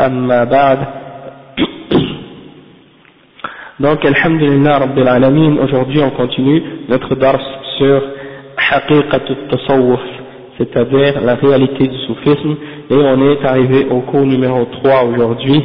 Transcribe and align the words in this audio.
أما 0.00 0.44
بعد 0.44 0.78
Donc, 3.80 4.04
Alhamdulillah 4.04 4.78
Rabbil 4.78 5.08
Alamin, 5.08 5.56
aujourd'hui 5.60 6.00
on 6.00 6.10
continue 6.10 6.62
notre 6.88 7.16
dars 7.16 7.40
sur 7.76 8.02
Haqiqat 8.70 9.20
al-Tasawwuf, 9.28 10.00
c'est-à-dire 10.58 11.20
la 11.24 11.34
réalité 11.34 11.88
du 11.88 11.98
soufisme, 12.06 12.54
et 12.88 12.94
on 12.94 13.30
est 13.32 13.44
arrivé 13.44 13.86
au 13.90 14.00
cours 14.02 14.24
numéro 14.26 14.64
3 14.66 15.04
aujourd'hui. 15.06 15.60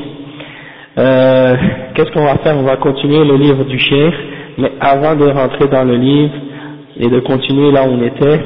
Euh, 0.97 1.55
Qu'est-ce 1.93 2.11
qu'on 2.11 2.25
va 2.25 2.37
faire 2.37 2.57
On 2.57 2.63
va 2.63 2.77
continuer 2.77 3.23
le 3.23 3.35
livre 3.35 3.63
du 3.65 3.77
Cheikh, 3.77 4.13
mais 4.57 4.71
avant 4.81 5.15
de 5.15 5.25
rentrer 5.29 5.67
dans 5.67 5.83
le 5.83 5.95
livre 5.95 6.33
et 6.99 7.07
de 7.09 7.19
continuer 7.19 7.71
là 7.71 7.83
où 7.83 7.91
on 7.91 8.01
était, 8.03 8.39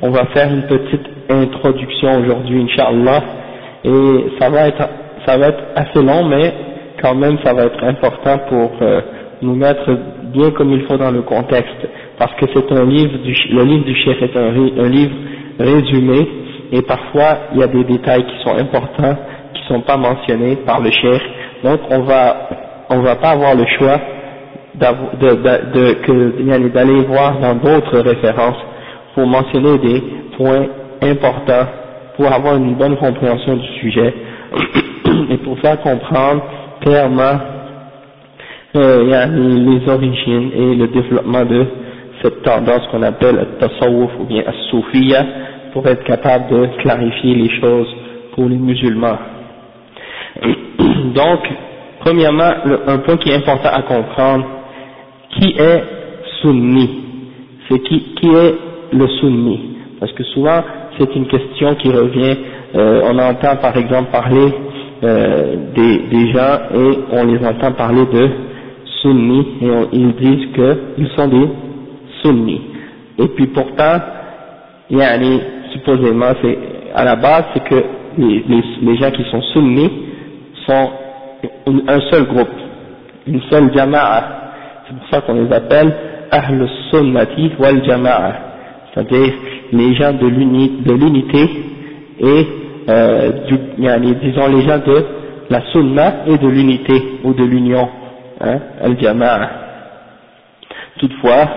on 0.00 0.10
va 0.10 0.24
faire 0.26 0.50
une 0.50 0.62
petite 0.62 1.06
introduction 1.28 2.20
aujourd'hui, 2.20 2.62
Inch'Allah, 2.62 3.22
et 3.84 4.24
ça 4.40 4.48
va 4.48 4.66
être 4.68 4.88
ça 5.25 5.37
va 5.37 5.47
être 5.47 5.63
assez 5.75 6.01
long, 6.01 6.25
mais 6.25 6.53
quand 7.01 7.15
même 7.15 7.37
ça 7.43 7.53
va 7.53 7.63
être 7.65 7.83
important 7.83 8.39
pour 8.49 8.71
euh, 8.81 9.01
nous 9.41 9.55
mettre 9.55 9.89
bien 10.33 10.51
comme 10.51 10.71
il 10.71 10.81
faut 10.83 10.97
dans 10.97 11.11
le 11.11 11.21
contexte, 11.21 11.87
parce 12.17 12.33
que 12.35 12.45
c'est 12.53 12.71
un 12.71 12.85
livre, 12.85 13.13
le 13.23 13.63
livre 13.63 13.85
du 13.85 13.95
chef 13.95 14.21
est 14.21 14.35
un, 14.37 14.51
livre 14.89 15.15
résumé, 15.59 16.27
et 16.71 16.81
parfois 16.81 17.37
il 17.53 17.59
y 17.59 17.63
a 17.63 17.67
des 17.67 17.83
détails 17.83 18.25
qui 18.25 18.43
sont 18.43 18.55
importants, 18.57 19.15
qui 19.53 19.61
ne 19.61 19.67
sont 19.67 19.81
pas 19.81 19.97
mentionnés 19.97 20.57
par 20.65 20.81
le 20.81 20.91
chef, 20.91 21.21
donc 21.63 21.79
on 21.89 22.01
va 22.01 22.49
on 22.89 22.99
va 22.99 23.15
pas 23.15 23.29
avoir 23.29 23.55
le 23.55 23.65
choix 23.79 23.99
d'aller 26.73 27.01
voir 27.07 27.39
dans 27.39 27.55
d'autres 27.55 27.99
références 27.99 28.57
pour 29.15 29.25
mentionner 29.25 29.77
des 29.79 30.03
points 30.37 30.67
importants 31.01 31.67
pour 32.17 32.31
avoir 32.31 32.55
une 32.55 32.75
bonne 32.75 32.97
compréhension 32.97 33.55
du 33.55 33.67
sujet 33.81 34.13
et 35.29 35.37
pour 35.37 35.57
faire 35.59 35.79
comprendre 35.81 36.43
clairement 36.81 37.39
euh, 38.75 39.03
les 39.37 39.89
origines 39.89 40.51
et 40.53 40.75
le 40.75 40.87
développement 40.87 41.45
de 41.45 41.65
cette 42.21 42.41
tendance 42.43 42.85
qu'on 42.91 43.03
appelle 43.03 43.35
le 43.35 43.45
tasawwuf 43.59 44.11
ou 44.19 44.23
bien 44.25 44.43
as 44.45 45.23
pour 45.73 45.85
être 45.87 46.03
capable 46.05 46.47
de 46.49 46.67
clarifier 46.81 47.35
les 47.35 47.49
choses 47.59 47.87
pour 48.33 48.47
les 48.47 48.55
musulmans. 48.57 49.17
Donc, 51.15 51.39
premièrement, 51.99 52.51
un 52.87 52.97
point 52.99 53.17
qui 53.17 53.29
est 53.29 53.35
important 53.35 53.69
à 53.73 53.81
comprendre, 53.83 54.45
qui 55.31 55.55
est 55.57 55.83
sunni? 56.41 57.01
C'est 57.69 57.79
qui, 57.79 57.99
qui 58.15 58.27
est 58.29 58.55
le 58.93 59.07
sunni? 59.19 59.77
Parce 59.99 60.11
que 60.13 60.23
souvent, 60.23 60.61
c'est 60.97 61.15
une 61.15 61.27
question 61.27 61.75
qui 61.75 61.89
revient, 61.89 62.37
euh, 62.75 63.01
on 63.05 63.17
entend 63.19 63.55
par 63.57 63.75
exemple 63.77 64.11
parler 64.11 64.53
des, 65.01 65.97
des, 66.09 66.31
gens 66.31 66.59
et 66.73 66.99
on 67.11 67.25
les 67.25 67.45
entend 67.45 67.71
parler 67.73 68.05
de 68.05 68.29
sunnis 69.01 69.45
et 69.61 69.69
on, 69.69 69.87
ils 69.91 70.15
disent 70.15 70.47
qu'ils 70.53 71.09
sont 71.15 71.27
des 71.27 71.47
sunnis. 72.21 72.61
Et 73.19 73.27
puis 73.29 73.47
pourtant, 73.47 73.99
yani, 74.89 75.41
supposément, 75.73 76.33
c'est 76.41 76.57
à 76.93 77.03
la 77.03 77.15
base, 77.15 77.43
c'est 77.53 77.63
que 77.63 77.83
les, 78.17 78.43
les, 78.47 78.63
les, 78.81 78.97
gens 78.97 79.11
qui 79.11 79.23
sont 79.29 79.41
sunnis 79.53 79.91
sont 80.65 80.89
un 81.87 81.99
seul 82.11 82.25
groupe, 82.25 82.49
une 83.27 83.41
seule 83.49 83.73
jama'a. 83.73 84.23
C'est 84.87 84.97
pour 84.97 85.09
ça 85.09 85.21
qu'on 85.21 85.33
les 85.33 85.51
appelle 85.53 85.93
Ahl 86.31 86.67
sunnati 86.91 87.51
wal 87.59 87.83
jama'a, 87.85 88.33
c'est-à-dire 88.93 89.33
les 89.71 89.93
gens 89.95 90.13
de 90.13 90.27
l'unité 90.27 91.49
et 92.19 92.47
euh, 92.87 93.31
du, 93.47 93.57
disons 94.21 94.47
les 94.47 94.61
gens 94.61 94.79
de 94.79 95.05
la 95.49 95.61
sunna 95.71 96.25
et 96.27 96.37
de 96.37 96.47
l'unité 96.47 97.19
ou 97.23 97.33
de 97.33 97.43
l'union, 97.43 97.87
hein, 98.41 98.59
al-jama'a. 98.81 99.49
Toutefois, 100.99 101.47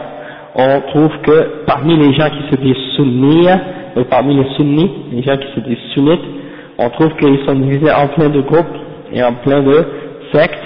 on 0.55 0.81
trouve 0.89 1.11
que 1.23 1.65
parmi 1.67 1.97
les 1.97 2.13
gens 2.15 2.29
qui 2.31 2.51
se 2.51 2.61
disent 2.61 2.95
sunnis, 2.97 3.49
et 3.97 4.05
parmi 4.05 4.37
les 4.37 4.49
sunnis, 4.57 4.91
les 5.13 5.23
gens 5.23 5.37
qui 5.37 5.49
se 5.55 5.61
disent 5.61 5.93
sunnites, 5.95 6.25
on 6.79 6.91
trouve 6.91 7.15
qu'ils 7.17 7.45
sont 7.47 7.55
divisés 7.55 7.93
en 7.93 8.09
plein 8.09 8.29
de 8.29 8.41
groupes 8.41 8.77
et 9.13 9.23
en 9.23 9.35
plein 9.35 9.63
de 9.63 9.85
sectes, 10.33 10.59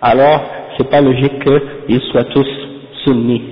alors 0.00 0.42
c'est 0.76 0.88
pas 0.90 1.00
logique 1.00 1.42
qu'ils 1.42 2.00
soient 2.12 2.24
tous 2.24 2.46
sunnis. 3.04 3.42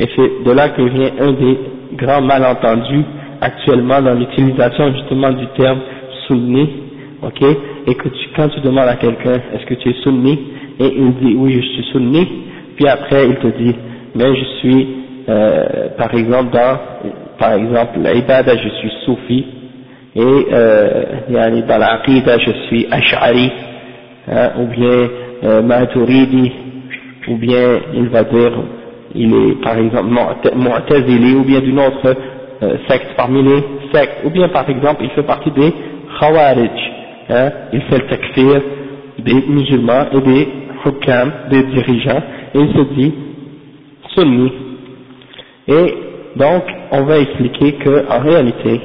Et 0.00 0.06
c'est 0.14 0.44
de 0.44 0.50
là 0.52 0.68
que 0.70 0.82
vient 0.82 1.10
un 1.20 1.32
des 1.32 1.58
grands 1.94 2.22
malentendus 2.22 3.04
actuellement 3.40 4.00
dans 4.02 4.14
l'utilisation 4.14 4.92
justement 4.94 5.30
du 5.32 5.46
terme 5.56 5.80
sunni, 6.26 6.68
ok, 7.22 7.42
et 7.86 7.94
que 7.94 8.08
tu, 8.08 8.28
quand 8.36 8.48
tu 8.48 8.60
demandes 8.60 8.88
à 8.88 8.96
quelqu'un 8.96 9.40
est-ce 9.54 9.66
que 9.66 9.74
tu 9.74 9.90
es 9.90 9.94
sunni, 10.02 10.38
et 10.80 10.92
il 10.96 11.14
dit 11.14 11.34
oui 11.36 11.54
je 11.54 11.60
suis 11.60 11.84
sunni, 11.92 12.28
puis 12.76 12.88
après 12.88 13.26
il 13.28 13.36
te 13.36 13.46
dit 13.58 13.74
mais 14.14 14.34
je 14.34 14.44
suis 14.60 14.88
euh, 15.28 15.88
par 15.96 16.14
exemple 16.14 16.52
dans 16.52 16.78
par 17.38 17.52
exemple 17.52 17.98
l'ibada 17.98 18.56
je 18.56 18.68
suis 18.68 18.92
soufi. 19.04 19.44
Et 20.16 20.20
euh, 20.20 21.04
dans 21.28 21.78
l'aqida 21.78 22.38
je 22.38 22.50
suis 22.66 22.86
ash'ari. 22.90 23.52
Hein, 24.30 24.50
ou 24.58 24.66
bien 24.66 25.08
euh, 25.44 25.62
maturidi. 25.62 26.52
Ou 27.28 27.36
bien 27.36 27.80
il 27.94 28.08
va 28.08 28.24
dire 28.24 28.52
il 29.14 29.34
est 29.34 29.62
par 29.62 29.76
exemple 29.78 30.10
mu'tazili 30.56 31.34
ou 31.34 31.44
bien 31.44 31.60
d'une 31.60 31.78
autre 31.78 32.14
secte 32.88 33.14
parmi 33.16 33.42
les 33.42 33.62
sectes, 33.92 34.24
ou 34.24 34.30
bien 34.30 34.48
par 34.48 34.68
exemple 34.68 35.04
il 35.04 35.10
fait 35.10 35.22
partie 35.22 35.50
des 35.50 35.72
khawarij, 36.18 36.70
hein, 37.30 37.50
il 37.72 37.82
fait 37.82 37.98
le 37.98 38.06
takfir 38.06 38.62
des 39.18 39.44
musulmans 39.48 40.06
et 40.12 40.20
des 40.20 40.48
hukam, 40.84 41.32
des 41.50 41.62
dirigeants, 41.64 42.22
et 42.54 42.58
il 42.58 42.72
se 42.72 42.94
dit 42.94 43.14
sunni. 44.14 44.52
Et 45.68 45.94
donc 46.36 46.64
on 46.92 47.02
va 47.02 47.18
expliquer 47.18 47.72
que 47.74 48.06
en 48.10 48.20
réalité, 48.20 48.80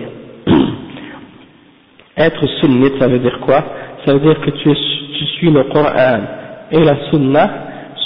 être 2.18 2.46
sunnite 2.62 3.00
ça 3.00 3.08
veut 3.08 3.20
dire 3.20 3.40
quoi? 3.42 3.64
Ça 4.06 4.14
veut 4.14 4.20
dire 4.20 4.40
que 4.42 4.50
tu, 4.52 4.70
tu 4.74 5.26
suis 5.38 5.50
le 5.50 5.64
Coran 5.64 6.22
et 6.72 6.84
la 6.84 7.10
sunna 7.10 7.50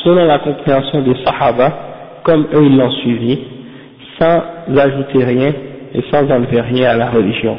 selon 0.04 0.26
la 0.26 0.40
compréhension 0.40 1.02
des 1.02 1.16
sahaba, 1.26 1.74
comme 2.24 2.48
eux 2.54 2.64
ils 2.64 2.78
l'ont 2.78 2.92
suivi, 2.92 3.40
sans 4.20 4.78
ajouter 4.78 5.24
rien 5.24 5.54
et 5.94 6.02
sans 6.12 6.30
enlever 6.30 6.62
rien 6.62 6.92
à 6.92 6.98
la 6.98 7.10
religion. 7.10 7.58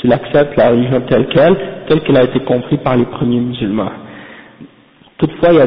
Tu 0.00 0.06
l'acceptes 0.06 0.56
la 0.56 0.70
religion 0.70 1.00
telle 1.08 1.26
qu'elle, 1.28 1.56
telle 1.88 2.00
qu'elle 2.00 2.16
a 2.16 2.24
été 2.24 2.40
comprise 2.40 2.78
par 2.84 2.96
les 2.96 3.04
premiers 3.04 3.40
musulmans. 3.40 3.90
Toutefois, 5.18 5.48
il 5.52 5.58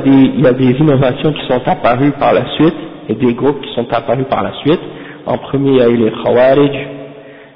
y, 0.41 0.47
a 0.47 0.53
des, 0.53 0.71
innovations 0.79 1.33
qui 1.33 1.45
sont 1.45 1.61
apparues 1.65 2.13
par 2.17 2.33
la 2.33 2.45
suite, 2.55 2.75
et 3.09 3.15
des 3.15 3.33
groupes 3.33 3.59
qui 3.61 3.73
sont 3.73 3.85
apparus 3.91 4.25
par 4.29 4.43
la 4.43 4.53
suite. 4.61 4.79
En 5.25 5.37
premier, 5.37 5.71
il 5.71 5.77
y 5.77 5.81
a 5.81 5.89
eu 5.89 5.97
les 5.97 6.11
Khawarij, 6.11 6.87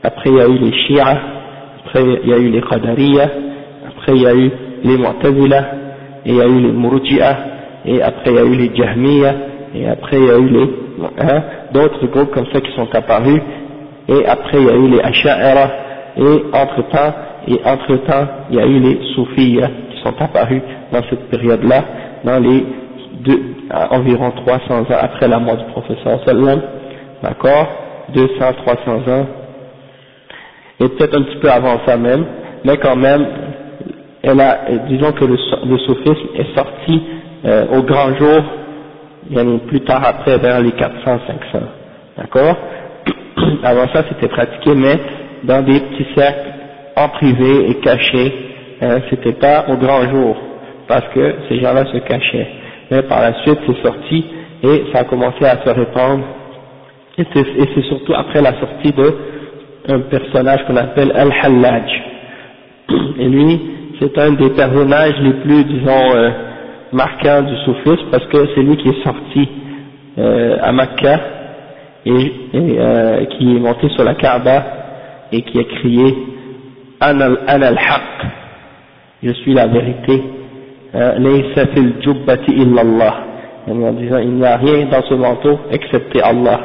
après 0.03 0.29
il 0.29 0.35
y 0.35 0.41
a 0.41 0.47
eu 0.47 0.57
les 0.57 0.73
Shia, 0.73 1.17
après 1.85 2.03
il 2.03 2.29
y 2.29 2.33
a 2.33 2.37
eu 2.37 2.49
les 2.49 2.61
Qadariya, 2.61 3.29
après 3.87 4.11
il 4.13 4.21
y 4.21 4.27
a 4.27 4.33
eu 4.33 4.51
les 4.83 4.97
Mu'tazila, 4.97 5.65
et 6.25 6.31
il 6.31 6.35
y 6.35 6.41
a 6.41 6.47
eu 6.47 6.59
les 6.59 6.71
Murji'a, 6.73 7.37
et 7.85 8.01
après 8.01 8.31
il 8.31 8.35
y 8.35 8.39
a 8.39 8.43
eu 8.43 8.55
les 8.55 8.75
Jahmiya, 8.75 9.35
et 9.73 9.87
après 9.87 10.17
il 10.17 10.25
y 10.25 10.31
a 10.31 10.37
eu 10.37 10.49
les 10.49 10.84
hein, 11.19 11.43
d'autres 11.73 12.07
groupes 12.07 12.31
comme 12.33 12.45
ça 12.53 12.61
qui 12.61 12.71
sont 12.73 12.87
apparus, 12.93 13.41
et 14.07 14.25
après 14.25 14.57
il 14.59 14.65
y 14.65 14.69
a 14.69 14.75
eu 14.75 14.87
les 14.89 14.99
Asha'ira, 15.01 15.69
et 16.17 16.43
entre 16.53 16.81
temps, 16.89 17.13
et 17.47 17.59
entre 17.65 17.95
temps 18.05 18.27
il 18.49 18.55
y 18.57 18.59
a 18.59 18.65
eu 18.65 18.79
les 18.79 18.99
Soufis 19.15 19.59
qui 19.91 20.01
sont 20.03 20.13
apparus 20.19 20.61
dans 20.91 21.01
cette 21.09 21.29
période-là, 21.29 21.83
dans 22.23 22.39
les 22.39 22.65
deux, 23.21 23.41
environ 23.91 24.31
300 24.31 24.81
ans 24.81 24.85
après 25.01 25.27
la 25.27 25.39
mort 25.39 25.57
du 25.57 25.65
professeur 25.65 26.19
sallam, 26.25 26.61
d'accord, 27.23 27.67
200, 28.13 28.27
300 28.65 28.91
ans, 29.11 29.25
et 30.79 30.89
peut-être 30.89 31.17
un 31.17 31.23
petit 31.23 31.37
peu 31.37 31.49
avant 31.49 31.79
ça 31.85 31.97
même, 31.97 32.25
mais 32.63 32.77
quand 32.77 32.95
même, 32.95 33.25
elle 34.23 34.41
a, 34.41 34.59
disons 34.89 35.11
que 35.13 35.25
le, 35.25 35.37
le 35.67 35.77
soufisme 35.79 36.27
est 36.35 36.55
sorti 36.55 37.01
euh, 37.45 37.65
au 37.77 37.83
grand 37.83 38.13
jour, 38.15 38.41
bien 39.29 39.57
plus 39.67 39.81
tard 39.81 40.03
après, 40.05 40.37
vers 40.37 40.61
les 40.61 40.71
400, 40.71 41.03
500, 41.03 41.65
d'accord? 42.17 42.57
Avant 43.63 43.87
ça, 43.93 44.03
c'était 44.09 44.27
pratiqué, 44.27 44.73
mais 44.75 44.99
dans 45.43 45.61
des 45.63 45.79
petits 45.79 46.07
cercles 46.15 46.49
en 46.95 47.09
privé 47.09 47.69
et 47.69 47.75
cachés, 47.75 48.33
hein, 48.81 48.99
c'était 49.09 49.33
pas 49.33 49.65
au 49.69 49.77
grand 49.77 50.09
jour, 50.09 50.37
parce 50.87 51.07
que 51.13 51.35
ces 51.49 51.59
gens-là 51.59 51.85
se 51.85 51.97
cachaient. 51.97 52.47
Mais 52.91 53.01
par 53.03 53.21
la 53.21 53.33
suite, 53.43 53.59
c'est 53.67 53.81
sorti 53.81 54.25
et 54.63 54.83
ça 54.93 54.99
a 54.99 55.03
commencé 55.05 55.43
à 55.45 55.57
se 55.63 55.69
répandre. 55.69 56.23
Et 57.17 57.25
c'est 57.33 57.83
surtout 57.83 58.13
après 58.13 58.41
la 58.41 58.59
sortie 58.59 58.91
de 58.91 59.13
un 59.87 59.99
personnage 59.99 60.65
qu'on 60.65 60.75
appelle 60.77 61.11
Al-Hallaj. 61.15 62.03
Et 63.19 63.27
lui, 63.27 63.61
c'est 63.99 64.17
un 64.17 64.31
des 64.31 64.49
personnages 64.49 65.15
les 65.21 65.33
plus, 65.33 65.63
disons, 65.63 66.15
euh, 66.15 66.29
marquants 66.91 67.41
du 67.43 67.55
soufisme 67.57 68.07
parce 68.11 68.25
que 68.27 68.47
c'est 68.53 68.61
lui 68.61 68.77
qui 68.77 68.89
est 68.89 69.03
sorti 69.03 69.49
euh, 70.17 70.57
à 70.61 70.71
Makkah 70.71 71.19
et, 72.05 72.31
euh, 72.53 73.25
qui 73.25 73.55
est 73.55 73.59
monté 73.59 73.89
sur 73.89 74.03
la 74.03 74.15
Kaaba 74.15 74.63
et 75.31 75.41
qui 75.41 75.59
a 75.59 75.63
crié 75.63 76.15
Ana 76.99 77.27
al-Haq, 77.47 78.27
je 79.21 79.31
suis 79.31 79.53
la 79.53 79.67
vérité, 79.67 80.23
Laysa 80.93 81.67
fil 81.73 81.95
jubbati 82.01 82.51
illallah, 82.51 83.15
en 83.69 83.91
disant 83.93 84.19
il 84.19 84.35
n'y 84.35 84.45
a 84.45 84.55
rien 84.55 84.85
dans 84.85 85.01
ce 85.03 85.13
manteau 85.13 85.59
excepté 85.71 86.21
Allah. 86.21 86.61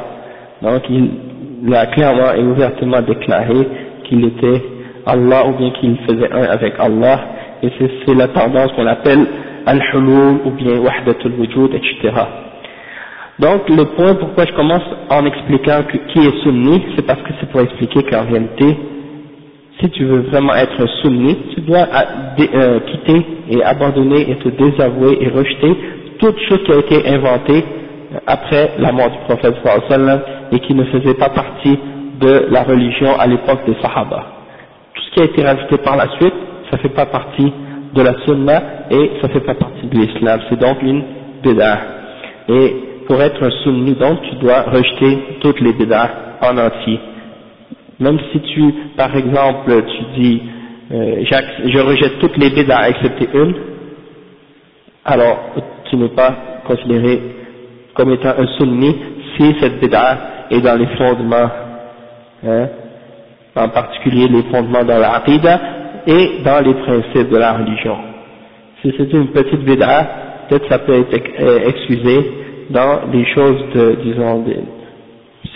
Donc 0.61 0.83
il 0.89 1.75
a 1.75 1.87
clairement 1.87 2.33
et 2.33 2.43
ouvertement 2.43 3.01
déclaré 3.01 3.67
qu'il 4.05 4.25
était 4.25 4.63
Allah 5.05 5.47
ou 5.47 5.53
bien 5.57 5.71
qu'il 5.71 5.97
faisait 6.07 6.31
un 6.31 6.43
avec 6.43 6.73
Allah. 6.79 7.19
Et 7.63 7.69
c'est 8.05 8.15
la 8.15 8.27
tendance 8.29 8.71
qu'on 8.73 8.87
appelle 8.87 9.25
al-hulul 9.65 10.41
ou 10.45 10.51
bien 10.51 10.79
wahdatul 10.79 11.33
wujud 11.39 11.73
etc. 11.73 12.11
Donc 13.39 13.69
le 13.69 13.85
point 13.95 14.15
pourquoi 14.15 14.45
je 14.45 14.53
commence 14.53 14.83
en 15.09 15.25
expliquant 15.25 15.83
qui 16.13 16.19
est 16.19 16.43
sunni, 16.43 16.83
c'est 16.95 17.05
parce 17.05 17.21
que 17.21 17.33
c'est 17.39 17.49
pour 17.49 17.61
expliquer 17.61 18.03
qu'en 18.03 18.23
réalité, 18.25 18.77
si 19.79 19.89
tu 19.89 20.05
veux 20.05 20.19
vraiment 20.29 20.53
être 20.53 20.85
sunni, 21.01 21.37
tu 21.55 21.61
dois 21.61 21.87
euh, 22.39 22.79
quitter 22.81 23.25
et 23.49 23.63
abandonner 23.63 24.29
et 24.29 24.35
te 24.37 24.49
désavouer 24.49 25.17
et 25.21 25.29
rejeter 25.29 25.75
toute 26.19 26.37
chose 26.47 26.59
qui 26.65 26.71
a 26.71 26.77
été 26.77 27.09
inventée 27.09 27.63
après 28.27 28.71
la 28.77 28.91
mort 28.91 29.09
du 29.09 29.17
prophète 29.27 29.55
sallallahu 29.63 30.19
et 30.51 30.59
qui 30.59 30.75
ne 30.75 30.83
faisait 30.85 31.15
pas 31.15 31.29
partie 31.29 31.79
de 32.19 32.47
la 32.49 32.63
religion 32.63 33.17
à 33.17 33.25
l'époque 33.25 33.65
des 33.65 33.75
Sahaba. 33.81 34.25
Tout 34.93 35.01
ce 35.01 35.11
qui 35.15 35.21
a 35.21 35.25
été 35.25 35.43
rajouté 35.43 35.77
par 35.79 35.95
la 35.95 36.09
suite, 36.17 36.33
ça 36.69 36.77
fait 36.77 36.89
pas 36.89 37.07
partie 37.07 37.51
de 37.93 38.01
la 38.01 38.13
sunna 38.25 38.63
et 38.89 39.11
ça 39.21 39.29
fait 39.29 39.41
pas 39.41 39.55
partie 39.55 39.87
de 39.87 39.95
l'islam. 39.97 40.39
C'est 40.49 40.59
donc 40.59 40.81
une 40.81 41.03
bid'ah. 41.43 41.79
Et 42.49 42.75
pour 43.07 43.21
être 43.21 43.43
un 43.43 43.51
sunni, 43.63 43.93
donc, 43.93 44.21
tu 44.21 44.35
dois 44.35 44.61
rejeter 44.63 45.37
toutes 45.41 45.59
les 45.59 45.73
bid'ah 45.73 46.09
en 46.41 46.57
entier. 46.57 46.99
Même 47.99 48.19
si 48.31 48.39
tu, 48.39 48.73
par 48.95 49.15
exemple, 49.15 49.71
tu 49.83 50.21
dis, 50.21 50.41
euh, 50.91 51.23
je 51.23 51.79
rejette 51.79 52.19
toutes 52.19 52.37
les 52.37 52.49
bid'ah 52.49 52.89
excepté 52.89 53.29
une, 53.33 53.53
alors 55.05 55.37
tu 55.89 55.95
n'es 55.97 56.09
pas 56.09 56.33
considéré 56.65 57.21
comme 57.93 58.11
étant 58.11 58.33
un 58.37 58.47
sunni 58.57 58.95
si 59.37 59.55
cette 59.59 59.79
bid'ah 59.79 60.17
est 60.49 60.61
dans 60.61 60.77
les 60.77 60.87
fondements, 60.97 61.49
hein, 62.45 62.67
en 63.55 63.69
particulier 63.69 64.27
les 64.27 64.43
fondements 64.43 64.83
dans 64.83 64.99
la 64.99 65.11
et 66.07 66.41
dans 66.43 66.63
les 66.65 66.73
principes 66.73 67.29
de 67.29 67.37
la 67.37 67.53
religion. 67.53 67.97
Si 68.81 68.93
c'est 68.97 69.11
une 69.13 69.27
petite 69.27 69.63
bid'ah, 69.63 70.07
peut-être 70.49 70.67
ça 70.69 70.79
peut 70.79 70.93
être 70.93 71.41
euh, 71.41 71.59
excusé 71.67 72.31
dans 72.69 73.07
des 73.11 73.25
choses 73.25 73.63
de, 73.75 73.95
disons, 74.03 74.43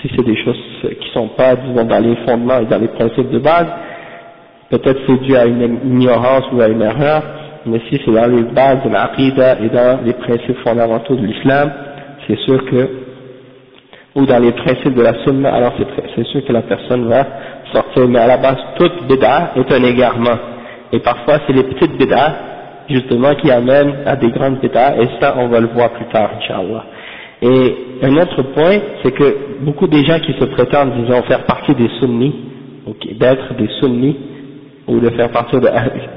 si 0.01 0.09
c'est 0.15 0.25
des 0.25 0.37
choses 0.43 0.57
qui 1.01 1.09
sont 1.13 1.29
pas, 1.29 1.55
disons, 1.55 1.85
dans 1.85 1.99
les 1.99 2.15
fondements 2.27 2.59
et 2.59 2.65
dans 2.65 2.79
les 2.79 2.89
principes 2.89 3.29
de 3.31 3.39
base, 3.39 3.67
peut-être 4.69 4.99
c'est 5.07 5.21
dû 5.21 5.35
à 5.35 5.45
une 5.45 5.79
ignorance 5.85 6.45
ou 6.53 6.61
à 6.61 6.67
une 6.67 6.81
erreur, 6.81 7.23
mais 7.65 7.79
si 7.89 7.99
c'est 8.05 8.11
dans 8.11 8.27
les 8.27 8.43
bases 8.43 8.83
de 8.83 8.89
la 8.89 9.11
et 9.17 9.69
dans 9.69 9.99
les 10.05 10.13
principes 10.13 10.57
fondamentaux 10.63 11.15
de 11.15 11.25
l'islam, 11.25 11.71
c'est 12.27 12.37
sûr 12.39 12.63
que, 12.65 12.89
ou 14.15 14.25
dans 14.25 14.39
les 14.39 14.51
principes 14.51 14.93
de 14.93 15.01
la 15.01 15.13
sunna, 15.23 15.53
alors 15.53 15.73
c'est 16.15 16.25
sûr 16.27 16.45
que 16.45 16.53
la 16.53 16.61
personne 16.61 17.07
va 17.07 17.25
mais 18.07 18.19
à 18.19 18.27
la 18.27 18.37
base, 18.37 18.57
toute 18.77 19.07
bid'a 19.07 19.51
est 19.55 19.71
un 19.71 19.83
égarement. 19.83 20.37
Et 20.91 20.99
parfois, 20.99 21.39
c'est 21.45 21.53
les 21.53 21.63
petites 21.63 21.97
bid'a, 21.97 22.35
justement, 22.89 23.33
qui 23.35 23.51
amènent 23.51 23.95
à 24.05 24.15
des 24.15 24.29
grandes 24.31 24.59
bid'a, 24.59 24.97
et 24.97 25.07
ça, 25.19 25.35
on 25.37 25.47
va 25.47 25.59
le 25.59 25.67
voir 25.67 25.89
plus 25.91 26.05
tard, 26.05 26.31
Inch'Allah. 26.37 26.85
Et 27.41 27.75
un 28.03 28.15
autre 28.17 28.41
point, 28.53 28.77
c'est 29.03 29.11
que 29.11 29.37
beaucoup 29.61 29.87
des 29.87 30.03
gens 30.05 30.19
qui 30.19 30.33
se 30.33 30.45
prétendent, 30.45 30.93
disons, 30.93 31.21
faire 31.23 31.43
partie 31.45 31.73
des 31.75 31.89
sunnis, 31.99 32.35
d'être 33.19 33.53
des 33.55 33.69
sunnis, 33.79 34.17
ou 34.87 34.99
de 34.99 35.09
faire 35.09 35.29
partie 35.29 35.55
de, 35.55 35.67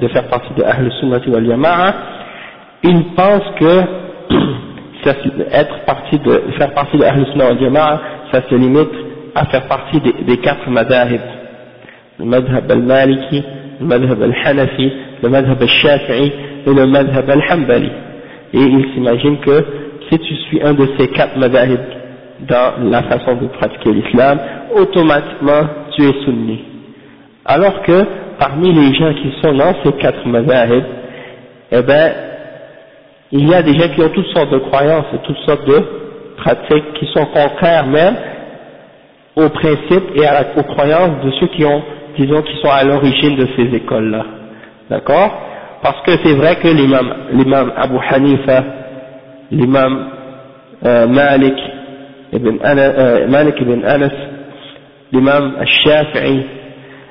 de 0.01 0.09
faire 0.09 0.29
partie 0.29 0.53
de 0.55 0.63
Ahl 0.63 0.91
Sunnati 1.01 1.31
wal 1.31 1.47
Yama'a, 1.47 1.95
ils 2.83 3.05
pensent 3.17 3.51
que 3.59 3.83
être 5.53 5.85
partie 5.87 6.19
de, 6.19 6.43
faire 6.59 6.73
partie 6.75 6.99
de 6.99 7.05
Ahl 7.05 7.27
Sunnah 7.33 7.47
wal 7.47 7.61
Jama'a, 7.61 8.01
ça 8.33 8.43
se 8.49 8.55
limite 8.55 8.91
à 9.35 9.47
faire 9.47 9.67
partie 9.67 10.01
des, 10.01 10.37
quatre 10.39 10.69
madhahib. 10.69 11.21
Madhab 12.25 12.71
al-Maliki, 12.71 13.43
le 13.81 13.87
madhab 13.87 14.23
al-Hanafi, 14.23 14.93
le 15.23 15.29
madhab 15.29 15.63
al-Shafi'i 15.63 16.33
et 16.67 16.75
le 16.75 16.87
madhab 16.87 17.31
al-Hanbali. 17.31 17.91
Et 18.55 18.61
il 18.61 18.87
s'imagine 18.95 19.39
que 19.39 19.65
si 20.11 20.19
tu 20.19 20.35
suis 20.49 20.63
un 20.63 20.75
de 20.75 20.89
ces 20.99 21.09
quatre 21.09 21.37
madhahib 21.37 21.81
dans 22.49 22.91
la 22.91 23.03
façon 23.03 23.37
de 23.37 23.47
pratiquer 23.49 23.93
l'islam, 23.93 24.39
automatiquement 24.75 25.63
tu 25.95 26.03
es 26.03 26.13
sunni. 26.25 26.65
Alors 27.45 27.83
que 27.83 28.05
parmi 28.39 28.73
les 28.73 28.95
gens 28.95 29.13
qui 29.15 29.33
sont 29.43 29.55
dans 29.55 29.75
ces 29.85 29.93
quatre 29.93 30.27
madhahib, 30.27 30.85
eh 31.71 31.83
ben, 31.83 32.13
il 33.33 33.49
y 33.49 33.55
a 33.55 33.63
des 33.63 33.79
gens 33.79 33.89
qui 33.95 34.01
ont 34.01 34.09
toutes 34.09 34.29
sortes 34.35 34.51
de 34.51 34.59
croyances 34.59 35.07
et 35.15 35.19
toutes 35.27 35.39
sortes 35.47 35.67
de 35.67 35.83
pratiques 36.37 36.93
qui 36.95 37.07
sont 37.13 37.27
contraires 37.27 37.87
même 37.87 38.15
aux 39.37 39.49
principes 39.51 40.11
et 40.15 40.23
aux 40.59 40.63
croyances 40.63 41.25
de 41.25 41.31
ceux 41.33 41.47
qui 41.49 41.65
ont, 41.65 41.83
disons, 42.19 42.43
qui 42.43 42.57
sont 42.61 42.71
à 42.71 42.85
l'origine 42.85 43.37
de 43.37 43.47
ces 43.57 43.77
écoles-là. 43.77 44.25
D'accord? 44.91 45.31
Parce 45.83 46.01
que 46.03 46.13
c'est 46.25 46.35
vrai 46.35 46.57
que 46.57 46.69
l'imam, 46.69 47.73
Abu 47.77 47.97
Hanifa, 48.11 48.65
l'imam 49.51 50.07
euh, 50.85 51.07
Malik 51.07 51.55
ibn 52.33 52.59
Anas, 52.63 52.93
euh, 52.99 53.29
Malik 53.29 53.55
ibn 53.61 53.85
Anas, 53.85 54.11
l'imam 55.13 55.55
Al-Shafi'i 55.61 56.43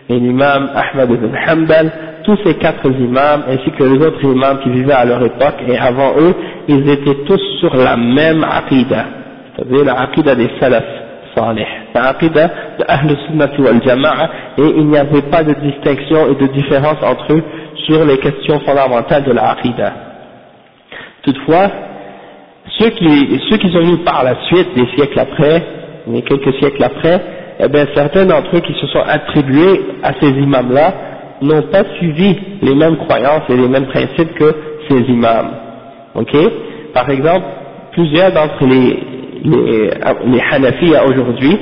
et 0.10 0.20
l'imam 0.20 0.70
Ahmad 0.76 1.12
ibn 1.12 1.30
Hanbal, 1.48 1.92
tous 2.24 2.38
ces 2.44 2.56
quatre 2.56 2.88
imams 2.88 3.44
ainsi 3.48 3.72
que 3.72 3.84
les 3.84 4.06
autres 4.06 4.24
imams 4.24 4.60
qui 4.60 4.70
vivaient 4.70 4.94
à 4.94 5.06
leur 5.06 5.24
époque 5.24 5.56
et 5.68 5.78
avant 5.78 6.14
eux, 6.20 6.34
ils 6.68 6.90
étaient 6.90 7.24
tous 7.26 7.42
sur 7.60 7.76
la 7.76 7.96
même 7.96 8.44
aqidah, 8.44 9.06
c'est-à-dire 9.56 9.86
la 9.86 10.02
aqidah 10.02 10.36
des 10.36 10.50
salaf 10.60 11.07
salih, 11.38 11.66
la 11.94 12.10
aqidah 12.10 12.48
de 12.80 12.84
Ahl 12.88 13.16
Sunnati 13.28 13.62
wal 13.62 13.82
Jama'a 13.86 14.30
et 14.58 14.74
il 14.78 14.88
n'y 14.88 14.98
avait 14.98 15.22
pas 15.24 15.44
de 15.44 15.54
distinction 15.54 16.28
et 16.32 16.36
de 16.36 16.48
différence 16.54 16.98
entre 17.04 17.34
eux 17.34 17.44
sur 17.86 18.04
les 18.06 18.18
questions 18.18 18.60
fondamentales 18.62 19.24
de 19.24 19.32
la 19.32 19.52
aqidah. 19.52 19.94
Toutefois, 21.24 21.70
ceux 22.80 22.90
qui, 22.90 23.40
ceux 23.50 23.58
qui 23.58 23.72
sont 23.72 23.80
venus 23.80 24.04
par 24.06 24.24
la 24.24 24.36
suite, 24.46 24.76
des 24.76 24.88
siècles 24.96 25.20
après, 25.20 25.64
quelques 26.28 26.54
siècles 26.60 26.84
après, 26.84 27.22
eh 27.60 27.68
bien 27.68 27.86
certains 27.96 28.26
d'entre 28.26 28.56
eux 28.56 28.62
qui 28.62 28.74
se 28.74 28.88
sont 28.88 29.04
attribués 29.08 29.82
à 30.04 30.14
ces 30.20 30.30
imams-là 30.30 30.94
n'ont 31.42 31.64
pas 31.64 31.84
suivi 31.98 32.36
les 32.62 32.76
mêmes 32.76 32.98
croyances 32.98 33.44
et 33.50 33.56
les 33.56 33.68
mêmes 33.68 33.88
principes 33.88 34.34
que 34.36 34.56
ces 34.90 35.00
imams. 35.12 35.52
ok? 36.16 36.36
Par 36.94 37.10
exemple, 37.10 37.46
plusieurs 37.92 38.32
d'entre 38.32 38.66
les, 38.66 39.17
les, 39.44 39.90
les 40.26 41.02
aujourd'hui, 41.06 41.58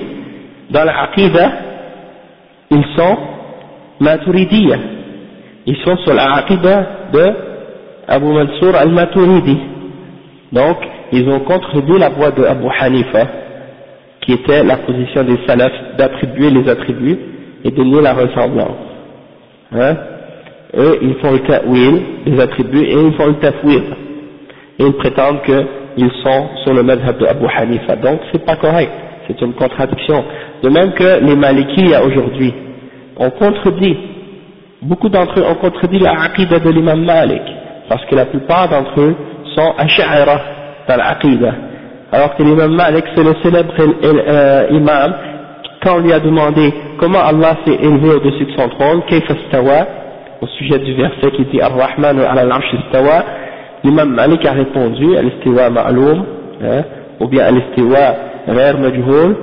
dans 0.69 0.83
la 0.83 1.09
ils 2.71 2.85
sont 2.97 3.17
Maturidiyya. 3.99 4.77
Ils 5.67 5.77
sont 5.77 5.97
sur 5.97 6.13
la 6.13 6.43
de 7.13 7.33
Abu 8.07 8.25
Mansour 8.25 8.75
al-Maturidi. 8.75 9.57
Donc, 10.51 10.77
ils 11.11 11.27
ont 11.29 11.39
contredit 11.39 11.97
la 11.97 12.09
voix 12.09 12.31
de 12.31 12.43
Abu 12.43 12.67
Hanifa, 12.79 13.27
qui 14.21 14.33
était 14.33 14.63
la 14.63 14.77
position 14.77 15.23
des 15.23 15.37
salafs 15.47 15.97
d'attribuer 15.97 16.49
les 16.49 16.69
attributs 16.69 17.17
et 17.63 17.71
de 17.71 17.83
nier 17.83 18.01
la 18.01 18.13
ressemblance. 18.13 18.77
Hein? 19.71 19.95
Eux, 20.77 20.99
ils 21.01 21.15
font 21.15 21.31
le 21.31 21.39
ta'wil 21.39 22.01
des 22.25 22.39
attributs 22.39 22.83
et 22.83 22.93
ils 22.93 23.13
font 23.13 23.27
le 23.27 23.35
tafwid. 23.35 23.83
Et 24.79 24.85
ils 24.85 24.93
prétendent 24.93 25.41
qu'ils 25.95 26.11
sont 26.23 26.49
sur 26.63 26.73
le 26.73 26.83
madhab 26.83 27.17
de 27.17 27.25
Abu 27.25 27.45
Hanifa. 27.47 27.95
Donc, 27.95 28.19
c'est 28.31 28.45
pas 28.45 28.55
correct. 28.55 28.91
C'est 29.27 29.41
une 29.41 29.53
contradiction. 29.53 30.23
De 30.63 30.69
même 30.69 30.93
que 30.93 31.23
les 31.23 31.35
Malikis 31.35 31.93
aujourd'hui 32.05 32.53
ont 33.17 33.29
contredit, 33.31 33.97
beaucoup 34.81 35.09
d'entre 35.09 35.39
eux 35.39 35.45
ont 35.49 35.55
contredit 35.55 35.99
la 35.99 36.23
aqidah 36.23 36.59
de 36.59 36.69
l'imam 36.69 37.03
Malik, 37.03 37.41
parce 37.89 38.05
que 38.05 38.15
la 38.15 38.25
plupart 38.25 38.69
d'entre 38.69 38.99
eux 38.99 39.15
sont 39.55 39.73
ash'ara 39.77 40.39
dans 40.87 40.97
l'aqidah. 40.97 41.53
Alors 42.11 42.35
que 42.35 42.43
l'imam 42.43 42.73
Malik, 42.75 43.05
c'est 43.15 43.23
le 43.23 43.35
célèbre 43.41 43.73
euh, 43.79 44.67
imam, 44.71 45.13
quand 45.81 45.97
on 45.97 45.99
lui 45.99 46.13
a 46.13 46.19
demandé 46.19 46.73
comment 46.97 47.19
Allah 47.19 47.57
s'est 47.65 47.75
élevé 47.75 48.15
au-dessus 48.15 48.45
de 48.45 48.51
son 48.51 48.69
trône, 48.69 49.01
au 50.41 50.47
sujet 50.47 50.79
du 50.79 50.93
verset 50.93 51.31
qui 51.31 51.45
dit 51.45 51.61
Ar-Rahman 51.61 52.19
ala 52.19 52.41
al-Arsh 52.41 52.75
l'imam 53.84 54.10
Malik 54.14 54.44
a 54.46 54.52
répondu, 54.52 55.16
al-istiwa 55.16 55.70
ma'loum, 55.70 56.24
hein, 56.62 56.82
ou 57.20 57.26
bien 57.28 57.44
al-istiwa 57.44 58.30
غير 58.48 58.76
مجهول 58.76 59.36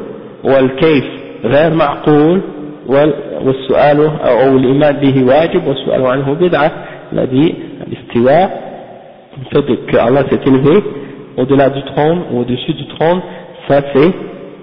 والكيف 0.44 1.06
غير 1.44 1.74
معقول 1.74 2.42
والسؤال 3.46 4.00
أو 4.24 4.58
الإيمان 4.58 4.96
به 4.96 5.24
واجب 5.24 5.68
والسؤال 5.68 6.06
عنه 6.06 6.34
بدعة 6.34 6.72
الذي 7.14 7.56
الاستواء 7.88 8.68
le 9.38 9.62
fait 9.62 9.86
que 9.86 9.98
Allah 9.98 10.24
s'est 10.30 10.42
élevé 10.48 10.84
au-delà 11.38 11.70
du 11.70 11.84
trône 11.84 12.24
ou 12.32 12.40
au-dessus 12.40 12.74
du 12.74 12.88
trône, 12.88 13.22
ça 13.68 13.82
c'est 13.94 14.12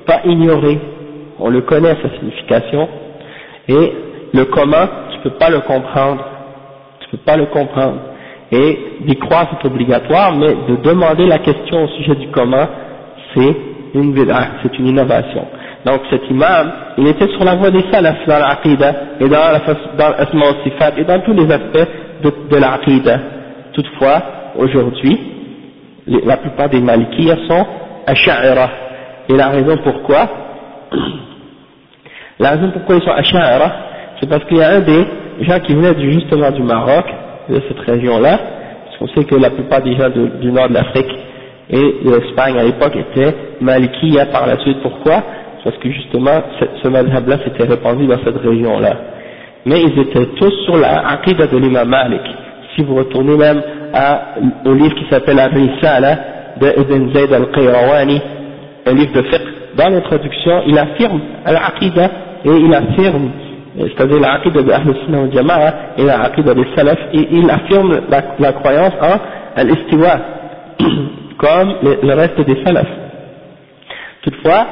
pas 0.04 0.20
ignoré, 0.24 0.80
on 1.38 1.48
le 1.48 1.60
connaît 1.60 1.94
sa 2.02 2.10
signification, 2.18 2.88
et 3.68 3.92
le 4.32 4.44
comment, 4.46 4.86
tu 5.12 5.18
peux 5.20 5.36
pas 5.38 5.48
le 5.48 5.60
comprendre, 5.60 6.24
tu 6.98 7.08
peux 7.10 7.22
pas 7.24 7.36
le 7.36 7.46
comprendre, 7.46 8.00
et 8.51 8.79
d'y 9.01 9.15
croire 9.17 9.47
c'est 9.51 9.67
obligatoire, 9.67 10.35
mais 10.35 10.55
de 10.67 10.81
demander 10.81 11.25
la 11.25 11.39
question 11.39 11.83
au 11.83 11.87
sujet 11.89 12.15
du 12.15 12.27
comment, 12.29 12.67
c'est 13.33 13.55
une 13.93 14.15
c'est 14.63 14.79
une 14.79 14.87
innovation. 14.87 15.45
Donc 15.85 16.01
cet 16.09 16.29
imam, 16.29 16.71
il 16.97 17.07
était 17.07 17.27
sur 17.29 17.43
la 17.43 17.55
voie 17.55 17.71
des 17.71 17.85
salafs 17.91 18.27
dans 18.27 18.39
l'aqidah 18.39 18.93
et 19.19 19.29
dans 19.29 19.51
l'asma 19.97 20.45
sifat 20.63 20.91
et 20.97 21.03
dans 21.05 21.19
tous 21.21 21.33
les 21.33 21.49
aspects 21.51 21.87
de, 22.23 22.33
de 22.49 22.57
l'aqidah. 22.57 23.19
Toutefois, 23.73 24.21
aujourd'hui, 24.57 25.17
la 26.07 26.37
plupart 26.37 26.69
des 26.69 26.81
malikiyas 26.81 27.37
sont 27.47 27.65
asha'ira. 28.07 28.69
Et 29.29 29.33
la 29.33 29.49
raison 29.49 29.77
pourquoi 29.83 30.27
La 32.39 32.51
raison 32.51 32.71
pourquoi 32.71 32.95
ils 32.95 33.03
sont 33.03 33.11
asha'ira, 33.11 33.71
c'est 34.19 34.29
parce 34.29 34.43
qu'il 34.45 34.57
y 34.57 34.63
a 34.63 34.71
un 34.71 34.79
des 34.79 35.05
gens 35.41 35.59
qui 35.59 35.75
venaient 35.75 36.11
justement 36.11 36.51
du 36.51 36.63
Maroc, 36.63 37.05
de 37.49 37.61
cette 37.67 37.79
région-là, 37.79 38.39
parce 38.85 38.97
qu'on 38.97 39.07
sait 39.19 39.25
que 39.25 39.35
la 39.35 39.49
plupart 39.49 39.81
des 39.81 39.95
gens 39.95 40.09
du 40.09 40.51
nord 40.51 40.69
de 40.69 40.73
l'Afrique 40.73 41.11
et 41.69 41.95
de 42.03 42.11
l'Espagne 42.11 42.57
à 42.57 42.63
l'époque 42.63 42.95
étaient 42.95 43.33
malikiya 43.61 44.27
par 44.27 44.47
la 44.47 44.57
suite. 44.59 44.77
Pourquoi? 44.81 45.23
Parce 45.63 45.77
que 45.77 45.89
justement, 45.91 46.41
ce 46.81 46.87
madhab-là 46.87 47.37
s'était 47.43 47.65
répandu 47.65 48.07
dans 48.07 48.17
cette 48.23 48.37
région-là. 48.37 48.95
Mais 49.65 49.81
ils 49.81 49.99
étaient 49.99 50.25
tous 50.37 50.53
sur 50.65 50.77
la 50.77 51.09
aqidah 51.09 51.47
de 51.47 51.57
l'imam 51.57 51.87
Malik. 51.87 52.21
Si 52.75 52.83
vous 52.83 52.95
retournez 52.95 53.35
même 53.35 53.61
au 54.65 54.73
livre 54.73 54.95
qui 54.95 55.05
s'appelle 55.09 55.39
Al-Risala 55.39 56.17
de 56.61 56.81
Ibn 56.81 57.13
Zayd 57.13 57.33
al-Qayrawani, 57.33 58.21
un 58.87 58.93
livre 58.93 59.13
de 59.13 59.21
fiqh, 59.23 59.41
dans 59.75 59.89
l'introduction, 59.89 60.61
il 60.67 60.77
affirme 60.77 61.19
al-aqidah 61.45 62.09
et 62.45 62.49
il 62.49 62.73
affirme, 62.73 63.29
c'est-à-dire 63.77 64.19
l'aqidah 64.19 64.63
de 64.63 64.71
Ahl 64.71 64.95
Sunnah 65.05 65.21
al 65.23 65.33
Jama'a 65.33 65.73
et 65.97 66.03
l'aqidah 66.03 66.53
des 66.53 66.65
Salaf, 66.75 66.97
et 67.13 67.27
il 67.31 67.49
affirme 67.49 68.01
la, 68.09 68.23
la 68.39 68.53
croyance 68.53 68.93
en 69.01 69.19
al-istiwa, 69.55 70.19
comme 71.37 71.75
le, 71.83 72.13
reste 72.13 72.41
des 72.41 72.63
Salaf. 72.63 72.87
Toutefois, 74.23 74.65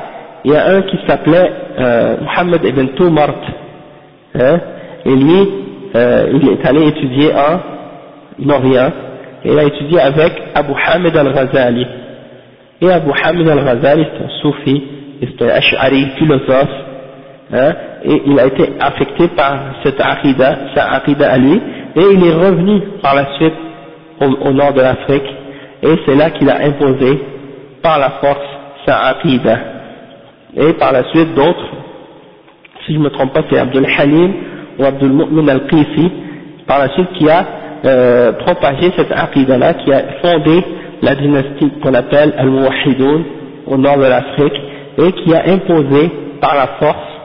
il 0.43 0.51
y 0.51 0.55
a 0.55 0.67
un 0.67 0.81
qui 0.83 0.97
s'appelait 1.07 1.51
euh, 1.79 2.17
Muhammad 2.21 2.65
ibn 2.65 2.87
Tumart, 2.95 3.35
hein, 4.35 4.59
et 5.05 5.15
lui, 5.15 5.49
euh, 5.95 6.27
il 6.33 6.49
est 6.49 6.65
allé 6.65 6.87
étudier 6.87 7.31
en 7.33 8.49
Orient, 8.49 8.91
et 9.45 9.51
il 9.51 9.59
a 9.59 9.63
étudié 9.63 9.99
avec 9.99 10.33
Abu 10.55 10.73
Hamid 10.73 11.15
al-Ghazali. 11.15 11.87
Et 12.81 12.91
Abu 12.91 13.11
Hamid 13.23 13.47
al-Ghazali, 13.47 14.05
c'est 14.05 14.25
un 14.25 14.29
soufi, 14.41 14.83
c'est 15.21 15.45
un 15.45 15.49
ash'ari 15.49 16.05
philosophe, 16.17 16.86
hein, 17.53 17.73
et 18.03 18.21
il 18.25 18.39
a 18.39 18.45
été 18.45 18.73
affecté 18.79 19.27
par 19.29 19.57
cette 19.83 19.99
aqidah, 19.99 20.57
sa 20.75 20.93
aqidah 20.93 21.31
à 21.31 21.37
lui, 21.37 21.61
et 21.95 22.03
il 22.13 22.25
est 22.25 22.33
revenu 22.33 22.81
par 23.01 23.15
la 23.15 23.35
suite 23.37 23.53
au, 24.19 24.51
nord 24.51 24.73
de 24.73 24.81
l'Afrique, 24.81 25.27
et 25.83 25.95
c'est 26.05 26.15
là 26.15 26.31
qu'il 26.31 26.49
a 26.49 26.57
imposé 26.65 27.21
par 27.81 27.99
la 27.99 28.11
force 28.21 28.47
sa 28.85 29.07
aqidah. 29.07 29.59
Et 30.55 30.73
par 30.73 30.91
la 30.91 31.03
suite 31.09 31.35
d'autres, 31.35 31.67
si 32.85 32.93
je 32.93 32.99
ne 32.99 33.03
me 33.03 33.09
trompe 33.09 33.33
pas 33.33 33.41
c'est 33.49 33.59
Abdul 33.59 33.85
Halim 33.97 34.33
ou 34.79 34.85
Abdul 34.85 35.11
Mu'min 35.11 35.47
al-Qisi, 35.47 36.11
par 36.65 36.79
la 36.79 36.89
suite 36.89 37.11
qui 37.13 37.29
a 37.29 37.45
euh, 37.85 38.31
propagé 38.33 38.91
cette 38.95 39.11
aqidah 39.11 39.57
là, 39.57 39.73
qui 39.75 39.93
a 39.93 40.01
fondé 40.21 40.63
la 41.01 41.15
dynastie 41.15 41.71
qu'on 41.81 41.93
appelle 41.93 42.33
al-Muwahidoun 42.37 43.23
au 43.67 43.77
nord 43.77 43.97
de 43.97 44.05
l'Afrique 44.05 44.61
et 44.97 45.11
qui 45.11 45.33
a 45.33 45.43
imposé 45.47 46.11
par 46.41 46.55
la 46.55 46.67
force 46.79 47.16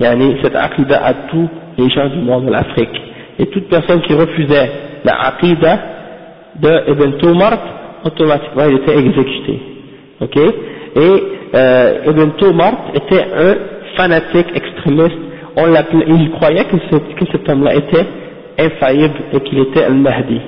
yani, 0.00 0.36
cette 0.42 0.56
aqidah 0.56 1.04
à 1.04 1.14
tous 1.30 1.48
les 1.78 1.90
gens 1.90 2.08
du 2.08 2.18
nord 2.18 2.42
de 2.42 2.50
l'Afrique. 2.50 3.00
Et 3.38 3.46
toute 3.46 3.68
personne 3.68 4.00
qui 4.02 4.14
refusait 4.14 4.70
la 5.04 5.28
aqidah 5.28 5.78
de 6.60 6.90
Ibn 6.92 7.18
Tumart, 7.18 7.58
automatiquement 8.04 8.64
il 8.68 8.76
était 8.76 8.98
exécuté. 8.98 9.60
Ok? 10.20 10.36
Et 10.36 11.22
euh, 11.54 11.98
Ibn 12.06 12.30
Tumart 12.38 12.92
était 12.94 13.22
un 13.22 13.54
fanatique 13.96 14.48
extrémiste. 14.54 15.18
On 15.56 15.66
il 15.68 16.30
croyait 16.32 16.64
que, 16.64 16.76
que 16.76 17.30
cet 17.30 17.48
homme-là 17.48 17.74
était 17.76 18.06
infaillible 18.58 19.18
et 19.32 19.40
qu'il 19.40 19.58
était 19.60 19.84
al-Mahdi. 19.84 20.40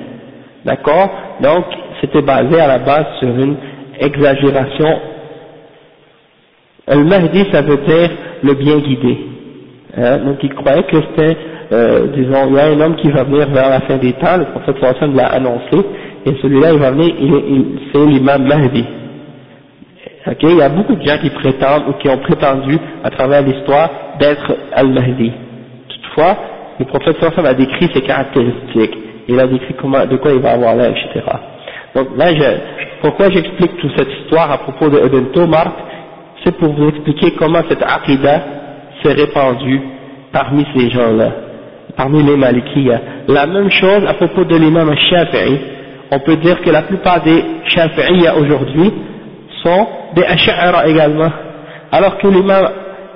D'accord? 0.65 1.09
Donc, 1.41 1.65
c'était 2.01 2.21
basé 2.21 2.59
à 2.59 2.67
la 2.67 2.79
base 2.79 3.05
sur 3.19 3.29
une 3.29 3.55
exagération. 3.99 4.99
Al-Mahdi, 6.87 7.45
ça 7.51 7.61
veut 7.61 7.77
dire 7.77 8.09
le 8.43 8.53
bien 8.53 8.77
guidé. 8.79 9.17
Hein? 9.97 10.19
Donc, 10.19 10.37
il 10.43 10.53
croyait 10.53 10.83
que 10.83 10.97
c'était, 10.97 11.37
euh, 11.71 12.07
disons, 12.15 12.47
il 12.49 12.55
y 12.55 12.59
a 12.59 12.65
un 12.67 12.79
homme 12.79 12.95
qui 12.95 13.09
va 13.09 13.23
venir 13.23 13.47
vers 13.49 13.69
la 13.69 13.81
fin 13.81 13.97
des 13.97 14.13
temps, 14.13 14.37
le 14.37 14.45
prophète 14.45 14.83
Hassan 14.83 15.15
l'a 15.15 15.27
annoncé, 15.27 15.77
et 16.25 16.33
celui-là, 16.41 16.73
il 16.73 16.79
va 16.79 16.91
venir, 16.91 17.13
il, 17.19 17.65
c'est 17.91 18.05
l'imam 18.05 18.43
Mahdi. 18.45 18.85
Ok, 20.27 20.43
il 20.43 20.57
y 20.57 20.61
a 20.61 20.69
beaucoup 20.69 20.95
de 20.95 21.01
gens 21.03 21.17
qui 21.19 21.29
prétendent 21.29 21.83
ou 21.87 21.93
qui 21.93 22.09
ont 22.09 22.17
prétendu 22.17 22.77
à 23.03 23.09
travers 23.09 23.41
l'histoire 23.43 23.89
d'être 24.19 24.57
Al-Mahdi. 24.73 25.31
Toutefois, 25.87 26.37
le 26.79 26.85
prophète 26.85 27.15
sallam 27.19 27.45
a 27.45 27.53
décrit 27.53 27.89
ses 27.93 28.01
caractéristiques, 28.01 28.97
il 29.27 29.39
a 29.39 29.47
décrit 29.47 29.73
de 29.73 30.17
quoi 30.17 30.31
il 30.31 30.41
va 30.41 30.51
avoir 30.51 30.75
l'air, 30.75 30.91
etc. 30.91 31.25
Donc 31.95 32.09
là, 32.17 32.33
je, 32.35 32.43
pourquoi 33.01 33.29
j'explique 33.29 33.77
toute 33.77 33.97
cette 33.97 34.11
histoire 34.21 34.51
à 34.51 34.57
propos 34.57 34.89
de 34.89 34.97
Ibn 34.97 35.31
Tomar, 35.31 35.71
c'est 36.43 36.55
pour 36.57 36.73
vous 36.73 36.89
expliquer 36.89 37.31
comment 37.31 37.61
cette 37.69 37.81
aqidah 37.81 38.41
s'est 39.07 39.13
répandue 39.13 39.81
parmi 40.31 40.65
ces 40.75 40.89
gens-là, 40.89 41.31
parmi 41.95 42.23
les 42.23 42.35
Malikiyas. 42.35 42.99
La 43.27 43.45
même 43.47 43.71
chose 43.71 44.05
à 44.07 44.13
propos 44.13 44.43
de 44.43 44.55
l'imam 44.55 44.93
Shafi'i, 45.09 45.57
on 46.11 46.19
peut 46.19 46.37
dire 46.37 46.61
que 46.61 46.69
la 46.69 46.83
plupart 46.83 47.21
des 47.23 47.43
Shafi'iyas 47.65 48.35
aujourd'hui 48.35 48.91
sont 49.63 49.87
des 50.15 50.23
Ash'ara 50.23 50.87
également, 50.87 51.31
alors 51.91 52.17
que 52.17 52.27
l'imam 52.27 52.69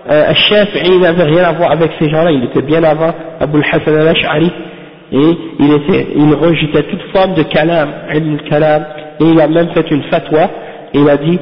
euh, 0.10 0.34
Shafi'i 0.34 1.00
n'avait 1.00 1.24
rien 1.24 1.44
à 1.44 1.52
voir 1.54 1.72
avec 1.72 1.92
ces 2.00 2.10
gens-là, 2.10 2.32
il 2.32 2.46
était 2.46 2.62
bien 2.62 2.84
avant 2.84 3.14
Abu 3.40 3.62
al-Hassan 3.62 3.96
al-Ash'ari, 3.96 4.52
et 5.14 5.38
il, 5.60 5.74
était, 5.74 6.08
rejetait 6.40 6.84
toute 6.84 7.02
forme 7.14 7.34
de 7.34 7.44
kalam, 7.44 7.90
kalam, 8.50 8.86
et 9.20 9.26
il 9.26 9.42
a 9.42 9.48
même 9.48 9.70
fait 9.74 9.90
une 9.92 10.04
fatwa, 10.04 10.50
et 10.94 11.00
il 11.00 11.10
a 11.10 11.18
dit, 11.18 11.40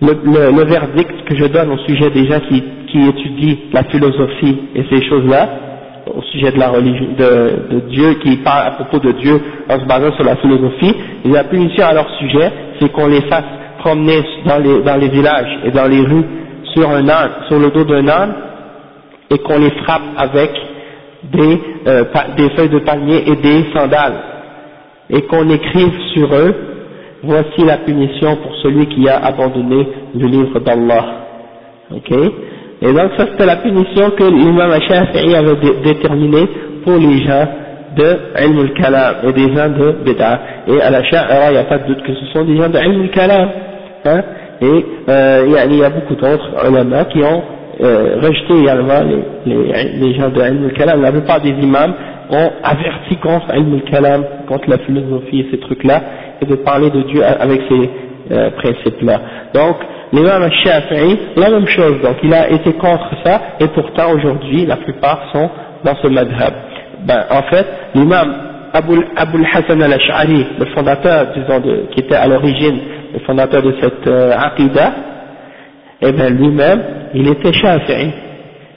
le, 0.00 0.50
le, 0.50 0.64
verdict 0.64 1.24
que 1.26 1.36
je 1.36 1.44
donne 1.44 1.70
au 1.70 1.78
sujet 1.86 2.10
des 2.10 2.26
gens 2.26 2.40
qui, 2.48 2.62
qui 2.92 3.08
étudient 3.08 3.56
la 3.72 3.84
philosophie 3.84 4.58
et 4.74 4.84
ces 4.90 5.02
choses-là, 5.08 5.48
au 6.14 6.22
sujet 6.22 6.52
de 6.52 6.58
la 6.58 6.68
religion, 6.68 7.06
de, 7.16 7.80
Dieu, 7.88 8.14
qui 8.22 8.36
parlent 8.38 8.66
à 8.68 8.70
propos 8.72 8.98
de 8.98 9.12
Dieu 9.12 9.40
en 9.68 9.80
se 9.80 9.86
basant 9.86 10.12
sur 10.14 10.24
la 10.24 10.36
philosophie, 10.36 10.94
et 11.24 11.28
la 11.28 11.44
punition 11.44 11.86
à 11.86 11.94
leur 11.94 12.08
sujet, 12.18 12.52
c'est 12.78 12.92
qu'on 12.92 13.06
les 13.06 13.22
fasse 13.22 13.44
promener 13.78 14.20
dans 14.44 14.58
les, 14.98 15.08
villages 15.08 15.58
et 15.64 15.70
dans 15.70 15.86
les 15.88 16.02
rues 16.02 16.24
sur 16.74 16.88
un 16.90 17.08
âne, 17.08 17.30
sur 17.48 17.58
le 17.58 17.70
dos 17.70 17.84
d'un 17.84 18.06
âne, 18.08 18.34
et 19.30 19.38
qu'on 19.38 19.58
les 19.58 19.70
frappe 19.82 20.02
avec 20.18 20.50
des, 21.32 21.60
euh, 21.86 22.04
des 22.36 22.50
feuilles 22.50 22.68
de 22.68 22.80
palmier 22.80 23.22
et 23.26 23.36
des 23.36 23.64
sandales, 23.74 24.20
et 25.08 25.22
qu'on 25.22 25.48
écrive 25.48 25.92
sur 26.14 26.34
eux, 26.34 26.54
voici 27.22 27.64
la 27.64 27.78
punition 27.78 28.36
pour 28.36 28.54
celui 28.56 28.86
qui 28.86 29.08
a 29.08 29.24
abandonné 29.24 29.86
le 30.14 30.26
livre 30.26 30.60
d'Allah. 30.60 31.04
Ok? 31.94 32.12
Et 32.82 32.92
donc 32.92 33.12
ça 33.16 33.26
c'était 33.30 33.46
la 33.46 33.56
punition 33.56 34.10
que 34.10 34.24
l'imam 34.24 34.72
Shafi'i 34.88 35.34
avait 35.36 35.54
déterminée 35.84 36.48
pour 36.84 36.98
les 36.98 37.24
gens 37.24 37.46
de 37.96 38.16
Ilm 38.44 38.58
al-Kalam 38.58 39.14
et 39.24 39.32
des 39.32 39.54
gens 39.54 39.68
de 39.68 39.92
Bid'a. 40.04 40.40
Et 40.66 40.80
à 40.80 40.90
la 40.90 41.04
Sha'ira, 41.04 41.50
il 41.50 41.52
n'y 41.52 41.58
a 41.58 41.64
pas 41.64 41.78
de 41.78 41.86
doute 41.86 42.02
que 42.02 42.14
ce 42.14 42.26
sont 42.32 42.44
des 42.44 42.56
gens 42.56 42.68
de 42.68 42.78
Ilm 42.78 43.02
al-Kalam. 43.02 43.48
Hein 44.04 44.22
et 44.60 44.84
euh, 45.08 45.66
il 45.70 45.76
y 45.76 45.84
a 45.84 45.90
beaucoup 45.90 46.14
d'autres 46.14 46.68
ulama 46.68 47.04
qui 47.06 47.18
ont 47.18 47.42
euh, 47.80 48.16
rejeté 48.20 48.60
également 48.62 49.00
les, 49.02 49.54
les, 49.54 49.98
les 50.00 50.14
gens 50.14 50.30
de 50.30 50.40
Ilm 50.40 50.64
al-Kalam. 50.64 51.02
La 51.02 51.12
plupart 51.12 51.40
des 51.40 51.50
imams 51.50 51.94
ont 52.30 52.50
averti 52.64 53.16
contre 53.16 53.54
Ilm 53.54 53.74
al-Kalam, 53.74 54.24
contre 54.48 54.68
la 54.70 54.78
philosophie 54.78 55.40
et 55.40 55.48
ces 55.50 55.58
trucs-là, 55.58 56.00
et 56.40 56.46
de 56.46 56.56
parler 56.56 56.90
de 56.90 57.02
Dieu 57.02 57.22
avec 57.24 57.60
ces 57.68 57.90
euh, 58.32 58.50
principes-là. 58.50 59.20
Donc, 59.54 59.76
l'imam 60.12 60.42
al-Shafi'i, 60.42 61.18
la 61.36 61.50
même 61.50 61.66
chose, 61.66 62.00
donc 62.02 62.16
il 62.22 62.32
a 62.34 62.50
été 62.50 62.72
contre 62.74 63.10
ça, 63.24 63.40
et 63.60 63.68
pourtant 63.68 64.12
aujourd'hui, 64.12 64.66
la 64.66 64.76
plupart 64.76 65.30
sont 65.32 65.50
dans 65.84 65.96
ce 66.02 66.08
madhab. 66.08 66.54
Ben, 67.04 67.24
en 67.30 67.42
fait, 67.42 67.66
l'imam 67.94 68.34
Abu, 68.72 69.44
Hassan 69.52 69.82
al-Ash'ari, 69.82 70.46
le 70.58 70.64
fondateur, 70.66 71.26
disons, 71.36 71.60
qui 71.90 72.00
était 72.00 72.14
à 72.14 72.26
l'origine 72.26 72.78
le 73.12 73.18
fondateur 73.20 73.62
de 73.62 73.74
cette 73.80 74.06
euh, 74.06 74.32
aqidah, 74.34 74.92
eh 76.00 76.12
bien 76.12 76.30
lui-même, 76.30 76.82
il 77.14 77.28
était 77.28 77.52
shafi'i. 77.52 78.10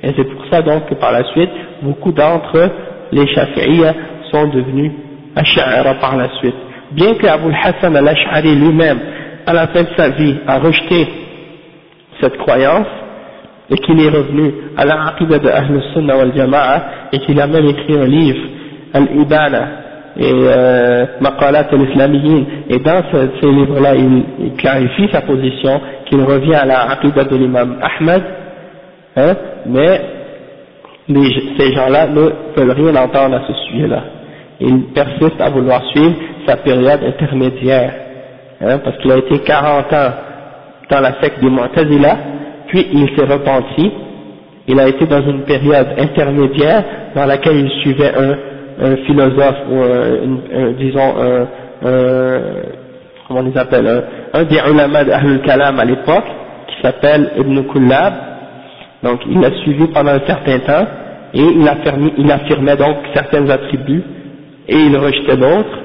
Et 0.03 0.11
c'est 0.15 0.25
pour 0.25 0.45
ça 0.51 0.61
donc 0.61 0.87
que 0.87 0.95
par 0.95 1.13
la 1.13 1.23
suite, 1.31 1.49
beaucoup 1.81 2.11
d'entre 2.11 2.69
les 3.11 3.25
shafi'iyya 3.27 3.93
sont 4.31 4.47
devenus 4.47 4.91
ash'ara 5.35 5.95
par 5.95 6.17
la 6.17 6.29
suite. 6.39 6.55
Bien 6.91 7.15
que 7.15 7.27
Abu 7.27 7.53
Hassan 7.53 7.95
al-Ash'ari 7.95 8.55
lui-même, 8.55 8.99
à 9.47 9.53
la 9.53 9.67
fin 9.67 9.83
de 9.83 9.89
sa 9.95 10.09
vie, 10.09 10.35
a 10.45 10.59
rejeté 10.59 11.07
cette 12.21 12.37
croyance, 12.37 12.87
et 13.69 13.77
qu'il 13.77 13.99
est 13.99 14.09
revenu 14.09 14.53
à 14.77 14.85
la 14.85 15.07
aqidah 15.07 15.39
de 15.39 15.49
Ahl 15.49 15.81
Sunnah 15.93 16.17
wal 16.17 16.33
Jama'a, 16.35 16.83
et 17.11 17.19
qu'il 17.19 17.39
a 17.39 17.47
même 17.47 17.65
écrit 17.65 17.97
un 17.97 18.05
livre, 18.05 18.39
Al-Ibana, 18.93 19.67
et 20.17 20.31
euh, 20.31 21.05
Maqalat 21.19 21.67
al-Islamiyin, 21.71 22.45
et 22.69 22.79
dans 22.79 23.03
ce, 23.11 23.17
ces 23.41 23.51
livres-là, 23.51 23.95
il, 23.95 24.53
clarifie 24.57 25.09
sa 25.11 25.21
position, 25.21 25.81
qu'il 26.05 26.21
revient 26.21 26.55
à 26.55 26.65
la 26.65 26.91
aqidah 26.91 27.23
de 27.23 27.35
l'imam 27.35 27.77
Ahmed, 27.81 28.23
hein, 29.17 29.35
mais 29.67 30.01
ces 31.07 31.73
gens-là 31.73 32.07
ne 32.07 32.29
peuvent 32.55 32.75
rien 32.75 32.95
entendre 32.95 33.35
à 33.35 33.41
ce 33.47 33.53
sujet-là. 33.53 34.03
Ils 34.59 34.85
persistent 34.93 35.41
à 35.41 35.49
vouloir 35.49 35.83
suivre 35.91 36.15
sa 36.47 36.57
période 36.57 37.03
intermédiaire, 37.03 37.93
hein, 38.61 38.79
parce 38.83 38.97
qu'il 38.97 39.11
a 39.11 39.17
été 39.17 39.39
40 39.39 39.93
ans 39.93 40.11
dans 40.89 40.99
la 40.99 41.19
secte 41.21 41.39
du 41.39 41.49
Mu'tazila, 41.49 42.17
puis 42.67 42.87
il 42.93 43.09
s'est 43.15 43.25
repenti, 43.25 43.91
il 44.67 44.79
a 44.79 44.87
été 44.87 45.05
dans 45.05 45.21
une 45.21 45.43
période 45.43 45.87
intermédiaire 45.97 46.83
dans 47.15 47.25
laquelle 47.25 47.57
il 47.57 47.69
suivait 47.81 48.11
un 48.81 48.95
philosophe 49.05 49.57
ou 49.69 49.81
un, 49.81 50.71
disons 50.77 51.13
un, 51.19 51.47
comment 53.27 53.39
on 53.39 53.43
les 53.43 53.57
appelle 53.57 54.03
un, 54.33 54.43
des 54.43 54.59
ulama 54.71 55.03
d'Ahlul 55.03 55.41
Kalam 55.41 55.79
à 55.79 55.85
l'époque 55.85 56.25
qui 56.67 56.81
s'appelle 56.81 57.31
Ibn 57.37 57.63
Kullab. 57.71 58.13
Donc 59.03 59.21
il 59.29 59.39
l'a 59.39 59.51
suivi 59.61 59.87
pendant 59.87 60.11
un 60.11 60.25
certain 60.25 60.59
temps 60.59 60.87
et 61.33 61.41
il, 61.41 61.67
affirmait, 62.31 62.75
donc 62.75 62.95
certains 63.13 63.47
attributs 63.49 64.03
et 64.67 64.75
il 64.75 64.97
rejetait 64.97 65.37
d'autres. 65.37 65.79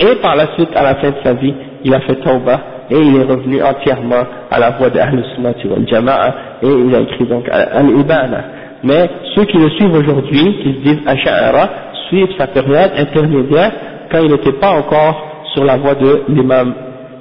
Et 0.00 0.14
par 0.16 0.36
la 0.36 0.54
suite 0.54 0.70
à 0.74 0.82
la 0.82 0.94
fin 0.96 1.10
de 1.10 1.16
sa 1.22 1.34
vie 1.34 1.54
il 1.84 1.94
a 1.94 2.00
fait 2.00 2.16
tauba 2.16 2.75
et 2.90 2.98
il 2.98 3.16
est 3.16 3.24
revenu 3.24 3.62
entièrement 3.62 4.24
à 4.50 4.58
la 4.58 4.70
voie 4.70 4.90
d'Ahlul 4.90 5.24
Sunnati 5.34 5.66
wal 5.66 5.86
Jama'a 5.88 6.34
et 6.62 6.68
il 6.68 6.94
a 6.94 7.00
écrit 7.00 7.26
donc 7.26 7.48
Al-Ibana 7.50 8.44
mais 8.82 9.10
ceux 9.34 9.44
qui 9.44 9.58
le 9.58 9.70
suivent 9.70 9.94
aujourd'hui, 9.94 10.58
qui 10.62 10.74
se 10.74 10.78
disent 10.88 11.02
Asha'ara, 11.06 11.68
suivent 12.08 12.36
sa 12.38 12.46
période 12.46 12.92
intermédiaire 12.96 13.72
quand 14.10 14.20
il 14.22 14.30
n'était 14.30 14.52
pas 14.52 14.70
encore 14.70 15.44
sur 15.54 15.64
la 15.64 15.76
voie 15.76 15.94
de 15.94 16.22
l'imam 16.28 16.74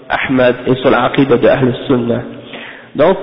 Ahmad 0.10 0.56
et 0.67 0.75
sur 0.75 0.91
la 0.91 1.06
aqidah 1.06 1.38
de 1.38 1.47
Ahl 1.47 1.73
Sunnah. 1.88 2.21
Donc, 2.95 3.17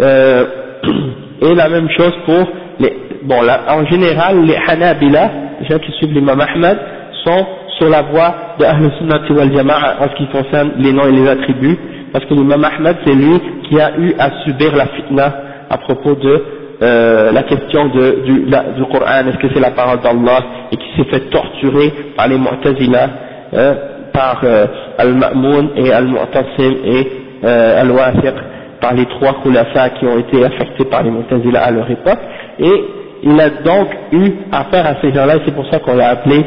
euh, 0.00 0.46
et 1.42 1.54
la 1.54 1.68
même 1.68 1.88
chose 1.90 2.14
pour 2.24 2.48
les, 2.78 2.96
bon 3.24 3.42
là, 3.42 3.60
en 3.68 3.84
général 3.86 4.42
les 4.44 4.56
Hanabila, 4.56 5.30
les 5.60 5.66
gens 5.68 5.78
qui 5.78 5.92
suivent 5.92 6.14
l'imam 6.14 6.40
Ahmad, 6.40 6.78
sont 7.24 7.46
sur 7.82 7.90
la 7.90 8.02
voie 8.02 8.34
de 8.60 8.64
Ahl 8.64 8.90
Sunnah 8.98 9.20
wal 9.28 9.52
Jama'a 9.52 9.96
en 10.00 10.08
ce 10.10 10.14
qui 10.16 10.26
concerne 10.28 10.72
les 10.78 10.92
noms 10.92 11.06
et 11.08 11.12
les 11.12 11.28
attributs, 11.28 11.76
parce 12.12 12.24
que 12.26 12.34
l'imam 12.34 12.64
Ahmad 12.64 12.96
c'est 13.04 13.14
lui 13.14 13.40
qui 13.68 13.80
a 13.80 13.98
eu 13.98 14.14
à 14.20 14.30
subir 14.44 14.76
la 14.76 14.86
fitna 14.86 15.34
à 15.68 15.78
propos 15.78 16.14
de 16.14 16.42
euh, 16.82 17.32
la 17.32 17.42
question 17.42 17.86
du, 17.88 18.46
la, 18.46 18.64
Coran, 18.90 19.26
est-ce 19.28 19.38
que 19.38 19.52
c'est 19.52 19.60
la 19.60 19.70
parole 19.70 20.00
d'Allah, 20.00 20.44
et 20.70 20.76
qui 20.76 20.86
s'est 20.96 21.10
fait 21.10 21.30
torturer 21.30 21.92
par 22.16 22.28
les 22.28 22.38
Mu'tazila, 22.38 23.08
hein, 23.52 23.74
par 24.12 24.40
euh, 24.44 24.66
Al-Ma'moun 24.98 25.70
et 25.76 25.92
Al-Mu'tasim 25.92 26.74
et 26.84 27.12
euh, 27.44 27.80
Al-Wafiq, 27.82 28.34
par 28.80 28.94
les 28.94 29.06
trois 29.06 29.36
khulafa 29.42 29.90
qui 29.90 30.06
ont 30.06 30.18
été 30.18 30.44
affectés 30.44 30.84
par 30.84 31.02
les 31.02 31.10
Mu'tazila 31.10 31.62
à 31.62 31.70
leur 31.70 31.90
époque, 31.90 32.18
et 32.60 32.84
il 33.24 33.40
a 33.40 33.50
donc 33.50 33.88
eu 34.12 34.32
affaire 34.52 34.86
à 34.86 35.00
ces 35.00 35.12
gens-là, 35.12 35.36
et 35.36 35.40
c'est 35.46 35.54
pour 35.54 35.68
ça 35.68 35.78
qu'on 35.78 35.96
l'a 35.96 36.08
appelé 36.10 36.44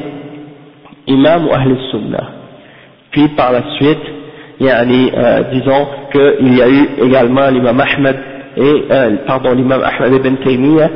Imam 1.07 1.47
ou 1.47 1.53
Ahl 1.53 1.77
Sunnah. 1.91 2.29
Puis 3.11 3.27
par 3.29 3.51
la 3.51 3.63
suite, 3.77 3.99
il 4.59 4.65
y 4.65 4.69
a, 4.69 4.81
euh, 4.81 5.43
disons 5.51 5.87
qu'il 6.11 6.57
y 6.57 6.61
a 6.61 6.69
eu 6.69 6.89
également 7.03 7.49
l'imam 7.49 7.79
Ahmed 7.79 8.15
et 8.57 8.85
euh, 8.89 9.09
pardon 9.27 9.53
l'imam 9.53 9.81
Ahmed 9.83 10.25
ibn 10.25 10.35
Taymiyyah 10.43 10.89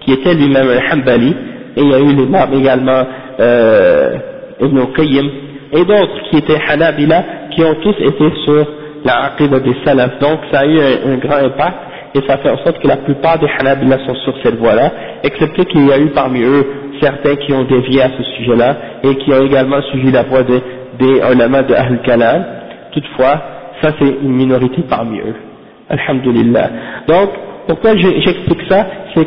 qui 0.00 0.12
était 0.12 0.34
lui-même 0.34 0.68
un 0.68 0.94
Hanbali 0.94 1.34
et 1.76 1.80
il 1.82 1.90
y 1.90 1.94
a 1.94 1.98
eu 1.98 2.14
l'imam 2.14 2.48
également 2.54 3.02
euh, 3.40 4.16
Ibn 4.60 4.78
Qayyim 4.96 5.30
et 5.72 5.84
d'autres 5.84 6.30
qui 6.30 6.38
étaient 6.38 6.60
Hanabila 6.68 7.24
qui 7.50 7.62
ont 7.62 7.74
tous 7.82 7.96
été 8.00 8.32
sur 8.44 8.66
la 9.04 9.24
aqidah 9.24 9.60
des 9.60 9.76
salaf 9.84 10.18
donc 10.20 10.40
ça 10.50 10.60
a 10.60 10.66
eu 10.66 10.78
un, 10.80 11.16
grand 11.16 11.44
impact 11.44 11.76
et 12.14 12.20
ça 12.26 12.38
fait 12.38 12.48
en 12.48 12.58
sorte 12.58 12.80
que 12.80 12.88
la 12.88 12.96
plupart 12.98 13.38
des 13.38 13.48
Hanabila 13.58 13.98
sont 14.06 14.14
sur 14.24 14.34
cette 14.42 14.56
voie-là 14.56 14.90
excepté 15.22 15.66
qu'il 15.66 15.86
y 15.86 15.92
a 15.92 15.98
eu 15.98 16.08
parmi 16.08 16.42
eux 16.42 16.66
certains 17.00 17.36
qui 17.36 17.52
ont 17.52 17.64
dévié 17.64 18.02
à 18.02 18.10
ce 18.16 18.22
sujet-là 18.22 18.76
et 19.02 19.16
qui 19.16 19.32
ont 19.32 19.44
également 19.44 19.80
suivi 19.82 20.10
la 20.10 20.22
voie 20.22 20.42
des, 20.42 20.62
des 20.98 21.20
de 21.20 21.74
Ahl 21.74 22.00
Kalam. 22.02 22.44
Toutefois 22.92 23.42
ça 23.82 23.92
c'est 23.98 24.08
une 24.22 24.32
minorité 24.32 24.82
parmi 24.88 25.18
eux. 25.20 25.34
Alhamdulillah. 25.88 26.70
Donc, 27.06 27.30
pourquoi 27.66 27.96
j'explique 27.96 28.62
ça? 28.68 28.86
C'est 29.14 29.26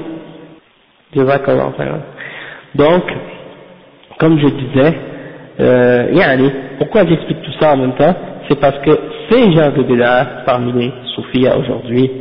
donc, 2.75 3.03
comme 4.19 4.39
je 4.39 4.47
disais, 4.47 4.93
euh, 5.59 6.49
pourquoi 6.77 7.05
j'explique 7.05 7.41
tout 7.41 7.53
ça 7.59 7.73
en 7.73 7.77
même 7.77 7.93
temps? 7.93 8.13
C'est 8.49 8.59
parce 8.59 8.77
que 8.79 8.91
ces 9.29 9.51
gens 9.53 9.71
de 9.71 9.83
Bédard, 9.83 10.43
parmi 10.45 10.71
les 10.73 10.91
soufis 11.15 11.47
aujourd'hui, 11.47 12.11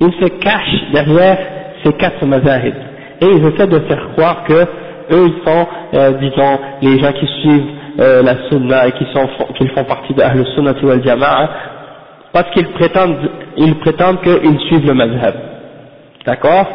ils 0.00 0.12
se 0.20 0.28
cachent 0.38 0.92
derrière 0.92 1.38
ces 1.84 1.92
quatre 1.92 2.24
mazahib. 2.24 2.74
Et 3.22 3.26
ils 3.26 3.46
essaient 3.46 3.68
de 3.68 3.78
faire 3.80 4.08
croire 4.14 4.42
que 4.44 4.66
eux, 5.12 5.28
ils 5.28 5.42
sont, 5.46 5.66
euh, 5.94 6.12
disons, 6.20 6.58
les 6.82 6.98
gens 6.98 7.12
qui 7.12 7.26
suivent 7.40 7.70
euh, 8.00 8.22
la 8.22 8.48
sunna 8.48 8.88
et 8.88 8.92
qui, 8.92 9.06
sont, 9.12 9.28
qui 9.56 9.68
font 9.68 9.84
partie 9.84 10.12
de 10.12 10.22
Ahl 10.22 10.44
Sunnah 10.54 10.74
wal 10.82 11.04
Jama'a, 11.04 11.50
parce 12.32 12.50
qu'ils 12.50 12.68
prétendent, 12.68 13.30
ils 13.56 13.76
prétendent 13.76 14.20
qu'ils 14.22 14.58
suivent 14.66 14.86
le 14.86 14.94
mazhab. 14.94 15.34
D'accord? 16.26 16.66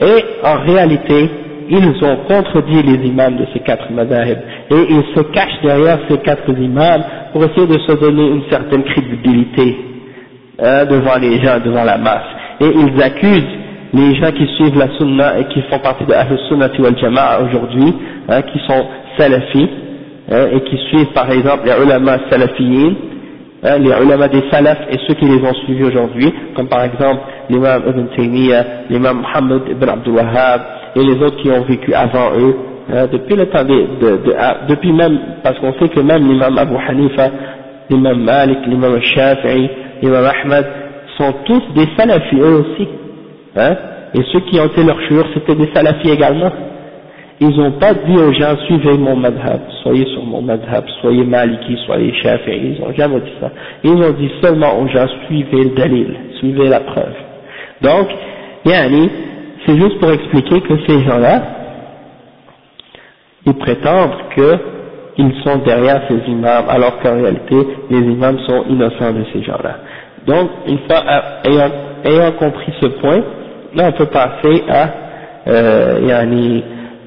Et 0.00 0.24
en 0.44 0.56
réalité, 0.60 1.30
ils 1.70 2.04
ont 2.04 2.16
contredit 2.28 2.82
les 2.82 3.08
imams 3.08 3.36
de 3.36 3.46
ces 3.54 3.60
quatre 3.60 3.90
mazahib. 3.90 4.38
Et 4.70 4.86
ils 4.90 5.04
se 5.14 5.22
cachent 5.32 5.62
derrière 5.62 6.00
ces 6.08 6.18
quatre 6.18 6.50
imams 6.50 7.02
pour 7.32 7.44
essayer 7.44 7.66
de 7.66 7.78
se 7.78 7.92
donner 7.92 8.28
une 8.28 8.42
certaine 8.50 8.84
crédibilité 8.84 9.76
hein, 10.62 10.84
devant 10.84 11.16
les 11.18 11.42
gens, 11.42 11.58
devant 11.64 11.84
la 11.84 11.96
masse. 11.96 12.26
Et 12.60 12.66
ils 12.66 13.02
accusent 13.02 13.65
les 13.92 14.14
gens 14.16 14.32
qui 14.32 14.46
suivent 14.56 14.78
la 14.78 14.88
sunna 14.96 15.38
et 15.38 15.44
qui 15.46 15.62
font 15.62 15.78
partie 15.78 16.04
de 16.04 16.12
Ahl 16.12 16.38
Sunnah 16.48 16.70
wal 16.78 16.98
Jama'a 16.98 17.40
aujourd'hui, 17.42 17.94
hein, 18.28 18.42
qui 18.42 18.58
sont 18.66 18.86
salafis, 19.18 19.68
hein, 20.30 20.46
et 20.52 20.60
qui 20.62 20.76
suivent 20.88 21.12
par 21.12 21.30
exemple 21.30 21.66
les 21.66 21.84
ulama 21.84 22.18
salafiyin, 22.30 22.94
Hein, 23.62 23.78
les 23.78 23.90
ulama 23.90 24.28
des 24.28 24.42
salaf 24.50 24.78
et 24.92 24.98
ceux 25.08 25.14
qui 25.14 25.24
les 25.24 25.42
ont 25.42 25.54
suivis 25.64 25.84
aujourd'hui, 25.84 26.32
comme 26.54 26.68
par 26.68 26.84
exemple 26.84 27.20
l'imam 27.48 27.82
Ibn 27.88 28.06
Taymiyyah, 28.14 28.64
l'imam 28.90 29.22
Muhammad 29.22 29.62
Ibn 29.70 29.88
Abdul 29.88 30.14
Wahhab 30.14 30.60
et 30.94 31.00
les 31.02 31.14
autres 31.22 31.38
qui 31.42 31.50
ont 31.50 31.62
vécu 31.62 31.94
avant 31.94 32.32
eux, 32.38 32.54
depuis 33.10 33.34
le 33.34 33.46
temps 33.46 33.64
de, 33.64 33.86
de, 34.00 34.34
ah, 34.38 34.58
depuis 34.68 34.92
même, 34.92 35.18
parce 35.42 35.58
qu'on 35.58 35.72
sait 35.80 35.88
que 35.88 36.00
même 36.00 36.28
l'imam 36.28 36.56
Abu 36.58 36.76
Hanifa, 36.76 37.30
l'imam 37.90 38.22
Malik, 38.22 38.58
l'imam 38.66 39.00
Shafi'i, 39.00 39.70
l'imam 40.02 40.24
Ahmad, 40.26 40.66
sont 41.18 41.32
tous 41.46 41.62
des 41.74 41.88
salafis 41.96 42.38
eux 42.38 42.60
aussi, 42.60 42.88
hein, 43.56 43.76
et 44.14 44.22
ceux 44.32 44.40
qui 44.40 44.58
ont 44.60 44.66
été 44.66 44.82
leurs 44.82 45.00
chouurs, 45.02 45.26
c'était 45.34 45.54
des 45.54 45.70
salafis 45.74 46.10
également. 46.10 46.50
Ils 47.38 47.54
n'ont 47.54 47.72
pas 47.72 47.92
dit 47.92 48.16
aux 48.16 48.32
gens, 48.32 48.56
suivez 48.66 48.96
mon 48.96 49.14
madhab, 49.14 49.60
soyez 49.82 50.06
sur 50.06 50.22
mon 50.24 50.40
madhab, 50.40 50.84
soyez 51.02 51.24
maliki, 51.24 51.76
soyez 51.84 52.14
shafi'i, 52.22 52.76
ils 52.76 52.80
n'ont 52.80 52.94
jamais 52.94 53.20
dit 53.20 53.32
ça. 53.40 53.50
Ils 53.84 53.90
ont 53.90 54.12
dit 54.12 54.30
seulement 54.42 54.78
aux 54.80 54.88
gens, 54.88 55.06
suivez 55.26 55.64
le 55.64 55.74
dalil, 55.74 56.16
suivez 56.38 56.68
la 56.68 56.80
preuve. 56.80 57.14
Donc, 57.82 58.08
yani, 58.64 59.10
c'est 59.66 59.76
juste 59.76 59.98
pour 59.98 60.10
expliquer 60.12 60.62
que 60.62 60.78
ces 60.86 61.04
gens-là, 61.04 61.42
ils 63.44 63.54
prétendent 63.54 64.16
qu'ils 64.34 65.34
sont 65.44 65.58
derrière 65.58 66.02
ces 66.08 66.30
imams, 66.30 66.64
alors 66.70 66.98
qu'en 67.00 67.20
réalité, 67.20 67.56
les 67.90 67.98
imams 67.98 68.38
sont 68.46 68.64
innocents 68.70 69.12
de 69.12 69.24
ces 69.32 69.42
gens-là. 69.42 69.76
Donc, 70.26 70.50
une 70.66 70.78
fois 70.88 71.02
ayant, 71.44 71.70
ayant 72.04 72.32
compris 72.32 72.72
ce 72.80 72.86
point, 72.86 73.20
là 73.74 73.88
on 73.88 73.92
peut 73.92 74.06
passer 74.06 74.64
à 74.68 74.88
euh, 75.48 76.00
yani, 76.06 76.64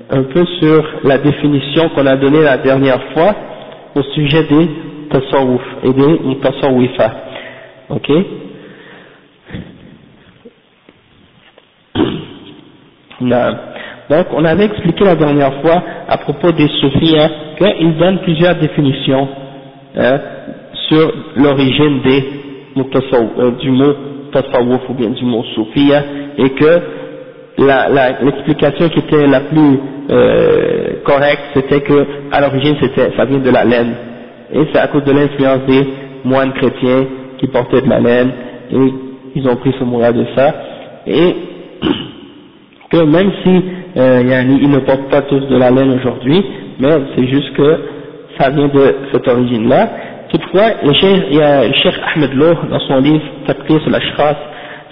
un 0.09 0.23
peu 0.23 0.45
sur 0.59 0.83
la 1.03 1.17
définition 1.17 1.89
qu'on 1.89 2.05
a 2.05 2.15
donnée 2.15 2.41
la 2.41 2.57
dernière 2.57 3.01
fois 3.13 3.35
au 3.95 4.01
sujet 4.01 4.43
des 4.43 4.69
tasawwuf 5.09 5.61
et 5.83 5.93
des 5.93 6.19
mutasawwifa. 6.23 7.11
Ok? 7.89 8.11
Donc 13.21 14.25
on 14.33 14.45
avait 14.45 14.65
expliqué 14.65 15.03
la 15.03 15.15
dernière 15.15 15.61
fois 15.61 15.83
à 16.07 16.17
propos 16.17 16.51
des 16.51 16.67
soufis 16.79 17.15
hein, 17.19 17.29
qu'ils 17.57 17.97
donnent 17.97 18.19
plusieurs 18.19 18.55
définitions 18.55 19.27
hein, 19.95 20.19
sur 20.87 21.11
l'origine 21.35 22.01
des 22.01 22.23
euh, 22.77 23.51
du 23.59 23.71
mot 23.71 23.93
tasawwuf 24.31 24.81
ou 24.89 24.93
bien 24.93 25.09
du 25.09 25.25
mot 25.25 25.43
soufia 25.55 26.03
et 26.37 26.49
que 26.51 26.79
l'explication 28.23 28.89
qui 28.89 28.99
était 28.99 29.27
la 29.27 29.41
plus 29.41 29.79
euh, 30.11 30.87
correcte 31.03 31.41
c'était 31.53 31.81
que 31.81 32.05
à 32.31 32.41
l'origine 32.41 32.75
ça 33.17 33.25
vient 33.25 33.39
de 33.39 33.49
la 33.49 33.65
laine 33.65 33.93
et 34.53 34.59
c'est 34.71 34.79
à 34.79 34.87
cause 34.87 35.03
de 35.03 35.11
l'influence 35.11 35.61
des 35.67 35.85
moines 36.23 36.53
chrétiens 36.53 37.05
qui 37.37 37.47
portaient 37.47 37.81
de 37.81 37.89
la 37.89 37.99
laine 37.99 38.31
et 38.71 38.93
ils 39.35 39.47
ont 39.47 39.55
pris 39.57 39.73
ce 39.77 39.83
mot-là 39.83 40.11
de 40.11 40.25
ça 40.35 40.53
et 41.05 41.35
que 42.91 43.03
même 43.03 43.31
si 43.43 43.61
euh, 43.97 44.21
ils 44.61 44.69
ne 44.69 44.79
portent 44.79 45.09
pas 45.09 45.21
tous 45.23 45.41
de 45.47 45.57
la 45.57 45.71
laine 45.71 45.91
aujourd'hui, 45.99 46.43
mais 46.79 46.89
c'est 47.15 47.27
juste 47.27 47.53
que 47.55 47.77
ça 48.39 48.49
vient 48.49 48.67
de 48.67 48.95
cette 49.11 49.27
origine-là. 49.27 49.89
Toutefois, 50.30 50.70
le 50.82 50.92
cheikh, 50.94 51.24
il 51.30 51.36
y 51.36 51.42
a 51.42 51.66
le 51.66 51.72
cheikh 51.74 51.94
Ahmed 52.14 52.34
Loh, 52.34 52.54
dans 52.70 52.80
son 52.80 52.98
livre 52.98 53.22
Taqis 53.46 53.80
al-Ashkhas, 53.86 54.36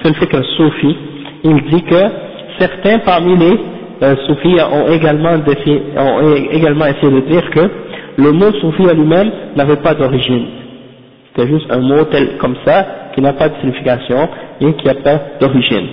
fait 0.02 0.08
le 0.08 0.14
fait 0.14 0.26
qu'un 0.26 0.42
soufi, 0.56 0.96
il 1.44 1.62
dit 1.70 1.82
que 1.82 2.02
certains 2.58 2.98
parmi 3.00 3.36
les 3.36 3.58
euh, 4.02 4.16
soufis 4.26 4.56
ont 4.60 4.88
également, 4.92 5.34
ont 5.34 6.34
également 6.50 6.86
essayé 6.86 7.12
de 7.12 7.20
dire 7.30 7.50
que 7.50 7.70
le 8.18 8.32
mot 8.32 8.52
soufi 8.60 8.82
lui-même 8.82 9.30
n'avait 9.56 9.76
pas 9.76 9.94
d'origine. 9.94 10.46
C'était 11.28 11.48
juste 11.48 11.70
un 11.70 11.80
mot 11.80 12.04
tel 12.04 12.36
comme 12.38 12.56
ça, 12.64 12.86
qui 13.14 13.20
n'a 13.20 13.32
pas 13.32 13.48
de 13.48 13.54
signification 13.60 14.28
et 14.60 14.72
qui 14.74 14.86
n'a 14.86 14.94
pas 14.94 15.18
d'origine. 15.40 15.86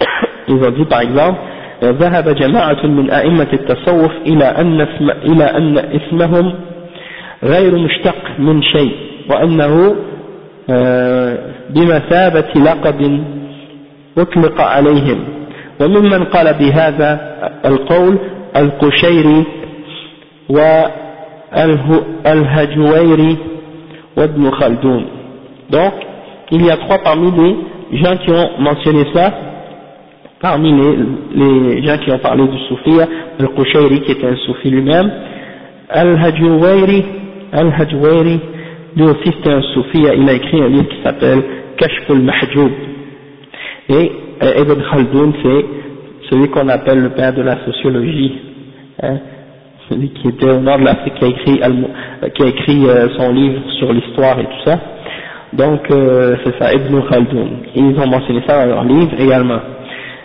Ils 0.47 0.55
ont 0.55 0.71
dit 0.71 0.85
par 0.85 1.01
exemple, 1.01 1.39
ذهب 1.83 2.35
جماعة 2.35 2.85
من 2.85 3.11
أئمة 3.11 3.47
التصوف 3.53 4.11
إلى 4.27 4.45
أن, 4.45 4.81
اسم 4.81 5.09
إلى 5.09 5.43
أن 5.43 5.77
اسمهم 5.77 6.53
غير 7.44 7.74
مشتق 7.78 8.16
من 8.38 8.62
شيء 8.62 8.92
وأنه 9.30 9.96
بمثابة 11.70 12.52
لقب 12.56 13.24
أطلق 14.18 14.60
عليهم 14.60 15.24
وممن 15.80 16.24
قال 16.24 16.54
بهذا 16.54 17.20
القول 17.64 18.18
القشيري 18.56 19.44
والهجويري 22.26 23.36
وابن 24.16 24.50
خلدون 24.50 25.04
donc 25.70 25.92
il 26.52 26.64
y 26.64 26.70
a 26.70 26.76
trois 26.76 26.98
parmi 26.98 27.30
les 27.90 27.98
gens 27.98 28.16
qui 28.18 28.30
ont 28.30 28.50
mentionné 28.60 29.04
ça 29.14 29.32
parmi 30.40 30.70
les, 30.72 30.96
les 31.34 31.86
gens 31.86 31.96
qui 32.04 32.10
ont 32.12 32.18
parlé 32.18 32.46
du 32.46 32.58
soufi, 32.68 33.00
Al-Qushayri 33.40 34.02
qui 34.02 34.12
était 34.12 34.26
un 34.26 34.36
soufi 34.44 34.68
lui-même, 34.68 35.10
Al-Hajwairi, 35.88 37.02
Al-Hajwairi, 37.54 38.40
lui 38.96 39.04
aussi 39.04 39.30
c'était 39.36 39.52
un 39.52 39.62
soufi, 39.62 39.98
il 39.98 40.28
a 40.28 40.32
écrit 40.32 40.60
un 40.60 40.68
livre 40.68 40.88
qui 40.88 41.02
s'appelle 41.02 41.42
Kashf 41.78 42.10
al-Mahjoub. 42.10 42.70
Et 43.90 44.12
euh, 44.42 44.62
Ibn 44.62 44.82
Khaldoun 44.90 45.32
c'est 45.42 45.64
celui 46.30 46.48
qu'on 46.50 46.68
appelle 46.68 47.00
le 47.00 47.10
père 47.10 47.32
de 47.32 47.42
la 47.42 47.64
sociologie, 47.64 48.32
hein, 49.02 49.18
celui 49.88 50.08
qui 50.10 50.28
était 50.28 50.50
au 50.50 50.60
nord 50.60 50.78
de 50.78 50.84
l'Afrique 50.84 51.14
qui 51.14 51.24
a 51.24 52.48
écrit, 52.48 52.86
euh, 52.88 53.08
son 53.16 53.32
livre 53.32 53.60
sur 53.78 53.92
l'histoire 53.92 54.38
et 54.40 54.44
tout 54.44 54.64
ça. 54.64 54.80
Donc 55.52 55.88
euh, 55.90 56.36
c'est 56.44 56.58
ça, 56.58 56.72
Ibn 56.74 57.00
Khaldoun. 57.08 57.50
Ils 57.76 57.96
ont 58.00 58.08
mentionné 58.08 58.42
ça 58.48 58.64
dans 58.64 58.74
leur 58.74 58.84
livre 58.84 59.12
également. 59.18 59.60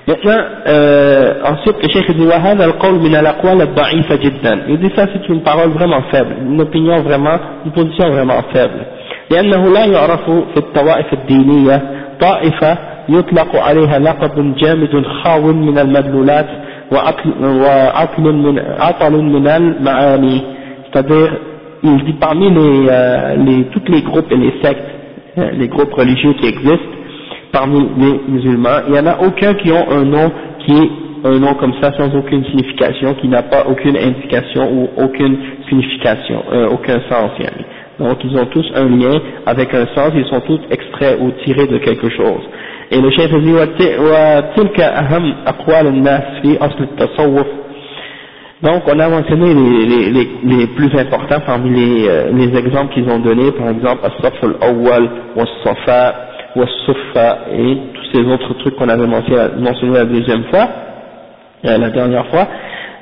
Maintenant, 0.09 0.41
euh, 0.65 1.33
ensuite, 1.45 1.75
le 1.83 1.89
cheikh 1.93 2.17
dit 2.17 2.25
وهذا 2.25 2.65
القول 2.65 2.93
من 2.99 3.15
الضعيفة 3.61 4.15
جدا. 4.15 4.65
Il 4.67 4.79
dit 4.79 4.91
ça 4.95 5.05
c'est 5.13 5.29
une 5.29 5.43
parole 5.43 5.69
vraiment 5.69 6.01
faible, 6.11 6.35
une 6.49 6.59
opinion 6.59 7.01
vraiment, 7.01 7.37
une 7.65 7.71
position 7.71 8.09
vraiment 8.09 8.41
faible. 8.51 8.85
لأنه 9.31 9.73
لا 9.73 9.85
يعرف 9.85 10.29
في 10.29 10.57
الطوائف 10.57 11.13
الدينية 11.13 11.81
طائفة 12.21 12.77
يطلق 13.09 13.55
عليها 13.55 13.99
لقب 13.99 14.55
جامد 14.55 15.05
خاو 15.23 15.41
من 15.53 15.79
المدلولات 15.79 16.47
وعطل 16.91 18.21
من 18.21 18.59
عطل 18.59 19.11
من 19.23 19.47
المعاني. 19.47 20.41
C'est-à-dire, 20.85 21.31
il 21.83 22.03
dit 22.03 22.13
parmi 22.13 22.49
les, 22.49 22.87
euh, 22.89 23.35
les, 23.35 23.63
tous 23.65 23.91
les 23.91 24.01
groupes 24.01 24.31
et 24.31 24.37
les 24.37 24.53
sectes, 24.63 24.89
les 25.53 25.67
groupes 25.67 25.93
religieux 25.93 26.33
qui 26.33 26.47
existent, 26.47 26.98
parmi 27.51 27.79
les 27.97 28.19
musulmans, 28.27 28.81
il 28.87 28.93
n'y 28.93 28.99
en 28.99 29.05
a 29.07 29.19
aucun 29.21 29.53
qui 29.55 29.71
ont 29.71 29.89
un 29.91 30.05
nom 30.05 30.31
qui 30.65 30.73
est 30.73 30.89
un 31.25 31.39
nom 31.39 31.53
comme 31.55 31.73
ça 31.81 31.91
sans 31.97 32.15
aucune 32.15 32.45
signification, 32.45 33.13
qui 33.15 33.27
n'a 33.27 33.43
pas 33.43 33.65
aucune 33.67 33.97
indication 33.97 34.71
ou 34.71 34.89
aucune 34.97 35.37
signification, 35.67 36.43
euh, 36.51 36.69
aucun 36.69 36.99
sens. 37.09 37.31
Donc 37.99 38.17
ils 38.23 38.37
ont 38.37 38.45
tous 38.45 38.65
un 38.75 38.85
lien 38.85 39.19
avec 39.45 39.73
un 39.73 39.85
sens, 39.95 40.11
ils 40.15 40.25
sont 40.27 40.39
tous 40.41 40.59
extraits 40.71 41.17
ou 41.19 41.31
tirés 41.43 41.67
de 41.67 41.77
quelque 41.79 42.09
chose. 42.09 42.41
Et 42.91 43.01
le 43.01 43.11
chef 43.11 43.29
dit 43.31 43.53
donc 48.61 48.83
on 48.87 48.99
a 48.99 49.07
mentionné 49.07 49.53
les, 49.53 49.85
les, 49.85 50.09
les, 50.11 50.29
les 50.43 50.67
plus 50.67 50.91
importants 50.99 51.39
parmi 51.45 51.69
les, 51.69 52.09
euh, 52.09 52.29
les 52.33 52.57
exemples 52.57 52.93
qu'ils 52.93 53.09
ont 53.09 53.19
donnés, 53.19 53.51
par 53.53 53.69
exemple 53.69 54.01
As-Saf 54.03 54.33
al-Awwal, 54.43 55.09
Was-Safa, 55.37 56.28
Sofa 56.85 57.39
et 57.51 57.77
tous 57.93 58.05
ces 58.13 58.25
autres 58.25 58.53
trucs 58.59 58.75
qu'on 58.75 58.89
avait 58.89 59.07
mentionné 59.07 59.93
la 59.93 60.05
deuxième 60.05 60.43
fois, 60.45 60.67
euh, 61.65 61.77
la 61.77 61.89
dernière 61.89 62.25
fois. 62.27 62.47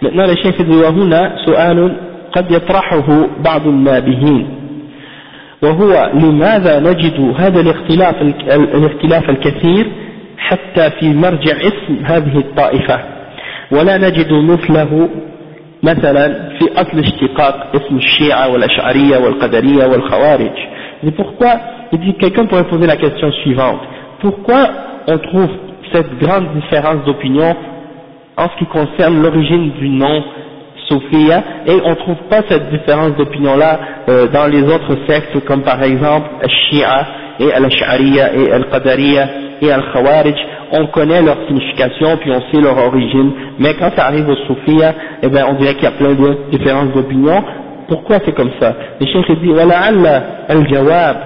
Maintenant, 0.01 0.27
le 0.27 0.35
chef 0.35 0.57
dit 0.61 0.75
وهنا 0.75 1.45
سؤال 1.45 1.91
قد 2.31 2.51
يطرحه 2.51 3.27
بعض 3.45 3.67
النابهين 3.67 4.47
وهو 5.63 6.11
لماذا 6.13 6.79
نجد 6.79 7.33
هذا 7.37 7.61
الاختلاف 7.61 8.15
الاختلاف 8.51 9.29
الكثير 9.29 9.91
حتى 10.37 10.89
في 10.99 11.13
مرجع 11.13 11.55
اسم 11.57 12.05
هذه 12.05 12.37
الطائفة 12.37 12.99
ولا 13.71 13.97
نجد 13.97 14.33
مثله 14.33 15.09
مثلا 15.83 16.49
في 16.59 16.81
أصل 16.81 16.99
اشتقاق 16.99 17.75
اسم 17.75 17.97
الشيعة 17.97 18.49
والأشعرية 18.49 19.17
والقدرية 19.17 19.85
والخوارج. 19.85 20.51
Et 21.05 21.11
pourquoi 21.11 21.51
il 21.91 21.99
dit 21.99 22.13
quelqu'un 22.15 22.45
pourrait 22.45 22.65
poser 22.65 22.87
la 22.87 22.97
question 22.97 23.31
suivante. 23.31 23.79
Pourquoi 24.19 24.67
on 25.07 25.17
trouve 25.19 25.49
cette 25.91 26.17
grande 26.19 26.53
différence 26.55 27.05
d'opinion 27.05 27.55
en 28.35 28.49
ce 28.49 28.57
qui 28.57 28.65
concerne 28.65 29.21
l'origine 29.21 29.71
du 29.71 29.89
nom 29.89 30.23
Sophia 30.89 31.43
et 31.65 31.79
on 31.83 31.89
ne 31.89 31.95
trouve 31.95 32.17
pas 32.29 32.41
cette 32.47 32.69
différence 32.69 33.15
d'opinion-là 33.17 33.79
euh, 34.07 34.27
dans 34.27 34.47
les 34.47 34.63
autres 34.63 34.97
sectes 35.07 35.43
comme 35.45 35.63
par 35.63 35.81
exemple 35.83 36.29
Al-Shia 36.41 37.07
et 37.39 37.51
Al-Ash'ariya 37.51 38.33
et 38.35 38.51
Al-Qadariya 38.51 39.27
et 39.61 39.71
Al-Khawarij. 39.71 40.35
On 40.71 40.87
connaît 40.87 41.21
leur 41.21 41.37
signification 41.47 42.17
puis 42.17 42.31
on 42.31 42.41
sait 42.51 42.61
leur 42.61 42.77
origine. 42.77 43.31
Mais 43.59 43.73
quand 43.73 43.91
ça 43.95 44.05
arrive 44.05 44.29
au 44.29 44.35
Sophia 44.47 44.93
eh 45.23 45.27
ben 45.27 45.45
on 45.49 45.53
dirait 45.55 45.73
qu'il 45.75 45.83
y 45.83 45.87
a 45.87 45.91
plein 45.91 46.13
de 46.13 46.37
différences 46.51 46.93
d'opinion 46.93 47.43
pourquoi 47.88 48.18
c'est 48.24 48.32
comme 48.34 48.50
ça 48.60 48.74
le 49.00 49.06
cheikh 49.06 49.40
dit 49.42 49.52
al-jawab 50.48 51.16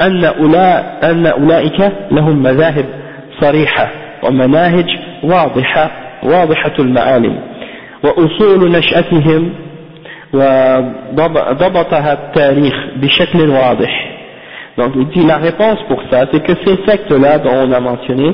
أن, 0.00 0.24
أن 1.04 1.26
أولئك 1.26 1.92
لهم 2.10 2.42
مذاهب 2.42 2.84
صريحة 3.40 3.88
ومناهج 4.22 4.86
واضحة 5.22 5.90
واضحة 6.22 6.72
المعالم 6.78 7.36
وأصول 8.04 8.70
نشأتهم 8.70 9.52
وضبطها 10.34 12.12
التاريخ 12.12 12.74
بشكل 12.96 13.48
واضح 13.50 14.06
donc 14.78 14.92
il 14.96 15.08
dit 15.08 15.26
la 15.26 15.36
réponse 15.36 15.78
pour 15.88 16.00
ça 16.10 16.26
c'est 16.32 16.42
que 16.42 16.52
ces 16.64 16.76
sectes 16.86 17.10
là 17.10 17.38
dont 17.38 17.50
on 17.52 17.72
a 17.72 17.80
mentionné 17.80 18.32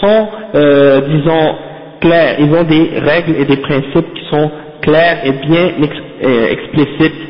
sont 0.00 0.28
euh, 0.54 1.00
disons 1.00 1.54
clairs 2.00 2.36
ils 2.38 2.54
ont 2.54 2.62
des 2.62 2.90
règles 3.00 3.34
et 3.40 3.44
des 3.44 3.56
principes 3.58 4.14
qui 4.14 4.24
sont 4.30 4.50
clairs 4.81 5.25
et 5.25 5.31
bien 5.31 5.71
euh, 6.23 6.47
explicites 6.51 7.29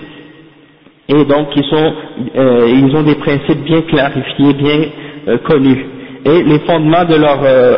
et 1.09 1.25
donc 1.25 1.47
ils, 1.55 1.63
sont, 1.65 1.93
euh, 2.35 2.67
ils 2.67 2.95
ont 2.95 3.01
des 3.01 3.15
principes 3.15 3.63
bien 3.63 3.81
clarifiés, 3.81 4.53
bien 4.53 4.79
euh, 5.27 5.37
connus. 5.39 5.85
Et 6.25 6.43
les 6.43 6.59
fondements 6.59 7.03
de 7.05 7.15
leur, 7.15 7.39
euh, 7.43 7.77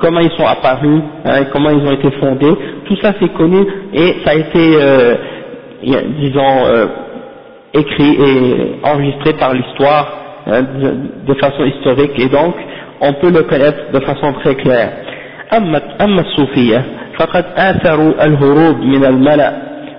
comment 0.00 0.18
ils 0.20 0.32
sont 0.32 0.44
apparus, 0.46 1.00
hein, 1.24 1.44
comment 1.52 1.70
ils 1.70 1.86
ont 1.86 1.92
été 1.92 2.10
fondés, 2.18 2.52
tout 2.86 2.96
ça 3.00 3.12
c'est 3.20 3.32
connu 3.34 3.64
et 3.94 4.16
ça 4.24 4.32
a 4.32 4.34
été, 4.34 4.76
euh, 4.80 5.14
disons, 5.84 6.88
écrit 7.74 8.16
et 8.20 8.72
enregistré 8.82 9.32
par 9.34 9.54
l'histoire 9.54 10.42
hein, 10.46 10.62
de, 10.62 11.32
de, 11.32 11.34
façon 11.38 11.64
historique 11.64 12.18
et 12.18 12.28
donc 12.28 12.54
on 13.00 13.12
peut 13.14 13.30
le 13.30 13.42
connaître 13.44 13.92
de 13.92 14.00
façon 14.00 14.32
très 14.40 14.56
claire. 14.56 14.90
فقد 17.22 17.44
آثروا 17.56 18.24
الهروب 18.24 18.76
من 18.76 19.04
الملأ 19.04 19.52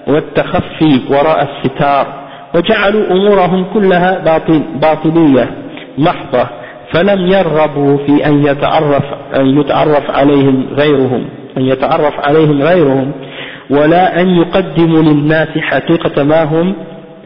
والتخفي 0.08 1.00
وراء 1.10 1.48
الستار 1.50 2.08
وجعلوا 2.56 3.12
أمورهم 3.12 3.66
كلها 3.74 4.20
باطل 4.20 4.62
باطلية 4.82 5.50
محضة 5.98 6.48
فلم 6.94 7.28
يرغبوا 7.28 7.98
في 7.98 8.26
أن 8.26 8.46
يتعرف, 8.46 9.04
أن 9.36 9.60
يتعرف 9.60 10.12
عليهم 10.12 10.66
غيرهم 10.76 11.26
أن 11.58 11.62
يتعرف 11.62 12.20
عليهم 12.20 12.62
غيرهم 12.62 13.12
ولا 13.70 14.22
أن 14.22 14.30
يقدموا 14.30 15.02
للناس 15.02 15.48
حقيقة 15.58 16.24
ما 16.24 16.44
هم 16.44 16.76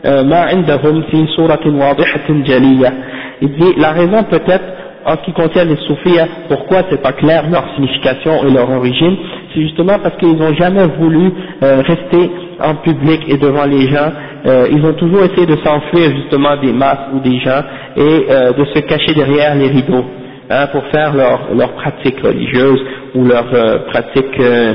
ما 0.05 0.39
عندهم 0.39 1.01
في 1.01 1.27
صورة 1.37 1.65
واضحة 1.65 2.29
جلية. 2.29 2.93
Il 3.41 3.49
dit 3.49 3.73
la 3.77 3.91
raison 3.91 4.23
peut-être 4.23 4.76
en 5.07 5.15
ce 5.15 5.21
qui 5.23 5.31
concerne 5.31 5.69
les 5.69 5.77
soufis, 5.87 6.19
pourquoi 6.49 6.79
c'est 6.89 7.01
pas 7.01 7.13
clair 7.13 7.45
leur 7.49 7.63
signification 7.75 8.45
et 8.45 8.51
leur 8.51 8.69
origine, 8.69 9.15
c'est 9.53 9.61
justement 9.61 9.97
parce 10.03 10.17
qu'ils 10.17 10.35
n'ont 10.35 10.53
jamais 10.53 10.85
voulu 10.99 11.31
euh, 11.63 11.81
rester 11.81 12.29
en 12.61 12.75
public 12.75 13.21
et 13.29 13.37
devant 13.37 13.65
les 13.65 13.87
gens, 13.87 14.11
euh, 14.45 14.67
ils 14.69 14.83
ont 14.85 14.93
toujours 14.93 15.23
essayé 15.23 15.45
de 15.45 15.55
s'enfuir 15.63 16.11
justement 16.13 16.57
des 16.57 16.73
masses 16.73 17.07
ou 17.13 17.19
des 17.21 17.39
gens 17.39 17.61
et 17.95 18.25
euh, 18.29 18.51
de 18.51 18.65
se 18.65 18.79
cacher 18.79 19.13
derrière 19.13 19.55
les 19.55 19.67
rideaux 19.69 20.03
hein, 20.49 20.67
pour 20.73 20.83
faire 20.87 21.13
leur, 21.15 21.53
leur 21.55 21.71
pratique 21.73 22.19
religieuse 22.21 22.81
ou 23.15 23.23
leur 23.23 23.45
euh, 23.53 23.79
pratique 23.89 24.39
euh, 24.41 24.73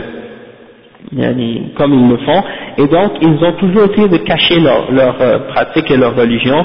comme 1.77 1.93
ils 1.93 2.09
le 2.09 2.17
font. 2.25 2.43
Et 2.79 2.87
donc 2.87 3.13
ils 3.21 3.45
ont 3.45 3.53
toujours 3.59 3.91
essayé 3.91 4.09
de 4.09 4.17
cacher 4.19 4.61
leur, 4.61 4.91
leur 4.91 5.21
euh, 5.21 5.39
pratique 5.53 5.91
et 5.91 5.97
leur 5.99 6.17
religion 6.17 6.65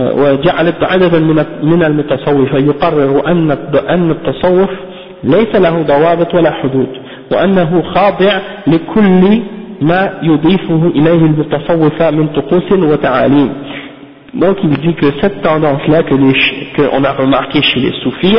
وجعلت 0.00 0.76
عددا 0.82 1.18
من 1.62 1.82
المتصوفة 1.82 2.58
يقرر 2.58 3.28
أن 3.28 3.50
أن 3.88 4.10
التصوف 4.10 4.68
ليس 5.24 5.54
له 5.54 5.82
ضوابط 5.82 6.34
ولا 6.34 6.50
حدود 6.50 6.88
وأنه 7.32 7.82
خاضع 7.94 8.38
لكل 8.66 9.40
ما 9.80 10.10
يضيفه 10.22 10.86
إليه 10.94 11.26
المتصوفة 11.26 12.10
من 12.10 12.28
طقوس 12.28 12.72
وتعاليم 12.72 13.52
donc 14.34 14.58
il 14.62 14.70
dit 14.78 14.94
que 14.94 15.06
cette 15.22 15.40
tendance-là 15.42 16.02
qu'on 16.02 16.32
qu 16.32 16.82
a 17.06 17.12
remarqué 17.12 17.62
chez 17.62 17.80
les 17.80 17.92
soufis, 18.02 18.36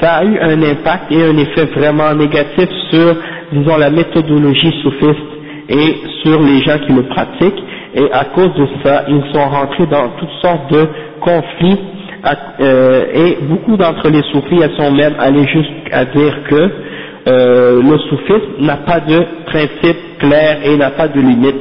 ça 0.00 0.14
a 0.14 0.24
eu 0.24 0.38
un 0.40 0.60
impact 0.62 1.12
et 1.12 1.22
un 1.22 1.36
effet 1.38 1.66
vraiment 1.66 2.12
négatif 2.14 2.68
sur, 2.90 3.14
disons, 3.52 3.76
la 3.76 3.90
méthodologie 3.90 4.72
soufiste 4.82 5.20
et 5.68 5.96
sur 6.22 6.42
les 6.42 6.60
gens 6.62 6.78
qui 6.84 6.92
le 6.92 7.04
pratiquent, 7.04 7.62
et 7.95 8.11
à 8.11 8.25
cause 8.25 8.53
de 8.55 8.67
ça, 8.83 9.05
ils 9.07 9.23
sont 9.33 9.47
rentrés 9.49 9.85
dans 9.87 10.09
toutes 10.19 10.29
sortes 10.41 10.71
de 10.71 10.87
conflits, 11.21 11.79
euh, 12.59 13.05
et 13.13 13.37
beaucoup 13.43 13.77
d'entre 13.77 14.09
les 14.09 14.21
soufis 14.31 14.59
sont 14.77 14.91
même 14.91 15.15
allés 15.19 15.47
jusqu'à 15.47 16.05
dire 16.05 16.43
que 16.49 16.69
euh, 17.27 17.81
le 17.81 17.97
soufisme 18.09 18.61
n'a 18.61 18.77
pas 18.77 18.99
de 18.99 19.19
principe 19.45 19.97
clair 20.19 20.59
et 20.63 20.77
n'a 20.77 20.91
pas 20.91 21.07
de 21.07 21.19
limite, 21.19 21.55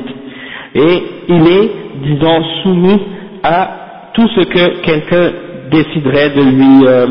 et 0.75 1.03
il 1.29 1.47
est, 1.47 1.71
disons, 2.05 2.43
soumis 2.63 3.01
à 3.43 4.11
tout 4.15 4.29
ce 4.29 4.41
que 4.45 4.81
quelqu'un 4.83 5.31
déciderait 5.71 6.31
de 6.31 6.43
lui 6.43 6.87
euh, 6.87 7.07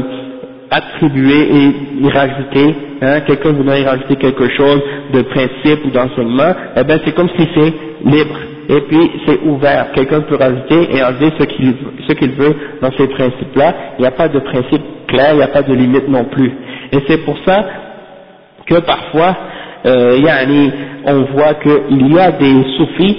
attribuer 0.69 1.49
et 1.55 2.03
y 2.03 2.09
rajouter, 2.09 2.75
hein, 3.01 3.21
quelqu'un 3.21 3.53
voudrait 3.53 3.81
y 3.81 3.85
rajouter 3.85 4.15
quelque 4.17 4.49
chose 4.49 4.81
de 5.13 5.21
principe 5.21 5.85
ou 5.85 5.89
d'enseignement, 5.89 6.53
eh 6.75 6.83
bien 6.83 6.99
c'est 7.05 7.15
comme 7.15 7.29
si 7.37 7.47
c'est 7.55 7.73
libre 8.03 8.37
et 8.69 8.81
puis 8.81 9.11
c'est 9.25 9.39
ouvert. 9.43 9.91
Quelqu'un 9.93 10.21
peut 10.21 10.35
rajouter 10.35 10.95
et 10.95 11.03
enlever 11.03 11.31
ce 11.39 12.13
qu'il 12.13 12.31
veut 12.31 12.55
dans 12.81 12.91
ces 12.97 13.07
principes-là. 13.07 13.73
Il 13.97 14.01
n'y 14.01 14.07
a 14.07 14.11
pas 14.11 14.27
de 14.27 14.39
principe 14.39 14.81
clair, 15.07 15.29
il 15.33 15.37
n'y 15.37 15.43
a 15.43 15.47
pas 15.47 15.61
de 15.61 15.73
limite 15.73 16.07
non 16.09 16.25
plus. 16.25 16.51
Et 16.91 16.99
c'est 17.07 17.23
pour 17.23 17.37
ça 17.45 17.65
que 18.65 18.79
parfois, 18.81 19.37
euh, 19.85 20.19
on 21.05 21.21
voit 21.33 21.53
qu'il 21.55 22.13
y 22.13 22.19
a 22.19 22.31
des 22.31 22.63
soufis 22.77 23.17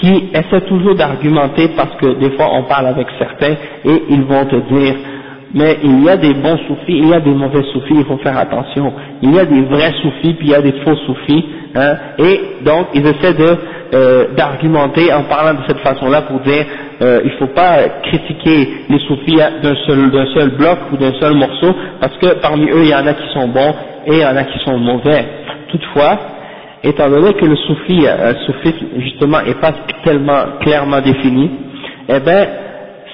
qui 0.00 0.30
essaient 0.34 0.66
toujours 0.66 0.94
d'argumenter 0.94 1.68
parce 1.76 1.94
que 1.96 2.18
des 2.18 2.30
fois 2.36 2.48
on 2.52 2.64
parle 2.64 2.86
avec 2.86 3.06
certains 3.18 3.54
et 3.84 4.02
ils 4.08 4.22
vont 4.22 4.44
te 4.46 4.56
dire 4.74 4.94
mais 5.52 5.78
il 5.82 6.04
y 6.04 6.08
a 6.08 6.16
des 6.16 6.32
bons 6.34 6.58
soufis, 6.68 6.96
il 6.96 7.08
y 7.08 7.14
a 7.14 7.20
des 7.20 7.32
mauvais 7.32 7.62
soufis, 7.72 7.94
il 7.94 8.04
faut 8.04 8.18
faire 8.18 8.38
attention. 8.38 8.92
Il 9.20 9.34
y 9.34 9.38
a 9.38 9.44
des 9.44 9.62
vrais 9.62 9.92
soufis, 10.00 10.34
puis 10.34 10.46
il 10.46 10.50
y 10.50 10.54
a 10.54 10.62
des 10.62 10.72
faux 10.84 10.94
soufis, 10.94 11.44
hein, 11.74 11.96
et 12.18 12.40
donc 12.64 12.88
ils 12.94 13.06
essaient 13.06 13.34
de 13.34 13.56
euh, 13.92 14.26
d'argumenter 14.36 15.12
en 15.12 15.24
parlant 15.24 15.54
de 15.54 15.66
cette 15.66 15.80
façon-là 15.80 16.22
pour 16.22 16.40
dire 16.40 16.64
euh, 17.02 17.20
il 17.24 17.32
ne 17.32 17.36
faut 17.38 17.52
pas 17.54 17.78
critiquer 18.04 18.68
les 18.88 18.98
soufis 19.00 19.36
d'un 19.36 19.74
seul, 19.86 20.10
d'un 20.10 20.26
seul 20.26 20.50
bloc 20.50 20.78
ou 20.92 20.96
d'un 20.96 21.12
seul 21.20 21.34
morceau 21.34 21.74
parce 22.00 22.16
que 22.18 22.40
parmi 22.40 22.70
eux 22.70 22.82
il 22.82 22.88
y 22.90 22.94
en 22.94 23.06
a 23.06 23.14
qui 23.14 23.28
sont 23.32 23.48
bons 23.48 23.74
et 24.06 24.12
il 24.14 24.20
y 24.20 24.26
en 24.26 24.36
a 24.36 24.44
qui 24.44 24.58
sont 24.64 24.78
mauvais. 24.78 25.24
Toutefois, 25.70 26.18
étant 26.84 27.08
donné 27.10 27.34
que 27.34 27.44
le 27.44 27.56
soufi, 27.56 28.06
euh, 28.06 28.32
justement 28.98 29.42
n'est 29.42 29.54
pas 29.54 29.72
tellement 30.04 30.44
clairement 30.60 31.00
défini, 31.00 31.50
eh 32.08 32.20
bien 32.20 32.46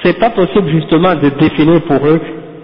c'est 0.03 0.19
pas 0.19 0.31
possible 0.31 0.69
justement 0.71 1.15
de 1.15 1.31
définir 1.41 1.81
pour 1.83 2.07
eux 2.07 2.21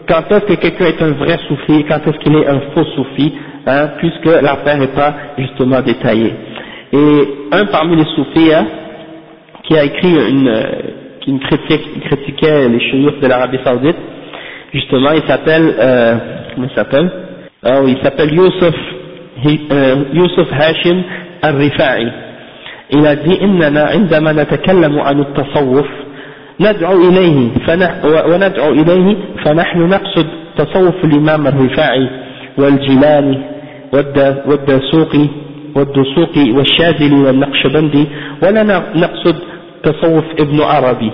quand 0.08 0.22
est-ce 0.30 0.44
que 0.46 0.54
quelqu'un 0.54 0.86
est 0.86 1.02
un 1.02 1.12
vrai 1.12 1.38
soufi, 1.48 1.84
quand 1.88 2.00
est-ce 2.06 2.18
qu'il 2.18 2.34
est 2.36 2.46
un 2.46 2.60
faux 2.74 2.84
soufi, 2.96 3.32
hein, 3.65 3.89
puisque 3.97 4.25
l'affaire 4.25 4.77
n'est 4.77 4.95
pas 4.95 5.13
justement 5.37 5.81
détaillée. 5.81 6.33
Et 6.93 7.27
un 7.51 7.65
parmi 7.65 7.95
les 7.95 8.05
soufis 8.15 8.53
hein, 8.53 8.65
qui 9.63 9.77
a 9.77 9.83
écrit 9.83 10.13
une, 10.29 10.47
euh, 10.47 10.63
qui 11.21 11.37
critique, 11.39 11.99
critiquait 12.05 12.69
les 12.69 12.79
chérifs 12.79 13.19
de 13.21 13.27
l'Arabie 13.27 13.59
Saoudite, 13.63 13.97
justement, 14.73 15.11
il 15.11 15.23
s'appelle, 15.27 15.75
euh, 15.77 16.15
comment 16.55 16.67
il 16.69 16.75
s'appelle 16.75 17.11
Ah 17.63 17.81
oui, 17.83 17.95
il 17.97 18.03
s'appelle 18.03 18.33
Youssef, 18.33 18.75
euh, 19.45 19.95
Youssef 20.13 20.47
Hashim 20.51 21.03
al-Rifa'i. 21.41 22.07
Il 22.89 23.05
a 23.05 23.15
dit 23.15 23.37
إننا 23.41 23.83
عندما 23.83 24.31
نتكلم 24.33 24.99
عن 24.99 25.19
التصوف 25.19 25.87
ندعو 26.59 27.09
إليه 27.09 27.49
وندعو 28.27 28.71
إليه 28.71 29.15
فنحن 29.43 29.79
نقصد 29.79 30.27
تصوف 30.57 30.95
الإمام 31.03 31.47
الرفاعي 31.47 32.09
والجيلاني 32.57 33.50
والدسوقي 33.93 35.27
والدسوقي 35.75 36.51
والشاذلي 36.51 37.15
والنقشبندي 37.25 38.05
ولا 38.43 38.63
نقصد 38.95 39.35
تصوف 39.83 40.25
ابن 40.39 40.61
عربي 40.61 41.11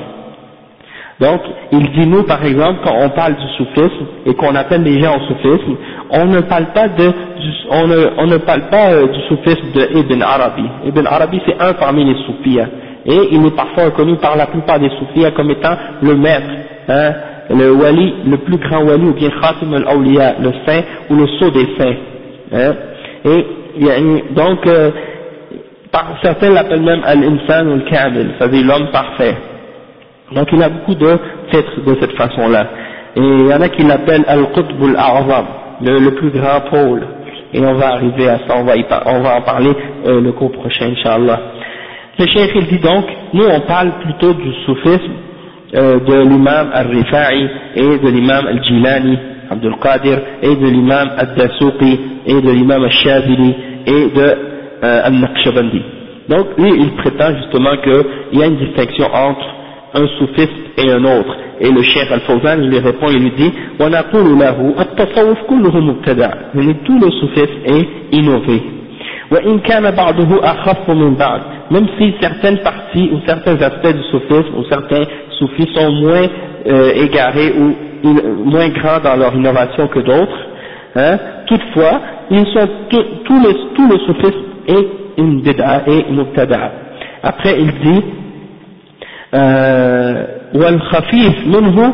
Donc, 1.19 1.41
il 1.71 1.91
dit 1.91 2.07
nous, 2.07 2.23
par 2.23 2.43
exemple, 2.43 2.79
quand 2.83 2.95
on 2.99 3.09
parle 3.09 3.35
du 3.35 3.47
soufisme 3.57 4.05
et 4.25 4.33
qu'on 4.33 4.55
appelle 4.55 4.83
les 4.83 4.99
gens 4.99 5.15
au 5.15 5.21
soufisme, 5.27 5.75
on 6.09 6.25
ne 6.25 6.41
parle 6.41 6.65
pas 6.73 6.87
de, 6.87 7.05
du, 7.05 7.51
on 7.69 7.87
ne, 7.87 8.07
on 8.17 8.27
ne 8.27 8.37
parle 8.37 8.63
pas 8.69 8.91
euh, 8.91 9.07
du 9.07 9.19
soufisme 9.29 9.71
de 9.73 9.99
Ibn 9.99 10.21
Arabi. 10.21 10.65
Ibn 10.85 11.05
Arabi, 11.05 11.39
c'est 11.45 11.61
un 11.61 11.73
parmi 11.73 12.03
les 12.03 12.19
soufis, 12.25 12.59
hein. 12.59 12.67
et 13.05 13.29
il 13.31 13.45
est 13.45 13.55
parfois 13.55 13.85
reconnu 13.85 14.17
par 14.17 14.35
la 14.35 14.47
plupart 14.47 14.79
des 14.79 14.89
soufis 14.89 15.23
comme 15.35 15.51
étant 15.51 15.75
le 16.01 16.15
maître, 16.15 16.49
hein, 16.89 17.13
le 17.51 17.71
wali, 17.71 18.15
le 18.25 18.37
plus 18.37 18.57
grand 18.57 18.83
wali, 18.83 19.05
ou 19.05 19.13
bien 19.13 19.29
Khatim 19.29 19.73
al-Awliya, 19.73 20.35
le 20.41 20.51
saint, 20.65 20.81
ou 21.09 21.15
le 21.15 21.27
sceau 21.27 21.51
des 21.51 21.67
saints. 21.77 21.95
Hein? 22.52 22.74
Et 23.24 23.44
donc, 24.34 24.66
euh, 24.66 24.90
certains 26.22 26.50
l'appellent 26.50 26.82
même 26.82 27.02
Al-Insan 27.04 27.72
al-Kamil, 27.72 28.30
c'est-à-dire 28.38 28.66
l'homme 28.66 28.90
parfait. 28.92 29.36
Donc 30.32 30.48
il 30.52 30.62
a 30.62 30.68
beaucoup 30.68 30.94
de 30.94 31.18
titres 31.50 31.80
de 31.86 31.96
cette 32.00 32.16
façon-là. 32.16 32.66
Et 33.16 33.20
il 33.20 33.46
y 33.46 33.54
en 33.54 33.60
a 33.60 33.68
qui 33.68 33.82
l'appellent 33.82 34.24
Al-Qutb 34.26 34.82
al-A'zam, 34.82 35.46
le, 35.80 36.10
plus 36.10 36.30
grand 36.30 36.60
pôle. 36.70 37.06
Et 37.54 37.60
on 37.60 37.74
va 37.74 37.94
arriver 37.94 38.28
à 38.28 38.38
ça, 38.46 38.56
on 38.56 38.64
va, 38.64 39.36
en 39.36 39.42
parler 39.42 39.72
euh, 40.06 40.20
le 40.20 40.32
cours 40.32 40.52
prochain, 40.52 40.90
Inch'Allah. 40.90 41.40
Le 42.18 42.26
cheikh 42.26 42.50
il 42.54 42.66
dit 42.66 42.78
donc, 42.80 43.06
nous 43.32 43.44
on 43.44 43.60
parle 43.60 43.92
plutôt 44.02 44.34
du 44.34 44.52
soufisme 44.66 45.12
euh, 45.74 45.98
de 46.00 46.28
l'imam 46.28 46.70
al-Rifa'i 46.74 47.48
et 47.76 47.98
de 47.98 48.08
l'imam 48.08 48.46
al-Jilani, 48.46 49.18
Abdul 49.50 49.76
Qadir, 49.80 50.18
et 50.42 50.56
de 50.56 50.66
l'imam 50.66 51.10
al-Dasuqi, 51.16 52.00
et 52.27 52.41
de 52.41 52.51
l'imam 52.51 52.83
al-Shazili, 52.83 53.55
et 53.85 54.05
de 54.15 54.35
euh, 54.83 55.01
al-Naqshbandi. 55.05 55.81
Donc 56.29 56.47
lui 56.57 56.71
il 56.77 56.91
prétend 56.91 57.35
justement 57.37 57.75
qu'il 57.83 58.39
y 58.39 58.43
a 58.43 58.47
une 58.47 58.57
distinction 58.57 59.05
entre 59.13 59.45
un 59.93 60.07
soufiste 60.17 60.51
et 60.77 60.91
un 60.91 61.03
autre. 61.03 61.35
Et 61.59 61.69
le 61.69 61.81
cheikh 61.81 62.11
Al-Fawzan, 62.11 62.63
il 62.63 62.69
lui 62.69 62.79
répond, 62.79 63.07
il 63.09 63.21
lui 63.21 63.31
dit, 63.37 63.51
وَنَقُولُ 63.79 64.39
لَهُ 64.39 64.73
التصوف 64.79 65.37
كله 65.47 65.79
مبتدع. 65.79 66.31
Tout 66.85 66.99
le 66.99 67.11
soufisme 67.11 67.59
est 67.65 67.87
innové. 68.11 68.61
وإن 69.31 69.59
كان 69.59 69.91
بعضه 69.91 70.43
أخف 70.43 70.89
من 70.89 71.15
بعض. 71.15 71.41
Même 71.71 71.87
si 71.97 72.13
certaines 72.21 72.59
parties 72.59 73.09
ou 73.13 73.19
certains 73.25 73.61
aspects 73.61 73.95
du 73.95 74.03
soufisme 74.11 74.55
ou 74.57 74.63
certains 74.69 75.05
soufis 75.39 75.69
sont 75.73 75.91
moins 75.91 76.27
euh, 76.67 76.91
égarés 76.95 77.53
ou 77.57 77.75
moins 78.45 78.67
grands 78.69 78.99
dans 78.99 79.15
leur 79.15 79.33
innovation 79.33 79.87
que 79.87 79.99
d'autres, 79.99 80.39
hein, 80.95 81.17
toutefois, 81.47 82.01
ils 82.31 82.45
sont 82.47 82.67
tout, 82.89 83.03
tout, 83.25 83.39
le, 83.39 83.73
tout 83.75 83.87
le 83.87 83.97
soufisme 83.99 84.41
est 84.67 84.87
une 85.17 85.41
bid'a 85.41 85.83
et 85.87 86.05
une 86.09 86.17
mubtada. 86.17 86.71
Après, 87.21 87.55
il 87.59 87.71
dit, 87.81 88.03
والخفيف 90.55 91.47
منه 91.47 91.93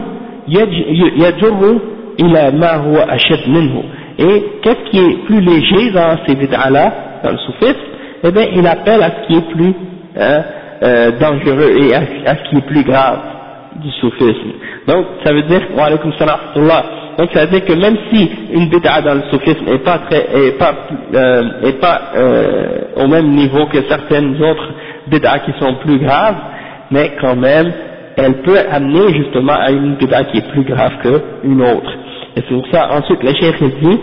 يجر 1.17 1.77
إلى 2.19 2.51
ما 2.51 2.75
هو 2.75 2.95
أشد 2.97 3.49
منه 3.49 3.83
et 4.19 4.43
qu'est-ce 4.61 4.89
qui 4.91 4.99
est 4.99 5.17
plus 5.27 5.39
léger 5.39 5.91
dans 5.91 6.17
ces 6.27 6.35
bid'as-là, 6.35 6.91
dans 7.23 7.31
le 7.31 7.37
soufisme, 7.37 7.77
eh 8.25 8.31
bien 8.31 8.47
il 8.53 8.67
appelle 8.67 9.01
à 9.01 9.11
ce 9.11 9.27
qui 9.27 9.37
est 9.37 9.49
plus 9.53 9.73
hein, 10.19 10.41
euh, 10.83 11.11
dangereux 11.17 11.71
et 11.81 11.95
à, 11.95 11.99
à, 12.25 12.35
ce 12.35 12.49
qui 12.49 12.57
est 12.57 12.67
plus 12.67 12.83
grave 12.83 13.19
du 13.75 13.89
soufisme. 13.91 14.51
Donc 14.87 15.05
ça 15.23 15.33
veut 15.33 15.43
dire, 15.43 15.61
wa 15.75 15.85
alaykum 15.85 16.11
salam 16.13 16.39
donc 17.19 17.31
ça 17.33 17.45
veut 17.45 17.51
dire 17.51 17.65
que 17.65 17.73
même 17.73 17.97
si 18.09 18.29
une 18.53 18.69
bid'a 18.69 19.01
dans 19.01 19.15
le 19.15 19.23
soufisme 19.29 19.65
n'est 19.65 19.79
pas 19.79 19.99
très, 20.09 20.25
est 20.47 20.57
pas, 20.57 20.73
euh, 21.13 21.43
est 21.63 21.79
pas 21.81 22.01
euh, 22.15 22.77
au 22.95 23.07
même 23.07 23.31
niveau 23.31 23.65
que 23.65 23.81
certaines 23.89 24.41
autres 24.41 24.69
bid'as 25.07 25.39
qui 25.39 25.51
sont 25.59 25.75
plus 25.81 25.99
graves, 25.99 26.37
mais 26.91 27.11
quand 27.19 27.35
même, 27.35 27.73
elle 28.15 28.35
peut 28.41 28.57
amener 28.71 29.13
justement 29.15 29.51
à 29.53 29.69
une 29.69 29.95
bid'a 29.95 30.23
qui 30.25 30.37
est 30.37 30.49
plus 30.49 30.63
grave 30.63 30.93
qu'une 31.01 31.61
autre. 31.61 31.91
Et 32.37 32.41
c'est 32.47 32.55
pour 32.55 32.67
ça, 32.71 32.89
ensuite, 32.93 33.21
le 33.21 33.33
cheikh 33.33 33.63
dit, 33.81 33.99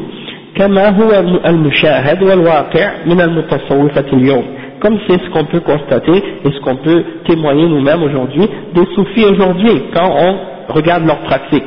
كما 0.56 0.88
هو 0.88 1.10
المشاهد 1.46 2.22
والواقع 2.22 2.90
من 3.06 3.20
المتصوفة 3.20 4.04
اليوم 4.12 4.44
comme 4.80 4.98
c'est 5.06 5.20
ce 5.24 5.30
qu'on 5.30 5.44
peut 5.44 5.60
constater 5.60 6.22
et 6.44 6.50
ce 6.50 6.60
qu'on 6.60 6.76
peut 6.76 7.02
témoigner 7.26 7.66
nous-mêmes 7.66 8.02
aujourd'hui 8.02 8.48
des 8.74 8.86
soufis 8.94 9.24
aujourd'hui 9.24 9.82
quand 9.94 10.10
on 10.26 10.72
regarde 10.74 11.06
leur 11.06 11.18
pratique 11.20 11.64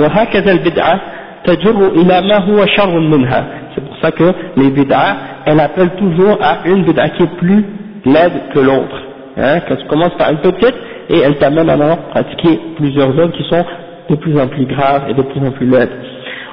وهكذا 0.00 0.52
البدعة 0.52 1.00
تجر 1.44 1.88
إلى 1.88 2.20
ما 2.20 2.38
هو 2.38 2.66
شر 2.66 2.98
منها 2.98 3.44
c'est 3.74 3.84
pour 3.84 3.96
ça 4.02 4.10
que 4.10 4.32
les 4.56 4.70
bid'ah 4.70 5.16
elles 5.46 5.60
appellent 5.60 5.96
toujours 5.98 6.38
à 6.42 6.68
une 6.68 6.82
bid'a 6.84 7.08
qui 7.10 7.22
est 7.22 7.36
plus 7.38 7.64
laide 8.04 8.32
que 8.54 8.58
l'autre 8.58 8.98
hein, 9.38 9.60
quand 9.68 9.76
tu 9.76 9.86
commences 9.86 10.14
par 10.18 10.30
une 10.30 10.38
petite 10.38 10.74
et 11.10 11.18
elle 11.18 11.36
t'amène 11.36 11.68
à 11.70 11.96
pratiquer 11.96 12.58
plusieurs 12.76 13.10
autres 13.18 13.32
qui 13.32 13.44
sont 13.48 13.64
de 14.10 14.16
plus 14.16 14.38
en 14.40 14.46
plus 14.48 14.66
graves 14.66 15.04
et 15.10 15.14
de 15.14 15.22
plus 15.22 15.40
en 15.46 15.50
plus 15.50 15.66
laides. 15.66 15.90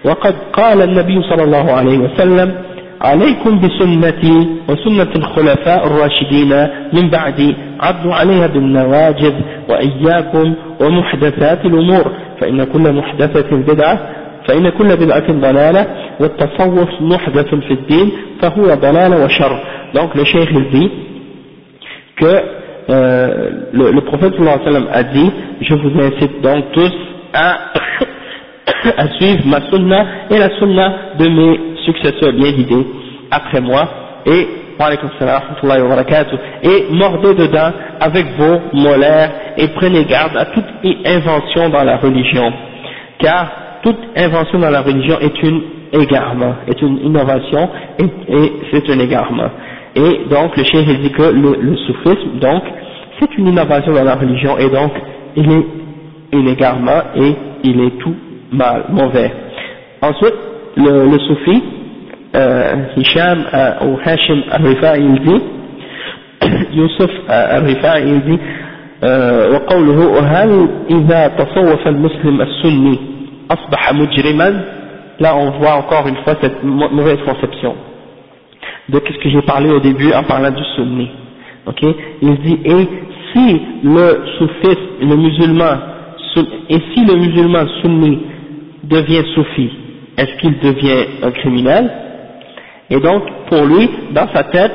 وقد 0.05 0.35
قال 0.53 0.81
النبي 0.81 1.21
صلى 1.21 1.43
الله 1.43 1.71
عليه 1.71 1.97
وسلم 1.99 2.51
عليكم 3.00 3.60
بسنتي 3.60 4.48
وسنة 4.68 5.12
الخلفاء 5.16 5.86
الراشدين 5.86 6.68
من 6.92 7.10
بعدي 7.10 7.56
عضوا 7.80 8.14
عليها 8.14 8.46
بالنواجذ 8.46 9.34
وإياكم 9.68 10.54
ومحدثات 10.80 11.64
الأمور. 11.64 12.12
فإن 12.40 12.64
كل 12.64 12.92
محدثة 12.92 13.56
بدعة 13.56 13.98
فإن 14.48 14.68
كل 14.68 14.96
بدعة 14.96 15.32
ضلالة 15.32 15.86
والتصوف 16.20 16.88
محدث 17.00 17.54
في 17.54 17.72
الدين 17.72 18.12
فهو 18.42 18.74
ضلال 18.74 19.14
وشر. 19.14 19.58
Donc 19.94 20.14
le 20.14 20.24
cheikh 20.24 20.48
il 20.50 20.70
dit 20.70 20.90
que 22.16 22.42
euh, 22.90 23.50
le, 23.72 23.92
le 23.92 24.00
prophète 24.02 24.34
a 24.92 25.02
dit 25.04 25.30
je 25.60 25.74
vous 25.74 26.00
incite 26.00 26.42
donc 26.42 26.64
tous 26.72 26.92
à, 27.32 27.56
à 28.98 29.08
suivre 29.18 29.46
ma 29.46 29.60
sunna 29.70 30.06
et 30.30 30.38
la 30.38 30.50
sunna 30.58 30.92
de 31.18 31.28
mes 31.28 31.73
successeurs 31.84 32.32
bien 32.32 32.52
guidés 32.52 32.86
après 33.30 33.60
moi 33.60 33.88
et 34.26 34.48
et 36.64 36.84
mordez 36.90 37.34
dedans 37.34 37.70
avec 38.00 38.26
vos 38.36 38.58
molaires 38.72 39.30
et 39.56 39.68
prenez 39.68 40.04
garde 40.04 40.36
à 40.36 40.46
toute 40.46 40.64
invention 41.06 41.68
dans 41.68 41.84
la 41.84 41.96
religion 41.98 42.52
car 43.18 43.52
toute 43.82 43.98
invention 44.16 44.58
dans 44.58 44.70
la 44.70 44.80
religion 44.80 45.18
est 45.20 45.42
une 45.42 45.62
égarement, 45.92 46.54
est 46.66 46.80
une 46.82 46.98
innovation 47.04 47.68
et, 47.98 48.04
et 48.28 48.52
c'est 48.72 48.90
un 48.90 48.98
égarement. 48.98 49.48
Et 49.94 50.22
donc 50.28 50.56
le 50.56 50.64
cheikh 50.64 51.00
dit 51.02 51.10
que 51.12 51.22
le, 51.22 51.56
le 51.60 51.76
soufisme, 51.76 52.38
donc, 52.40 52.62
c'est 53.20 53.36
une 53.38 53.48
innovation 53.48 53.92
dans 53.92 54.02
la 54.02 54.16
religion 54.16 54.58
et 54.58 54.68
donc 54.68 54.92
il 55.36 55.50
est 55.52 55.66
un 56.34 56.46
égarement 56.46 57.00
et 57.16 57.34
il 57.62 57.80
est 57.80 57.98
tout 58.00 58.14
mal, 58.50 58.86
mauvais. 58.90 59.30
Ensuite, 60.02 60.34
le, 60.77 61.05
le 61.11 61.19
soufi, 61.19 61.63
euh, 62.35 62.73
Hisham 62.97 63.43
euh, 63.53 63.85
ou 63.87 63.97
Hashim 64.03 64.41
al-Rifa'i 64.51 65.01
il 65.01 65.19
dit, 65.21 65.41
Youssef 66.73 67.11
euh, 67.29 67.57
al-Rifa'i 67.57 68.03
il 68.07 68.21
dit, 68.21 68.39
وقوله 69.53 70.07
وهل 70.07 70.69
إذا 70.91 71.27
تصوف 71.27 71.87
المسلم 71.87 72.41
السني 72.41 72.99
أصبح 73.51 73.93
مجرما 73.93 74.63
là 75.21 75.35
on 75.37 75.51
voit 75.51 75.75
encore 75.75 76.05
une 76.07 76.17
fois 76.17 76.35
cette 76.41 76.61
mauvaise 76.63 77.19
conception 77.25 77.75
de 78.89 78.99
ce 78.99 79.17
que 79.23 79.29
j'ai 79.29 79.41
parlé 79.43 79.69
au 79.69 79.79
début 79.79 80.11
en 80.13 80.23
parlant 80.23 80.51
du 80.51 80.63
sunni. 80.75 81.09
Ok 81.65 81.81
Il 82.21 82.35
dit 82.39 82.59
et 82.65 82.87
si 83.31 83.61
le 83.83 84.23
soufiste, 84.37 84.81
le 85.01 85.15
musulman, 85.15 85.75
et 86.69 86.79
si 86.93 87.05
le 87.05 87.15
musulman 87.15 87.67
sunni 87.81 88.19
devient 88.83 89.23
soufi, 89.35 89.69
est-ce 90.16 90.36
qu'il 90.40 90.58
devient 90.58 91.06
un 91.22 91.30
criminel? 91.30 91.90
Et 92.90 93.00
donc 93.00 93.22
pour 93.48 93.64
lui, 93.64 93.88
dans 94.12 94.28
sa 94.32 94.44
tête, 94.44 94.72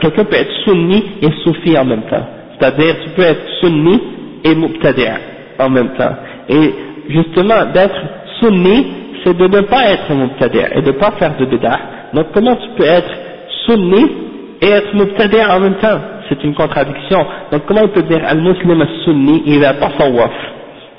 quelqu'un 0.00 0.24
peut 0.24 0.36
être 0.36 0.52
sunni 0.64 1.02
et 1.22 1.28
soufi 1.44 1.76
en 1.78 1.84
même 1.84 2.02
temps. 2.02 2.26
C'est-à-dire 2.58 2.96
tu 3.04 3.10
peux 3.10 3.22
être 3.22 3.46
sunni 3.60 4.00
et 4.44 4.54
mubtadi' 4.54 5.08
en 5.58 5.68
même 5.70 5.90
temps. 5.90 6.14
Et 6.48 6.74
justement 7.08 7.66
d'être 7.72 8.00
sunni, 8.40 8.86
c'est 9.24 9.36
de 9.36 9.46
ne 9.46 9.60
pas 9.62 9.90
être 9.90 10.12
mubtadi' 10.12 10.66
et 10.74 10.82
de 10.82 10.86
ne 10.86 10.98
pas 10.98 11.12
faire 11.12 11.36
de 11.36 11.44
bid'ah. 11.46 11.78
Donc 12.12 12.26
comment 12.32 12.56
tu 12.56 12.68
peux 12.76 12.84
être 12.84 13.10
sunni 13.66 14.10
et 14.60 14.68
être 14.68 14.94
mubtadi' 14.94 15.44
en 15.44 15.60
même 15.60 15.76
temps? 15.76 16.00
C'est 16.28 16.42
une 16.44 16.54
contradiction. 16.54 17.24
Donc 17.52 17.62
comment 17.66 17.82
il 17.82 17.90
peut 17.90 18.02
dire 18.02 18.22
al-muslim 18.26 18.80
al-sunni 18.80 19.42
il 19.46 19.64
a 19.64 19.74
tasawwaf 19.74 20.32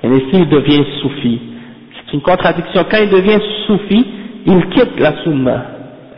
Et 0.04 0.08
s'il 0.30 0.48
devient 0.50 0.84
soufi. 1.02 1.39
C'est 2.12 2.14
une 2.14 2.22
contradiction. 2.22 2.85
Quand 2.90 2.98
il 3.02 3.11
devient 3.11 3.38
soufi, 3.66 4.07
il 4.46 4.68
quitte 4.70 4.98
la 4.98 5.12
sunna. 5.22 5.64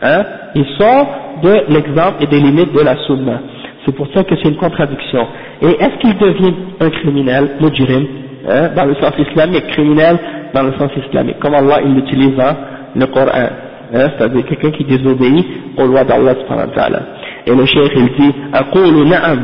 Hein 0.01 0.23
il 0.55 0.65
sort 0.77 1.07
de 1.43 1.73
l'exemple 1.73 2.23
et 2.23 2.27
des 2.27 2.39
limites 2.39 2.73
de 2.73 2.81
la 2.81 2.95
sunna. 3.05 3.39
C'est 3.85 3.95
pour 3.95 4.07
ça 4.13 4.23
que 4.23 4.35
c'est 4.35 4.49
une 4.49 4.57
contradiction. 4.57 5.27
Et 5.61 5.69
est-ce 5.69 5.97
qu'il 5.99 6.17
devient 6.17 6.53
un 6.79 6.89
criminel, 6.89 7.51
mujrim, 7.59 8.05
hein, 8.47 8.69
dans 8.75 8.85
le 8.85 8.95
sens 8.95 9.13
islamique, 9.17 9.67
criminel 9.67 10.17
dans 10.53 10.63
le 10.63 10.73
sens 10.73 10.91
islamique, 11.07 11.39
comme 11.39 11.53
Allah 11.55 11.79
il 11.83 11.95
l'utilise 11.95 12.35
dans 12.35 12.55
le 12.95 13.05
Coran 13.07 13.49
Hein, 13.93 14.07
c'est-à-dire 14.17 14.45
quelqu'un 14.45 14.71
qui 14.71 14.85
désobéit 14.85 15.45
aux 15.77 15.85
lois 15.85 16.05
d'Allah 16.05 16.35
subhanahu 16.35 16.69
wa 16.69 16.75
ta'ala. 16.75 17.01
Et 17.45 17.53
le 17.53 17.65
cheikh 17.65 17.91
il 17.95 18.09
dit, 18.17 18.33
أقول 18.53 19.07
نعم 19.09 19.39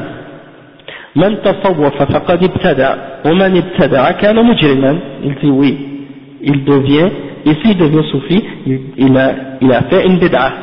من 1.16 1.42
تصوف 1.42 2.04
فقد 2.04 2.44
ابتدع 2.44 2.96
ومن 3.26 3.58
ابتدع 3.58 4.12
كان 4.12 4.36
مجرما 4.46 5.00
il 5.24 5.36
dit 5.36 5.50
oui 5.50 5.91
il 6.42 6.64
devient 6.64 7.10
et 7.46 7.54
s'il 7.62 7.78
devient 7.78 8.04
soufi 8.12 8.44
il, 8.66 8.80
il, 8.98 9.18
a, 9.18 9.32
il 9.62 9.72
a 9.72 9.82
fait 9.84 10.06
une 10.06 10.18
bid'a 10.20 10.54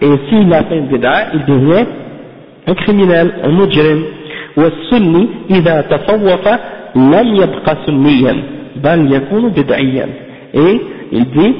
et 0.00 0.10
s'il 0.28 0.52
a 0.52 0.64
fait 0.64 0.78
une 0.78 0.88
bid'a 0.88 1.32
il 1.34 1.44
devient 1.44 1.86
un 2.66 2.74
criminel 2.74 3.34
un 3.44 3.52
mujrim 3.52 4.02
والسني 4.56 5.28
إذا 5.50 5.80
تصوف 5.80 6.48
لم 6.96 7.28
يبقى 7.36 7.76
سنيا 7.86 8.34
بل 8.84 9.12
يكون 9.12 9.48
بدعيا 9.48 10.06
et 10.54 10.80
il 11.12 11.24
dit 11.24 11.54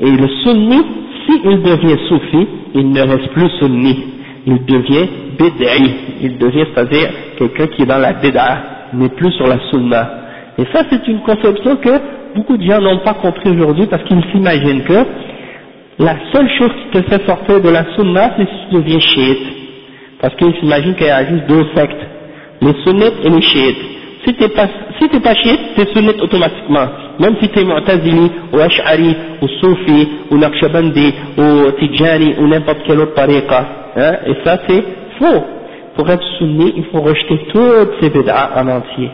et 0.00 0.10
le 0.10 0.28
sunni 0.44 0.80
s'il 1.26 1.62
devient 1.62 1.98
soufi, 2.08 2.46
il 2.74 2.90
ne 2.90 3.00
reste 3.00 3.28
plus 3.32 3.50
sunni, 3.58 3.96
il 4.46 4.64
devient 4.64 5.08
bid'i, 5.38 5.90
il 6.22 6.38
devient 6.38 6.66
c'est-à-dire 6.72 7.08
quelqu'un 7.36 7.66
qui 7.66 7.82
est 7.82 7.86
dans 7.86 7.98
la 7.98 8.12
bid'a, 8.12 8.58
n'est 8.94 9.08
plus 9.08 9.32
sur 9.32 9.46
la 9.46 9.58
sunna. 9.70 10.10
et 10.57 10.65
ça 10.73 10.83
c'est 10.89 11.07
une 11.07 11.21
conception 11.21 11.75
que 11.77 11.99
beaucoup 12.35 12.57
de 12.57 12.63
gens 12.63 12.81
n'ont 12.81 12.99
pas 12.99 13.13
compris 13.15 13.49
aujourd'hui 13.49 13.87
parce 13.87 14.03
qu'ils 14.03 14.23
s'imaginent 14.31 14.83
que 14.83 15.05
la 15.99 16.15
seule 16.31 16.49
chose 16.57 16.71
qui 16.81 16.99
te 16.99 17.09
fait 17.09 17.25
sortir 17.25 17.61
de 17.61 17.69
la 17.69 17.85
sunna 17.95 18.31
c'est 18.37 18.45
si 18.45 18.69
tu 18.69 18.75
deviens 18.75 18.99
chiite. 18.99 19.47
Parce 20.21 20.35
qu'ils 20.35 20.53
s'imaginent 20.59 20.95
qu'il 20.95 21.07
y 21.07 21.09
a 21.09 21.25
juste 21.25 21.47
deux 21.47 21.65
sectes, 21.75 22.01
les 22.61 22.73
sunnites 22.83 23.19
et 23.23 23.29
les 23.29 23.41
chiites. 23.41 23.77
Si 24.25 24.35
t'es 24.35 24.49
pas, 24.49 24.67
pas 25.23 25.33
chiite, 25.33 25.59
t'es 25.75 25.85
sunnite 25.93 26.21
automatiquement. 26.21 26.87
Même 27.19 27.35
si 27.41 27.49
t'es 27.49 27.63
mu'tazili, 27.63 28.31
ou 28.53 28.59
ash'ari, 28.59 29.15
ou 29.41 29.47
soufi, 29.59 30.07
ou 30.29 30.37
naqshbandi, 30.37 31.13
ou 31.37 31.71
tijani, 31.71 32.35
ou 32.37 32.47
n'importe 32.47 32.83
quelle 32.85 32.99
autre 32.99 33.15
tariqa. 33.15 33.65
Hein, 33.95 34.13
et 34.27 34.35
ça 34.43 34.59
c'est 34.67 34.83
faux. 35.17 35.43
Pour 35.95 36.09
être 36.09 36.23
sunni, 36.37 36.73
il 36.77 36.85
faut 36.85 37.01
rejeter 37.01 37.39
toutes 37.51 37.99
ces 37.99 38.09
bid'ah 38.11 38.51
en 38.57 38.67
entier. 38.67 39.09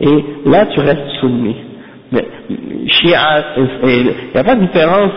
Et 0.00 0.24
là 0.46 0.66
tu 0.66 0.80
restes 0.80 1.08
sunni. 1.20 1.56
Mais, 2.12 2.26
shia, 2.86 3.44
il 3.84 4.04
n'y 4.34 4.40
a 4.40 4.44
pas 4.44 4.56
de 4.56 4.60
différence 4.62 5.12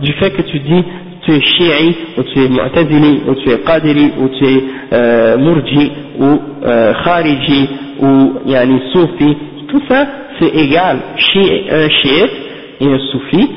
du 0.00 0.12
fait 0.14 0.30
que 0.30 0.42
tu 0.42 0.58
dis 0.58 0.84
tu 1.24 1.32
es 1.32 1.40
chi'i, 1.40 1.96
ou 2.18 2.22
tu 2.22 2.38
es 2.40 2.48
mu'tazili, 2.48 3.22
ou 3.28 3.34
tu 3.36 3.50
es 3.50 3.58
qadiri, 3.58 4.12
ou 4.18 4.28
tu 4.28 4.44
es 4.44 4.64
euh, 4.92 5.38
murji, 5.38 5.92
ou 6.18 6.38
euh, 6.64 6.92
khariji, 7.04 7.68
ou 8.00 8.40
yani 8.46 8.80
soufi, 8.92 9.36
tout 9.68 9.82
ça 9.88 10.06
c'est 10.40 10.48
égal. 10.48 10.98
Un 10.98 11.88
chiite 11.88 12.30
et 12.80 12.86
un 12.86 12.98
soufi, 13.12 13.48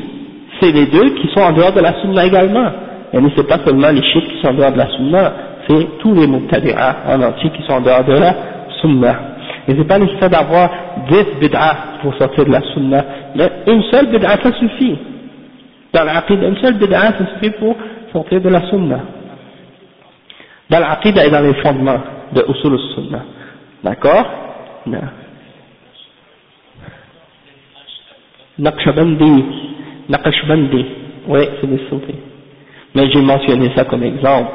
c'est 0.60 0.72
les 0.72 0.86
deux 0.86 1.10
qui 1.16 1.28
sont 1.34 1.42
en 1.42 1.54
dehors 1.54 1.74
de 1.74 1.82
la 1.82 2.00
sunna 2.02 2.26
également. 2.26 2.70
Et 3.14 3.18
ce 3.18 3.42
n'est 3.42 3.48
pas 3.48 3.60
seulement 3.66 3.90
les 3.90 4.04
chiites 4.04 4.28
qui 4.28 4.42
sont 4.42 4.50
en 4.50 4.54
dehors 4.54 4.72
de 4.72 4.78
la 4.78 4.90
sunna, 4.90 5.34
c'est 5.68 5.98
tous 6.00 6.14
les 6.14 6.28
mubtadi'ah 6.28 6.98
en 7.10 7.22
entier 7.24 7.50
qui 7.50 7.64
sont 7.64 7.74
en 7.74 7.82
dehors 7.82 8.04
de 8.04 8.14
la 8.14 8.36
sunna. 8.82 9.35
Et 9.68 9.76
c'est 9.76 9.88
pas 9.88 10.00
nécessaire 10.00 10.30
d'avoir 10.30 10.70
10 11.10 11.40
bid'ah 11.40 11.78
pour 12.02 12.16
sortir 12.16 12.46
de 12.46 12.52
la 12.52 12.62
sunna, 12.74 13.06
mais 13.36 13.52
une 13.68 13.84
seule 13.84 14.08
bid'ah 14.08 14.38
ça 14.42 14.52
suffit. 14.54 14.98
Dans 15.94 16.04
l'aqid, 16.04 16.42
une 16.42 16.58
seule 16.58 16.76
bid'ah 16.76 17.14
ça 17.18 17.26
suffit 17.34 17.52
pour 17.52 17.76
sortir 18.12 18.42
de 18.42 18.50
la 18.50 18.62
sunna. 18.70 19.00
Dans 20.70 20.80
l'aqid 20.80 21.18
et 21.18 21.30
dans 21.30 21.42
les 21.42 21.54
fondements 21.56 22.00
de 22.34 22.46
usul 22.48 22.78
sunna. 22.96 23.24
D'accord? 23.84 24.26
Non. 24.86 25.00
Naqshbandi, 28.58 29.46
Naqshbandi, 30.10 30.86
oui, 31.28 31.40
c'est 31.60 31.68
des 31.68 31.82
soufis. 31.90 32.16
Mais 32.94 33.10
j'ai 33.12 33.22
mentionné 33.22 33.72
ça 33.76 33.84
comme 33.84 34.04
exemple. 34.04 34.52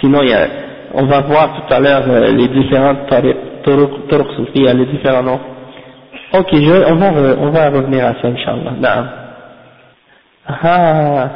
Sinon, 0.00 0.22
il 0.22 0.28
y 0.28 0.32
a, 0.32 0.46
on 0.94 1.04
va 1.06 1.20
voir 1.22 1.54
tout 1.54 1.74
à 1.74 1.80
l'heure 1.80 2.04
euh, 2.08 2.32
les 2.32 2.48
différentes 2.48 3.08
turuq 3.08 3.36
y 4.54 4.68
a 4.68 4.74
les 4.74 4.86
différents 4.86 5.22
noms. 5.22 5.40
Ok, 6.34 6.48
on, 6.54 6.94
va, 6.96 7.12
on 7.40 7.50
va 7.50 7.70
revenir 7.70 8.06
à 8.06 8.14
ça, 8.20 8.28
Inch'Allah. 8.28 8.72
Naam. 8.80 9.08
Ah, 10.48 11.28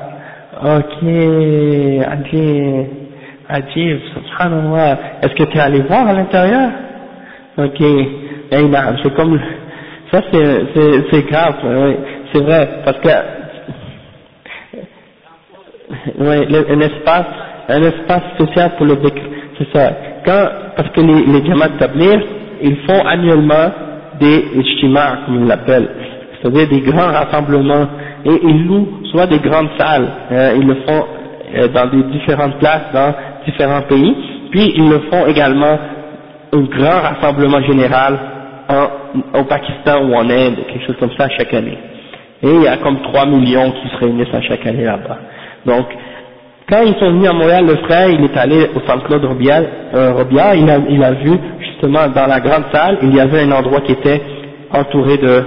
ok, 0.63 1.03
Adjib, 2.07 2.87
Adjib, 3.49 4.01
subhanallah. 4.15 4.99
Est-ce 5.23 5.35
que 5.35 5.45
tu 5.45 5.57
es 5.57 5.61
allé 5.61 5.81
voir 5.83 6.07
à 6.09 6.13
l'intérieur 6.13 6.71
Ok, 7.59 7.81
eh, 7.81 8.09
c'est 8.51 9.15
comme, 9.15 9.41
ça 10.11 10.21
c'est 10.33 11.23
grave, 11.27 11.55
oui, 11.65 11.97
c'est 12.33 12.43
vrai, 12.43 12.69
parce 12.85 12.99
que, 12.99 13.09
oui, 16.19 16.37
un 16.71 16.81
espace, 16.81 17.27
un 17.69 17.83
espace 17.83 18.23
spécial 18.35 18.73
pour 18.77 18.87
le 18.87 18.97
dhikr, 18.97 19.23
c'est 19.59 19.73
ça. 19.73 19.93
Quand, 20.27 20.49
parce 20.77 20.89
que 20.91 21.01
les, 21.01 21.25
les 21.27 21.47
Jamaat 21.47 21.71
ils 22.63 22.77
font 22.87 23.07
annuellement 23.07 23.71
des 24.19 24.45
ijtima, 24.57 25.19
comme 25.25 25.43
ils 25.43 25.47
l'appellent, 25.47 25.89
c'est-à-dire 26.41 26.69
des 26.69 26.81
grands 26.81 27.13
rassemblements, 27.13 27.87
et 28.25 28.41
ils 28.43 28.67
louent 28.67 28.89
soit 29.11 29.27
des 29.27 29.39
grandes 29.39 29.71
salles, 29.79 30.09
hein, 30.33 30.51
ils 30.57 30.67
le 30.67 30.75
font 30.87 31.05
euh, 31.55 31.69
dans 31.69 31.87
des 31.87 32.03
différentes 32.13 32.59
places, 32.59 32.93
dans 32.93 33.15
différents 33.45 33.83
pays, 33.83 34.17
puis 34.51 34.73
ils 34.77 34.89
le 34.89 35.01
font 35.11 35.27
également 35.27 35.79
un 36.53 36.63
grand 36.63 37.01
rassemblement 37.01 37.61
général 37.63 38.19
en, 38.69 39.39
au 39.41 39.45
Pakistan 39.45 40.03
ou 40.05 40.15
en 40.15 40.29
Inde, 40.29 40.57
quelque 40.67 40.87
chose 40.87 40.97
comme 40.99 41.13
ça 41.17 41.29
chaque 41.39 41.55
année. 41.55 41.79
Et 42.43 42.49
il 42.49 42.63
y 42.63 42.69
a 42.69 42.79
comme 42.79 43.01
3 43.01 43.27
millions 43.27 43.71
qui 43.71 43.89
se 43.89 43.97
réunissent 43.97 44.29
chaque 44.49 44.67
année 44.67 44.85
là-bas. 44.85 45.19
Donc, 45.65 45.87
quand 46.69 46.83
ils 46.83 46.95
sont 46.95 47.13
venus 47.13 47.29
à 47.29 47.33
Montréal, 47.33 47.65
le 47.65 47.77
frère, 47.77 48.11
il 48.11 48.25
est 48.25 48.37
allé 48.37 48.69
au 48.75 48.81
centre 48.81 49.05
Claude 49.05 49.25
Robillard, 49.25 49.63
euh, 49.95 50.25
il, 50.89 51.03
a, 51.05 51.13
vu 51.13 51.39
justement 51.61 52.09
dans 52.09 52.27
la 52.27 52.41
grande 52.41 52.65
salle, 52.73 52.99
il 53.03 53.15
y 53.15 53.21
avait 53.21 53.43
un 53.43 53.53
endroit 53.53 53.83
qui 53.83 53.93
était 53.93 54.21
entouré 54.73 55.17
de 55.17 55.29
euh, 55.29 55.43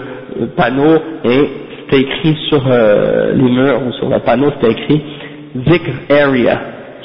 panneaux 0.55 0.97
et 1.25 1.49
c'était 1.81 2.01
écrit 2.01 2.37
sur 2.47 2.63
euh, 2.65 3.33
les 3.33 3.49
murs 3.51 3.81
ou 3.85 3.91
sur 3.93 4.07
le 4.07 4.19
panneau, 4.19 4.49
c'était 4.61 4.71
écrit 4.71 5.03
Zikr 5.67 5.91
Area, 6.09 6.61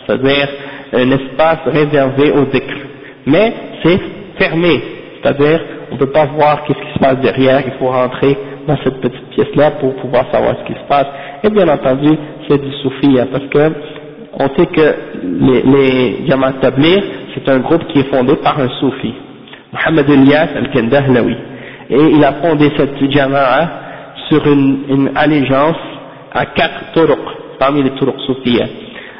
c'est-à-dire 0.06 0.48
un 0.92 1.10
espace 1.10 1.58
réservé 1.66 2.30
au 2.30 2.44
Zikr. 2.52 2.74
Mais 3.26 3.52
c'est 3.82 4.00
fermé, 4.38 4.80
c'est-à-dire 5.20 5.60
on 5.90 5.94
ne 5.94 5.98
peut 5.98 6.12
pas 6.12 6.26
voir 6.26 6.62
qu'est-ce 6.64 6.78
qui 6.78 6.94
se 6.94 6.98
passe 7.00 7.18
derrière, 7.18 7.62
il 7.66 7.72
faut 7.80 7.88
rentrer 7.88 8.38
dans 8.68 8.76
cette 8.84 9.00
petite 9.00 9.28
pièce-là 9.30 9.72
pour 9.72 9.94
pouvoir 9.96 10.30
savoir 10.30 10.54
ce 10.60 10.72
qui 10.72 10.78
se 10.78 10.86
passe. 10.88 11.06
Et 11.42 11.50
bien 11.50 11.68
entendu, 11.68 12.16
c'est 12.48 12.62
du 12.62 12.72
soufi, 12.82 13.18
hein, 13.18 13.26
parce 13.30 13.44
que 13.46 13.74
on 14.38 14.48
sait 14.56 14.66
que 14.66 14.94
les, 15.22 15.62
les 15.62 16.26
Jamaat 16.28 16.54
Tablir, 16.60 17.02
c'est 17.34 17.48
un 17.48 17.58
groupe 17.60 17.86
qui 17.88 18.00
est 18.00 18.10
fondé 18.14 18.34
par 18.36 18.58
un 18.58 18.68
soufi, 18.80 19.14
Mohamed 19.72 20.10
Elias 20.10 20.48
al-Kandahlawi. 20.56 21.36
Et 21.90 22.00
il 22.14 22.24
a 22.24 22.32
fondé 22.34 22.70
cette 22.76 23.10
Jama'a 23.10 23.70
sur 24.28 24.46
une, 24.46 25.10
allégeance 25.14 25.76
à 26.32 26.46
quatre 26.46 26.92
turuq, 26.94 27.18
parmi 27.58 27.82
les 27.82 27.90
turuq 27.90 28.14
soufiyya. 28.26 28.66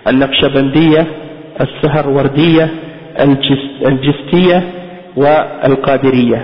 Al-Naqshbandiyya, 0.05 1.07
Al-Saharwardiyya, 1.59 2.69
Al-Jistiyya 3.17 4.63
ou 5.17 5.25
Al-Qadiriyya. 5.25 6.39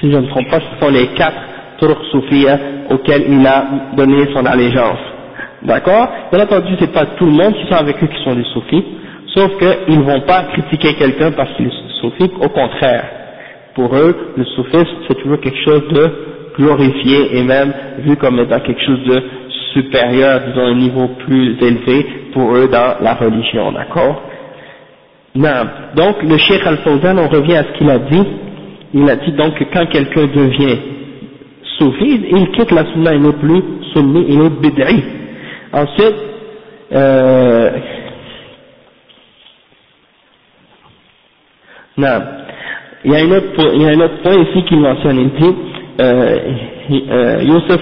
Si 0.00 0.10
je 0.10 0.16
ne 0.16 0.22
me 0.22 0.28
trompe 0.28 0.50
pas, 0.50 0.58
ce 0.60 0.84
sont 0.84 0.92
les 0.92 1.06
quatre 1.08 1.40
turuq 1.78 1.98
soufiyya 2.10 2.58
auxquels 2.90 3.24
il 3.28 3.46
a 3.46 3.64
donné 3.96 4.26
son 4.34 4.44
allégeance. 4.44 5.11
D'accord 5.64 6.08
Bien 6.32 6.42
entendu, 6.42 6.74
c'est 6.78 6.92
pas 6.92 7.06
tout 7.06 7.26
le 7.26 7.32
monde 7.32 7.54
qui 7.54 7.66
sont 7.68 7.74
avec 7.80 8.02
eux 8.02 8.06
qui 8.06 8.22
sont 8.24 8.34
des 8.34 8.44
soufis, 8.52 8.84
sauf 9.34 9.50
qu'ils 9.58 9.98
ne 9.98 10.04
vont 10.04 10.20
pas 10.22 10.44
critiquer 10.52 10.94
quelqu'un 10.94 11.32
parce 11.32 11.52
qu'il 11.54 11.66
est 11.66 12.00
soufi, 12.00 12.30
au 12.40 12.48
contraire. 12.48 13.04
Pour 13.74 13.94
eux, 13.94 14.32
le 14.36 14.44
soufisme, 14.44 14.96
c'est 15.08 15.14
toujours 15.22 15.40
quelque 15.40 15.62
chose 15.64 15.88
de 15.92 16.10
glorifié 16.56 17.38
et 17.38 17.42
même 17.42 17.72
vu 18.00 18.16
comme 18.16 18.38
étant 18.40 18.60
quelque 18.60 18.82
chose 18.82 19.02
de 19.06 19.22
supérieur, 19.72 20.40
disons 20.48 20.66
un 20.66 20.74
niveau 20.74 21.08
plus 21.26 21.56
élevé 21.62 22.06
pour 22.34 22.54
eux 22.54 22.68
dans 22.68 22.96
la 23.00 23.14
religion, 23.14 23.72
d'accord 23.72 24.20
non. 25.34 25.48
Donc 25.96 26.22
le 26.22 26.36
Cheikh 26.36 26.60
Al-Fawzan, 26.66 27.16
on 27.16 27.28
revient 27.28 27.56
à 27.56 27.64
ce 27.64 27.78
qu'il 27.78 27.88
a 27.88 27.98
dit, 27.98 28.22
il 28.92 29.08
a 29.08 29.16
dit 29.16 29.32
donc 29.32 29.54
que 29.54 29.64
quand 29.72 29.86
quelqu'un 29.86 30.26
devient 30.26 30.76
soufi, 31.78 32.20
il 32.30 32.50
quitte 32.50 32.70
la 32.70 32.84
sunna, 32.92 33.14
il 33.14 33.22
n'est 33.22 33.32
plus 33.32 33.62
sunni, 33.94 34.26
il 34.28 34.42
est 34.42 34.60
bid'i. 34.60 35.02
Ensuite, 35.72 36.16
euh, 36.92 37.70
non. 41.96 42.22
Il 43.04 43.10
y, 43.10 43.16
a 43.16 43.18
un 43.18 43.30
autre, 43.32 43.70
il 43.74 43.82
y 43.82 43.86
a 43.86 43.88
un 43.88 44.00
autre 44.00 44.22
point 44.22 44.34
ici 44.34 44.64
qu'il 44.64 44.78
mentionne, 44.78 45.18
il 45.18 45.30
dit, 45.30 45.54
euh, 46.00 46.38
euh, 47.10 47.42
Youssef 47.42 47.80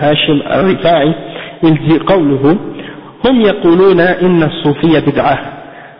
Hashim 0.00 0.42
al-Rifa'i, 0.46 1.14
il 1.62 1.78
dit 1.88 1.98
قوله 1.98 2.56
هم 3.24 3.40
يقولون 3.40 4.00
إن 4.00 4.42
الصوفية 4.42 4.98
بدعة 4.98 5.38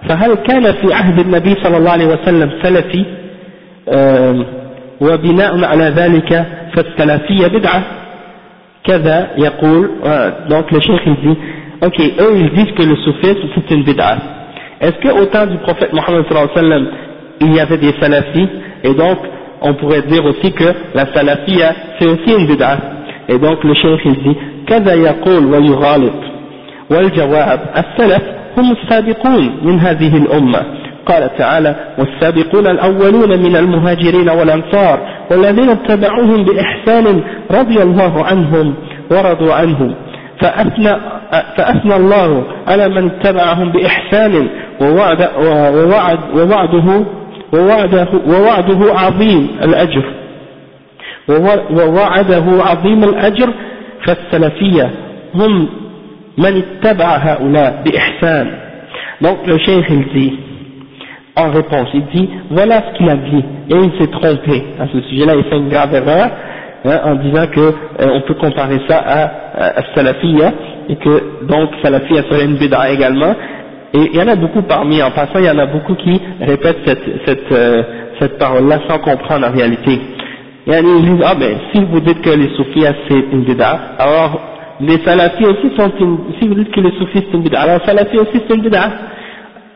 فهل 0.08 0.34
كان 0.34 0.72
في 0.72 0.94
عهد 0.94 1.18
النبي 1.18 1.54
صلى 1.62 1.76
الله 1.76 1.90
عليه 1.90 2.06
وسلم 2.06 2.50
سلفي 2.62 3.04
وبناء 5.00 5.64
على 5.64 5.84
ذلك 5.84 6.46
فالسلفية 6.76 7.46
بدعة 7.46 8.03
كذا 8.83 9.27
يقول 9.37 9.89
donc 10.49 10.71
le 10.71 10.79
cheikh 10.79 11.01
il 11.05 11.15
dit 11.25 11.37
ok 11.81 11.99
eux 12.19 12.33
ils 12.37 12.49
disent 12.57 12.73
que 12.77 12.83
le 12.83 12.95
soufisme 12.95 13.47
c'est 13.55 13.71
une 13.75 13.83
bid'a 13.83 14.17
est-ce 14.81 14.97
que 15.03 15.09
au 15.21 15.25
temps 15.25 15.45
du 15.45 15.57
prophète 15.57 15.91
Mohammed 15.93 16.25
sallallahu 16.27 16.49
alayhi 16.49 16.55
wa 16.55 16.61
sallam 16.61 16.87
il 17.41 17.53
y 17.55 17.59
avait 17.59 17.77
des 17.77 17.93
salafis 18.01 18.47
et 18.83 18.93
donc 18.93 19.17
on 19.61 19.73
pourrait 19.73 20.03
dire 20.03 20.23
aussi 20.25 20.51
que 20.53 20.69
la 20.95 21.05
salafia 21.13 21.73
c'est 21.99 22.07
aussi 22.07 22.31
une 22.39 22.47
bid'a 22.47 22.77
et 23.27 23.37
donc 23.37 23.63
le 23.63 23.73
cheikh 23.73 24.01
il 24.05 24.17
dit 24.23 24.37
كذا 24.67 24.93
يقول 24.93 25.45
ويغالط 25.45 26.13
والجواب 26.91 27.59
السلف 27.77 28.21
هم 28.57 28.71
السابقون 28.71 29.57
من 29.63 29.79
هذه 29.79 30.17
الأمة 30.17 30.61
قال 31.06 31.36
تعالى 31.38 31.74
والسابقون 31.98 32.66
الأولون 32.66 33.38
من 33.42 33.56
المهاجرين 33.56 34.28
والأنصار 34.28 34.98
والذين 35.30 35.68
اتبعوهم 35.70 36.44
بإحسان 36.44 37.22
رضي 37.50 37.82
الله 37.82 38.24
عنهم 38.24 38.74
ورضوا 39.10 39.54
عنهم. 39.54 39.94
فأثنى, 40.40 40.96
فأثنى 41.56 41.96
الله 41.96 42.44
على 42.66 42.88
من 42.88 43.10
اتبعهم 43.10 43.72
بإحسان 43.72 44.48
ووعد 44.80 45.28
ووعد 45.76 46.18
ووعده 46.34 47.04
ووعده, 47.52 48.08
ووعده 48.26 48.80
عظيم 48.98 49.48
الأجر. 49.64 50.04
ووعده 51.70 52.44
عظيم 52.64 53.04
الأجر 53.04 53.50
فالسلفية 54.06 54.90
هم 55.34 55.68
من 56.38 56.62
اتبع 56.62 57.16
هؤلاء 57.16 57.82
بإحسان. 57.84 58.46
donc 59.20 59.38
le 59.46 59.58
cheikh 59.58 59.86
il 59.90 60.04
dit 60.12 60.34
en 61.36 61.50
réponse. 61.50 61.88
Il 61.94 62.06
dit 62.14 62.28
voilà 62.50 62.82
ce 62.88 62.96
qu'il 62.98 63.08
a 63.08 63.16
dit. 63.16 63.44
Et 63.70 63.74
il 63.74 63.92
s'est 63.98 64.10
trompé 64.10 64.62
à 64.78 64.86
ce 64.92 65.00
sujet 65.08 65.26
là 65.26 65.34
il 65.36 65.44
fait 65.44 65.56
une 65.56 65.68
grave 65.68 65.94
erreur 65.94 66.30
hein, 66.84 67.00
en 67.04 67.14
disant 67.16 67.46
que 67.48 67.60
euh, 67.60 67.72
on 68.14 68.20
peut 68.22 68.34
comparer 68.34 68.80
ça 68.88 68.98
à, 68.98 69.22
à, 69.22 69.78
à 69.80 69.94
Salafiyya 69.94 70.52
et 70.88 70.96
que 70.96 71.44
donc 71.46 71.70
Salafiyya 71.82 72.22
serait 72.24 72.44
une 72.44 72.56
bid'a 72.56 72.90
également. 72.90 73.34
Et 73.94 74.10
il 74.12 74.16
y 74.16 74.22
en 74.22 74.28
a 74.28 74.34
beaucoup 74.36 74.62
parmi 74.62 75.02
en 75.02 75.10
passant 75.12 75.38
il 75.38 75.44
y 75.44 75.50
en 75.50 75.58
a 75.58 75.66
beaucoup 75.66 75.94
qui 75.94 76.20
répètent 76.40 76.80
cette, 76.84 77.04
cette, 77.26 77.52
euh, 77.52 77.82
cette 78.18 78.38
parole 78.38 78.66
là 78.68 78.80
sans 78.88 78.98
comprendre 78.98 79.46
en 79.46 79.52
réalité. 79.52 80.00
Yani 80.66 80.88
ils 80.98 81.04
disent 81.04 81.24
ah 81.26 81.34
ben 81.38 81.58
si 81.72 81.84
vous 81.84 82.00
dites 82.00 82.20
que 82.22 82.30
les 82.30 82.48
soufis 82.56 82.84
c'est 83.08 83.24
une 83.32 83.44
bid'a 83.44 83.78
alors 83.98 84.40
les 84.80 84.98
salafis 85.04 85.44
aussi 85.44 85.70
sont 85.76 85.92
une, 86.00 86.18
si 86.40 86.48
vous 86.48 86.54
dites 86.54 86.70
que 86.72 86.80
les 86.80 86.90
soufis 86.92 87.22
c'est 87.30 87.34
une 87.36 87.42
bid'a 87.42 87.60
alors 87.60 87.84
salafis 87.84 88.18
aussi 88.18 88.40
c'est 88.48 88.54
une 88.54 88.62
bid'a 88.62 88.88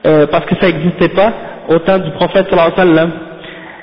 euh, 0.09 0.27
parce 0.27 0.47
que 0.47 0.55
ça 0.61 0.67
n'existait 0.67 1.15
pas 1.15 1.33
au 1.69 1.79
temps 1.81 1.99
du 1.99 2.11
prophète 2.13 2.49
sallallahu 2.51 2.73
alayhi 2.77 3.01
wa 3.01 3.13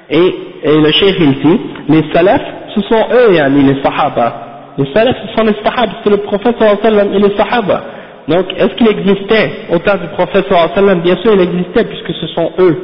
et, 0.09 0.35
le 0.65 0.91
cheikh 0.91 1.15
il 1.19 1.33
dit 1.43 1.59
les 1.89 2.03
salafs 2.13 2.41
ce 2.73 2.81
sont 2.81 3.05
eux 3.13 3.33
yani 3.33 3.63
les 3.63 3.81
sahaba. 3.83 4.73
Les 4.77 4.91
salafs 4.93 5.15
ce 5.21 5.37
sont 5.37 5.45
les 5.45 5.55
sahaba 5.63 5.93
c'est 6.03 6.09
le 6.09 6.17
prophète 6.17 6.55
sallallahu 6.57 6.79
alayhi 6.83 7.09
wa 7.09 7.15
et 7.15 7.29
les 7.29 7.37
sahaba. 7.37 7.83
Donc 8.27 8.45
est-ce 8.57 8.73
qu'il 8.75 8.87
existait 8.87 9.51
au 9.71 9.77
temps 9.79 9.97
du 9.97 10.07
prophète 10.07 10.45
sallallahu 10.49 10.71
alayhi 10.75 10.97
wa 10.97 11.03
bien 11.03 11.15
sûr 11.17 11.33
il 11.35 11.41
existait 11.41 11.85
puisque 11.85 12.13
ce 12.19 12.27
sont 12.27 12.51
eux 12.59 12.77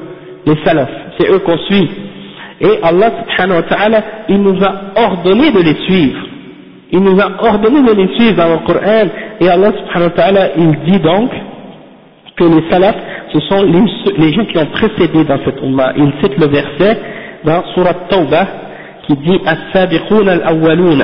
les 0.45 0.55
salafs. 0.63 0.89
C'est 1.17 1.29
eux 1.29 1.39
qu'on 1.39 1.57
suit. 1.57 1.89
Et 2.61 2.79
Allah 2.83 3.11
subhanahu 3.21 3.57
wa 3.57 3.63
ta'ala, 3.63 4.03
il 4.29 4.41
nous 4.41 4.63
a 4.63 4.73
ordonné 4.95 5.51
de 5.51 5.59
les 5.61 5.75
suivre. 5.85 6.19
Il 6.91 6.99
nous 6.99 7.19
a 7.19 7.31
ordonné 7.43 7.81
de 7.81 7.93
les 7.93 8.15
suivre 8.15 8.35
dans 8.37 8.49
le 8.49 8.57
Coran. 8.65 9.07
Et 9.39 9.49
Allah 9.49 9.71
subhanahu 9.71 10.09
wa 10.09 10.15
ta'ala, 10.15 10.49
il 10.57 10.79
dit 10.85 10.99
donc 10.99 11.31
que 12.36 12.44
les 12.44 12.70
salafs, 12.70 12.96
ce 13.32 13.40
sont 13.40 13.62
les, 13.62 13.82
les 14.18 14.32
gens 14.32 14.44
qui 14.44 14.59
ont 14.59 14.66
précédé 14.66 15.24
dans 15.24 15.38
cette 15.44 15.61
umma. 15.62 15.92
Il 15.96 16.12
cite 16.22 16.38
le 16.38 16.46
verset 16.46 16.98
dans 17.44 17.64
Surah 17.74 17.94
Tawbah 18.09 18.46
qui 19.07 19.16
dit 19.16 19.40
السابقون 19.48 20.28
الأولون 20.28 21.02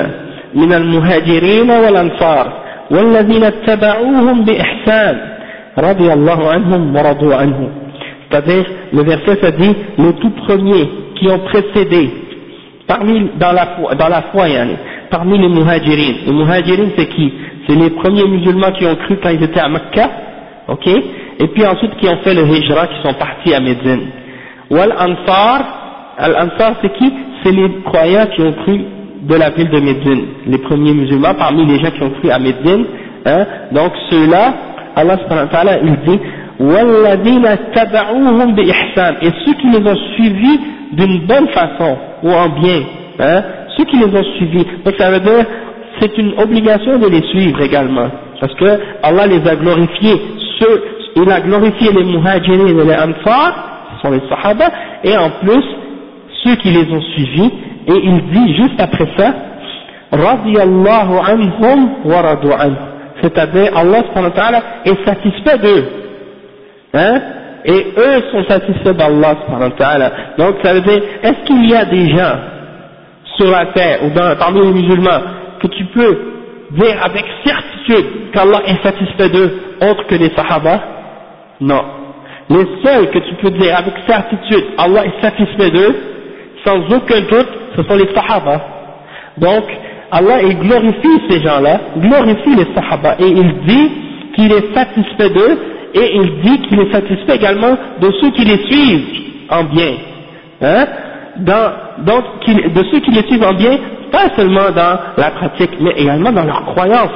من 0.55 0.73
المهاجرين 0.73 1.69
والأنصار 1.71 2.53
والذين 2.91 3.43
اتبعوهم 3.43 4.45
بإحسان 4.45 5.17
رضي 5.77 6.13
الله 6.13 6.49
عنهم 6.51 6.95
ورضوا 6.95 7.35
عنه 7.35 7.69
c'est-à-dire 8.29 8.65
le 8.91 9.03
verset 9.03 9.37
ça 9.41 9.51
dit 9.51 9.75
les 9.97 10.13
tout 10.13 10.31
premiers 10.31 10.89
qui 11.15 11.29
ont 11.29 11.39
précédé 11.39 12.09
parmi 12.87 13.29
dans 13.39 13.51
la 13.51 13.65
foi, 13.75 13.95
dans 13.95 14.09
la 14.09 14.21
foi 14.23 14.49
yani, 14.49 14.73
parmi 15.09 15.37
les 15.37 15.47
muhajirin. 15.47 16.13
Les 16.25 16.33
muhajirin 16.33 16.89
c'est 16.97 17.07
qui 17.07 17.31
C'est 17.67 17.75
les 17.75 17.91
premiers 17.91 18.27
musulmans 18.27 18.71
qui 18.71 18.85
ont 18.85 18.95
cru 18.95 19.17
quand 19.21 19.29
ils 19.29 19.43
étaient 19.43 19.59
à 19.59 19.69
Mecca, 19.69 20.09
ok? 20.68 20.86
Et 21.40 21.46
puis 21.48 21.66
ensuite 21.66 21.96
qui 21.96 22.08
ont 22.08 22.18
fait 22.18 22.34
le 22.34 22.42
hijra, 22.42 22.86
qui 22.86 23.02
sont 23.02 23.14
partis 23.14 23.54
à 23.54 23.60
Médine. 23.60 24.08
Wal 24.70 24.92
Ansar, 24.92 26.14
Al 26.18 26.36
Ansar 26.36 26.74
c'est 26.82 26.92
qui? 26.94 27.12
C'est 27.42 27.52
les 27.52 27.70
croyants 27.84 28.26
qui 28.34 28.42
ont 28.42 28.52
cru 28.64 28.80
de 29.22 29.34
la 29.34 29.50
ville 29.50 29.70
de 29.70 29.80
Médine, 29.80 30.24
les 30.46 30.58
premiers 30.58 30.92
musulmans 30.92 31.34
parmi 31.38 31.64
les 31.66 31.78
gens 31.78 31.90
qui 31.90 32.02
ont 32.02 32.10
cru 32.10 32.30
à 32.30 32.38
Médine. 32.38 32.84
Hein? 33.26 33.46
Donc 33.72 33.92
ceux-là, 34.10 34.54
Allah 34.96 35.16
il 35.82 35.96
dit 36.06 36.20
et 39.22 39.30
ceux 39.44 39.54
qui 39.54 39.66
les 39.68 39.78
ont 39.78 39.96
suivis 40.14 40.60
d'une 40.92 41.26
bonne 41.26 41.48
façon 41.48 41.96
ou 42.24 42.30
en 42.30 42.48
bien, 42.48 42.82
hein? 43.20 43.42
ceux 43.76 43.84
qui 43.84 43.96
les 43.96 44.06
ont 44.06 44.24
suivis. 44.36 44.66
Donc 44.84 44.94
ça 44.98 45.10
veut 45.10 45.20
dire 45.20 45.46
c'est 46.00 46.18
une 46.18 46.34
obligation 46.38 46.98
de 46.98 47.06
les 47.08 47.22
suivre 47.28 47.60
également, 47.60 48.08
parce 48.40 48.54
que 48.54 48.80
Allah 49.02 49.26
les 49.28 49.46
a 49.48 49.54
glorifiés 49.56 50.20
ceux, 50.58 50.82
il 51.16 51.30
a 51.30 51.40
glorifié 51.40 51.92
les 51.92 52.04
muhajirin 52.04 52.66
et 52.66 52.72
les 52.72 52.94
ansar, 52.94 53.54
ce 53.96 54.02
sont 54.02 54.10
les 54.12 54.22
sahaba, 54.28 54.70
et 55.04 55.16
en 55.16 55.30
plus 55.42 55.64
ceux 56.44 56.54
qui 56.56 56.70
les 56.70 56.90
ont 56.92 57.00
suivis, 57.00 57.50
et 57.86 58.00
il 58.04 58.22
dit 58.30 58.54
juste 58.56 58.80
après 58.80 59.08
ça, 59.16 59.34
radiyallahu 60.12 61.18
anhum 61.26 61.90
wa 62.04 62.22
radu 62.22 62.48
c'est-à-dire 63.20 63.76
Allah 63.76 64.02
est 64.84 65.04
satisfait 65.04 65.58
d'eux. 65.58 65.84
Hein? 66.94 67.20
Et 67.64 67.86
eux 67.96 68.22
sont 68.30 68.44
satisfaits 68.44 68.94
d'Allah 68.94 69.34
donc 70.38 70.54
ça 70.62 70.74
veut 70.74 70.80
dire 70.80 71.02
est-ce 71.22 71.44
qu'il 71.44 71.68
y 71.68 71.74
a 71.74 71.84
des 71.84 72.08
gens 72.16 72.36
sur 73.36 73.50
la 73.50 73.66
terre 73.66 73.98
ou 74.04 74.10
dans, 74.10 74.36
parmi 74.38 74.60
les 74.60 74.72
musulmans 74.72 75.20
que 75.60 75.66
tu 75.66 75.84
peux 75.86 76.18
dire 76.70 76.96
avec 77.04 77.24
certitude 77.44 77.77
qu'Allah 78.32 78.62
est 78.66 78.82
satisfait 78.82 79.28
d'eux 79.28 79.58
autre 79.80 80.06
que 80.06 80.14
les 80.14 80.30
sahaba? 80.30 80.80
Non. 81.60 81.84
Les 82.50 82.66
seuls 82.82 83.10
que 83.10 83.18
tu 83.18 83.34
peux 83.36 83.50
dire 83.50 83.76
avec 83.76 83.94
certitude 84.06 84.64
Allah 84.78 85.04
est 85.06 85.22
satisfait 85.22 85.70
d'eux 85.70 85.96
sans 86.64 86.78
aucun 86.94 87.20
doute 87.20 87.48
ce 87.76 87.82
sont 87.82 87.96
les 87.96 88.14
sahaba. 88.14 88.60
Donc 89.38 89.64
Allah 90.10 90.42
il 90.42 90.58
glorifie 90.58 91.20
ces 91.28 91.40
gens-là 91.40 91.80
glorifie 91.96 92.56
les 92.56 92.74
sahaba 92.74 93.16
et 93.18 93.28
il 93.28 93.54
dit 93.66 93.90
qu'il 94.34 94.52
est 94.52 94.74
satisfait 94.74 95.30
d'eux 95.30 95.58
et 95.94 96.16
il 96.16 96.40
dit 96.42 96.60
qu'il 96.62 96.80
est 96.80 96.92
satisfait 96.92 97.36
également 97.36 97.76
de 98.00 98.10
ceux 98.20 98.30
qui 98.30 98.44
les 98.44 98.58
suivent 98.66 99.04
en 99.50 99.64
bien. 99.64 99.92
Hein? 100.60 100.86
Donc, 101.38 102.24
de 102.46 102.82
ceux 102.90 103.00
qui 103.00 103.10
les 103.10 103.22
suivent 103.22 103.44
en 103.44 103.54
bien, 103.54 103.78
pas 104.10 104.30
seulement 104.36 104.70
dans 104.74 104.98
la 105.16 105.30
pratique, 105.30 105.70
mais 105.80 105.92
également 105.96 106.32
dans 106.32 106.44
leur 106.44 106.64
croyance, 106.66 107.10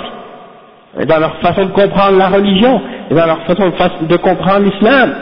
dans 0.98 1.18
leur 1.18 1.36
façon 1.36 1.64
de 1.64 1.72
comprendre 1.72 2.18
la 2.18 2.28
religion, 2.28 2.80
et 3.10 3.14
dans 3.14 3.26
leur 3.26 3.42
façon 3.44 3.72
de 4.08 4.16
comprendre 4.16 4.66
l'islam. 4.66 5.14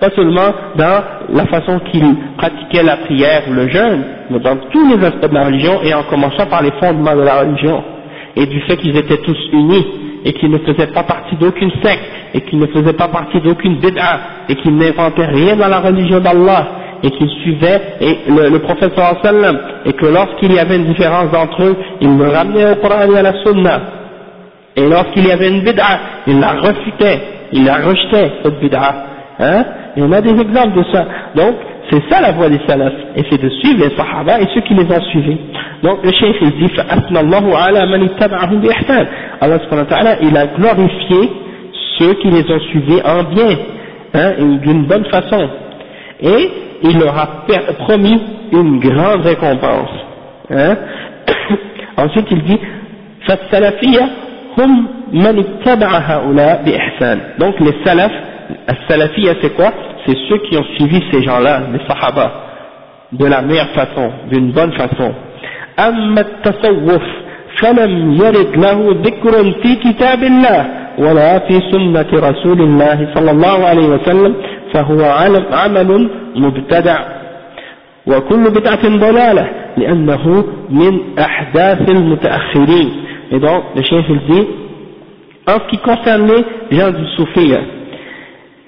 Pas 0.00 0.10
seulement 0.16 0.52
dans 0.74 1.02
la 1.32 1.46
façon 1.46 1.78
qu'ils 1.90 2.16
pratiquaient 2.36 2.82
la 2.82 2.96
prière 2.96 3.42
ou 3.48 3.52
le 3.52 3.68
jeûne, 3.68 4.02
mais 4.30 4.40
dans 4.40 4.56
tous 4.56 4.88
les 4.88 5.04
aspects 5.04 5.28
de 5.28 5.34
la 5.34 5.44
religion, 5.44 5.80
et 5.84 5.94
en 5.94 6.02
commençant 6.04 6.46
par 6.46 6.62
les 6.62 6.72
fondements 6.80 7.14
de 7.14 7.22
la 7.22 7.40
religion, 7.40 7.84
et 8.34 8.46
du 8.46 8.60
fait 8.62 8.76
qu'ils 8.78 8.96
étaient 8.96 9.18
tous 9.18 9.38
unis, 9.52 9.86
et 10.24 10.32
qu'ils 10.32 10.50
ne 10.50 10.58
faisaient 10.58 10.88
pas 10.88 11.04
partie 11.04 11.36
d'aucune 11.36 11.70
secte, 11.84 12.02
et 12.34 12.40
qu'ils 12.40 12.58
ne 12.58 12.66
faisaient 12.66 12.92
pas 12.94 13.08
partie 13.08 13.40
d'aucune 13.40 13.76
bid'a, 13.76 14.20
et 14.48 14.56
qu'ils 14.56 14.76
n'inventaient 14.76 15.26
rien 15.26 15.54
dans 15.54 15.68
la 15.68 15.78
religion 15.78 16.18
d'Allah, 16.18 16.66
et 17.04 17.10
qu'ils 17.10 17.30
suivaient 17.42 17.80
et 18.00 18.18
le, 18.28 18.48
le 18.48 18.58
prophète 18.58 18.92
sallam, 19.22 19.58
et 19.84 19.92
que 19.92 20.06
lorsqu'il 20.06 20.52
y 20.52 20.58
avait 20.58 20.76
une 20.76 20.86
différence 20.86 21.32
entre 21.32 21.62
eux, 21.62 21.76
ils 22.00 22.16
le 22.16 22.28
ramenaient 22.28 22.72
au 22.72 22.76
Coran 22.76 23.12
et 23.12 23.18
à 23.18 23.22
la 23.22 23.34
Sunna. 23.44 24.01
Et 24.76 24.88
lorsqu'il 24.88 25.26
y 25.26 25.30
avait 25.30 25.48
une 25.48 25.60
bid'a, 25.60 26.00
ils 26.26 26.40
la 26.40 26.52
refutaient, 26.52 27.20
ils 27.52 27.64
la 27.64 27.76
rejetaient, 27.76 28.32
cette 28.42 28.60
bid'a. 28.60 28.94
Hein? 29.38 29.64
Et 29.96 30.02
on 30.02 30.12
a 30.12 30.20
des 30.20 30.30
exemples 30.30 30.78
de 30.78 30.84
ça. 30.92 31.06
Donc, 31.34 31.56
c'est 31.90 32.02
ça 32.08 32.20
la 32.20 32.32
voie 32.32 32.48
des 32.48 32.60
salafs, 32.66 32.92
et 33.16 33.22
c'est 33.28 33.42
de 33.42 33.48
suivre 33.50 33.84
les 33.84 33.94
sahaba 33.96 34.40
et 34.40 34.46
ceux 34.54 34.62
qui 34.62 34.74
les 34.74 34.84
ont 34.84 35.00
suivis. 35.10 35.38
Donc 35.82 35.98
le 36.04 36.12
cheikh 36.12 36.36
il 36.40 36.52
dit 36.52 36.70
Allah 39.40 40.16
il 40.22 40.36
a 40.36 40.46
glorifié 40.46 41.30
ceux 41.98 42.14
qui 42.14 42.30
les 42.30 42.50
ont 42.50 42.60
suivis 42.70 43.00
en 43.04 43.24
bien, 43.24 43.56
hein, 44.14 44.32
d'une 44.62 44.84
bonne 44.84 45.04
façon. 45.06 45.48
Et 46.22 46.50
il 46.84 46.98
leur 46.98 47.18
a 47.18 47.26
promis 47.78 48.20
une 48.52 48.78
grande 48.78 49.22
récompense. 49.26 49.90
Hein. 50.50 50.76
Ensuite 51.96 52.28
il 52.30 52.42
dit 52.42 52.60
hum 54.58 54.88
donc 57.38 57.60
les 57.60 57.74
salafs, 57.84 58.12
salafiyya 58.88 59.34
c'est 59.40 59.54
quoi? 59.54 59.72
C'est 60.06 60.16
ceux 60.28 60.38
qui 60.38 60.56
ont 60.56 60.64
suivi 60.76 61.02
ces 61.12 61.22
gens-là, 61.22 61.62
les 61.72 61.86
sahaba, 61.86 62.32
de 63.12 63.26
la 63.26 63.42
meilleure 63.42 63.68
façon, 63.68 64.10
d'une 64.30 64.52
bonne 64.52 64.72
façon. 64.72 65.12
أما 65.78 66.20
التصوف 66.20 67.02
فلم 67.60 68.12
يرد 68.12 68.56
له 68.56 68.96
ذكر 69.04 69.52
في 69.62 69.74
كتاب 69.76 70.22
الله 70.22 70.66
ولا 70.98 71.38
في 71.38 71.60
سنة 71.72 72.10
رسول 72.12 72.60
الله 72.60 73.08
صلى 73.14 73.30
الله 73.30 73.64
عليه 73.66 73.86
وسلم 73.88 74.34
فهو 74.72 75.02
عمل 75.52 76.10
مبتدع. 76.36 76.98
وكل 78.06 78.50
بدعة 78.50 78.88
ضلالة 78.88 79.48
لأنه 79.76 80.44
من 80.70 81.18
أحداث 81.18 81.88
المتأخرين. 81.88 83.01
Et 83.32 83.40
donc 83.40 83.64
le 83.74 83.82
chef 83.82 84.04
il 84.08 84.20
dit 84.30 84.46
en 85.48 85.54
ce 85.54 85.70
qui 85.70 85.78
concerne 85.78 86.30
les 86.70 86.76
gens 86.78 86.90
du 86.92 87.04
soufia 87.16 87.60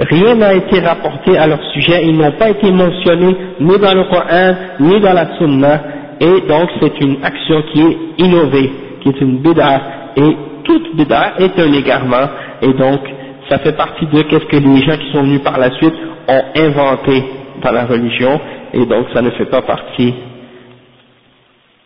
rien 0.00 0.34
n'a 0.34 0.54
été 0.54 0.80
rapporté 0.80 1.36
à 1.38 1.46
leur 1.46 1.62
sujet, 1.72 2.04
ils 2.04 2.16
n'ont 2.16 2.32
pas 2.32 2.50
été 2.50 2.70
mentionnés 2.70 3.36
ni 3.60 3.78
dans 3.78 3.94
le 3.94 4.04
Coran, 4.04 4.54
ni 4.80 5.00
dans 5.00 5.12
la 5.12 5.36
Sunna, 5.36 5.82
et 6.20 6.40
donc 6.48 6.70
c'est 6.80 7.00
une 7.00 7.24
action 7.24 7.62
qui 7.72 7.80
est 7.80 7.96
innovée, 8.18 8.72
qui 9.02 9.08
est 9.10 9.20
une 9.20 9.38
bid'a, 9.38 9.80
et 10.16 10.36
toute 10.64 10.96
bid'a 10.96 11.34
est 11.38 11.58
un 11.58 11.72
égarement, 11.72 12.28
et 12.62 12.72
donc 12.72 13.00
ça 13.48 13.58
fait 13.58 13.76
partie 13.76 14.06
de 14.06 14.22
qu'est-ce 14.22 14.46
que 14.46 14.56
les 14.56 14.82
gens 14.82 14.96
qui 14.96 15.12
sont 15.12 15.22
venus 15.22 15.42
par 15.42 15.58
la 15.58 15.70
suite 15.72 15.94
ont 16.28 16.42
inventé 16.56 17.22
dans 17.62 17.72
la 17.72 17.84
religion, 17.84 18.40
et 18.72 18.84
donc 18.86 19.06
ça 19.14 19.22
ne 19.22 19.30
fait 19.30 19.46
pas 19.46 19.62
partie 19.62 20.14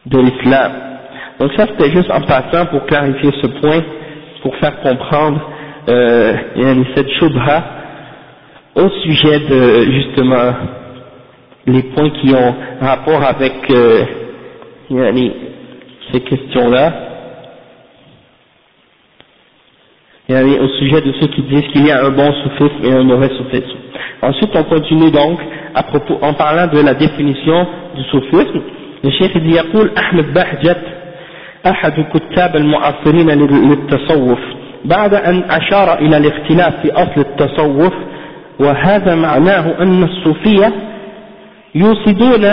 de 0.06 0.18
l'islam. 0.18 0.72
Donc 1.39 1.51
ça 1.57 1.65
c'était 1.67 1.91
juste 1.91 2.11
en 2.11 2.21
passant 2.21 2.65
pour 2.67 2.85
clarifier 2.85 3.31
ce 3.41 3.47
point, 3.47 3.81
pour 4.41 4.55
faire 4.57 4.79
comprendre 4.81 5.41
euh, 5.89 6.33
cette 6.95 7.09
shubha 7.11 7.63
au 8.75 8.89
sujet 8.89 9.39
de 9.39 9.91
justement 9.91 10.53
les 11.65 11.83
points 11.83 12.09
qui 12.09 12.33
ont 12.33 12.55
rapport 12.81 13.23
avec 13.23 13.53
euh, 13.71 14.03
ces 16.11 16.19
questions-là. 16.21 16.93
au 20.29 20.67
sujet 20.79 21.01
de 21.01 21.13
ceux 21.19 21.27
qui 21.27 21.41
disent 21.43 21.67
qu'il 21.71 21.85
y 21.87 21.91
a 21.91 22.05
un 22.05 22.09
bon 22.09 22.31
soufisme 22.43 22.83
et 22.85 22.91
un 22.91 23.03
mauvais 23.03 23.29
soufisme. 23.29 23.77
Ensuite, 24.21 24.51
on 24.55 24.63
continue 24.63 25.11
donc 25.11 25.39
à 25.75 25.83
propos, 25.83 26.17
en 26.21 26.33
parlant 26.33 26.67
de 26.67 26.79
la 26.79 26.93
définition 26.93 27.67
du 27.95 28.03
soufisme. 28.05 28.61
Le 29.03 29.11
chef 29.11 29.35
dit 29.37 29.55
يقول 29.55 29.91
أحمد 29.97 30.33
بهجت 30.33 30.96
أحد 31.70 31.92
كتاب 32.14 32.56
المعاصرين 32.56 33.30
للتصوف. 33.70 34.38
بعد 34.84 35.14
أن 35.14 35.42
أشار 35.50 35.98
إلى 35.98 36.16
الاختلاف 36.16 36.80
في 36.82 36.92
أصل 36.92 37.20
التصوف 37.20 37.92
وهذا 38.60 39.14
معناه 39.14 39.82
أن 39.82 40.02
الصوفية 40.02 40.72
يصدون 41.74 42.44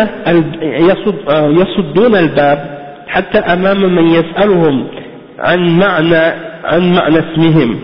يصدون 1.61 2.15
الباب 2.15 2.59
حتى 3.07 3.37
أمام 3.37 3.81
من 3.95 4.07
يسألهم 4.07 4.87
عن 5.39 5.79
معنى 5.79 6.23
عن 6.65 6.93
معنى 6.95 7.19
اسمهم. 7.19 7.79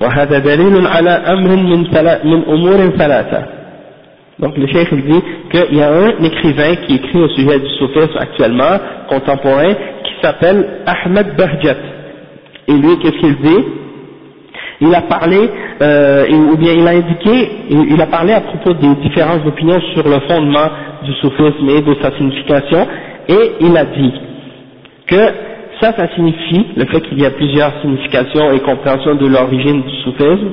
وهذا 0.00 0.38
دليل 0.38 0.86
على 0.86 1.10
أمر 1.10 1.56
من 1.56 1.78
من 2.24 2.42
أمور 2.48 2.90
ثلاثة. 2.98 3.42
Donc 4.38 4.56
le 4.56 4.66
cheikh 4.66 4.92
dit 4.94 5.22
qu'il 5.50 5.76
y 5.78 5.82
a 5.82 5.90
un 5.90 6.24
écrivain 6.24 6.74
qui 6.84 6.94
écrit 6.96 7.20
au 7.20 7.28
sujet 7.28 7.58
du 7.60 7.68
soufisme 7.78 8.18
actuellement, 8.18 8.74
contemporain, 9.08 9.74
s'appelle 10.22 10.82
Ahmed 10.86 11.36
Bahjat. 11.36 11.76
Et 12.68 12.72
lui, 12.72 12.98
qu'est-ce 13.00 13.18
qu'il 13.18 13.36
dit? 13.36 13.64
Il 14.80 14.94
a 14.94 15.02
parlé, 15.02 15.48
euh, 15.80 16.26
ou 16.52 16.56
bien 16.56 16.72
il 16.72 16.86
a 16.86 16.90
indiqué, 16.90 17.50
il 17.70 18.00
a 18.00 18.06
parlé 18.06 18.32
à 18.32 18.40
propos 18.40 18.74
des 18.74 18.94
différentes 18.96 19.46
opinions 19.46 19.80
sur 19.94 20.02
le 20.08 20.18
fondement 20.28 20.68
du 21.04 21.12
soufisme 21.14 21.68
et 21.68 21.82
de 21.82 21.94
sa 22.02 22.16
signification, 22.16 22.86
et 23.28 23.52
il 23.60 23.76
a 23.76 23.84
dit 23.84 24.12
que 25.06 25.52
ça, 25.80 25.92
ça 25.96 26.08
signifie, 26.14 26.66
le 26.76 26.84
fait 26.86 27.00
qu'il 27.02 27.20
y 27.20 27.26
a 27.26 27.30
plusieurs 27.30 27.72
significations 27.80 28.52
et 28.52 28.60
compréhensions 28.60 29.14
de 29.16 29.26
l'origine 29.26 29.82
du 29.82 29.96
soufisme, 30.02 30.50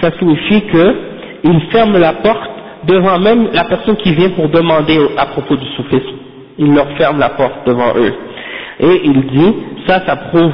ça 0.00 0.10
signifie 0.18 0.62
qu'il 0.62 1.60
ferme 1.70 1.98
la 1.98 2.14
porte 2.14 2.50
devant 2.86 3.18
même 3.18 3.48
la 3.52 3.64
personne 3.64 3.96
qui 3.96 4.14
vient 4.14 4.30
pour 4.30 4.48
demander 4.48 4.98
à 5.16 5.26
propos 5.26 5.56
du 5.56 5.66
soufisme. 5.76 6.16
Il 6.58 6.74
leur 6.74 6.90
ferme 6.96 7.18
la 7.18 7.30
porte 7.30 7.66
devant 7.66 7.94
eux. 7.96 8.12
Et 8.81 9.01
il 9.05 9.25
dit, 9.27 9.53
ça, 9.87 10.01
ça 10.05 10.15
prouve 10.15 10.51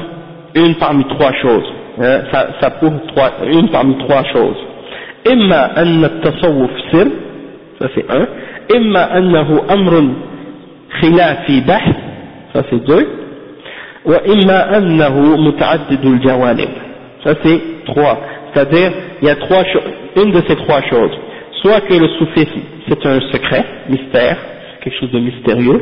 une 0.54 0.74
parmi 0.76 1.04
trois 1.04 1.32
choses. 1.42 1.72
Hein, 2.00 2.20
ça, 2.32 2.48
ça 2.60 2.70
prouve 2.70 2.94
trois, 3.08 3.32
une 3.46 3.68
parmi 3.70 3.96
trois 3.98 4.24
choses. 4.32 4.56
إما 5.32 5.82
أن 5.82 6.04
التصوف 6.04 6.70
سر 6.92 7.08
ça 7.80 7.88
c'est 7.94 8.10
un 8.10 8.26
إما 8.76 9.18
أنه 9.18 9.62
أمر 9.72 10.08
خلافي 11.00 11.60
بحث 11.60 11.96
ça 12.54 12.62
c'est 12.70 12.84
deux 12.86 13.06
وإما 14.04 14.76
أنه 14.78 15.36
متعدد 15.36 16.04
الجوانب 16.04 16.68
ça 17.24 17.34
c'est 17.42 17.60
trois 17.86 18.18
c'est-à-dire 18.52 18.90
il 19.22 19.28
y 19.28 19.30
a 19.30 19.36
trois 19.36 19.64
une 20.16 20.30
de 20.30 20.42
ces 20.46 20.56
trois 20.56 20.82
choses 20.82 21.16
soit 21.62 21.80
que 21.80 21.94
le 21.94 22.08
soufisme 22.18 22.60
c'est 22.88 23.06
un 23.06 23.20
secret, 23.32 23.64
mystère, 23.88 24.36
quelque 24.82 24.98
chose 25.00 25.10
de 25.10 25.18
mystérieux, 25.18 25.80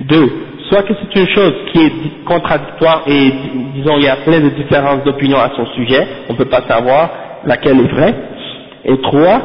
deux, 0.00 0.28
soit 0.71 0.83
que 0.83 0.93
c'est 0.93 1.19
une 1.19 1.27
chose 1.27 1.53
qui 1.71 1.79
est 1.79 1.91
contradictoire 2.25 3.03
et 3.05 3.31
disons 3.75 3.97
il 3.97 4.05
y 4.05 4.07
a 4.07 4.15
plein 4.17 4.39
de 4.39 4.49
différences 4.49 5.03
d'opinion 5.03 5.37
à 5.37 5.51
son 5.55 5.65
sujet, 5.75 6.07
on 6.29 6.33
ne 6.33 6.37
peut 6.37 6.45
pas 6.45 6.61
savoir 6.67 7.09
laquelle 7.45 7.79
est 7.79 7.91
vraie, 7.91 8.15
et 8.85 8.97
trois, 9.01 9.41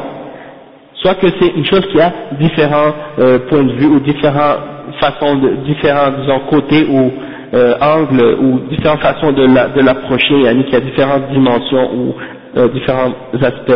soit 0.95 1.15
que 1.15 1.27
c'est 1.39 1.49
une 1.49 1.65
chose 1.65 1.85
qui 1.91 1.99
a 1.99 2.13
différents 2.39 2.93
euh, 3.19 3.39
points 3.49 3.63
de 3.63 3.73
vue 3.73 3.87
ou 3.87 3.99
différentes 3.99 4.59
façons, 5.01 5.35
de, 5.35 5.65
différents 5.65 6.11
disons 6.21 6.39
côtés 6.49 6.85
ou 6.89 7.11
euh, 7.53 7.73
angles 7.81 8.37
ou 8.41 8.59
différentes 8.69 9.01
façons 9.01 9.31
de 9.33 9.81
l'approcher, 9.81 10.33
la, 10.33 10.39
de 10.39 10.45
yani, 10.45 10.63
qu'il 10.63 10.73
y 10.73 10.77
a 10.77 10.81
différentes 10.81 11.27
dimensions 11.31 11.89
ou 11.93 12.15
euh, 12.57 12.69
différents 12.69 13.11
aspects 13.41 13.73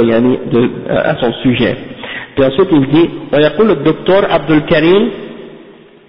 à 0.89 1.15
son 1.17 1.33
sujet. 1.43 1.75
Puis 2.35 2.45
ensuite 2.45 2.69
il 2.71 2.87
dit, 2.87 3.09
on 3.33 3.43
appelle 3.43 3.67
le 3.67 3.75
docteur 3.75 4.25
Abdul 4.31 4.63
Karim 4.63 5.09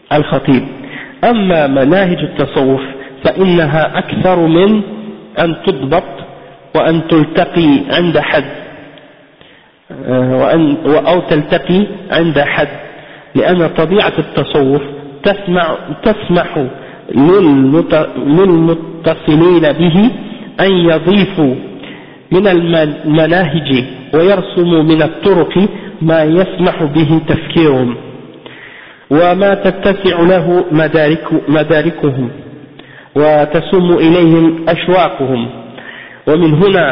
Al-Khatib. 0.09 0.82
أما 1.25 1.67
مناهج 1.67 2.19
التصوف 2.19 2.81
فإنها 3.25 3.99
أكثر 3.99 4.47
من 4.47 4.83
أن 5.39 5.57
تضبط 5.67 6.05
وأن 6.75 7.09
تلتقي 7.09 7.81
عند 7.91 8.19
حد 8.19 8.45
وأن 10.09 10.77
أو 10.87 11.21
تلتقي 11.21 11.87
عند 12.11 12.39
حد 12.41 12.69
لأن 13.35 13.67
طبيعة 13.67 14.13
التصوف 14.19 14.83
تسمع 15.23 15.77
تسمح 16.03 16.67
للمتصلين 18.27 19.73
به 19.73 20.11
أن 20.61 20.73
يضيفوا 20.73 21.55
من 22.33 22.47
المناهج 22.47 23.85
ويرسم 24.15 24.87
من 24.87 25.03
الطرق 25.03 25.69
ما 26.03 26.23
يسمح 26.25 26.83
به 26.83 27.21
تفكيرهم. 27.29 27.97
وما 29.13 29.55
تتسع 29.55 30.17
له 30.21 30.65
مدارك 30.73 31.27
مداركهم 31.49 32.31
وتسم 33.15 33.89
إليهم 34.07 34.45
أشواقهم. 34.69 35.51
ومن 36.27 36.55
هنا 36.55 36.87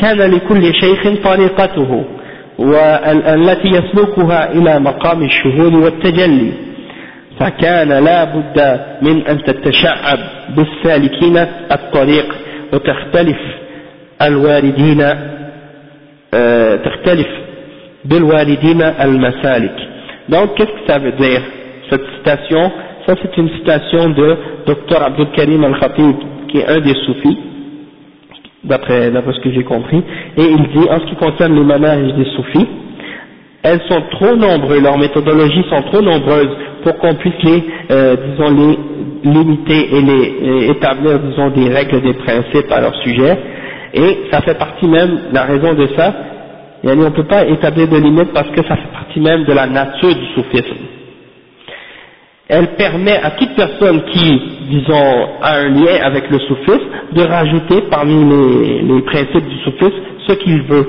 كان 0.00 0.18
لكل 0.34 0.74
شيخ 0.74 1.02
طريقته 1.24 2.04
والتي 2.58 3.68
يسلكها 3.68 4.52
إلى 4.52 4.72
مقام 4.78 5.22
الشهود 5.22 5.74
والتجلي. 5.74 6.52
فكان 7.40 8.04
لا 8.04 8.24
بد 8.24 8.58
من 9.02 9.26
أن 9.26 9.42
تتشعب 9.42 10.18
بالسالكين 10.56 11.36
الطريق 11.72 12.28
وتختلف 12.72 13.40
الواردين 14.22 15.00
تختلف 16.84 17.30
بالواردين 18.04 18.82
المسالك. 18.82 19.76
Donc 20.28 20.54
qu'est-ce 20.56 20.74
que 20.78 20.84
ça 20.86 20.98
veut 20.98 21.16
dire? 21.26 21.42
Cette 21.90 22.06
citation 22.16 22.70
ça 23.06 23.14
c'est 23.20 23.36
une 23.36 23.50
citation 23.50 24.10
de 24.10 24.36
Dr 24.66 25.02
Abdul 25.02 25.28
Karim 25.34 25.64
Al-Khatib 25.64 26.16
qui 26.48 26.58
est 26.58 26.66
un 26.66 26.80
des 26.80 26.94
soufis 27.06 27.38
d'après 28.64 29.10
ce 29.10 29.40
que 29.40 29.52
j'ai 29.52 29.64
compris 29.64 30.02
et 30.36 30.42
il 30.42 30.68
dit 30.68 30.88
en 30.88 31.00
ce 31.00 31.06
qui 31.06 31.16
concerne 31.16 31.54
les 31.54 31.64
manèges 31.64 32.14
des 32.14 32.26
soufis 32.36 32.66
elles 33.62 33.80
sont 33.88 34.02
trop 34.12 34.36
nombreuses, 34.36 34.82
leurs 34.82 34.98
méthodologies 34.98 35.64
sont 35.68 35.82
trop 35.82 36.00
nombreuses 36.00 36.56
pour 36.82 36.96
qu'on 36.98 37.14
puisse 37.14 37.42
les, 37.42 37.62
euh, 37.90 38.16
disons, 38.30 38.56
les 38.56 39.30
limiter 39.30 39.96
et 39.96 40.00
les 40.00 40.70
établir, 40.70 41.18
disons, 41.18 41.50
des 41.50 41.68
règles, 41.68 42.00
des 42.00 42.14
principes 42.14 42.70
à 42.72 42.80
leur 42.80 42.94
sujet. 43.02 43.38
Et 43.92 44.18
ça 44.32 44.40
fait 44.40 44.56
partie 44.56 44.86
même, 44.86 45.18
la 45.32 45.42
raison 45.44 45.74
de 45.74 45.88
ça, 45.94 46.14
on 46.84 46.96
ne 46.96 47.08
peut 47.10 47.26
pas 47.26 47.44
établir 47.44 47.88
de 47.88 47.98
limites 47.98 48.32
parce 48.32 48.48
que 48.48 48.62
ça 48.66 48.76
fait 48.76 48.92
partie 48.92 49.20
même 49.20 49.44
de 49.44 49.52
la 49.52 49.66
nature 49.66 50.14
du 50.14 50.26
soufisme. 50.34 50.76
Elle 52.52 52.74
permet 52.74 53.16
à 53.16 53.30
toute 53.30 53.54
personne 53.54 54.02
qui, 54.10 54.42
disons, 54.70 55.28
a 55.40 55.54
un 55.54 55.68
lien 55.68 56.02
avec 56.02 56.28
le 56.28 56.38
soufisme 56.40 56.88
de 57.12 57.22
rajouter 57.22 57.82
parmi 57.88 58.24
les, 58.82 59.02
principes 59.02 59.48
du 59.48 59.58
soufisme 59.60 60.02
ce 60.26 60.32
qu'il 60.34 60.62
veut. 60.62 60.86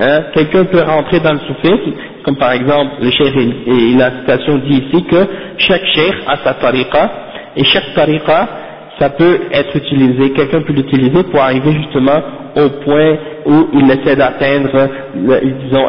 Hein? 0.00 0.22
Quelqu'un 0.34 0.64
peut 0.64 0.82
rentrer 0.82 1.20
dans 1.20 1.34
le 1.34 1.38
soufisme, 1.38 1.92
comme 2.24 2.36
par 2.36 2.50
exemple 2.50 2.94
le 3.00 3.10
cheikh 3.10 3.36
et 3.66 3.94
la 3.96 4.10
citation 4.20 4.58
dit 4.58 4.82
ici 4.88 5.04
que 5.04 5.24
chaque 5.58 5.84
cheikh 5.94 6.14
a 6.26 6.36
sa 6.38 6.54
tariqa 6.54 7.12
et 7.56 7.62
chaque 7.62 7.94
tariqa 7.94 8.48
ça 8.98 9.10
peut 9.10 9.40
être 9.52 9.76
utilisé, 9.76 10.32
quelqu'un 10.32 10.62
peut 10.62 10.72
l'utiliser 10.72 11.22
pour 11.24 11.40
arriver 11.40 11.72
justement 11.72 12.20
au 12.56 12.68
point 12.84 13.16
où 13.46 13.68
il 13.72 13.90
essaie 13.90 14.16
d'atteindre, 14.16 14.88
disons, 15.14 15.86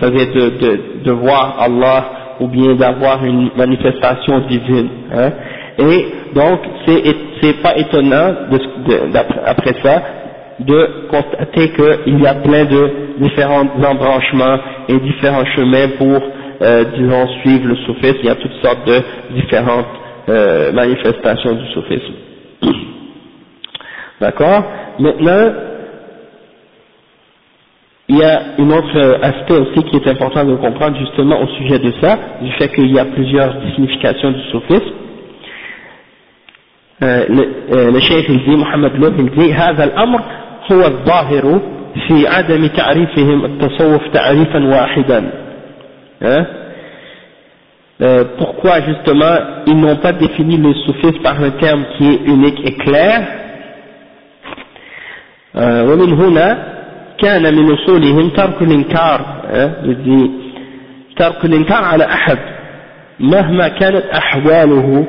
c'est-à-dire 0.00 0.32
de, 0.32 0.48
de, 0.58 0.80
de, 1.04 1.10
voir 1.12 1.56
Allah 1.60 2.21
ou 2.42 2.48
bien 2.48 2.74
d'avoir 2.74 3.24
une 3.24 3.50
manifestation 3.56 4.40
divine. 4.48 4.88
Hein. 5.14 5.30
Et 5.78 6.06
donc, 6.34 6.60
c'est 6.86 7.62
pas 7.62 7.76
étonnant, 7.76 8.34
après 9.46 9.74
ça, 9.82 10.02
de 10.58 11.08
constater 11.08 11.70
qu'il 11.70 12.20
y 12.20 12.26
a 12.26 12.34
plein 12.34 12.64
de 12.64 12.90
différents 13.20 13.66
embranchements 13.84 14.58
et 14.88 14.98
différents 14.98 15.44
chemins 15.56 15.88
pour, 15.98 16.20
euh, 16.62 16.84
disons, 16.96 17.26
suivre 17.40 17.68
le 17.68 17.76
soufisme. 17.76 18.18
Il 18.22 18.26
y 18.26 18.30
a 18.30 18.34
toutes 18.34 18.62
sortes 18.62 18.86
de 18.86 19.00
différentes 19.34 19.86
euh, 20.28 20.72
manifestations 20.72 21.54
du 21.54 21.66
soufisme. 21.72 22.14
D'accord? 24.20 24.64
Maintenant, 24.98 25.52
il 28.11 28.17
y 28.17 28.23
a 28.23 28.41
un 28.57 28.69
autre 28.69 29.19
aspect 29.21 29.57
aussi 29.57 29.83
qui 29.83 29.97
est 29.97 30.07
important 30.07 30.45
de 30.45 30.55
comprendre 30.55 30.97
justement 30.97 31.41
au 31.41 31.47
sujet 31.57 31.77
de 31.79 31.91
ça, 32.01 32.17
du 32.41 32.51
fait 32.53 32.69
qu'il 32.69 32.91
y 32.91 32.99
a 32.99 33.05
plusieurs 33.05 33.53
significations 33.75 34.31
du 34.31 34.41
soufisme. 34.51 34.93
Euh, 37.03 37.25
le, 37.29 37.43
euh, 37.73 37.91
le 37.91 37.99
cheikh 37.99 38.25
il 38.29 38.43
dit, 38.43 38.55
Mohamed 38.55 38.93
Louf, 38.95 39.13
il 39.19 39.29
dit, 39.31 39.51
هذا 39.51 39.83
الأمر 39.83 40.21
هو 40.71 40.81
الظاهر 40.85 41.61
في 42.07 42.27
عدم 42.27 42.67
تعريفهم 42.67 43.45
التصوف 43.45 44.01
تعريفا 44.13 44.59
واحدا. 44.67 45.31
Hein? 46.21 46.45
Euh, 48.01 48.23
pourquoi 48.37 48.81
justement 48.81 49.35
ils 49.65 49.75
n'ont 49.75 49.95
pas 49.97 50.13
défini 50.13 50.57
le 50.57 50.73
soufisme 50.73 51.21
par 51.23 51.41
un 51.41 51.49
terme 51.51 51.83
qui 51.97 52.07
est 52.07 52.21
unique 52.25 52.59
et 52.65 52.73
clair 52.77 53.27
euh, 55.55 55.83
ومن 55.83 56.13
هنا 56.13 56.70
كان 57.18 57.54
من 57.54 57.72
أصولهم 57.72 58.28
ترك 58.28 58.62
الإنكار 58.62 59.20
ترك 61.16 61.44
الإنكار 61.44 61.84
على 61.84 62.04
أحد 62.04 62.38
مهما 63.20 63.68
كانت 63.68 64.04
أحواله 64.04 65.06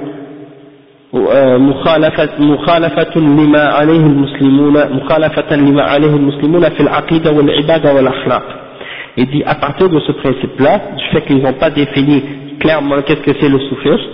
مخالفة, 1.57 2.29
مخالفة 2.39 3.19
لما 3.19 3.63
عليه 3.63 3.99
المسلمون 4.05 4.73
مخالفة 4.93 5.55
لما 5.55 5.83
عليه 5.83 6.15
المسلمون 6.15 6.69
في 6.69 6.79
العقيدة 6.79 7.31
والعبادة 7.31 7.93
والأخلاق 7.93 8.43
Il 9.15 9.27
dit 9.27 9.43
à 9.45 9.53
partir 9.53 9.89
de 9.89 9.99
ce 9.99 10.11
principe-là, 10.11 10.81
du 10.97 11.03
fait 11.11 11.21
qu'ils 11.27 11.37
n'ont 11.43 11.53
pas 11.53 11.69
défini 11.69 12.23
clairement 12.59 12.99
qu'est-ce 13.03 13.21
que 13.21 13.39
c'est 13.39 13.47
le 13.47 13.59
soufisme, 13.59 14.09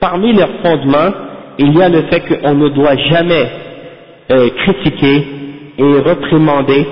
parmi 0.00 0.32
leurs 0.32 0.50
fondements, 0.64 1.12
il 1.58 1.76
y 1.78 1.80
a 1.80 1.88
le 1.88 2.02
fait 2.10 2.20
qu'on 2.20 2.54
ne 2.54 2.68
doit 2.70 2.96
jamais 2.96 3.46
euh, 4.32 4.48
critiquer 4.64 5.24
et 5.80 6.00
réprimander 6.00 6.86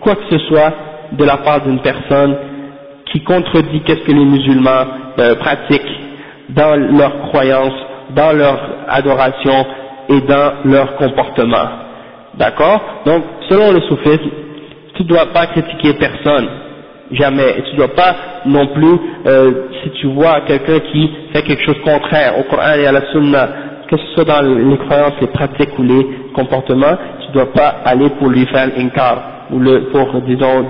quoi 0.00 0.14
que 0.16 0.24
ce 0.30 0.38
soit 0.46 0.72
de 1.12 1.24
la 1.24 1.38
part 1.38 1.62
d'une 1.62 1.80
personne 1.80 2.36
qui 3.12 3.22
contredit 3.22 3.80
qu'est-ce 3.80 4.00
que 4.00 4.12
les 4.12 4.24
musulmans 4.24 4.84
euh, 5.18 5.34
pratiquent 5.36 5.96
dans 6.50 6.76
leur 6.98 7.22
croyance, 7.28 7.72
dans 8.10 8.32
leur 8.36 8.58
adoration 8.88 9.66
et 10.08 10.20
dans 10.20 10.52
leur 10.64 10.96
comportement. 10.96 11.68
D'accord? 12.34 12.80
Donc, 13.06 13.24
selon 13.48 13.72
le 13.72 13.80
soufisme, 13.80 14.30
tu 14.94 15.02
ne 15.02 15.08
dois 15.08 15.26
pas 15.32 15.46
critiquer 15.46 15.94
personne, 15.94 16.48
jamais. 17.12 17.50
Et 17.58 17.62
tu 17.62 17.72
ne 17.72 17.76
dois 17.78 17.94
pas 17.94 18.14
non 18.44 18.66
plus, 18.68 18.98
euh, 19.26 19.52
si 19.82 19.90
tu 20.00 20.06
vois 20.08 20.42
quelqu'un 20.42 20.78
qui 20.92 21.10
fait 21.32 21.42
quelque 21.42 21.64
chose 21.64 21.80
contraire 21.84 22.38
au 22.38 22.42
Coran 22.44 22.74
et 22.78 22.86
à 22.86 22.92
la 22.92 23.10
Sunna, 23.12 23.48
que 23.88 23.96
ce 23.96 24.06
soit 24.14 24.24
dans 24.24 24.42
les 24.42 24.76
croyances, 24.78 25.14
les 25.20 25.28
pratiques 25.28 25.78
ou 25.78 25.82
les 25.82 26.06
comportements, 26.34 26.96
tu 27.25 27.27
ne 27.29 27.33
dois 27.33 27.51
pas 27.53 27.75
aller 27.85 28.09
pour 28.11 28.29
lui 28.29 28.45
faire 28.47 28.67
l'incar 28.75 29.23
ou 29.51 29.59
le, 29.59 29.89
pour, 29.91 30.21
disons, 30.21 30.65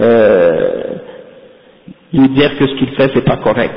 euh, 0.00 0.82
lui 2.12 2.28
dire 2.30 2.56
que 2.58 2.66
ce 2.66 2.74
qu'il 2.74 2.88
fait 2.96 3.10
c'est 3.14 3.24
pas 3.24 3.36
correct. 3.36 3.74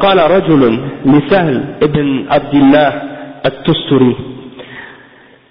قال 0.00 0.18
رجل 0.30 0.80
لسهل 1.06 1.64
ابن 1.82 2.24
عبد 2.30 2.54
الله 2.54 3.02
التستري 3.46 4.16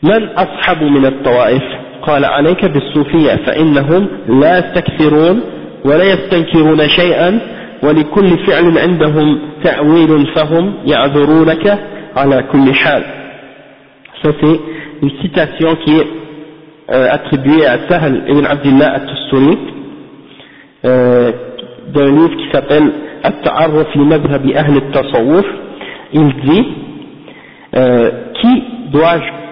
من 0.04 0.24
أصحب 0.38 0.84
من 0.84 1.06
الطوائف 1.06 1.64
قال 2.02 2.26
عليك 2.26 2.66
بالصوفية 2.66 3.36
فإنهم 3.36 4.08
لا 4.30 4.58
يستكثرون 4.60 5.42
ولا 5.86 6.04
يستنكرون 6.04 6.90
شيئا 6.90 7.40
ولكل 7.84 8.38
فعل 8.46 8.78
عندهم 8.78 9.40
تأويل 9.64 10.28
فهم 10.36 10.74
يعذرونك 10.86 11.80
على 12.16 12.44
كل 12.52 12.74
حال 12.74 13.04
Ça 14.24 14.30
c'est 14.42 14.60
une 15.03 15.11
citation 15.21 15.75
qui 15.85 15.97
est 15.97 16.07
euh, 16.91 17.09
attribué 17.11 17.67
à 17.67 17.89
Sahl 17.89 18.23
ibn 18.29 18.47
Abdullah 18.47 18.93
at-Tusturi 18.95 19.59
euh, 20.85 21.33
d'un 21.93 22.07
livre 22.07 22.37
qui 22.37 22.51
s'appelle 22.53 22.93
At-Ta'arruf 23.25 23.95
li 23.95 24.05
madhhabi 24.05 24.55
ahl 24.55 24.75
al-tasawwuf 24.77 25.47
il 26.13 26.33
dit 26.45 26.67
euh, 27.75 28.11
qui 28.41 28.63
dois-je 28.93 29.43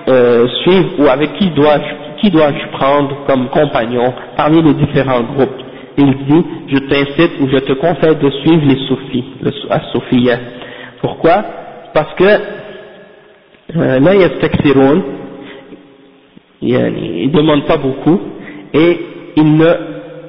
suivre 0.62 0.90
ou 0.98 1.08
avec 1.08 1.34
qui 1.34 1.50
dois-je 1.50 2.20
qui 2.20 2.30
dois-je 2.30 2.66
prendre 2.76 3.16
comme 3.26 3.48
compagnon 3.48 4.12
parmi 4.36 4.60
les 4.62 4.74
différents 4.74 5.22
groupes? 5.22 5.62
Il 5.96 6.12
dit 6.26 6.44
je 6.68 6.78
t'incite 6.78 7.40
ou 7.40 7.48
je 7.48 7.58
te 7.58 7.72
conseille 7.74 8.16
de 8.16 8.30
suivre 8.42 8.62
les 8.66 8.86
soufis 8.88 9.24
le 9.42 9.50
as 9.70 9.80
pourquoi? 11.00 11.44
Parce 11.94 12.12
que 12.14 12.24
là 13.74 14.14
ils 16.62 17.28
ne 17.28 17.36
demandent 17.36 17.66
pas 17.66 17.76
beaucoup 17.76 18.20
et 18.74 18.98
ils 19.36 19.56
ne 19.56 19.74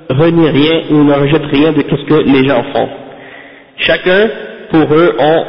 renient 0.09 0.49
rien, 0.49 0.81
ils 0.89 1.05
ne 1.05 1.13
rejettent 1.13 1.51
rien 1.51 1.71
de 1.71 1.81
ce 1.81 2.05
que 2.05 2.23
les 2.29 2.47
gens 2.47 2.63
font. 2.73 2.89
Chacun, 3.77 4.29
pour 4.69 4.93
eux, 4.93 5.15
ont 5.19 5.43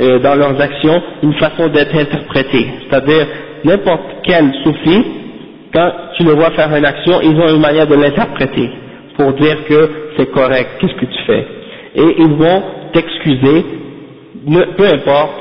euh, 0.00 0.18
dans 0.18 0.34
leurs 0.34 0.60
actions 0.60 1.02
une 1.22 1.34
façon 1.34 1.68
d'être 1.68 1.94
interprété, 1.96 2.66
c'est-à-dire 2.88 3.26
n'importe 3.64 4.02
quel 4.24 4.52
soufi, 4.64 5.04
quand 5.72 5.90
tu 6.16 6.24
le 6.24 6.32
vois 6.32 6.50
faire 6.50 6.74
une 6.74 6.84
action, 6.84 7.20
ils 7.22 7.38
ont 7.40 7.54
une 7.54 7.60
manière 7.60 7.86
de 7.86 7.94
l'interpréter 7.94 8.70
pour 9.16 9.32
dire 9.32 9.64
que 9.66 9.90
c'est 10.16 10.30
correct, 10.30 10.70
qu'est-ce 10.80 10.94
que 10.94 11.06
tu 11.06 11.22
fais? 11.26 11.46
Et 11.94 12.14
ils 12.18 12.34
vont 12.34 12.62
t'excuser, 12.92 13.64
peu 14.76 14.84
importe 14.84 15.32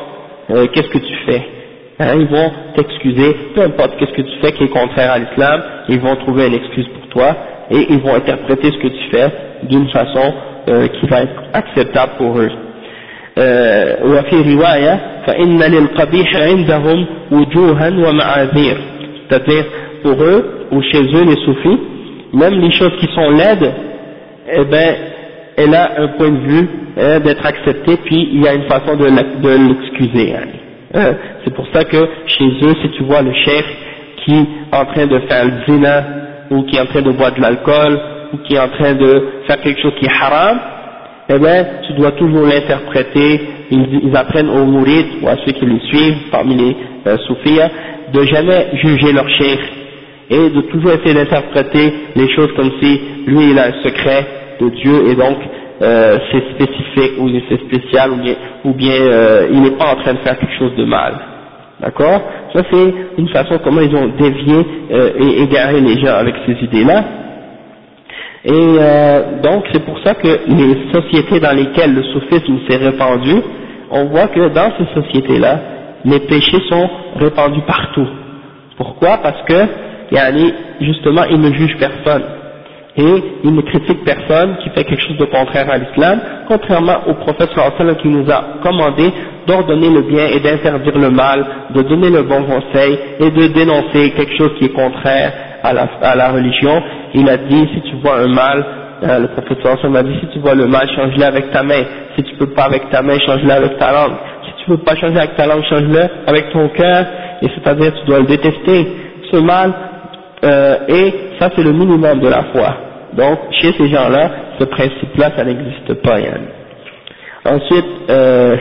euh, 0.52 0.68
qu'est-ce 0.74 0.90
que 0.90 1.00
tu 1.00 1.16
fais. 1.26 1.55
Hein, 1.98 2.18
ils 2.20 2.28
vont 2.28 2.52
t'excuser, 2.76 3.38
peu 3.56 3.62
importe 3.62 3.96
qu'est-ce 3.98 4.12
que 4.12 4.22
tu 4.22 4.38
fais 4.42 4.52
qui 4.52 4.66
est 4.66 4.70
contraire 4.70 5.14
à 5.14 5.20
l'islam, 5.20 5.62
ils 5.88 6.00
vont 6.02 6.16
trouver 6.18 6.48
une 6.48 6.56
excuse 6.56 6.88
pour 6.90 7.08
toi 7.08 7.34
et 7.72 7.88
ils 7.90 8.00
vont 8.00 8.14
interpréter 8.16 8.70
ce 8.70 8.78
que 8.78 8.88
tu 8.90 9.10
fais 9.12 9.32
d'une 9.64 9.88
façon 9.90 10.34
euh, 10.68 10.88
qui 10.90 11.06
va 11.08 11.22
être 11.22 11.44
acceptable 11.54 12.12
pour 12.18 12.38
eux. 12.38 12.52
Euh, 13.38 13.96
c'est-à-dire 19.30 19.66
pour 20.04 20.22
eux 20.22 20.68
ou 20.72 20.82
chez 20.82 21.02
eux 21.02 21.24
les 21.24 21.46
soufis 21.46 21.80
même 22.34 22.60
les 22.60 22.72
choses 22.72 22.94
qui 23.00 23.08
sont 23.14 23.30
laides 23.32 23.74
eh 24.54 24.66
ben 24.66 24.96
elle 25.58 25.74
a 25.74 26.02
un 26.02 26.08
point 26.10 26.30
de 26.30 26.38
vue 26.38 26.70
hein, 26.98 27.20
d'être 27.22 27.46
acceptée 27.46 27.98
puis 28.06 28.30
il 28.34 28.42
y 28.44 28.48
a 28.48 28.54
une 28.54 28.68
façon 28.70 28.96
de 28.96 29.06
l'excuser 29.06 30.34
hein. 30.36 30.65
Euh, 30.96 31.14
c'est 31.44 31.54
pour 31.54 31.68
ça 31.74 31.84
que 31.84 31.98
chez 32.28 32.46
eux, 32.64 32.76
si 32.82 32.90
tu 32.92 33.04
vois 33.04 33.22
le 33.22 33.34
chef 33.34 33.66
qui 34.24 34.34
est 34.34 34.76
en 34.76 34.86
train 34.86 35.06
de 35.06 35.20
faire 35.28 35.46
le 35.46 35.52
zina, 35.68 36.04
ou 36.50 36.64
qui 36.64 36.78
est 36.78 36.80
en 36.80 36.86
train 36.86 37.02
de 37.02 37.12
boire 37.12 37.34
de 37.34 37.42
l'alcool, 37.42 38.00
ou 38.34 38.38
qui 38.38 38.56
est 38.56 38.60
en 38.60 38.70
train 38.70 38.94
de 38.94 39.28
faire 39.46 39.60
quelque 39.62 39.82
chose 39.82 39.94
qui 40.00 40.06
est 40.06 40.22
haram, 40.22 40.60
eh 41.28 41.40
bien, 41.40 41.66
tu 41.86 41.94
dois 41.94 42.12
toujours 42.12 42.46
l'interpréter, 42.46 43.42
ils, 43.72 44.16
apprennent 44.16 44.50
aux 44.50 44.66
mourides, 44.66 45.22
ou 45.22 45.28
à 45.28 45.36
ceux 45.46 45.52
qui 45.52 45.66
les 45.66 45.80
suivent, 45.88 46.30
parmi 46.32 46.56
les 46.56 46.76
euh, 47.08 47.18
de 48.14 48.22
jamais 48.24 48.68
juger 48.76 49.12
leur 49.12 49.28
chef, 49.30 49.60
et 50.30 50.50
de 50.50 50.62
toujours 50.62 50.92
essayer 50.92 51.14
d'interpréter 51.14 51.94
les 52.16 52.30
choses 52.36 52.52
comme 52.56 52.72
si 52.82 53.02
lui 53.28 53.52
il 53.52 53.60
a 53.60 53.68
un 53.68 53.84
secret 53.84 54.26
de 54.62 54.70
Dieu, 54.70 55.10
et 55.10 55.16
donc 55.16 55.38
euh, 55.82 56.18
c'est 56.32 56.44
spécifique 56.54 57.20
ou 57.20 57.30
c'est 57.50 57.60
spécial 57.60 58.12
ou 58.64 58.74
bien, 58.74 58.94
euh, 58.94 59.48
il 59.52 59.62
n'est 59.62 59.72
pas 59.78 59.92
en 59.94 59.96
train 60.02 60.14
de 60.14 60.20
faire 60.20 60.40
quelque 60.40 60.58
chose 60.58 60.76
de 60.78 60.86
mal. 60.86 61.14
D'accord? 61.82 62.22
Ça 62.54 62.62
c'est 62.72 62.94
une 63.18 63.28
façon 63.30 63.60
comment 63.62 63.82
ils 63.82 63.94
ont 63.94 64.08
dévié 64.18 64.56
euh, 64.92 65.12
et 65.20 65.42
égaré 65.44 65.82
les 65.82 66.00
gens 66.00 66.16
avec 66.16 66.36
ces 66.46 66.54
idées-là. 66.64 67.04
Et 68.46 68.78
donc 69.42 69.66
c'est 69.74 69.84
pour 69.84 69.98
ça 70.04 70.14
que 70.14 70.28
les 70.28 70.94
sociétés 70.94 71.40
dans 71.40 71.56
lesquelles 71.56 71.96
le 71.96 72.04
soufisme 72.04 72.60
s'est 72.70 72.78
répandu, 72.78 73.42
on 73.90 74.06
voit 74.06 74.28
que 74.28 74.50
dans 74.50 74.72
ces 74.78 75.02
sociétés-là, 75.02 75.60
les 76.06 76.20
péchés 76.20 76.62
sont 76.70 76.88
répandus 77.16 77.64
partout. 77.66 78.08
Pourquoi? 78.78 79.18
Parce 79.18 79.42
que 79.48 79.66
justement 80.80 81.24
ils 81.24 81.42
ne 81.42 81.52
jugent 81.54 81.78
personne 81.80 82.22
et 82.98 83.24
il 83.44 83.54
ne 83.54 83.62
critique 83.62 84.04
personne 84.06 84.58
qui 84.64 84.70
fait 84.70 84.86
quelque 84.86 85.02
chose 85.02 85.18
de 85.18 85.26
contraire 85.26 85.70
à 85.70 85.78
l'islam, 85.78 86.20
contrairement 86.48 86.98
au 87.08 87.14
prophète 87.16 87.50
sallallahu 87.54 87.98
qui 87.98 88.08
nous 88.08 88.30
a 88.32 88.60
commandé 88.64 89.12
d'ordonner 89.48 89.90
le 89.90 90.02
bien 90.04 90.28
et 90.28 90.40
d'interdire 90.40 90.98
le 90.98 91.10
mal, 91.10 91.46
de 91.74 91.82
donner 91.82 92.10
le 92.10 92.24
bon 92.24 92.44
conseil 92.44 92.98
et 93.20 93.32
de 93.32 93.48
dénoncer 93.48 94.12
quelque 94.12 94.38
chose 94.38 94.52
qui 94.58 94.66
est 94.66 94.74
contraire 94.74 95.34
à 95.64 95.74
la, 95.74 95.90
à 96.02 96.16
la 96.16 96.32
religion. 96.32 96.82
Il 97.14 97.28
a 97.30 97.38
dit 97.38 97.68
si 97.74 97.82
tu 97.82 97.96
vois 97.98 98.18
un 98.20 98.28
mal, 98.28 98.66
euh, 99.04 99.20
le 99.20 99.28
prophète 99.28 99.60
a 99.66 100.04
dit 100.04 100.18
si 100.22 100.28
tu 100.28 100.40
vois 100.40 100.56
le 100.56 100.68
mal, 100.68 100.88
change-le 100.96 101.24
avec 101.24 101.52
ta 101.52 101.64
main. 101.64 101.84
Si 102.16 102.24
tu 102.24 102.36
peux 102.36 102.48
pas 102.54 102.64
avec 102.64 102.90
ta 102.92 103.02
main, 103.02 103.18
change-le 103.20 103.52
avec 103.52 103.78
ta 103.78 103.92
langue. 103.92 104.16
Si 104.46 104.64
tu 104.64 104.70
peux 104.70 104.78
pas 104.78 104.96
changer 104.96 105.18
avec 105.18 105.36
ta 105.36 105.46
langue, 105.48 105.64
change-le 105.70 106.02
avec 106.28 106.50
ton 106.52 106.70
cœur. 106.70 107.06
Et 107.42 107.48
c'est-à-dire 107.50 107.92
tu 108.00 108.06
dois 108.06 108.20
le 108.20 108.26
détester. 108.26 108.88
Ce 109.32 109.38
mal, 109.38 109.74
euh, 110.45 110.77
et 110.89 111.15
ça 111.39 111.51
c'est 111.55 111.63
le 111.63 111.73
minimum 111.73 112.21
de 112.21 112.29
la 112.29 112.45
foi. 112.53 112.77
Donc 113.13 113.39
chez 113.61 113.73
ces 113.73 113.89
gens-là, 113.89 114.31
ce 114.59 114.65
principe-là, 114.65 115.33
ça 115.37 115.45
n'existe 115.45 115.95
pas. 116.03 116.21
Yann. 116.21 116.43
Ensuite, 117.45 117.87
euh, 118.11 118.57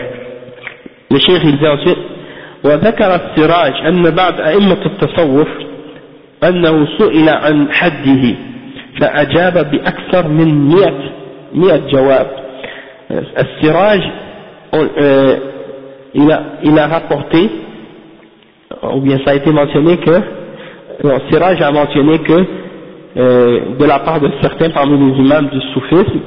le 1.11 1.19
chef 1.19 1.43
il 1.43 1.57
dit 1.57 1.67
ensuite, 1.67 1.97
وذكر 2.63 3.15
السراج 3.15 3.73
أن 3.87 4.09
بعد 4.09 4.41
أئمة 4.41 4.85
التصوف 4.85 5.47
أنه 6.43 6.87
سئل 6.97 7.29
عن 7.29 7.71
حده 7.71 8.35
فأجاب 8.99 9.71
بأكثر 9.71 10.27
من 10.27 10.67
مئة, 10.67 10.99
مئة 11.53 11.81
جواب 11.91 12.27
السراج 13.11 14.01
euh, 14.73 15.35
il, 16.13 16.31
a, 16.31 16.41
il 16.63 16.77
a 16.77 16.87
rapporté 16.87 17.49
ou 18.93 19.01
bien 19.01 19.17
ça 19.25 19.31
a 19.31 19.35
été 19.35 19.51
mentionné 19.51 19.97
que 19.97 20.21
non, 21.03 21.19
Siraj 21.29 21.61
a 21.61 21.71
mentionné 21.71 22.19
que 22.19 22.45
euh, 23.17 23.59
de 23.79 23.85
la 23.85 23.99
part 23.99 24.19
de 24.19 24.29
certains 24.41 24.69
parmi 24.69 24.97
les 24.97 25.17
imams 25.19 25.49
du 25.49 25.59
soufisme 25.73 26.19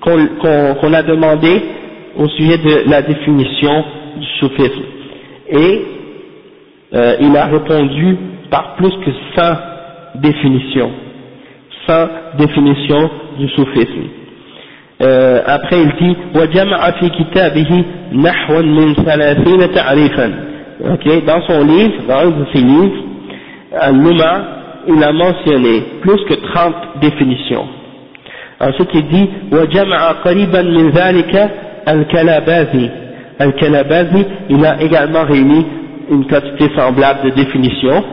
qu'on 0.00 0.16
qu 0.16 0.80
qu 0.80 0.94
a 0.94 1.02
demandé 1.02 1.62
au 2.16 2.28
sujet 2.28 2.58
de 2.58 2.90
la 2.90 3.02
définition 3.02 3.84
du 4.16 4.26
soufisme 4.40 4.82
et 5.50 5.82
euh, 6.94 7.16
il 7.20 7.36
a 7.36 7.46
répondu 7.46 8.16
par 8.50 8.76
plus 8.76 8.90
que 9.04 9.10
100 9.36 9.42
définitions 10.16 10.90
100 11.86 11.94
définitions 12.38 13.10
du 13.38 13.48
soufisme 13.50 14.04
euh, 15.02 15.42
après 15.46 15.76
il 15.82 15.92
dit 16.00 16.16
وجمع 16.34 16.90
في 16.90 17.08
كتابه 17.08 17.84
نحو 18.12 18.62
من 18.62 18.94
ثلاثين 18.94 19.72
تعريفا 19.74 20.34
ok 20.94 21.24
dans 21.26 21.40
son 21.46 21.64
livre 21.66 21.94
dans 22.08 22.20
un 22.20 22.30
de 22.30 22.46
ses 22.54 22.62
livres 22.62 23.09
Al-Luma 23.80 24.32
il 24.88 25.02
a 25.02 25.12
mentionné 25.12 25.82
plus 26.02 26.20
que 26.28 26.34
30 26.34 26.74
définitions 27.00 27.66
ensuite 28.60 28.90
il 28.94 29.06
dit 29.08 29.28
وجمع 29.52 30.12
قريبا 30.12 30.62
من 30.62 30.90
ذلك 30.90 31.50
الكلاباذي 31.88 32.90
الكلاباذي 33.40 34.24
il 34.50 34.64
a 34.64 34.82
également 34.82 35.24
réuni 35.24 35.66
une 36.10 36.26
quantité 36.26 36.70
semblable 36.76 37.20
de 37.24 37.30
définitions 37.30 38.04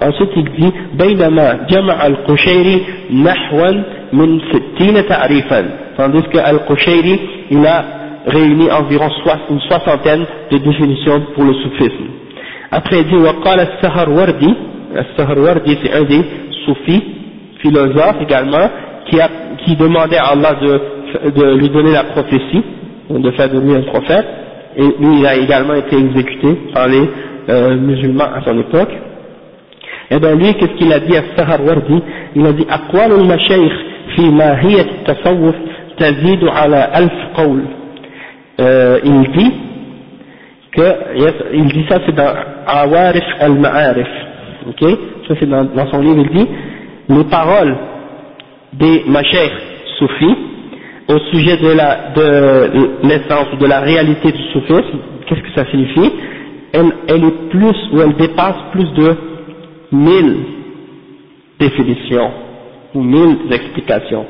ensuite 0.00 0.30
il 0.36 0.44
dit 0.58 0.72
بينما 0.94 1.66
جمع 1.70 2.06
القشيري 2.06 2.82
نحوا 3.12 3.70
من 4.12 4.40
ستين 4.52 5.06
تعريفا 5.06 5.64
tandis 5.98 6.22
que 6.32 6.38
Al-Qushayri 6.38 7.20
il 7.50 7.66
a 7.66 7.84
réuni 8.26 8.70
environ 8.70 9.08
une 9.50 9.60
soixantaine 9.60 10.24
de 10.50 10.58
définitions 10.58 11.20
pour 11.34 11.44
le 11.44 11.54
soufisme 11.54 12.06
après 12.72 12.98
il 13.00 13.06
dit 13.08 13.14
وقال 13.16 13.60
السهروردي 13.60 14.54
Al-Saharwardi, 14.97 15.77
c'est 15.83 15.93
un 15.93 16.03
des 16.03 16.21
soufis, 16.65 17.03
philosophe 17.61 18.17
également, 18.21 18.69
qui, 19.09 19.75
demandait 19.75 20.17
à 20.17 20.31
Allah 20.31 20.55
de, 20.61 21.55
lui 21.55 21.69
donner 21.69 21.91
la 21.91 22.03
prophétie, 22.05 22.63
de 23.09 23.31
faire 23.31 23.49
de 23.49 23.59
lui 23.59 23.75
un 23.75 23.83
prophète, 23.83 24.25
et 24.75 24.83
lui 24.83 25.19
il 25.19 25.25
a 25.25 25.35
également 25.35 25.73
été 25.73 25.97
exécuté 25.97 26.47
par 26.73 26.87
les 26.87 27.09
euh, 27.49 27.75
musulmans 27.77 28.25
à 28.35 28.41
son 28.45 28.59
époque. 28.59 28.91
Et 30.11 30.19
bien 30.19 30.35
lui, 30.35 30.53
qu'est-ce 30.55 30.73
qu'il 30.73 30.91
a 30.93 30.99
dit 30.99 31.15
à 31.15 31.23
Saharwardi 31.35 32.01
Il 32.35 32.45
a 32.45 32.53
dit 32.53 32.65
«Aqwal 32.69 33.11
al-mashayikh 33.11 33.73
fi 34.15 34.29
mahiyat 34.29 34.83
tazidu 35.97 36.47
ala 36.49 36.83
alf 36.93 37.13
qawl 37.35 37.61
euh,» 38.59 38.99
Il 39.03 39.31
dit 39.31 39.53
que, 40.71 41.53
il 41.53 41.65
dit 41.67 41.85
ça 41.89 41.99
c'est 42.05 42.15
dans 42.15 42.33
«Awarif 42.67 43.25
al-ma'arif» 43.39 44.07
ok 44.68 44.98
ça 45.28 45.34
c'est 45.38 45.48
dans, 45.48 45.64
dans 45.64 45.86
son 45.90 46.00
livre 46.00 46.24
il 46.30 46.36
dit 46.38 46.48
les 47.08 47.24
paroles 47.24 47.76
des 48.74 49.04
machers 49.06 49.52
soufis 49.98 50.36
au 51.08 51.18
sujet 51.32 51.56
de 51.56 51.72
la 51.72 52.10
de 52.14 53.06
l'essence 53.06 53.46
ou 53.52 53.56
de 53.56 53.66
la 53.66 53.80
réalité 53.80 54.32
du 54.32 54.42
soufisme 54.52 54.98
qu'est-ce 55.26 55.40
que 55.40 55.52
ça 55.54 55.70
signifie 55.70 56.12
elle, 56.72 56.92
elle 57.08 57.24
est 57.24 57.50
plus 57.50 57.76
ou 57.92 58.00
elle 58.00 58.14
dépasse 58.16 58.56
plus 58.72 58.90
de 58.94 59.14
mille 59.92 60.36
définitions 61.58 62.30
ou 62.94 63.02
mille 63.02 63.36
explications 63.50 64.26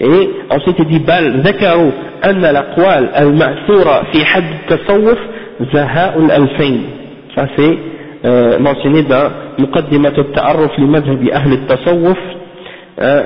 et 0.00 0.30
ensuite 0.50 0.76
il 0.78 0.86
dit 0.86 0.98
بل 1.00 1.40
ذكروا 1.40 1.90
أن 2.24 2.44
الأقوال 2.44 3.14
المأثورة 3.14 4.02
في 4.12 4.24
حد 4.24 4.44
التصوف 4.70 5.18
زهاء 5.72 6.18
الألفين 6.18 6.82
ça 7.36 7.46
c'est 7.56 7.62
euh, 7.62 7.76
euh, 8.25 8.57
mentionné 8.59 9.03
dans 9.03 9.31
Muqaddimat 9.59 10.09
al-Ta'arruf 10.17 10.75
li 10.77 10.85
Madhhabi 10.85 11.31
Ahl 11.31 11.51
al-Tasawwuf. 11.51 12.17
Euh, 12.99 13.23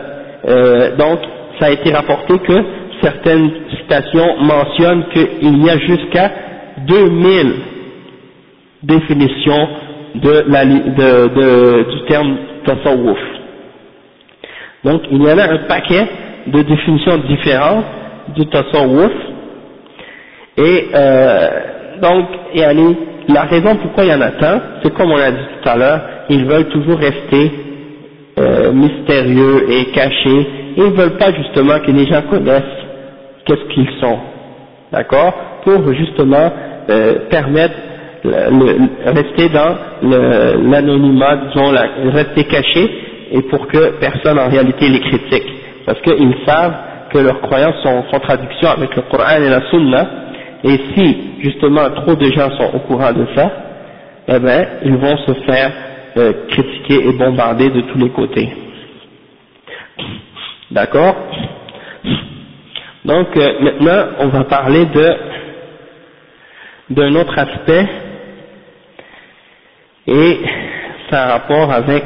euh, 0.49 0.95
donc, 0.97 1.19
ça 1.59 1.67
a 1.67 1.69
été 1.71 1.93
rapporté 1.93 2.37
que 2.39 2.53
certaines 3.01 3.51
citations 3.79 4.37
mentionnent 4.41 5.05
qu'il 5.13 5.63
y 5.65 5.69
a 5.69 5.77
jusqu'à 5.77 6.31
2000 6.87 7.53
définitions 8.83 9.67
de 10.15 10.43
la, 10.47 10.65
de, 10.65 11.27
de, 11.27 11.91
du 11.91 12.05
terme 12.07 12.35
tasawwuf. 12.65 13.19
Donc 14.83 15.03
il 15.11 15.21
y 15.21 15.31
en 15.31 15.37
a 15.37 15.43
un 15.53 15.57
paquet 15.69 16.05
de 16.47 16.61
définitions 16.63 17.17
différentes 17.29 17.85
du 18.35 18.45
tasawwuf 18.47 19.11
et 20.57 20.87
donc 22.01 22.25
yani, 22.53 22.97
la 23.29 23.43
raison 23.43 23.75
pourquoi 23.75 24.03
il 24.03 24.09
y 24.09 24.13
en 24.13 24.21
a 24.21 24.31
tant, 24.31 24.59
c'est 24.81 24.93
comme 24.93 25.11
on 25.11 25.17
a 25.17 25.31
dit 25.31 25.37
tout 25.61 25.69
à 25.69 25.75
l'heure, 25.77 26.01
ils 26.29 26.45
veulent 26.45 26.69
toujours 26.69 26.97
rester 26.97 27.51
euh, 28.39 28.71
mystérieux 28.71 29.65
et 29.69 29.85
cachés, 29.91 30.47
ils 30.77 30.83
ne 30.83 30.89
veulent 30.89 31.17
pas 31.17 31.31
justement 31.33 31.79
que 31.79 31.91
les 31.91 32.05
gens 32.07 32.21
connaissent 32.29 32.63
qu'est-ce 33.45 33.73
qu'ils 33.73 33.89
sont, 33.99 34.17
d'accord, 34.91 35.33
pour 35.63 35.93
justement 35.93 36.51
euh, 36.89 37.27
permettre 37.29 37.75
le, 38.23 39.11
rester 39.11 39.49
dans 39.49 39.75
l'anonymat, 40.69 41.37
disons, 41.47 41.71
la, 41.71 41.87
rester 42.11 42.43
caché, 42.45 42.89
et 43.31 43.41
pour 43.43 43.67
que 43.67 43.99
personne 43.99 44.37
en 44.37 44.49
réalité 44.49 44.89
les 44.89 44.99
critique. 44.99 45.47
Parce 45.85 45.99
qu'ils 46.01 46.35
savent 46.45 46.75
que 47.13 47.19
leurs 47.19 47.41
croyances 47.41 47.81
sont 47.81 47.89
en 47.89 48.03
contradiction 48.03 48.69
avec 48.69 48.95
le 48.95 49.03
Coran 49.03 49.41
et 49.41 49.49
la 49.49 49.61
Sunna, 49.69 50.07
et 50.63 50.79
si 50.95 51.17
justement 51.41 51.89
trop 51.91 52.15
de 52.15 52.25
gens 52.31 52.49
sont 52.57 52.75
au 52.75 52.79
courant 52.79 53.13
de 53.13 53.25
ça, 53.35 53.51
eh 54.27 54.39
bien, 54.39 54.65
ils 54.83 54.95
vont 54.95 55.17
se 55.17 55.33
faire 55.45 55.71
euh, 56.17 56.33
critiquer 56.49 57.07
et 57.07 57.13
bombarder 57.13 57.69
de 57.69 57.81
tous 57.81 57.97
les 57.97 58.09
côtés. 58.09 58.49
D'accord? 60.69 61.15
Donc 63.05 63.35
euh, 63.35 63.59
maintenant, 63.61 64.03
on 64.19 64.27
va 64.27 64.43
parler 64.43 64.85
de 64.85 65.15
d'un 66.91 67.15
autre 67.15 67.37
aspect 67.39 67.87
et 70.07 70.39
ça 71.09 71.23
a 71.23 71.31
rapport 71.33 71.71
avec 71.71 72.03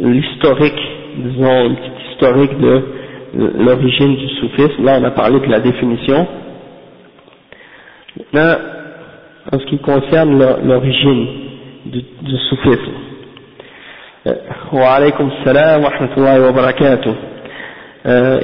l'historique, 0.00 0.80
disons 1.16 1.66
une 1.66 1.76
petite 1.76 2.10
historique 2.12 2.58
de 2.58 2.82
l'origine 3.34 4.16
du 4.16 4.28
soufisme. 4.36 4.84
Là, 4.84 4.98
on 5.00 5.04
a 5.04 5.10
parlé 5.10 5.38
de 5.40 5.46
la 5.46 5.60
définition. 5.60 6.26
Maintenant, 8.16 8.56
en 9.52 9.58
ce 9.58 9.64
qui 9.66 9.78
concerne 9.78 10.38
l'origine 10.64 11.26
du, 11.86 12.00
du 12.22 12.36
soufisme. 12.48 12.92
وعليكم 14.72 15.30
السلام 15.38 15.84
ورحمة 15.84 16.08
الله 16.16 16.48
وبركاته 16.48 17.14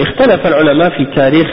اختلف 0.02 0.46
العلماء 0.46 0.90
في 0.90 1.04
تاريخ 1.16 1.48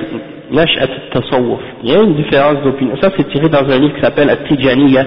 نشأة 0.51 0.89
التصوف 0.97 1.59
il 1.83 1.89
y 1.89 1.95
a 1.95 2.01
une 2.01 2.15
différence 2.15 2.61
d'opinion 2.63 2.95
ça 3.01 3.09
c'est 3.17 3.29
tiré 3.29 3.47
dans 3.49 3.63
un 3.69 3.79
livre 3.79 3.95
qui 3.95 4.01
s'appelle 4.01 4.29
At-Tijaniyya 4.29 5.05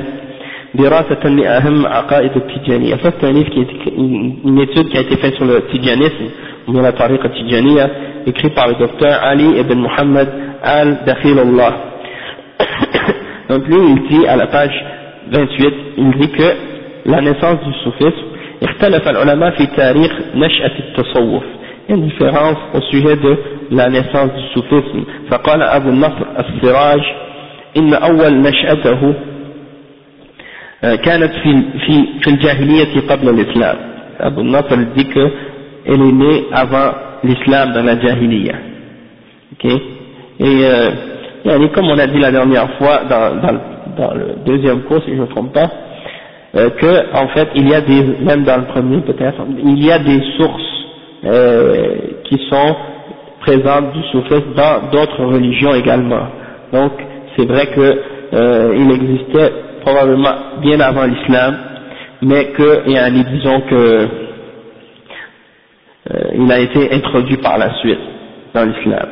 دراسة 0.75 1.29
لأهم 1.29 1.87
عقائد 1.87 2.31
التجانية 2.37 2.95
ça 2.97 3.11
c'est 3.21 3.27
un 3.27 3.33
livre 3.33 3.51
qui 3.51 3.61
est 3.61 3.93
une 4.45 4.59
étude 4.61 4.89
qui 4.89 4.97
a 4.97 5.01
été 5.03 5.17
faite 5.17 5.35
sur 5.35 5.45
le 5.45 5.67
tijanisme 5.71 6.27
ou 6.69 6.73
la 6.81 6.93
tariqa 6.93 7.29
tijaniya 7.29 7.91
écrit 8.27 8.51
par 8.51 8.69
le 8.69 8.75
docteur 8.75 9.21
Ali 9.23 9.59
ibn 9.61 9.79
Muhammad 9.81 10.29
al-Dakhilullah 10.63 11.90
donc 13.50 13.68
lui 13.68 13.78
il 13.90 14.08
dit 14.10 14.28
à 14.28 14.36
la 14.36 14.48
page 14.48 14.86
28 15.32 15.74
il 15.98 16.12
dit 16.20 16.30
que 16.32 16.50
la 17.06 17.22
naissance 17.22 17.60
du 17.66 17.74
soufisme 17.84 18.26
اختلف 18.64 19.08
العلماء 19.08 19.50
في 19.52 19.66
تاريخ 19.66 20.12
نشأة 20.36 20.72
التصوف 20.80 21.44
il 21.88 21.90
y 21.90 21.94
a 21.94 21.96
une 21.98 22.08
différence 22.08 22.58
au 22.74 22.82
sujet 22.92 23.16
de 23.16 23.38
la 23.72 23.90
naissance 23.90 24.32
du 24.34 24.44
soufisme 24.54 25.04
فقال 25.30 25.62
أبو 25.62 25.90
النصر 25.90 26.26
السراج 26.40 27.02
إن 27.78 27.94
أول 27.94 28.42
نشأته 28.42 29.14
كانت 30.82 31.32
في 31.44 31.62
في 31.86 32.06
في 32.22 32.28
الجاهلية 32.30 33.00
قبل 33.10 33.30
الإسلام 33.30 33.76
Abu 34.20 34.44
Nasr 34.44 34.78
dit 34.96 35.06
que 35.10 35.26
elle 35.86 36.02
est 36.02 36.12
née 36.24 36.46
avant 36.54 36.92
l'islam 37.24 37.74
dans 37.74 37.84
la 37.84 38.00
jahiliya 38.00 38.56
ok 39.54 39.66
et 39.66 39.80
euh, 40.42 40.92
comme 41.75 41.87
on 41.89 41.99
a 41.99 42.07
dit 42.07 42.19
la 42.19 42.31
dernière 42.33 42.71
fois 42.79 43.03
dans, 43.09 44.15
le 44.15 44.35
deuxième 44.47 44.83
cours 44.83 45.03
si 45.05 45.11
je 45.11 45.17
ne 45.17 45.23
me 45.23 45.27
trompe 45.27 45.53
pas 45.53 45.69
euh, 46.57 46.71
que 46.71 47.15
en 47.17 47.29
fait 47.29 47.49
il 47.55 47.69
y 47.69 47.75
a 47.75 47.81
des 47.81 48.03
même 48.21 48.45
dans 48.45 48.59
le 48.59 48.65
premier 48.67 48.99
peut-être 49.03 49.43
il 49.65 49.85
y 49.85 49.91
a 49.91 49.99
des 49.99 50.21
sources 50.37 50.63
euh, 51.25 51.97
qui 52.25 52.39
sont 52.49 52.77
présentes 53.41 53.93
du 53.93 54.03
soufisme 54.11 54.55
dans 54.55 54.91
d'autres 54.91 55.25
religions 55.25 55.75
également 55.75 56.27
donc 56.73 56.93
c'est 57.37 57.47
vrai 57.47 57.67
que 57.67 57.99
euh, 58.33 58.91
existait 58.95 59.53
probablement 59.81 60.35
bien 60.61 60.81
avant 60.81 61.05
l'islam, 61.05 61.57
mais 62.23 62.47
que, 62.53 62.89
yani, 62.89 63.25
disons 63.25 63.61
que 63.63 63.75
euh, 66.11 66.25
il 66.35 66.51
a 66.53 66.59
été 66.59 66.93
introduit 66.93 67.37
par 67.39 67.59
la 67.59 67.75
suite 67.79 67.99
dans 68.55 68.65
l'islam. 68.65 69.09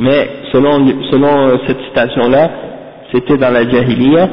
Mais 0.00 0.28
selon, 0.52 0.86
selon 1.10 1.48
euh, 1.48 1.56
cette 1.66 1.80
citation-là, 1.88 2.50
c'était 3.12 3.36
dans 3.36 3.50
la 3.50 3.68
Jahiliya. 3.68 4.28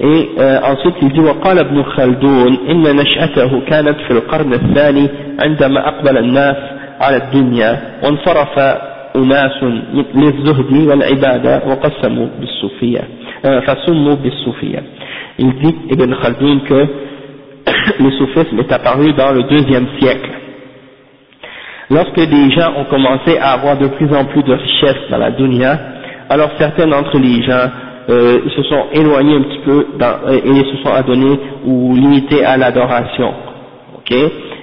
Et 0.00 0.28
euh, 0.38 0.60
ensuite 0.62 0.94
il 1.02 1.08
dit 1.12 1.20
وقال 1.20 1.58
ابن 1.58 1.82
خلدون 1.82 2.58
إن 2.70 2.96
نشأته 2.96 3.60
كانت 3.66 3.96
في 4.06 4.10
القرن 4.10 4.52
الثاني 4.52 5.08
عندما 5.40 5.88
أقبل 5.88 6.18
الناس 6.18 6.56
على 7.00 7.16
الدنيا 7.16 7.80
وانصرف 8.04 8.58
أناس 9.16 9.62
للزهد 10.14 10.72
والعبادة 10.88 11.62
وقسموا 11.66 12.26
بالصوفية 12.40 13.00
فسموا 13.42 14.14
بالصوفية 14.14 14.82
il 15.38 15.52
dit 15.62 15.74
Ibn 15.90 16.14
Khaldun 16.14 16.58
que 16.68 16.86
le 18.00 18.10
soufisme 18.12 18.58
est 18.58 18.72
apparu 18.72 19.12
dans 19.12 19.32
le 19.32 19.44
deuxième 19.44 19.86
siècle 20.00 20.30
lorsque 21.89 22.17
les 22.17 22.51
gens 22.51 22.73
ont 22.77 22.85
commencé 22.85 23.37
à 23.39 23.51
avoir 23.53 23.77
de 23.77 23.87
plus 23.87 24.13
en 24.15 24.25
plus 24.25 24.43
de 24.43 24.53
richesses 24.53 25.09
dans 25.09 25.17
la 25.17 25.31
dunya 25.31 25.79
alors 26.29 26.49
certains 26.57 26.87
d'entre 26.87 27.17
les 27.19 27.43
gens 27.43 27.69
euh, 28.09 28.39
se 28.55 28.63
sont 28.63 28.85
éloignés 28.93 29.35
un 29.35 29.41
petit 29.43 29.59
peu 29.65 29.87
dans, 29.97 30.15
euh, 30.27 30.39
et 30.43 30.63
se 30.71 30.83
sont 30.83 30.93
adonnés 30.93 31.39
ou 31.65 31.95
limités 31.95 32.43
à 32.43 32.57
l'adoration 32.57 33.33
ok 33.97 34.11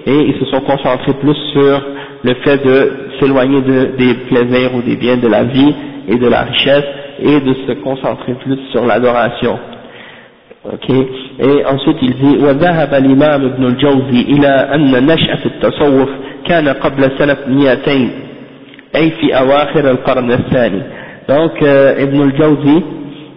et 0.06 0.16
ils 0.28 0.38
se 0.38 0.46
sont 0.46 0.60
concentrés 0.60 1.14
plus 1.14 1.36
sur 1.52 1.80
le 2.22 2.34
fait 2.44 2.64
de 2.64 2.92
s'éloigner 3.18 3.60
de, 3.62 3.96
des 3.96 4.14
plaisirs 4.28 4.74
ou 4.74 4.82
des 4.82 4.96
biens 4.96 5.16
de 5.16 5.28
la 5.28 5.44
vie 5.44 5.74
et 6.08 6.16
de 6.16 6.26
la 6.28 6.42
richesse 6.42 6.84
et 7.22 7.40
de 7.40 7.54
se 7.66 7.72
concentrer 7.82 8.34
plus 8.34 8.58
sur 8.72 8.84
l'adoration. 8.86 9.58
Ok 10.64 10.90
Et 10.90 11.64
ensuite 11.64 11.96
il 12.02 12.14
dit 12.14 12.36
وذهب 12.44 12.94
الإمام 12.94 13.44
ابن 13.44 13.64
الجوزي 13.64 14.20
إلى 14.22 14.48
أن 14.74 15.06
نشأة 15.06 15.44
التصوف 15.46 16.08
كان 16.46 16.68
قبل 16.68 17.10
سنة 17.18 17.36
200 17.48 18.08
أي 18.96 19.10
في 19.10 19.38
أواخر 19.38 19.90
القرن 19.90 20.32
الثاني. 20.32 20.82
Donc 21.28 21.62
euh, 21.62 22.02
Ibn 22.02 22.22
al-Jawzi 22.22 22.82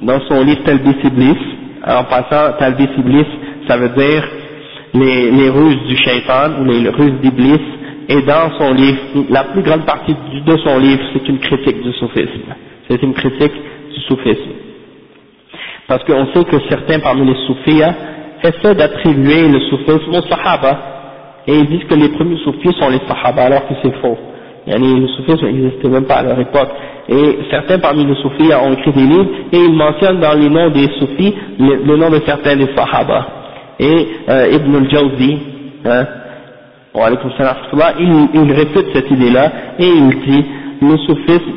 dans 0.02 0.20
son 0.28 0.44
livre 0.44 0.64
Talbis 0.66 0.98
Iblis, 1.04 1.38
en 1.86 2.04
passant 2.06 2.58
Talbis 2.60 2.90
Iblis 2.98 3.28
ça 3.68 3.78
veut 3.78 3.90
dire 3.90 4.24
les, 4.94 5.32
les 5.32 5.50
ruses 5.50 5.84
du 5.88 5.96
shaitan 5.98 6.60
ou 6.60 6.66
les 6.66 6.90
ruses 6.90 7.20
d'Iblis 7.22 7.62
et 8.10 8.22
dans 8.24 8.52
son 8.58 8.74
livre, 8.74 9.00
la 9.30 9.46
plus 9.46 9.62
grande 9.62 9.86
partie 9.86 10.14
de 10.14 10.58
son 10.58 10.78
livre, 10.80 11.02
c'est 11.14 11.28
une 11.28 11.40
critique 11.40 11.82
du 11.82 11.94
soufisme. 11.94 12.54
C'est 12.90 13.02
une 13.02 13.14
critique 13.14 13.54
du 13.94 14.02
soufisme. 14.02 14.52
Parce 15.88 16.04
qu'on 16.04 16.26
sait 16.34 16.44
que 16.44 16.58
certains 16.70 17.00
parmi 17.00 17.26
les 17.26 17.38
soufis 17.48 17.82
essaient 18.44 18.76
d'attribuer 18.76 19.48
le 19.48 19.60
soufisme 19.70 20.16
aux 20.16 20.22
sahaba, 20.30 20.80
et 21.49 21.55
ils 21.55 21.67
disent 21.67 21.85
que 21.89 21.95
les 21.95 22.11
premiers 22.11 22.37
soufis 22.45 22.75
sont 22.79 22.91
les 22.91 23.01
sahaba, 23.09 23.45
alors 23.45 23.67
que 23.67 23.75
c'est 23.83 23.95
faux. 24.03 24.19
le 24.67 25.07
soufisme 25.17 25.47
n'existait 25.47 25.89
même 25.89 26.05
pas 26.05 26.17
à 26.17 26.23
leur 26.23 26.39
époque. 26.39 26.69
Et 27.09 27.39
certains 27.51 27.79
parmi 27.79 28.05
les 28.05 28.15
soufis 28.17 28.53
ont 28.53 28.75
écrit 28.75 28.93
des 28.93 29.07
livres, 29.07 29.31
et 29.51 29.57
ils 29.57 29.73
mentionnent 29.73 30.21
dans 30.21 30.39
les 30.39 30.51
noms 30.51 30.69
des 30.69 30.89
soufis 30.99 31.35
le, 31.59 31.97
nom 31.97 32.11
de 32.11 32.21
certains 32.27 32.55
des 32.55 32.69
sahaba. 32.77 33.27
Et 33.81 34.09
euh, 34.29 34.53
Ibn 34.53 34.77
al-Jawzi, 34.77 35.39
hein, 35.87 36.07
il, 37.99 38.29
il 38.35 38.53
répète 38.53 38.87
cette 38.93 39.11
idée-là 39.11 39.53
et 39.79 39.87
il 39.87 40.09
dit 40.27 40.45
le 40.83 40.97
soufisme, 40.99 41.53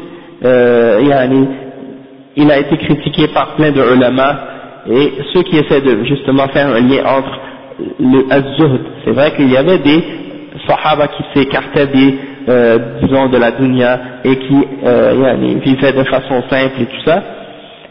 euh, 0.46 1.02
il 2.38 2.50
a 2.50 2.60
été 2.60 2.78
critiqué 2.78 3.28
par 3.34 3.56
plein 3.56 3.72
de 3.72 3.82
ulama 3.96 4.40
et 4.90 5.12
ceux 5.34 5.44
qui 5.44 5.58
essaient 5.58 5.82
de 5.82 6.04
justement 6.06 6.48
faire 6.48 6.68
un 6.68 6.80
lien 6.80 7.04
entre 7.06 7.40
le 8.00 8.26
az 8.32 8.44
c'est 9.06 9.12
vrai 9.12 9.32
qu'il 9.36 9.50
y 9.52 9.58
avait 9.58 9.80
des 9.80 10.04
sahaba 10.68 11.08
qui 11.08 11.24
s'écartaient 11.34 11.88
des, 11.88 12.16
euh, 12.50 12.78
disons, 13.02 13.28
de 13.30 13.38
la 13.38 13.52
dunya 13.52 14.00
et 14.24 14.36
qui 14.38 14.56
euh, 14.86 15.36
vivaient 15.64 15.94
de 15.94 16.04
façon 16.04 16.44
simple 16.50 16.82
et 16.82 16.86
tout 16.86 17.04
ça, 17.06 17.24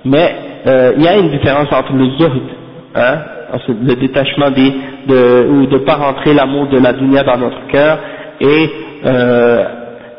mais 0.05 0.35
euh, 0.67 0.93
il 0.97 1.03
y 1.03 1.09
a 1.09 1.17
une 1.17 1.31
différence 1.31 1.73
entre 1.73 1.93
le 1.95 2.05
zuhd, 2.19 2.43
hein, 2.95 3.15
le 3.69 3.95
détachement 3.97 4.51
des, 4.51 4.73
de, 5.09 5.47
ou 5.49 5.67
de 5.67 5.79
pas 5.79 5.95
rentrer 5.95 6.35
l'amour 6.35 6.69
de 6.69 6.79
la 6.79 6.93
dunya 6.93 7.23
dans 7.23 7.39
notre 7.39 7.67
cœur 7.69 7.99
et 8.41 8.71
euh, 9.05 9.65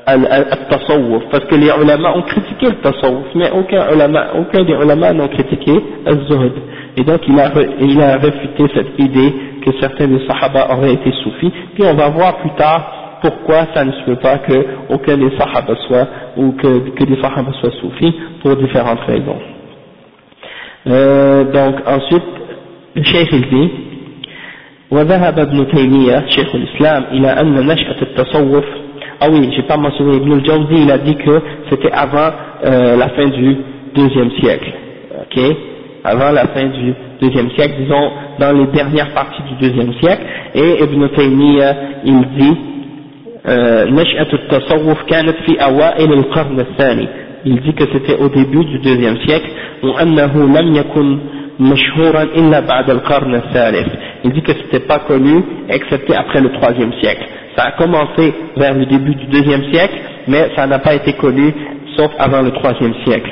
al-tasawwuf, 0.07 1.25
parce 1.31 1.45
que 1.47 1.57
les 1.57 1.67
ulama 1.67 2.17
ont 2.17 2.23
critiqué 2.23 2.67
le 2.67 2.77
tasawwuf, 2.77 3.27
mais 3.35 3.51
aucun, 3.51 3.93
ulama, 3.93 4.27
aucun 4.39 4.63
des 4.63 4.73
ulama 4.73 5.13
n'ont 5.13 5.29
critiqué 5.29 5.73
al-zuhd. 6.07 6.53
Et 6.97 7.03
donc 7.03 7.21
il 7.29 7.39
a, 7.41 7.51
il 7.81 8.01
a 8.01 8.17
réfuté 8.17 8.65
cette 8.75 8.99
idée 8.99 9.35
que 9.65 9.73
certains 9.81 10.07
des 10.07 10.27
sahaba 10.27 10.69
auraient 10.73 10.93
été 10.93 11.11
soufis, 11.25 11.53
puis 11.75 11.85
on 11.85 11.95
va 11.95 12.09
voir 12.09 12.37
plus 12.39 12.51
tard 12.51 13.19
pourquoi 13.21 13.67
ça 13.75 13.85
ne 13.85 13.93
se 13.93 14.03
peut 14.05 14.17
pas 14.17 14.39
que 14.39 14.67
aucun 14.91 15.17
des 15.17 15.37
sahaba 15.37 15.75
soit, 15.89 16.07
ou 16.37 16.53
que, 16.53 16.91
que 16.91 17.05
des 17.05 17.21
sahaba 17.21 17.53
soient 17.61 17.73
soufis, 17.81 18.15
pour 18.43 18.55
différentes 18.57 19.01
raisons. 19.01 19.39
Euh, 20.89 21.45
donc 21.45 21.75
ensuite, 21.87 22.23
الشيخ 22.97 23.35
الدين 23.35 23.71
وذهب 24.91 25.39
ابن 25.39 25.69
تيمية 25.69 26.27
شيخ 26.29 26.55
الإسلام 26.55 27.05
إلى 27.13 27.41
أن 27.41 27.67
نشأة 27.67 28.03
التصوف 28.03 28.65
ah 29.24 29.30
oui, 29.30 29.52
j'ai 29.56 29.62
pas 29.64 29.78
mentionné. 29.78 30.18
Ibn 30.18 30.34
al-Jawzi, 30.34 30.82
il 30.82 30.92
a 30.92 30.98
dit 30.98 31.16
que 31.16 31.42
c'était 31.70 31.92
avant 31.92 32.32
euh, 32.66 32.98
la 32.98 33.10
fin 33.10 33.28
du 33.28 33.56
deuxième 33.94 34.32
siècle. 34.42 34.74
Ok? 35.22 35.40
Avant 36.04 36.32
la 36.32 36.48
fin 36.48 36.66
du 36.66 36.94
deuxième 37.22 37.52
siècle, 37.52 37.76
disons 37.80 38.12
dans 38.40 38.52
les 38.58 38.66
dernières 38.72 39.14
parties 39.14 39.44
du 39.44 39.54
deuxième 39.70 39.94
siècle. 40.02 40.24
Et 40.56 40.84
Ibn 40.84 41.08
Taymiyyah, 41.10 41.76
il 42.04 42.22
dit 42.36 42.58
euh, 43.48 43.86
il 47.46 47.60
dit 47.62 47.74
que 47.74 47.84
c'était 47.94 48.18
au 48.20 48.30
début 48.30 48.66
du 48.66 48.80
deuxième 48.80 49.18
siècle 49.26 49.50
il 54.24 54.32
dit 54.32 54.42
que 54.42 54.54
c'était 54.54 54.86
pas 54.88 55.00
connu 55.00 55.44
excepté 55.70 56.16
après 56.16 56.42
le 56.42 56.52
troisième 56.54 56.94
siècle. 57.02 57.24
ça 57.57 57.65
a 57.65 57.71
commencé 57.73 58.35
vers 58.57 58.75
le 58.75 58.87
début 58.87 59.15
du 59.15 59.27
deuxième 59.27 59.65
siècle 59.73 59.97
mais 60.29 60.51
ça 60.57 60.67
n'a 60.67 60.79
pas 60.79 60.95
été 60.95 61.13
connu 61.15 61.55
sauf 61.97 62.11
avant 62.19 62.43
le 62.43 62.51
troisième 62.53 62.95
siècle 63.05 63.31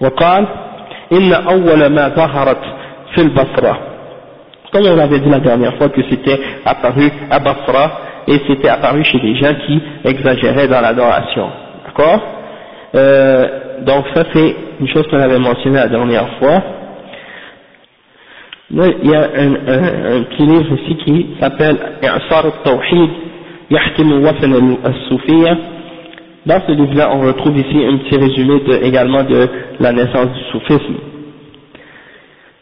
وقال 0.00 0.46
إن 1.12 1.32
أول 1.32 1.86
ما 1.86 2.08
ظهرت 2.08 2.62
في 3.14 3.20
البصرة 3.22 3.78
comme 4.72 4.86
on 4.86 4.98
avait 4.98 5.20
dit 5.20 5.30
la 5.30 5.40
dernière 5.40 5.74
fois 5.76 5.88
que 5.88 6.02
c'était 6.10 6.38
apparu 6.66 7.10
à 7.30 7.38
Basra 7.38 8.00
et 8.28 8.38
c'était 8.46 8.68
apparu 8.68 9.02
chez 9.04 9.18
des 9.20 9.34
gens 9.36 9.54
qui 9.66 9.80
exagéraient 10.04 10.68
dans 10.68 10.80
l'adoration 10.80 11.48
d'accord 11.86 12.20
euh, 12.94 13.44
donc 13.86 14.04
ça 14.14 14.24
c'est 14.34 14.54
une 14.80 14.88
chose 14.88 15.06
qu'on 15.08 15.18
avait 15.20 15.38
mentionnée 15.38 15.76
la 15.78 15.88
dernière 15.88 16.28
fois 16.38 16.62
il 18.70 19.10
y 19.10 19.14
a 19.14 19.20
un, 19.20 19.52
un, 19.54 20.18
un 20.18 20.22
petit 20.24 20.42
livre 20.42 20.74
ici 20.82 20.96
qui 21.04 21.26
s'appelle 21.40 21.76
I'sar 22.02 22.44
al-Tawhid 22.46 23.10
Yahkim 23.70 24.12
al-Wafan 24.12 24.52
al-Soufiyya 24.84 25.56
dans 26.46 26.60
ce 26.66 26.72
livre-là 26.72 27.10
on 27.12 27.20
retrouve 27.22 27.58
ici 27.58 27.84
un 27.84 27.96
petit 27.98 28.16
résumé 28.16 28.60
de, 28.60 28.84
également 28.86 29.24
de 29.24 29.48
la 29.80 29.92
naissance 29.92 30.28
du 30.32 30.40
soufisme 30.52 30.94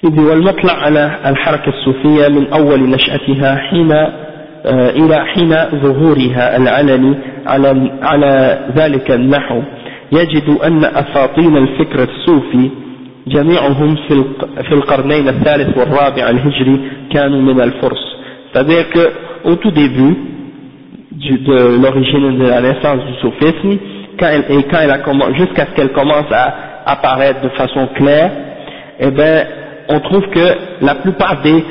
إذ 0.05 0.21
والمطلع 0.21 0.73
على 0.73 1.19
الحركة 1.27 1.69
الصوفية 1.69 2.29
من 2.29 2.47
أول 2.53 2.81
نشأتها 2.81 3.57
حين 3.57 3.93
إلى 5.01 5.25
حين 5.25 5.55
ظهورها 5.83 6.57
العلني 6.57 7.15
على 7.47 7.91
على 8.03 8.61
ذلك 8.77 9.11
النحو 9.11 9.63
يجد 10.13 10.59
أن 10.65 10.85
أساطين 10.85 11.57
الفكر 11.57 12.03
الصوفي 12.03 12.71
جميعهم 13.27 13.97
في 14.63 14.73
القرنين 14.73 15.29
الثالث 15.29 15.79
والرابع 15.79 16.31
الهجري 16.31 16.81
كانوا 17.13 17.41
من 17.41 17.61
الفرس 17.61 18.15
c'est-à-dire 18.53 18.85
qu'au 18.93 19.55
tout 19.57 19.71
début 19.73 20.13
du, 20.13 20.38
de 21.20 21.82
l'origine 21.82 22.38
de 22.40 22.48
la 22.48 22.62
naissance 22.62 23.06
du 23.06 23.14
soufisme 23.22 23.78
quand 24.20 24.28
elle, 24.28 24.46
et 24.50 24.64
quand 24.64 24.80
elle 24.82 24.92
a 24.92 25.34
jusqu'à 25.34 25.66
ce 25.68 25.72
qu'elle 25.76 25.92
commence 25.92 26.32
à 26.32 26.54
apparaître 26.86 27.42
de 27.42 27.50
façon 27.50 27.88
claire 27.96 28.32
eh 29.00 29.12
ben 29.12 29.46
on 29.90 30.00
trouve 30.00 30.28
que 30.30 30.56
la 30.82 30.96
plupart 30.96 31.42
des 31.42 31.64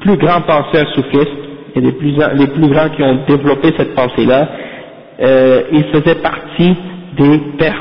plus 0.00 0.16
grands 0.16 0.42
penseurs 0.42 0.88
soufistes 0.94 1.30
et 1.74 1.80
les 1.80 1.92
plus, 1.92 2.14
les 2.34 2.46
plus 2.48 2.68
grands 2.68 2.88
qui 2.90 3.02
ont 3.02 3.20
développé 3.26 3.72
cette 3.76 3.94
pensée 3.94 4.24
là 4.26 4.48
euh, 5.20 5.62
ils 5.72 5.84
faisaient 5.84 6.16
partie 6.16 6.74
des 7.16 7.38
Perses. 7.58 7.76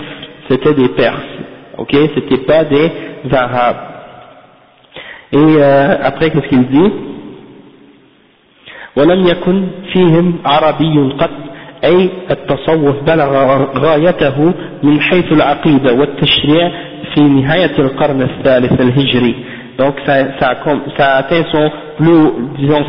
C'était 0.50 0.74
des 0.74 0.90
Perses 0.90 1.32
ok? 1.82 1.96
C'était 2.16 2.46
pas 2.46 2.64
des 2.64 2.92
arabes. 3.32 3.78
Et 5.34 5.38
euh, 5.38 5.96
après, 6.04 6.30
qu'est-ce 6.30 6.48
qu'il 6.48 6.68
dit? 6.68 6.92
ولم 8.97 9.27
يكن 9.27 9.67
فيهم 9.93 10.39
عربي 10.45 11.13
قط 11.19 11.31
أي 11.85 12.11
التصوف 12.31 13.03
بلغ 13.03 13.31
غايته 13.79 14.55
من 14.83 15.01
حيث 15.01 15.33
العقيدة 15.33 15.93
والتشريع 15.95 16.71
في 17.15 17.21
نهاية 17.21 17.79
القرن 17.79 18.23
الثالث 18.23 18.81
الهجري 18.81 19.35
donc 19.79 19.95
ça, 20.07 20.15
ça, 20.41 20.57
ça 20.97 21.17
atteint 21.17 21.45
son 21.53 21.71
plus, 21.99 22.31
disons, 22.59 22.83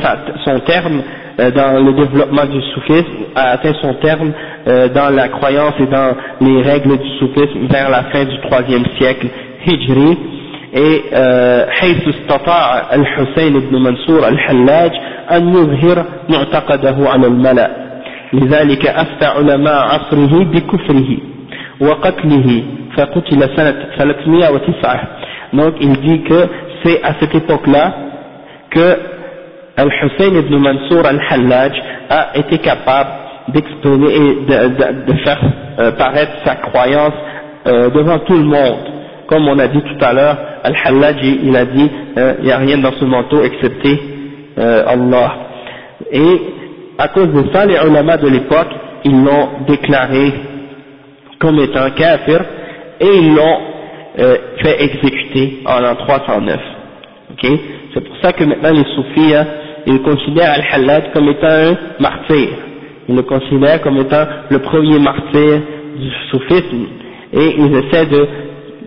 son 0.46 0.60
terme 0.60 1.02
euh, 1.40 1.52
dans 1.52 1.84
le 1.84 1.94
développement 1.94 2.46
du 2.46 2.62
soufisme, 2.74 3.26
a 3.36 3.52
atteint 3.52 3.74
son 3.82 3.94
terme 3.96 4.32
euh, 4.68 4.88
dans 4.90 5.14
la 5.14 5.28
croyance 5.28 5.74
et 5.80 5.86
dans 5.86 6.16
les 6.42 6.62
règles 6.62 6.98
du 6.98 7.10
soufisme 7.20 7.68
vers 7.70 7.90
la 7.90 8.04
fin 8.06 8.24
du 8.24 8.40
troisième 8.42 8.86
siècle 8.98 9.28
hijri, 9.66 10.18
Et 10.73 11.03
حيث 11.71 12.09
استطاع 12.09 12.95
الحسين 12.95 13.61
بن 13.61 13.83
منصور 13.83 14.29
الحلاج 14.29 14.91
أن 15.31 15.49
يظهر 15.49 16.05
معتقده 16.29 17.11
على 17.11 17.27
الملأ 17.27 17.71
لذلك 18.33 18.87
أفتى 18.87 19.27
علماء 19.27 19.75
عصره 19.83 20.45
بكفره 20.45 21.17
وقتله 21.81 22.63
فقتل 22.97 23.57
سنة 23.57 23.75
309 23.97 25.01
donc 25.53 25.75
il 25.81 25.93
dit 26.01 26.23
que 26.23 26.49
c'est 26.83 27.03
à 27.03 27.15
cette 27.21 27.35
époque-là 27.35 27.93
que 28.71 28.97
Al-Hussein 29.77 30.35
ibn 30.35 30.57
Mansour 30.57 31.07
al-Hallaj 31.07 31.73
a 32.11 32.37
été 32.37 32.59
capable 32.59 33.11
d'exprimer 33.49 34.09
et 34.15 34.35
de, 34.47 35.13
faire 35.25 35.41
euh, 35.79 35.93
paraître 35.93 36.33
sa 36.45 36.57
croyance 36.57 37.15
euh, 37.67 37.91
devant 37.91 38.19
tout 38.21 38.35
le 38.37 38.45
monde. 38.45 39.02
Comme 39.33 39.49
on 39.49 39.59
a 39.59 39.67
dit 39.69 39.81
tout 39.81 40.05
à 40.05 40.13
l'heure, 40.13 40.37
Al-Hallaj 40.63 41.17
il 41.23 41.57
a 41.57 41.65
dit 41.65 41.91
euh, 42.19 42.35
il 42.41 42.45
n'y 42.45 42.53
a 42.53 42.59
rien 42.59 42.77
dans 42.77 42.93
ce 42.93 43.05
manteau 43.07 43.43
excepté 43.43 43.99
Allah. 44.59 45.33
Et 46.13 46.41
à 46.99 47.09
cause 47.09 47.29
de 47.33 47.45
ça, 47.51 47.65
les 47.65 47.77
ulama 47.89 48.19
de 48.19 48.29
l'époque, 48.29 48.69
ils 49.05 49.25
l'ont 49.25 49.65
déclaré 49.67 50.33
comme 51.39 51.59
étant 51.61 51.91
kafir 51.97 52.45
et 53.01 53.07
ils 53.17 53.35
l'ont 53.35 53.59
euh, 54.19 54.37
fait 54.63 54.85
exécuter 54.85 55.61
en 55.67 55.81
l'an 55.81 55.97
309. 55.97 56.61
Okay 57.33 57.61
C'est 57.95 58.05
pour 58.05 58.17
ça 58.23 58.33
que 58.35 58.45
maintenant 58.45 58.73
les 58.73 58.85
soufis, 58.95 59.35
hein, 59.35 59.47
ils 59.87 60.03
considèrent 60.03 60.53
Al-Hallaj 60.53 61.05
comme 61.15 61.29
étant 61.29 61.49
un 61.49 61.77
martyr. 61.99 62.49
Ils 63.09 63.17
le 63.17 63.23
considèrent 63.23 63.81
comme 63.81 63.97
étant 63.97 64.25
le 64.51 64.59
premier 64.59 64.99
martyr 64.99 65.61
du 65.99 66.11
soufisme 66.31 66.87
et 67.33 67.55
ils 67.59 67.75
essaient 67.77 68.07
de 68.07 68.29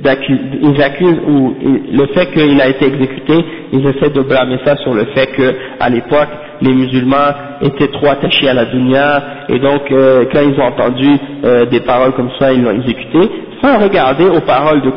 ils 0.06 0.82
accusent 0.82 1.20
ou 1.28 1.56
le 1.62 2.06
fait 2.14 2.28
qu'il 2.32 2.62
a 2.62 2.68
été 2.68 2.86
exécuté, 2.86 3.34
ils 3.72 3.86
essaient 3.88 4.12
de 4.12 4.22
blâmer 4.22 4.60
ça 4.66 4.76
sur 4.78 4.94
le 4.94 5.06
fait 5.16 5.28
que 5.28 5.56
à 5.80 5.90
l'époque 5.90 6.30
les 6.62 6.74
musulmans 6.74 7.34
étaient 7.62 7.90
trop 7.90 8.08
attachés 8.08 8.50
à 8.50 8.54
la 8.54 8.66
dunya 8.66 9.24
et 9.50 9.60
donc 9.60 9.92
euh, 9.92 10.26
quand 10.32 10.42
ils 10.42 10.60
ont 10.60 10.66
entendu 10.66 11.10
euh, 11.44 11.66
des 11.66 11.82
paroles 11.82 12.14
comme 12.14 12.30
ça, 12.40 12.54
ils 12.54 12.64
l'ont 12.64 12.72
exécuté 12.72 13.30
sans 13.62 13.80
regarder 13.80 14.26
aux 14.26 14.42
paroles 14.42 14.82
de 14.82 14.92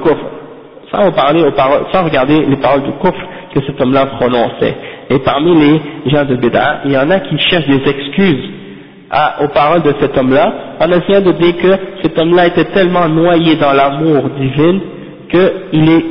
sans, 0.91 2.05
regarder 2.05 2.47
les 2.47 2.57
paroles 2.57 2.83
de 2.83 2.93
kufr 3.03 3.23
que 3.55 3.61
cet 3.67 3.81
homme-là 3.81 4.07
prononçait. 4.07 4.75
Et 5.11 5.19
parmi 5.19 5.55
les 5.55 6.11
gens 6.11 6.25
de 6.25 6.37
Béda, 6.37 6.81
il 6.85 6.93
y 6.93 6.99
en 6.99 7.11
a 7.11 7.21
qui 7.21 7.39
cherchent 7.39 7.67
des 7.67 7.89
excuses 7.89 8.51
aux 9.43 9.49
paroles 9.49 9.83
de 9.83 9.95
cet 10.01 10.17
homme-là, 10.19 10.53
en 10.81 10.91
essayant 10.91 11.23
de 11.23 11.33
dire 11.33 11.57
que 11.57 12.03
cet 12.03 12.19
homme-là 12.19 12.49
était 12.49 12.67
tellement 12.67 13.09
noyé 13.09 13.57
dans 13.57 13.73
l'amour 13.73 14.29
divin 14.39 14.81
qu'il 15.29 16.03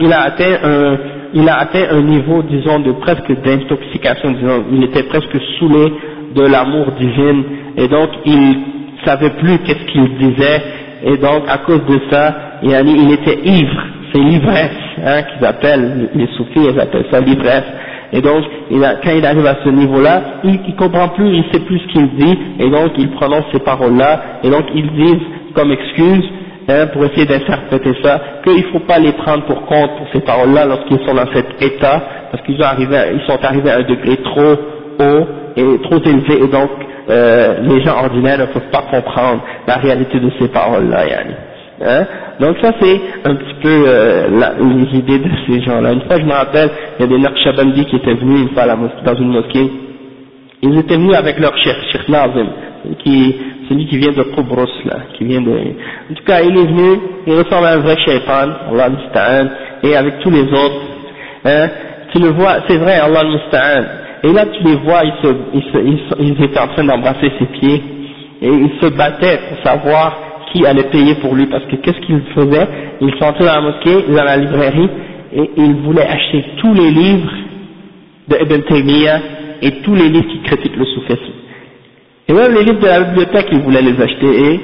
il 0.00 0.12
a 0.12 0.22
atteint 0.22 0.58
un, 0.64 0.96
il 1.34 1.48
a 1.48 1.58
atteint 1.58 1.86
un 1.90 2.02
niveau, 2.02 2.42
disons, 2.42 2.80
de 2.80 2.92
presque 2.92 3.30
d'intoxication, 3.42 4.32
disons, 4.32 4.64
il 4.72 4.84
était 4.84 5.04
presque 5.04 5.36
saoulé 5.58 5.92
de 6.34 6.42
l'amour 6.42 6.92
divin, 6.98 7.42
et 7.76 7.88
donc 7.88 8.08
il 8.24 8.56
savait 9.04 9.30
plus 9.30 9.58
qu'est-ce 9.58 9.84
qu'il 9.92 10.16
disait, 10.18 10.62
et 11.04 11.16
donc 11.18 11.44
à 11.48 11.58
cause 11.58 11.84
de 11.86 12.00
ça, 12.10 12.34
il 12.62 13.12
était 13.12 13.38
ivre, 13.44 13.82
c'est 14.12 14.20
l'ivresse 14.20 14.70
hein, 15.04 15.22
qu'ils 15.22 15.46
appellent, 15.46 16.08
les 16.14 16.26
soufis 16.36 16.60
ils 16.72 16.80
appellent 16.80 17.06
ça 17.10 17.20
l'ivresse, 17.20 17.64
et 18.12 18.20
donc 18.20 18.44
il 18.70 18.82
a, 18.84 18.94
quand 18.96 19.12
il 19.16 19.24
arrive 19.24 19.46
à 19.46 19.56
ce 19.62 19.68
niveau-là, 19.68 20.22
il, 20.44 20.58
il 20.66 20.74
comprend 20.76 21.08
plus, 21.10 21.28
il 21.28 21.44
sait 21.52 21.60
plus 21.60 21.78
ce 21.78 21.86
qu'il 21.92 22.08
dit, 22.16 22.38
et 22.58 22.70
donc 22.70 22.92
il 22.98 23.10
prononce 23.10 23.44
ces 23.52 23.60
paroles-là, 23.60 24.40
et 24.42 24.50
donc 24.50 24.64
ils 24.74 24.90
disent 24.92 25.26
comme 25.54 25.70
excuse, 25.72 26.24
hein, 26.68 26.86
pour 26.92 27.04
essayer 27.04 27.26
d'interpréter 27.26 27.92
ça, 28.02 28.20
qu'il 28.44 28.56
ne 28.56 28.72
faut 28.72 28.80
pas 28.80 28.98
les 28.98 29.12
prendre 29.12 29.44
pour 29.44 29.64
compte 29.66 29.96
pour 29.96 30.06
ces 30.12 30.20
paroles-là 30.20 30.66
lorsqu'ils 30.66 31.04
sont 31.06 31.14
dans 31.14 31.32
cet 31.32 31.60
état, 31.60 32.02
parce 32.30 32.44
qu'ils 32.44 32.56
ils 32.56 33.26
sont 33.26 33.44
arrivés 33.44 33.70
à 33.70 33.76
un 33.78 33.82
degré 33.82 34.16
trop 34.18 34.54
haut 35.00 35.26
et 35.56 35.82
trop 35.82 36.00
élevé, 36.04 36.44
et 36.44 36.48
donc 36.48 36.70
euh, 37.10 37.60
les 37.62 37.82
gens 37.82 37.96
ordinaires 38.02 38.38
ne 38.38 38.46
peuvent 38.46 38.70
pas 38.70 38.82
comprendre 38.90 39.42
la 39.66 39.76
réalité 39.76 40.20
de 40.20 40.30
ces 40.38 40.48
paroles-là, 40.48 41.04
Hein? 41.80 42.06
Donc 42.40 42.56
ça 42.60 42.72
c'est 42.80 43.00
un 43.24 43.36
petit 43.36 43.54
peu 43.62 43.84
euh, 43.86 44.28
les 44.58 44.98
idées 44.98 45.20
de 45.20 45.30
ces 45.46 45.60
gens-là. 45.62 45.92
Une 45.92 46.02
fois 46.02 46.18
je 46.18 46.24
me 46.24 46.32
rappelle, 46.32 46.70
il 46.98 47.02
y 47.02 47.04
a 47.04 47.06
des 47.06 47.18
Naqshbandi 47.18 47.84
qui 47.84 47.96
étaient 47.96 48.14
venus 48.14 48.42
une 48.42 48.48
fois 48.48 48.64
dans 49.04 49.14
une 49.14 49.28
mosquée. 49.28 49.70
Ils 50.62 50.76
étaient 50.76 50.96
venus 50.96 51.14
avec 51.14 51.38
leur 51.38 51.56
chef, 51.58 51.76
Cheikh 51.92 52.08
Nazim, 52.08 52.48
qui, 52.98 53.36
celui 53.68 53.86
qui 53.86 53.98
vient 53.98 54.12
de 54.12 54.22
Kobros 54.34 54.66
là, 54.84 54.98
qui 55.16 55.24
vient 55.24 55.40
de... 55.40 55.50
En 55.50 56.14
tout 56.14 56.24
cas, 56.24 56.40
il 56.42 56.56
est 56.56 56.66
venu, 56.66 57.00
il 57.26 57.34
ressemble 57.34 57.66
à 57.66 57.74
un 57.74 57.78
vrai 57.78 57.96
shaitan, 58.04 58.48
Allah 58.70 58.88
musta'an, 58.90 59.48
et 59.82 59.96
avec 59.96 60.20
tous 60.20 60.30
les 60.30 60.42
autres, 60.42 60.82
hein, 61.44 61.68
tu 62.12 62.20
le 62.20 62.28
vois, 62.28 62.58
c'est 62.68 62.78
vrai, 62.78 62.94
Allah 62.94 63.24
musta'an, 63.24 63.84
et 64.24 64.32
là 64.32 64.46
tu 64.46 64.64
les 64.64 64.76
vois, 64.76 65.02
ils, 65.04 66.44
étaient 66.44 66.60
en 66.60 66.68
train 66.68 66.84
d'embrasser 66.84 67.30
ses 67.38 67.46
pieds, 67.46 67.82
et 68.42 68.48
ils 68.48 68.72
se 68.80 68.86
battaient 68.94 69.38
pour 69.48 69.62
savoir 69.64 70.18
qui 70.52 70.64
allait 70.64 70.84
payer 70.84 71.16
pour 71.16 71.34
lui, 71.34 71.46
parce 71.46 71.64
que 71.64 71.76
qu'est-ce 71.76 72.00
qu'ils 72.06 72.22
faisaient? 72.34 72.68
Ils 73.00 73.12
entrés 73.22 73.44
dans 73.44 73.54
la 73.54 73.60
mosquée, 73.60 74.04
dans 74.08 74.24
la 74.24 74.36
librairie, 74.36 74.88
et 75.34 75.50
ils 75.56 75.74
voulaient 75.84 76.06
acheter 76.06 76.44
tous 76.56 76.72
les 76.72 76.90
livres 76.90 77.30
de 78.28 78.36
Ibn 78.42 78.62
Taymiyyah 78.62 79.20
et 79.60 79.70
tous 79.82 79.94
les 79.94 80.08
livres 80.08 80.28
qui 80.28 80.40
critiquent 80.40 80.76
le 80.76 80.86
soufisme. 80.86 81.32
Et 82.28 82.32
même 82.32 82.54
les 82.54 82.64
livres 82.64 82.80
de 82.80 82.86
la 82.86 83.00
bibliothèque, 83.00 83.48
ils 83.52 83.60
voulaient 83.60 83.82
les 83.82 84.00
acheter, 84.00 84.60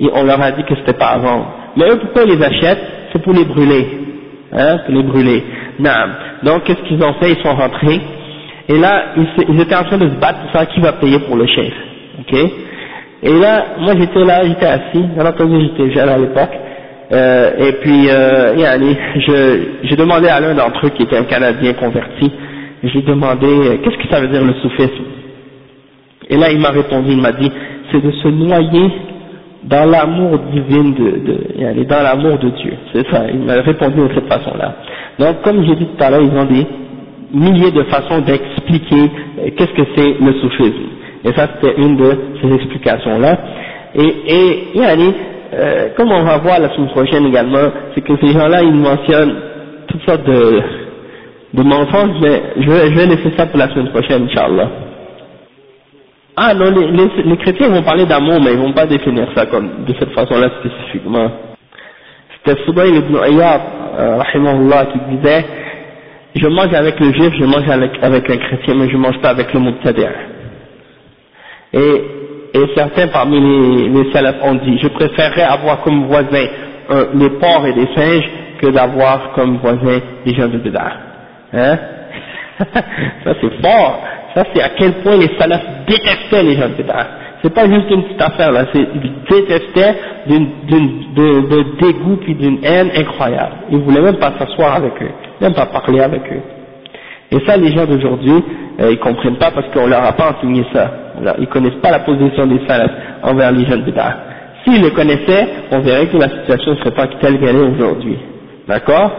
et, 0.00 0.10
on 0.12 0.24
leur 0.24 0.40
a 0.40 0.52
dit 0.52 0.64
que 0.64 0.74
c'était 0.76 0.98
pas 0.98 1.08
à 1.08 1.18
vendre. 1.18 1.46
Mais 1.76 1.84
eux, 1.90 1.98
pourquoi 2.00 2.22
ils 2.24 2.36
les 2.36 2.44
achètent? 2.44 2.84
C'est 3.12 3.22
pour 3.22 3.32
les 3.32 3.44
brûler, 3.44 3.86
hein, 4.52 4.78
pour 4.84 4.94
les 4.94 5.02
brûler. 5.02 5.44
Non. 5.78 5.90
Donc, 6.42 6.64
qu'est-ce 6.64 6.82
qu'ils 6.88 7.02
ont 7.02 7.14
fait? 7.14 7.32
Ils 7.32 7.42
sont 7.42 7.54
rentrés, 7.54 8.00
et 8.68 8.78
là, 8.78 9.14
ils, 9.16 9.60
étaient 9.60 9.76
en 9.76 9.84
train 9.84 9.98
de 9.98 10.08
se 10.08 10.14
battre 10.16 10.40
pour 10.40 10.50
savoir 10.52 10.68
qui 10.68 10.80
va 10.80 10.92
payer 10.92 11.18
pour 11.20 11.36
le 11.36 11.46
chef. 11.46 11.72
ok? 12.20 12.38
Et 13.22 13.32
là, 13.32 13.64
moi 13.80 13.94
j'étais 13.98 14.24
là, 14.24 14.44
j'étais 14.44 14.66
assis, 14.66 15.02
bien 15.14 15.26
entendu 15.26 15.60
j'étais 15.60 15.90
jeune 15.90 16.08
à 16.08 16.18
l'époque, 16.18 16.52
euh, 17.10 17.50
et 17.58 17.72
puis 17.80 18.08
euh, 18.08 18.54
je 19.16 19.58
j'ai 19.82 19.96
demandé 19.96 20.28
à 20.28 20.38
l'un 20.38 20.54
d'entre 20.54 20.86
eux 20.86 20.90
qui 20.90 21.02
était 21.02 21.16
un 21.16 21.24
Canadien 21.24 21.72
converti, 21.72 22.30
j'ai 22.84 23.02
demandé 23.02 23.46
euh, 23.46 23.78
qu'est-ce 23.82 23.96
que 23.96 24.08
ça 24.08 24.20
veut 24.20 24.28
dire 24.28 24.44
le 24.44 24.54
soufisme? 24.62 25.17
Et 26.30 26.36
là 26.36 26.50
il 26.50 26.58
m'a 26.60 26.70
répondu, 26.70 27.10
il 27.12 27.20
m'a 27.20 27.32
dit 27.32 27.50
c'est 27.92 28.02
de 28.02 28.10
se 28.10 28.28
noyer 28.28 28.90
dans 29.64 29.90
l'amour 29.90 30.38
divin 30.52 30.90
de, 30.90 31.10
de 31.26 31.84
dans 31.84 32.02
l'amour 32.02 32.38
de 32.38 32.48
Dieu, 32.50 32.72
c'est 32.92 33.06
ça, 33.10 33.24
il 33.32 33.40
m'a 33.40 33.54
répondu 33.54 33.96
de 34.00 34.08
cette 34.14 34.28
façon-là. 34.28 34.74
Donc 35.18 35.42
comme 35.42 35.64
j'ai 35.66 35.74
dit 35.76 35.86
tout 35.86 36.04
à 36.04 36.10
l'heure, 36.10 36.22
ils 36.22 36.38
ont 36.38 36.44
des 36.44 36.66
milliers 37.32 37.70
de 37.72 37.82
façons 37.84 38.20
d'expliquer 38.20 39.10
euh, 39.40 39.50
qu'est-ce 39.56 39.72
que 39.72 39.82
c'est 39.96 40.14
le 40.24 40.32
soufisme. 40.40 40.88
Et 41.24 41.32
ça, 41.32 41.48
c'était 41.60 41.80
une 41.80 41.96
de 41.96 42.10
ces 42.40 42.54
explications-là. 42.54 43.38
Et, 43.94 44.14
et 44.28 44.68
yani, 44.78 45.14
euh, 45.54 45.88
comme 45.96 46.10
on 46.12 46.22
va 46.24 46.38
voir 46.38 46.60
la 46.60 46.70
semaine 46.74 46.88
prochaine 46.90 47.26
également, 47.26 47.70
c'est 47.94 48.02
que 48.02 48.12
ces 48.20 48.32
gens-là, 48.32 48.62
ils 48.62 48.74
mentionnent 48.74 49.34
toutes 49.88 50.02
sortes 50.02 50.24
de, 50.24 50.60
de 51.54 51.62
mensonges, 51.62 52.16
mais 52.22 52.42
je 52.58 52.70
vais, 52.70 52.90
je 52.90 52.94
vais 52.98 53.06
laisser 53.06 53.32
ça 53.36 53.46
pour 53.46 53.58
la 53.58 53.68
semaine 53.70 53.88
prochaine, 53.90 54.24
Inch'Allah. 54.24 54.68
Ah 56.40 56.54
non, 56.54 56.70
les, 56.70 56.86
les, 56.92 57.22
les, 57.24 57.36
chrétiens 57.38 57.68
vont 57.68 57.82
parler 57.82 58.06
d'amour, 58.06 58.40
mais 58.40 58.52
ils 58.52 58.58
vont 58.58 58.72
pas 58.72 58.86
définir 58.86 59.26
ça 59.34 59.46
comme 59.46 59.84
de 59.84 59.94
cette 59.98 60.12
façon-là 60.12 60.50
spécifiquement. 60.60 61.28
C'était 62.36 62.62
Soubaïl 62.64 62.94
ibn 62.94 63.16
Ayyab, 63.16 63.60
euh, 63.98 64.22
qui 64.92 65.16
disait, 65.16 65.44
je 66.36 66.46
mange 66.46 66.72
avec 66.72 67.00
le 67.00 67.12
juif, 67.12 67.32
je 67.36 67.44
mange 67.44 67.68
avec, 67.68 67.90
avec 68.02 68.30
un 68.30 68.36
chrétien, 68.36 68.74
mais 68.76 68.88
je 68.88 68.96
mange 68.96 69.18
pas 69.20 69.30
avec 69.30 69.52
le 69.52 69.58
mubtadi'. 69.58 70.06
Et, 71.72 72.02
et 72.54 72.64
certains 72.76 73.08
parmi 73.08 73.40
les, 73.40 73.88
les 73.88 74.12
salafs 74.12 74.40
ont 74.44 74.54
dit, 74.54 74.78
je 74.80 74.88
préférerais 74.88 75.42
avoir 75.42 75.80
comme 75.80 76.06
voisin 76.06 76.46
les 77.14 77.30
porcs 77.30 77.66
et 77.66 77.72
les 77.72 77.88
singes 77.94 78.30
que 78.62 78.68
d'avoir 78.68 79.32
comme 79.32 79.56
voisin 79.58 79.98
des 80.24 80.34
gens 80.34 80.48
de 80.48 80.58
Bédard. 80.58 80.96
Hein? 81.52 81.78
Ça 83.24 83.34
c'est 83.40 83.62
fort. 83.62 84.02
Ça 84.34 84.44
c'est 84.52 84.62
à 84.62 84.70
quel 84.70 84.92
point 85.02 85.16
les 85.16 85.30
salafs 85.38 85.64
détestaient 85.86 86.42
les 86.42 86.56
gens 86.56 86.68
de 86.68 86.74
Bédard. 86.74 87.06
C'est 87.42 87.54
pas 87.54 87.66
juste 87.66 87.90
une 87.90 88.02
petite 88.04 88.20
affaire 88.22 88.52
là, 88.52 88.64
ils 88.74 89.12
détestaient 89.30 89.94
de 90.26 91.78
dégoût 91.80 92.16
puis 92.16 92.34
d'une 92.34 92.64
haine 92.64 92.90
incroyable. 92.96 93.54
Ils 93.70 93.78
voulaient 93.78 94.02
même 94.02 94.16
pas 94.18 94.32
s'asseoir 94.38 94.76
avec 94.76 94.92
eux, 95.02 95.10
même 95.40 95.54
pas 95.54 95.66
parler 95.66 96.00
avec 96.00 96.22
eux. 96.32 96.42
Et 97.30 97.38
ça, 97.46 97.56
les 97.56 97.72
gens 97.72 97.84
d'aujourd'hui, 97.84 98.42
euh, 98.80 98.90
ils 98.92 98.98
comprennent 98.98 99.36
pas 99.36 99.50
parce 99.50 99.66
qu'on 99.68 99.86
leur 99.86 100.02
a 100.02 100.12
pas 100.12 100.32
enseigné 100.32 100.64
ça. 100.72 100.90
Ils 101.38 101.46
connaissent 101.48 101.80
pas 101.82 101.90
la 101.90 102.00
position 102.00 102.46
des 102.46 102.60
salafs 102.66 102.92
envers 103.22 103.52
les 103.52 103.66
jeunes 103.66 103.82
bid'ah. 103.82 104.16
S'ils 104.64 104.82
le 104.82 104.90
connaissaient, 104.90 105.48
on 105.70 105.80
verrait 105.80 106.06
que 106.06 106.16
la 106.16 106.28
situation 106.28 106.72
ne 106.72 106.76
serait 106.76 106.92
pas 106.94 107.06
telle 107.20 107.38
qu'elle 107.38 107.56
est 107.56 107.68
aujourd'hui. 107.74 108.18
D'accord? 108.66 109.10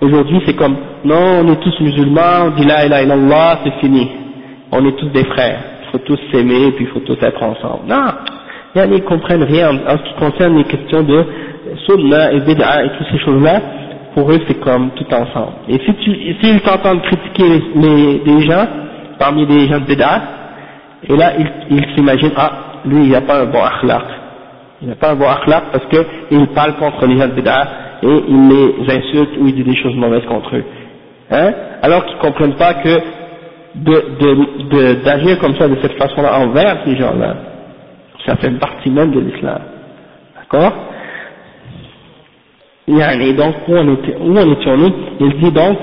Aujourd'hui, 0.00 0.42
c'est 0.46 0.54
comme, 0.54 0.76
non, 1.04 1.42
on 1.42 1.52
est 1.52 1.60
tous 1.60 1.80
musulmans, 1.80 2.46
on 2.46 2.50
dit 2.50 2.66
la 2.66 2.86
ilaha 2.86 3.02
illallah, 3.02 3.58
c'est 3.64 3.80
fini. 3.80 4.10
On 4.72 4.84
est 4.84 4.96
tous 4.96 5.08
des 5.08 5.24
frères. 5.24 5.58
Il 5.82 5.90
faut 5.92 5.98
tous 5.98 6.18
s'aimer, 6.30 6.72
puis 6.72 6.84
il 6.84 6.88
faut 6.88 7.00
tous 7.00 7.18
être 7.22 7.42
ensemble. 7.42 7.86
Non, 7.88 8.06
ils 8.76 8.90
ne 8.90 8.98
comprennent 8.98 9.44
rien 9.44 9.70
en, 9.70 9.98
ce 9.98 10.02
qui 10.02 10.14
concerne 10.18 10.56
les 10.58 10.64
questions 10.64 11.02
de 11.02 11.24
sunna 11.86 12.32
et 12.32 12.40
bid'a 12.40 12.84
et 12.84 12.90
toutes 12.96 13.06
ces 13.10 13.18
choses-là. 13.18 13.60
Pour 14.14 14.30
eux, 14.30 14.40
c'est 14.46 14.60
comme 14.60 14.90
tout 14.90 15.06
ensemble. 15.12 15.52
Et 15.68 15.78
si 15.78 15.94
tu, 15.94 16.34
s'ils 16.40 16.60
t'entendent 16.60 17.02
critiquer 17.02 17.62
les, 17.74 18.22
les, 18.24 18.40
gens, 18.42 18.66
parmi 19.18 19.46
les 19.46 19.68
gens 19.68 19.80
de 19.80 19.84
bid'a, 19.84 20.22
et 21.08 21.16
là, 21.16 21.32
ils 21.38 21.76
il 21.76 21.86
s'imaginent, 21.94 22.32
ah, 22.36 22.52
lui, 22.84 23.04
il 23.04 23.10
n'a 23.10 23.20
pas 23.20 23.42
un 23.42 23.46
bon 23.46 23.62
akhlaq. 23.62 24.04
Il 24.82 24.88
n'a 24.88 24.94
pas 24.94 25.12
un 25.12 25.14
bon 25.14 25.28
akhlaq 25.28 25.64
parce 25.72 25.84
qu'il 25.86 26.46
parle 26.48 26.74
contre 26.74 27.06
les 27.06 27.16
gens 27.18 27.28
de 27.28 27.32
bid'a 27.32 27.68
et 28.02 28.22
il 28.28 28.48
les 28.48 28.94
insulte 28.94 29.30
ou 29.40 29.46
il 29.46 29.54
dit 29.54 29.64
des 29.64 29.76
choses 29.76 29.94
mauvaises 29.94 30.24
contre 30.26 30.56
eux. 30.56 30.64
Hein? 31.30 31.52
Alors 31.82 32.04
qu'ils 32.06 32.16
ne 32.16 32.22
comprennent 32.22 32.56
pas 32.56 32.74
que 32.74 33.00
d'agir 33.75 35.35
de, 35.37 35.41
comme 35.41 35.55
ça, 35.55 35.67
de 35.67 35.77
cette 35.81 35.97
façon-là, 35.97 36.39
envers 36.39 36.77
ces 36.85 36.95
gens-là, 36.95 37.35
ça 38.25 38.35
fait 38.37 38.51
partie 38.59 38.89
même 38.89 39.11
de 39.11 39.19
l'islam. 39.19 39.59
D'accord 40.37 40.73
Et 42.87 43.33
donc, 43.33 43.55
où 43.67 43.75
en 43.75 44.51
étions-nous 44.51 44.93
Il 45.19 45.39
dit 45.41 45.51
donc, 45.51 45.77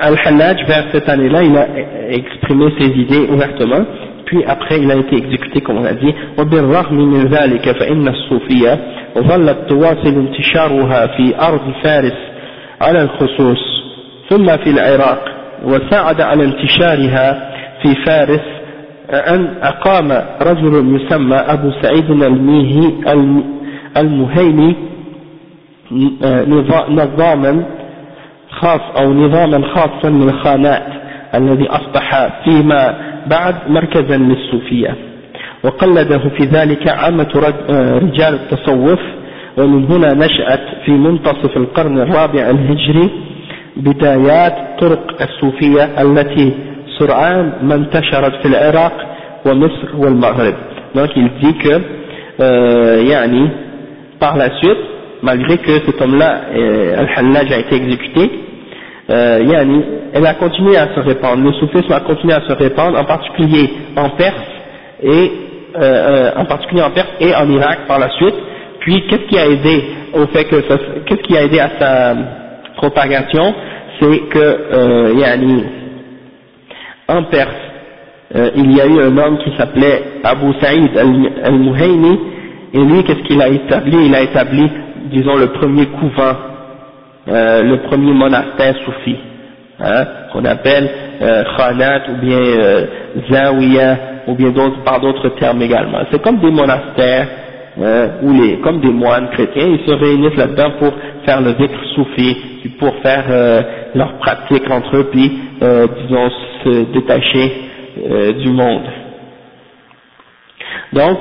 Al-Hallaj, 0.00 0.66
vers 0.66 0.86
cette 0.92 1.08
année-là, 1.08 1.42
il 1.42 1.56
a 1.56 1.66
exprimé 2.10 2.72
ses 2.78 2.88
idées 2.88 3.26
ouvertement, 3.30 3.84
puis 4.26 4.44
après 4.44 4.78
il 4.80 4.90
a 4.90 4.96
été 4.96 5.16
exécuté, 5.16 5.60
comme 5.60 5.78
on 5.78 5.84
a 5.84 5.94
dit, 5.94 6.14
وبالرغم 6.38 6.94
من 6.94 7.26
ذلك 7.26 7.70
فإن 7.70 8.08
الصوفية 8.08 8.78
ظلت 9.18 9.58
تواصل 9.68 10.14
انتشارها 10.14 11.06
في 11.06 11.34
أرض 11.40 11.72
فارس 11.82 12.18
على 12.80 13.02
الخصوص 13.02 13.58
ثم 14.30 14.56
في 14.56 14.70
العراق 14.70 15.36
وساعد 15.63 16.21
على 16.21 16.43
انتشارها 16.43 17.51
في 17.81 17.95
فارس 18.05 18.41
أن 19.09 19.47
أقام 19.61 20.11
رجل 20.41 20.95
يسمى 21.01 21.35
أبو 21.35 21.71
سعيد 21.81 22.09
الميهي 22.11 22.91
المهيمي 23.97 24.75
نظاما 26.89 27.63
خاص 28.49 28.81
أو 29.01 29.13
نظاما 29.13 29.67
خاصا 29.75 30.09
للخانات 30.09 30.83
الذي 31.35 31.67
أصبح 31.69 32.29
فيما 32.45 32.95
بعد 33.27 33.55
مركزا 33.69 34.17
للصوفية. 34.17 34.95
وقلده 35.63 36.17
في 36.17 36.43
ذلك 36.43 36.87
عامة 36.89 37.53
رجال 38.01 38.33
التصوف 38.33 38.99
ومن 39.57 39.85
هنا 39.85 40.13
نشأت 40.13 40.61
في 40.85 40.91
منتصف 40.91 41.57
القرن 41.57 41.99
الرابع 41.99 42.49
الهجري 42.49 43.09
بدايات 43.76 44.54
طرق 44.80 45.22
الصوفية 45.22 45.84
التي 46.02 46.52
سرعان 46.98 47.52
ما 47.62 47.74
انتشرت 47.74 48.34
في 48.42 48.48
العراق 48.48 48.92
ومصر 49.46 49.96
والمغرب 49.98 50.54
donc 50.94 51.10
il 51.16 51.28
dit 51.42 51.54
que 51.58 51.74
euh, 52.40 53.02
yani, 53.02 53.50
par 54.18 54.36
la 54.36 54.48
suite 54.58 54.78
malgré 55.22 55.58
que 55.58 55.72
cet 55.84 56.00
homme-là 56.00 56.40
euh, 56.54 56.98
Al-Hallaj 57.00 57.52
a 57.52 57.58
été 57.58 57.76
exécuté 57.76 58.30
euh, 59.10 59.42
yani, 59.46 59.82
elle 60.14 60.26
a 60.26 60.34
continué 60.34 60.76
à 60.76 60.88
se 60.94 61.00
répandre 61.00 61.42
le 61.44 61.52
soufisme 61.52 61.92
a 61.92 62.00
continué 62.00 62.32
à 62.34 62.40
se 62.48 62.52
répandre 62.54 62.98
en 62.98 63.04
particulier 63.04 63.70
en 63.96 64.08
Perse 64.10 64.46
et 65.02 65.08
euh, 65.08 65.80
euh, 65.82 66.30
en 66.36 66.46
particulier 66.46 66.82
en 66.82 66.90
Perse 66.90 67.12
et 67.20 67.34
en 67.34 67.48
Irak 67.50 67.80
par 67.86 67.98
la 67.98 68.08
suite 68.10 68.34
puis 68.80 69.06
qu'est-ce 69.08 69.26
qui 69.28 69.38
a 69.38 69.46
aidé 69.46 69.84
au 70.14 70.26
fait 70.28 70.44
que 70.44 70.56
qu'est-ce 71.06 71.22
qui 71.22 71.36
a 71.36 71.42
aidé 71.42 71.60
à 71.60 71.70
sa 71.78 72.14
propagation 72.81 73.53
c'est 73.99 74.19
que 74.29 74.39
euh, 74.39 75.13
yani, 75.15 75.63
en 77.07 77.23
Perse, 77.25 77.49
euh, 78.35 78.49
il 78.55 78.75
y 78.75 78.81
a 78.81 78.85
eu 78.87 78.99
un 79.01 79.17
homme 79.17 79.37
qui 79.39 79.51
s'appelait 79.57 80.01
Abu 80.23 80.53
Saïd 80.61 80.89
al-Muhayni, 80.97 82.19
et 82.73 82.79
lui, 82.79 83.03
qu'est-ce 83.03 83.23
qu'il 83.23 83.41
a 83.41 83.49
établi? 83.49 84.05
Il 84.05 84.15
a 84.15 84.21
établi, 84.21 84.69
disons, 85.11 85.35
le 85.35 85.47
premier 85.47 85.87
couvent, 85.87 86.35
euh, 87.27 87.61
le 87.63 87.81
premier 87.89 88.13
monastère 88.13 88.75
soufi, 88.85 89.15
hein, 89.79 90.05
qu'on 90.31 90.45
appelle 90.45 90.89
euh, 91.21 91.43
Khanat 91.57 92.03
ou 92.11 92.25
bien 92.25 92.37
euh, 92.39 92.85
Zawiya, 93.29 93.97
ou 94.27 94.35
bien 94.35 94.49
d'autres, 94.51 94.81
par 94.83 95.01
d'autres 95.01 95.29
termes 95.39 95.61
également. 95.61 95.99
C'est 96.11 96.21
comme 96.21 96.39
des 96.39 96.51
monastères, 96.51 97.27
hein, 97.83 98.09
où 98.23 98.31
les, 98.33 98.59
comme 98.59 98.79
des 98.81 98.91
moines 98.91 99.29
chrétiens, 99.31 99.67
ils 99.67 99.85
se 99.85 99.93
réunissent 99.93 100.37
là-dedans 100.37 100.71
pour 100.79 100.93
faire 101.25 101.41
le 101.41 101.53
dhikr 101.53 101.79
soufi, 101.95 102.37
pour 102.79 102.95
faire 102.97 103.25
euh, 103.29 103.61
leur 103.95 104.17
pratique 104.19 104.69
entre 104.69 104.97
eux, 104.97 105.09
puis 105.11 105.39
euh, 105.61 105.87
disons 106.01 106.29
se 106.63 106.93
détacher 106.93 107.51
euh, 108.09 108.33
du 108.33 108.49
monde. 108.49 108.83
Donc, 110.93 111.19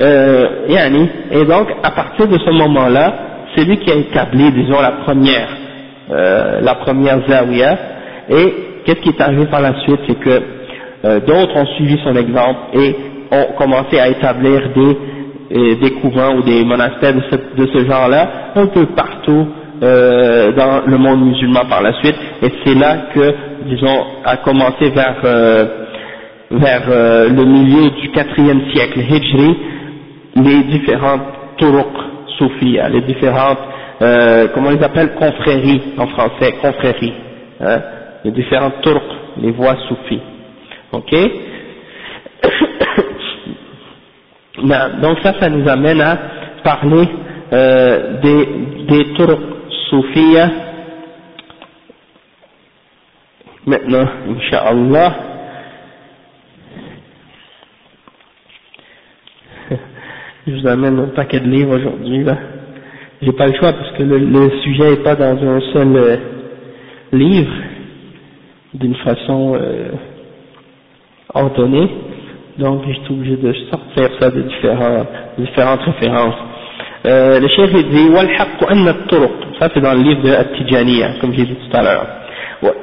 euh, 0.00 0.46
yani, 0.68 1.08
et 1.32 1.44
donc 1.44 1.68
à 1.82 1.90
partir 1.90 2.28
de 2.28 2.38
ce 2.38 2.50
moment-là, 2.50 3.14
c'est 3.54 3.64
lui 3.64 3.78
qui 3.78 3.90
a 3.90 3.96
établi, 3.96 4.52
disons, 4.52 4.80
la 4.80 4.92
première, 5.04 5.48
euh, 6.10 6.60
la 6.60 6.74
première 6.76 7.20
zawiya, 7.28 7.78
et 8.30 8.54
qu'est-ce 8.84 9.00
qui 9.00 9.08
est 9.10 9.20
arrivé 9.20 9.46
par 9.46 9.60
la 9.60 9.80
suite, 9.80 10.00
c'est 10.06 10.18
que 10.18 10.42
euh, 11.04 11.20
d'autres 11.20 11.56
ont 11.56 11.66
suivi 11.76 11.98
son 12.04 12.14
exemple 12.16 12.58
et 12.74 12.96
ont 13.30 13.52
commencé 13.56 13.98
à 13.98 14.08
établir 14.08 14.68
des, 14.74 14.80
euh, 14.80 14.94
des 15.50 15.92
couvents 16.02 16.34
ou 16.36 16.42
des 16.42 16.64
monastères 16.64 17.14
de 17.14 17.66
ce, 17.72 17.86
genre-là 17.86 18.52
un 18.54 18.66
peu 18.66 18.86
partout 18.86 19.46
euh, 19.82 20.52
dans 20.52 20.82
le 20.86 20.98
monde 20.98 21.24
musulman 21.24 21.64
par 21.68 21.82
la 21.82 21.92
suite, 22.00 22.16
et 22.42 22.48
c'est 22.64 22.74
là 22.74 22.96
que, 23.14 23.34
disons, 23.66 24.04
a 24.24 24.36
commencé 24.38 24.90
vers, 24.90 25.16
euh, 25.24 25.66
vers 26.50 26.82
euh, 26.90 27.28
le 27.28 27.44
milieu 27.44 27.90
du 27.90 28.10
quatrième 28.10 28.60
siècle 28.72 28.98
Hijri, 29.00 29.56
les 30.36 30.62
différentes 30.64 31.22
turuq 31.56 31.86
soufis, 32.38 32.78
les 32.90 33.00
différentes, 33.02 33.58
euh, 34.02 34.48
comment 34.54 34.70
ils 34.70 34.82
appellent, 34.82 35.14
confréries 35.14 35.82
en 35.96 36.06
français, 36.08 36.54
confréries, 36.60 37.14
hein, 37.60 37.80
les 38.24 38.30
différentes 38.32 38.80
turuq, 38.82 39.02
les 39.40 39.50
voies 39.52 39.76
soufis. 39.88 40.20
Ok? 40.92 41.14
Donc 44.62 45.18
ça, 45.22 45.34
ça 45.40 45.48
nous 45.48 45.68
amène 45.68 46.00
à 46.00 46.18
parler 46.64 47.08
euh, 47.52 48.20
des, 48.20 48.48
des 48.86 49.12
turuq. 49.14 49.38
Maintenant, 53.66 54.06
Inch'Allah, 54.28 55.14
je 60.46 60.52
vous 60.52 60.66
amène 60.66 60.98
un 60.98 61.08
paquet 61.08 61.40
de 61.40 61.48
livres 61.48 61.76
aujourd'hui 61.78 62.24
là. 62.24 62.36
J'ai 63.20 63.32
pas 63.32 63.46
le 63.46 63.54
choix 63.54 63.72
parce 63.72 63.90
que 63.92 64.02
le, 64.02 64.50
sujet 64.62 64.90
n'est 64.90 65.02
pas 65.02 65.16
dans 65.16 65.36
un 65.42 65.60
seul 65.72 65.96
euh, 65.96 66.16
livre, 67.12 67.52
d'une 68.74 68.94
façon 68.96 69.54
euh, 69.56 69.90
ordonnée, 71.34 71.90
donc 72.58 72.82
je 72.88 72.92
suis 72.92 73.12
obligé 73.14 73.36
de 73.36 73.52
sortir 73.70 74.10
ça 74.20 74.30
de 74.30 74.42
différentes 75.38 75.80
références. 75.82 76.34
Euh, 77.06 77.38
le 77.40 77.48
chef 77.48 77.72
dit 77.72 78.08
والحق 78.10 78.70
أن 78.70 78.88
الطرق 78.88 79.30
ça 79.60 79.68
c'est 79.72 79.80
dans 79.80 79.94
le 79.94 80.02
livre 80.02 80.22
de 80.22 80.30
At-Tijaniya 80.30 81.20
comme 81.20 81.32
j'ai 81.32 81.44
dit 81.44 81.54
tout 81.54 81.76
à 81.76 81.82
l'heure 81.82 82.06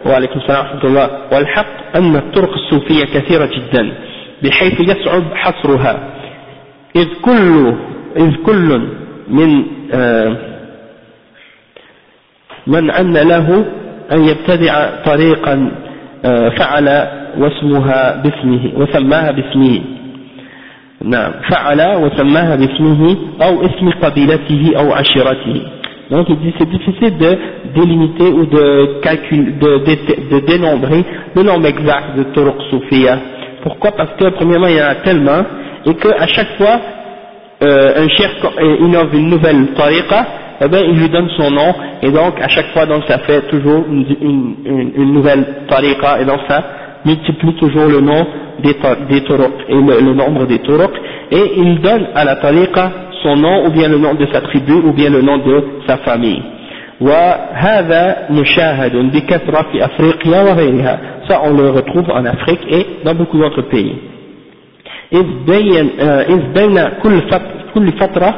وعليكم 0.06 0.40
السلام 0.40 0.66
ورحمة 0.66 0.84
الله 0.84 1.10
والحق 1.32 1.96
أن 1.98 2.16
الطرق 2.16 2.54
الصوفية 2.54 3.06
كثيرة 3.06 3.46
جدا 3.46 3.94
بحيث 4.44 4.80
يصعب 4.80 5.24
حصرها 5.36 6.00
إذ 6.96 7.08
كل 7.22 7.74
إذ 8.18 8.36
كل 8.46 8.88
من 9.28 9.66
آه 9.94 10.38
من 12.68 12.92
أن 12.92 13.14
له 13.14 13.66
أن 14.12 14.24
يبتدع 14.24 14.90
طريقا 15.06 15.72
آه 16.26 16.50
فعل 16.50 17.08
واسمها 17.39 18.23
باسمه 18.23 18.73
وسماها 18.77 19.31
باسمه 19.31 19.81
نعم 21.05 21.33
فعل 21.51 21.81
وسماها 21.97 22.57
باسمه 22.57 23.17
أو 23.43 23.63
اسم 23.67 23.91
قبيلته 24.03 24.73
أو 24.77 24.93
عشيرته 24.93 25.63
donc 26.11 26.27
il 26.29 26.37
dit 26.41 26.53
c'est 26.59 26.69
difficile 26.69 27.17
de 27.19 27.39
délimiter 27.73 28.29
ou 28.33 28.45
de 28.45 29.01
calculer, 29.01 29.53
de, 29.53 29.79
de, 29.79 30.31
de 30.35 30.39
dénombrer 30.45 31.05
le 31.37 31.43
nombre 31.45 31.67
exact 31.67 32.17
de 32.17 32.25
Turuq 32.35 32.61
Soufia. 32.69 33.17
Pourquoi 33.63 33.93
Parce 33.93 34.11
que 34.19 34.29
premièrement 34.31 34.67
il 34.67 34.77
y 34.77 34.83
en 34.83 34.87
a 34.89 34.97
tellement 34.97 35.43
et 35.87 35.95
qu'à 35.95 36.27
chaque 36.27 36.57
fois 36.59 36.81
euh, 37.63 38.03
un 38.05 38.09
chef 38.09 38.33
innove 38.81 39.15
une 39.15 39.31
nouvelle 39.31 39.69
tariqa, 39.77 40.27
eh 40.63 40.69
bien 40.69 40.81
il 40.81 40.99
lui 40.99 41.09
donne 41.11 41.29
son 41.37 41.51
nom 41.51 41.75
et 42.03 42.11
donc 42.11 42.41
à 42.43 42.49
chaque 42.49 42.73
fois 42.73 42.87
donc 42.87 43.05
ça 43.07 43.19
fait 43.19 43.43
toujours 43.43 43.85
une, 43.89 44.05
une, 44.21 44.93
une 44.97 45.13
nouvelle 45.13 45.45
tariqa 45.69 46.21
et 46.21 46.25
donc 46.25 46.41
ça 46.49 46.61
multiplie 47.05 47.55
toujours 47.55 47.87
le 47.89 48.01
nom 48.01 48.27
des, 48.63 48.75
des 49.09 49.23
et 49.69 49.75
le, 49.75 50.15
nombre 50.15 50.47
des 50.47 50.59
turuq 50.59 50.91
et 51.31 51.53
il 51.57 51.81
donne 51.81 52.07
à 52.15 52.25
la 52.25 52.37
tariqa 52.37 52.91
son 53.23 53.37
nom 53.37 53.67
ou 53.67 53.71
bien 53.71 53.89
le 53.89 53.99
nom 53.99 54.15
de 54.15 54.27
sa 54.33 54.41
tribu 54.41 54.73
ou 54.73 54.93
bien 54.93 55.11
le 55.11 55.23
nom 55.23 55.39
de 55.39 55.65
sa 55.87 55.97
famille. 55.99 56.43
وهذا 57.01 58.17
مشاهد 58.31 58.97
بكثرة 59.13 59.63
في 59.73 59.85
أفريقيا 59.85 60.43
وغيرها 60.43 60.99
ça 61.29 61.41
on 61.45 61.57
le 61.57 61.71
retrouve 61.71 62.11
en 62.11 62.25
Afrique 62.27 62.61
et 62.69 62.87
dans 63.05 63.15
beaucoup 63.15 63.39
d'autres 63.39 63.63
pays 63.63 63.95
إذ 65.13 65.27
بين, 65.47 65.91
إذ 66.29 66.43
بين 66.55 66.89
كل 67.03 67.21
فترة, 67.21 67.51
كل 67.75 67.93
فترة 67.93 68.35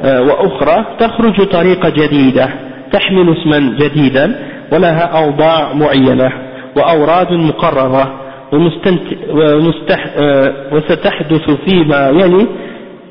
وأخرى 0.00 0.84
تخرج 0.98 1.44
طريقة 1.44 1.88
جديدة 1.88 2.48
تحمل 2.92 3.36
اسما 3.38 3.58
جديدا 3.58 4.34
ولها 4.72 5.02
أوضاع 5.02 5.72
معينة 5.72 6.32
وأوراد 6.75 7.31
مقررة 7.31 8.19
آه، 8.53 10.57
وستحدث 10.71 11.51
فيما 11.65 12.09
يلي 12.09 12.47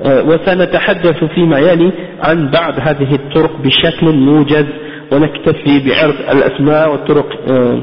آه، 0.02 0.22
وسنتحدث 0.22 1.24
فيما 1.24 1.58
يلي 1.58 1.92
عن 2.22 2.50
بعض 2.50 2.74
هذه 2.78 3.14
الطرق 3.14 3.50
بشكل 3.64 4.12
موجز 4.12 4.66
ونكتفي 5.12 5.88
بعرض 5.88 6.14
الأسماء 6.30 6.92
والطرق 6.92 7.28
آه، 7.50 7.78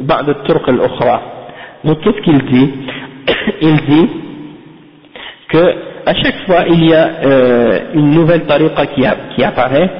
بعض 0.00 0.28
الطرق 0.28 0.68
الأخرى. 0.68 1.20
وكيف 1.84 2.14
كيلدي 2.24 2.70
إلدي 3.62 4.08
ك 5.52 5.56
À 6.06 6.14
chaque 6.14 6.36
fois, 6.46 6.64
il 6.68 6.84
y 6.84 6.92
a 6.92 7.08
euh, 7.24 7.78
une 7.94 8.10
nouvelle 8.10 8.44
tariqa 8.44 8.84
qui, 8.88 9.04
qui 9.34 9.42
apparaît 9.42 9.90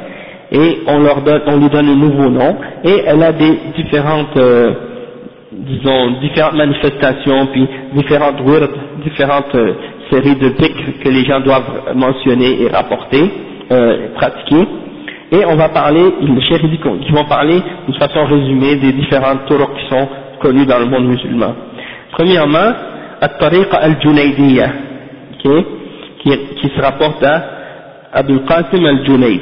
et 0.52 0.80
on, 0.86 0.98
leur 0.98 1.22
donne, 1.22 1.40
on 1.46 1.56
lui 1.56 1.70
donne 1.70 1.88
un 1.88 1.96
nouveau 1.96 2.28
nom 2.28 2.56
et 2.84 3.04
elle 3.06 3.22
a 3.22 3.32
des 3.32 3.58
différentes 3.74 4.36
euh, 4.36 4.74
disons 5.58 6.20
différentes 6.20 6.54
manifestations 6.54 7.46
puis 7.46 7.66
différentes 7.94 8.40
words, 8.40 8.68
différentes 9.04 9.54
euh, 9.54 9.74
série 10.10 10.36
de 10.36 10.50
pics 10.50 11.00
que 11.02 11.08
les 11.08 11.24
gens 11.24 11.40
doivent 11.40 11.94
mentionner 11.94 12.62
et 12.62 12.68
rapporter, 12.68 13.30
euh, 13.70 14.08
pratiquer. 14.14 14.66
Et 15.32 15.44
on 15.46 15.56
va 15.56 15.68
parler, 15.70 16.04
les 16.20 16.40
chefs 16.42 16.60
qui 16.60 17.12
vont 17.12 17.24
parler 17.24 17.60
de 17.88 17.94
façon 17.94 18.24
résumée 18.24 18.76
des 18.76 18.92
différentes 18.92 19.46
tours 19.46 19.70
qui 19.74 19.88
sont 19.88 20.08
connus 20.40 20.66
dans 20.66 20.78
le 20.78 20.86
monde 20.86 21.06
musulman. 21.06 21.54
Premièrement, 22.12 22.72
At-Tariqa 23.20 23.76
al-Junaydiyya, 23.78 24.66
okay, 25.34 25.66
qui, 26.20 26.30
qui 26.60 26.68
se 26.68 26.80
rapporte 26.80 27.22
à 27.24 27.42
Abdul 28.12 28.44
Qasim 28.44 28.84
al-Junayd. 28.84 29.40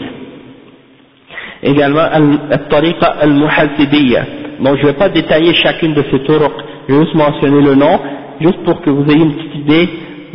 Également, 1.63 2.07
At-Tariqa 2.51 3.07
al-Muhasibiyya. 3.21 4.42
Bon, 4.62 4.76
je 4.76 4.82
ne 4.82 4.88
vais 4.88 4.94
pas 4.94 5.10
détailler 5.10 5.54
chacune 5.54 5.94
de 5.94 6.04
ces 6.12 6.20
tours, 6.24 6.52
je 6.88 6.94
vais 6.94 7.02
juste 7.04 7.16
mentionner 7.16 7.62
le 7.62 7.76
nom, 7.76 8.00
juste 8.42 8.60
pour 8.64 8.82
que 8.82 8.90
vous 8.90 9.06
ayez 9.12 9.22
une 9.24 9.34
petite 9.34 9.56
idée 9.56 9.90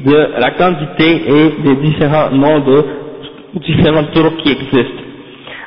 de 0.07 0.17
la 0.39 0.51
quantité 0.53 1.09
et 1.37 1.63
des 1.63 1.77
différents 1.77 2.31
noms 2.31 2.61
de 2.61 2.85
différents 3.67 4.05
tours 4.15 4.37
qui 4.39 4.51
existent. 4.53 5.03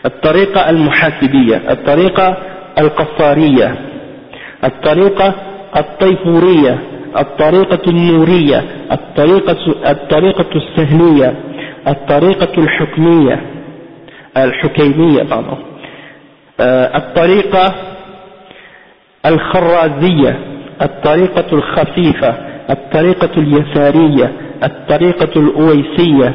الطريقة 0.06 0.70
المحاسبية 0.70 1.56
الطريقة 1.72 2.38
القصارية 2.80 3.76
الطريقة 4.64 5.34
الطيفورية 5.78 6.80
الطريقة 7.20 7.80
النورية 7.90 8.64
الطريقة 8.92 9.58
الطريقة 9.92 10.46
السهلية 10.56 11.34
الطريقة 11.88 12.54
الحكمية 12.64 13.42
الحكيمية 14.38 15.24
pardon 15.24 15.58
الطريقة 16.96 17.74
الخرازية 19.27 20.39
الطريقة 20.83 21.45
الخفيفة 21.53 22.35
الطريقة 22.71 23.31
اليسارية 23.37 24.33
الطريقة 24.65 25.41
الأويسية 25.41 26.35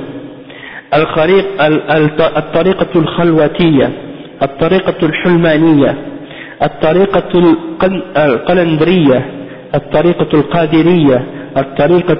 الطريقة 2.38 2.88
الخلوتية 3.00 3.90
الطريقة 4.44 5.06
الحلمانية 5.06 5.96
الطريقة 6.64 7.56
القلندرية 8.18 9.26
الطريقة 9.76 10.28
القادرية 10.34 11.24
الطريقة 11.58 12.18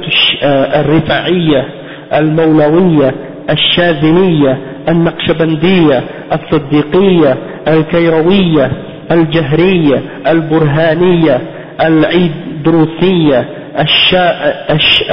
الرفاعية 0.80 1.66
المولوية 2.14 3.16
الشاذنية 3.50 4.58
النقشبندية 4.90 6.04
الصديقية 6.34 7.38
الكيروية 7.68 8.72
الجهرية 9.12 10.02
البرهانية 10.28 11.42
العيدروسية 11.82 13.46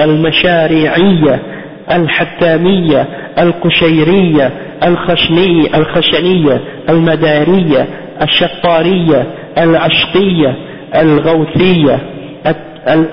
المشاريعية 0.05 1.43
الحتامية 1.93 3.07
القشيرية 3.39 4.51
الخشنية, 4.87 5.77
الخشنية 5.77 6.61
المدارية 6.89 7.87
الشطارية 8.23 9.27
العشقية 9.59 10.57
الغوثية 10.97 11.99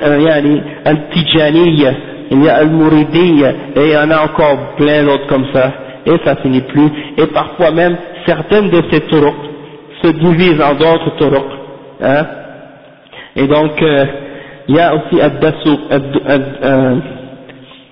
يعني 0.04 0.62
التجانية 0.88 1.96
المريدية 2.62 3.56
et 3.76 3.80
il 3.86 3.92
y 3.92 3.98
en 3.98 4.12
a 4.12 4.22
encore 4.24 4.76
plein 4.78 5.04
d'autres 5.04 5.28
comme 5.28 5.46
ça. 5.54 5.72
Et 6.06 6.18
ça 6.26 6.36
finit 6.38 6.62
plus. 6.62 6.90
Et 7.18 7.26
parfois 7.28 7.72
même 7.72 7.96
certaines 8.26 8.70
de 8.70 8.82
ces 8.92 9.02
turuq 9.02 9.36
se 10.02 10.08
divisent 10.08 10.62
en 10.62 10.74
d'autres 10.76 11.16
turuq 11.18 11.46
hein 12.02 12.26
et 13.36 13.48
donc 13.48 13.82
euh, 13.82 14.06
il 14.70 14.76
y 14.76 14.80
a 14.80 14.94
aussi 14.94 15.20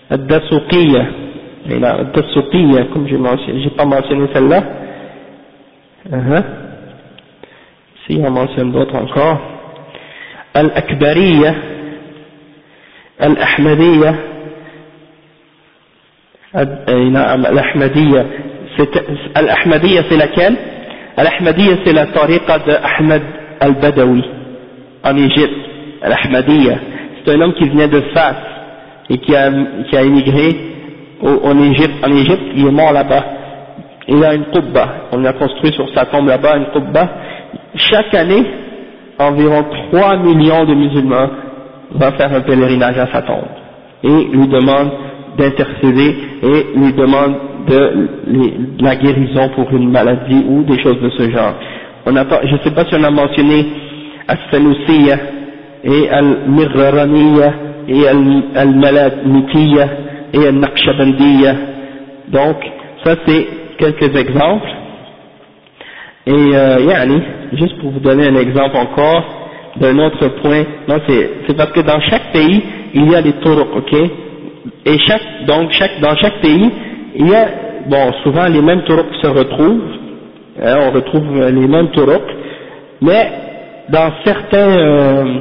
Ad-Dasuqiyya, 0.09 1.05
Ad-Dasuqiyya, 1.99 2.85
comme 2.93 3.07
mentionné, 3.17 3.61
j'ai 3.63 3.71
pas 3.71 3.85
mentionné 3.85 4.27
celle-là. 4.31 4.63
Uh 6.09 6.15
-huh. 6.15 6.43
Si, 8.05 8.21
on 8.23 8.29
mentionne 8.31 8.71
d'autres 8.71 8.95
encore. 8.95 9.38
Al-Akbariyya, 10.53 11.53
Al-Ahmadiyya, 13.19 14.13
Al-Ahmadiyya, 16.53 18.25
Al-Ahmadiyya 19.35 20.03
c'est 20.09 20.17
laquelle 20.17 20.57
Al-Ahmadiyya 21.18 21.77
c'est 21.84 21.94
la 21.94 22.06
tariqa 22.07 22.60
de 22.60 22.73
al-Badawi 23.60 24.23
en 25.03 25.18
Égypte. 25.18 25.53
Al-Ahmadiyya, 26.03 26.76
c'est 27.26 27.34
un 27.34 27.41
homme 27.41 27.53
qui 27.53 27.68
venait 27.69 27.88
de 27.88 28.02
Fas 28.14 28.35
et 29.10 29.18
qui 29.18 29.35
a, 29.35 29.52
qui 29.89 29.95
émigré 29.95 30.56
en 31.22 31.60
Égypte, 31.60 32.06
en 32.06 32.15
Égypte, 32.15 32.44
il 32.56 32.68
est 32.68 32.72
mort 32.72 32.94
là-bas. 32.94 33.23
Il 34.07 34.23
a 34.23 34.35
une 34.35 34.45
qubba, 34.45 34.88
on 35.11 35.26
a 35.26 35.34
construit 35.34 35.73
sur 35.73 35.89
sa 35.94 36.06
tombe 36.06 36.27
là-bas 36.27 36.57
une 36.57 36.68
qubba. 36.68 37.10
Chaque 37.76 38.14
année, 38.14 38.45
environ 39.18 39.65
3 39.91 40.18
millions 40.18 40.65
de 40.65 40.73
musulmans 40.76 41.30
vont 41.91 42.11
faire 42.11 42.34
un 42.34 42.41
pèlerinage 42.41 42.98
à 42.99 43.07
sa 43.11 43.22
tombe 43.23 43.48
et 44.03 44.07
lui 44.07 44.48
demandent 44.48 44.91
d'intercéder 45.38 46.15
et 46.43 46.77
lui 46.77 46.93
demandent 46.93 47.38
de, 47.68 48.09
la 48.80 48.95
guérison 48.95 49.49
pour 49.55 49.69
une 49.72 49.91
maladie 49.91 50.43
ou 50.47 50.64
des 50.64 50.81
choses 50.81 51.01
de 51.01 51.09
ce 51.09 51.30
genre. 51.30 51.53
On 52.05 52.15
a 52.15 52.26
je 52.45 52.53
ne 52.53 52.59
sais 52.59 52.72
pas 52.72 52.85
si 52.85 52.95
on 52.95 53.03
a 53.03 53.11
mentionné 53.11 53.65
As-Sanusiya, 54.27 55.18
et 55.84 56.09
al-Mirraniya 56.09 57.53
et 57.88 58.07
al-Maladnikiya 58.07 59.88
et 60.34 60.47
al-Naqshbandiya. 60.47 61.55
Donc, 62.30 62.57
ça 63.03 63.15
c'est 63.26 63.47
quelques 63.77 64.15
exemples. 64.15 64.69
Et 66.26 66.31
euh, 66.34 66.80
yani, 66.81 67.22
juste 67.53 67.80
pour 67.80 67.91
vous 67.91 68.01
donner 68.01 68.27
un 68.27 68.35
exemple 68.35 68.76
encore 68.76 69.23
d'un 69.77 69.97
autre 69.99 70.27
point, 70.41 70.64
c'est 71.07 71.55
parce 71.55 71.72
que 71.72 71.81
dans 71.81 72.01
chaque 72.01 72.34
pays, 72.34 72.61
il 72.93 73.09
y 73.09 73.15
a 73.15 73.22
des 73.22 73.34
turuq, 73.34 73.68
ok? 73.77 73.95
Et 74.85 74.98
chaque, 75.07 75.45
donc 75.45 75.72
chaque, 75.72 75.99
dans 75.99 76.15
chaque 76.15 76.41
pays, 76.41 76.72
il 77.15 77.27
y 77.27 77.35
a, 77.35 77.48
bon, 77.88 78.14
souvent 78.23 78.48
les 78.48 78.61
mêmes 78.61 78.84
turuq 78.84 79.07
se 79.22 79.27
retrouvent, 79.27 79.91
hein, 80.61 80.77
on 80.81 80.91
retrouve 80.91 81.49
les 81.49 81.68
mêmes 81.68 81.89
turuq, 81.91 82.23
mais 83.02 83.31
dans 83.89 84.11
certains, 84.26 84.77
euh, 84.77 85.39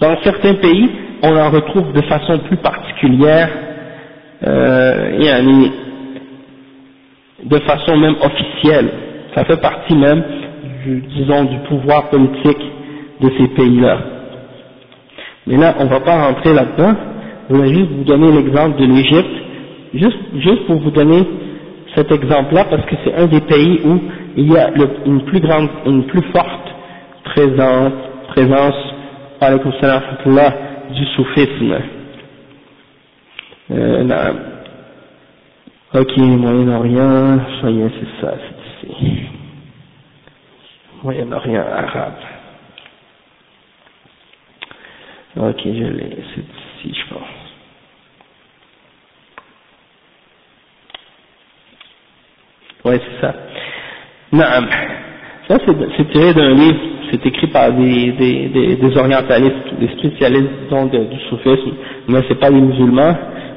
dans 0.00 0.16
certains 0.22 0.54
pays, 0.54 0.90
on 1.22 1.36
en 1.36 1.50
retrouve 1.50 1.92
de 1.92 2.02
façon 2.02 2.38
plus 2.38 2.56
particulière, 2.58 3.50
euh, 4.46 5.68
de 7.44 7.58
façon 7.60 7.96
même 7.96 8.16
officielle. 8.22 8.90
Ça 9.34 9.44
fait 9.44 9.60
partie 9.60 9.96
même, 9.96 10.22
du, 10.84 11.02
disons, 11.02 11.44
du 11.44 11.58
pouvoir 11.68 12.08
politique 12.10 12.62
de 13.20 13.30
ces 13.38 13.48
pays-là. 13.48 13.98
Mais 15.46 15.56
là, 15.56 15.74
on 15.78 15.84
ne 15.84 15.88
va 15.88 16.00
pas 16.00 16.26
rentrer 16.26 16.54
là-dedans. 16.54 16.94
Je 17.50 17.56
voulais 17.56 17.74
juste 17.74 17.90
vous 17.90 18.04
donner 18.04 18.30
l'exemple 18.30 18.78
de 18.80 18.86
l'Égypte, 18.86 19.42
juste, 19.92 20.66
pour 20.66 20.76
vous 20.76 20.92
donner 20.92 21.26
cet 21.96 22.12
exemple-là, 22.12 22.64
parce 22.70 22.86
que 22.86 22.94
c'est 23.04 23.12
un 23.14 23.26
des 23.26 23.40
pays 23.40 23.80
où 23.84 23.98
il 24.36 24.52
y 24.52 24.56
a 24.56 24.70
une 25.04 25.24
plus 25.24 25.40
grande, 25.40 25.68
une 25.84 26.06
plus 26.06 26.22
forte 26.30 26.68
présence, 27.24 27.92
présence 28.28 28.74
alaykum 29.40 29.72
salam 29.80 30.00
du 30.94 31.04
soufisme. 31.16 31.76
Euh, 33.72 34.32
ok, 35.92 36.16
Moyen-Orient, 36.18 37.40
soyez, 37.60 37.88
c'est 37.98 38.24
ça, 38.26 38.34
c'est 38.80 38.88
ici. 38.90 39.22
Moyen-Orient 41.02 41.64
arabe. 41.66 42.12
Ok, 45.36 45.60
je 45.64 45.84
l'ai, 45.84 46.16
c'est 46.34 46.88
ici, 46.88 46.94
je 46.96 47.14
pense. 47.14 47.39
Oui, 52.84 52.94
c'est 52.96 53.26
ça. 53.26 53.34
Naam. 54.32 54.66
Ça, 55.48 55.58
c'est 55.66 56.10
tiré 56.12 56.32
d'un 56.32 56.54
livre, 56.54 56.78
c'est 57.10 57.26
écrit 57.26 57.48
par 57.48 57.72
des, 57.72 58.12
des, 58.12 58.48
des, 58.48 58.76
des, 58.76 58.96
orientalistes, 58.96 59.74
des 59.80 59.88
spécialistes 59.98 60.48
disons, 60.62 60.86
du 60.86 61.18
soufisme, 61.28 61.72
mais 62.08 62.20
c'est 62.28 62.38
pas 62.38 62.50
des 62.50 62.60
musulmans, 62.60 63.16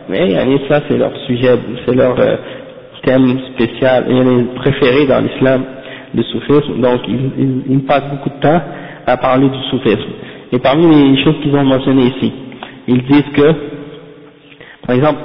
mais 0.10 0.30
ça, 0.68 0.82
c'est 0.88 0.98
leur 0.98 1.16
sujet, 1.28 1.56
c'est 1.86 1.96
leur 1.96 2.20
euh, 2.20 2.36
thème 3.04 3.38
spécial, 3.54 4.06
et 4.10 4.56
préféré 4.56 5.06
dans 5.06 5.20
l'islam, 5.24 5.64
le 6.16 6.24
soufisme, 6.24 6.82
donc 6.82 7.02
ils, 7.08 7.62
ils, 7.70 7.84
passent 7.86 8.10
beaucoup 8.10 8.30
de 8.30 8.42
temps 8.42 8.62
à 9.06 9.18
parler 9.18 9.48
du 9.50 9.64
soufisme. 9.70 10.10
Et 10.52 10.58
parmi 10.58 11.14
les 11.16 11.24
choses 11.24 11.36
qu'ils 11.44 11.56
ont 11.56 11.64
mentionnées 11.64 12.08
ici, 12.18 12.34
ils 12.88 13.04
disent 13.04 13.32
que, 13.36 13.54
par 14.88 14.96
exemple, 14.96 15.20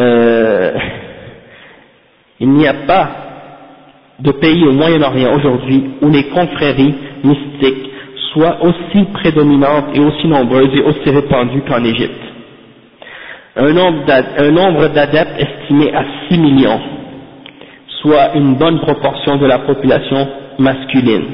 euh, 0.00 0.72
il 2.42 2.50
n'y 2.50 2.66
a 2.66 2.74
pas 2.74 3.08
de 4.18 4.32
pays 4.32 4.64
au 4.66 4.72
Moyen-Orient 4.72 5.32
aujourd'hui 5.36 5.84
où 6.02 6.10
les 6.10 6.24
confréries 6.24 6.94
mystiques 7.22 7.88
soient 8.32 8.56
aussi 8.62 9.04
prédominantes 9.12 9.86
et 9.94 10.00
aussi 10.00 10.26
nombreuses 10.26 10.74
et 10.74 10.82
aussi 10.82 11.08
répandues 11.08 11.62
qu'en 11.68 11.84
Égypte. 11.84 12.20
Un 13.56 13.72
nombre 13.72 14.88
d'adeptes 14.88 15.38
estimé 15.38 15.94
à 15.94 16.04
6 16.28 16.38
millions, 16.38 16.80
soit 18.00 18.34
une 18.34 18.54
bonne 18.56 18.80
proportion 18.80 19.36
de 19.36 19.46
la 19.46 19.60
population 19.60 20.26
masculine. 20.58 21.24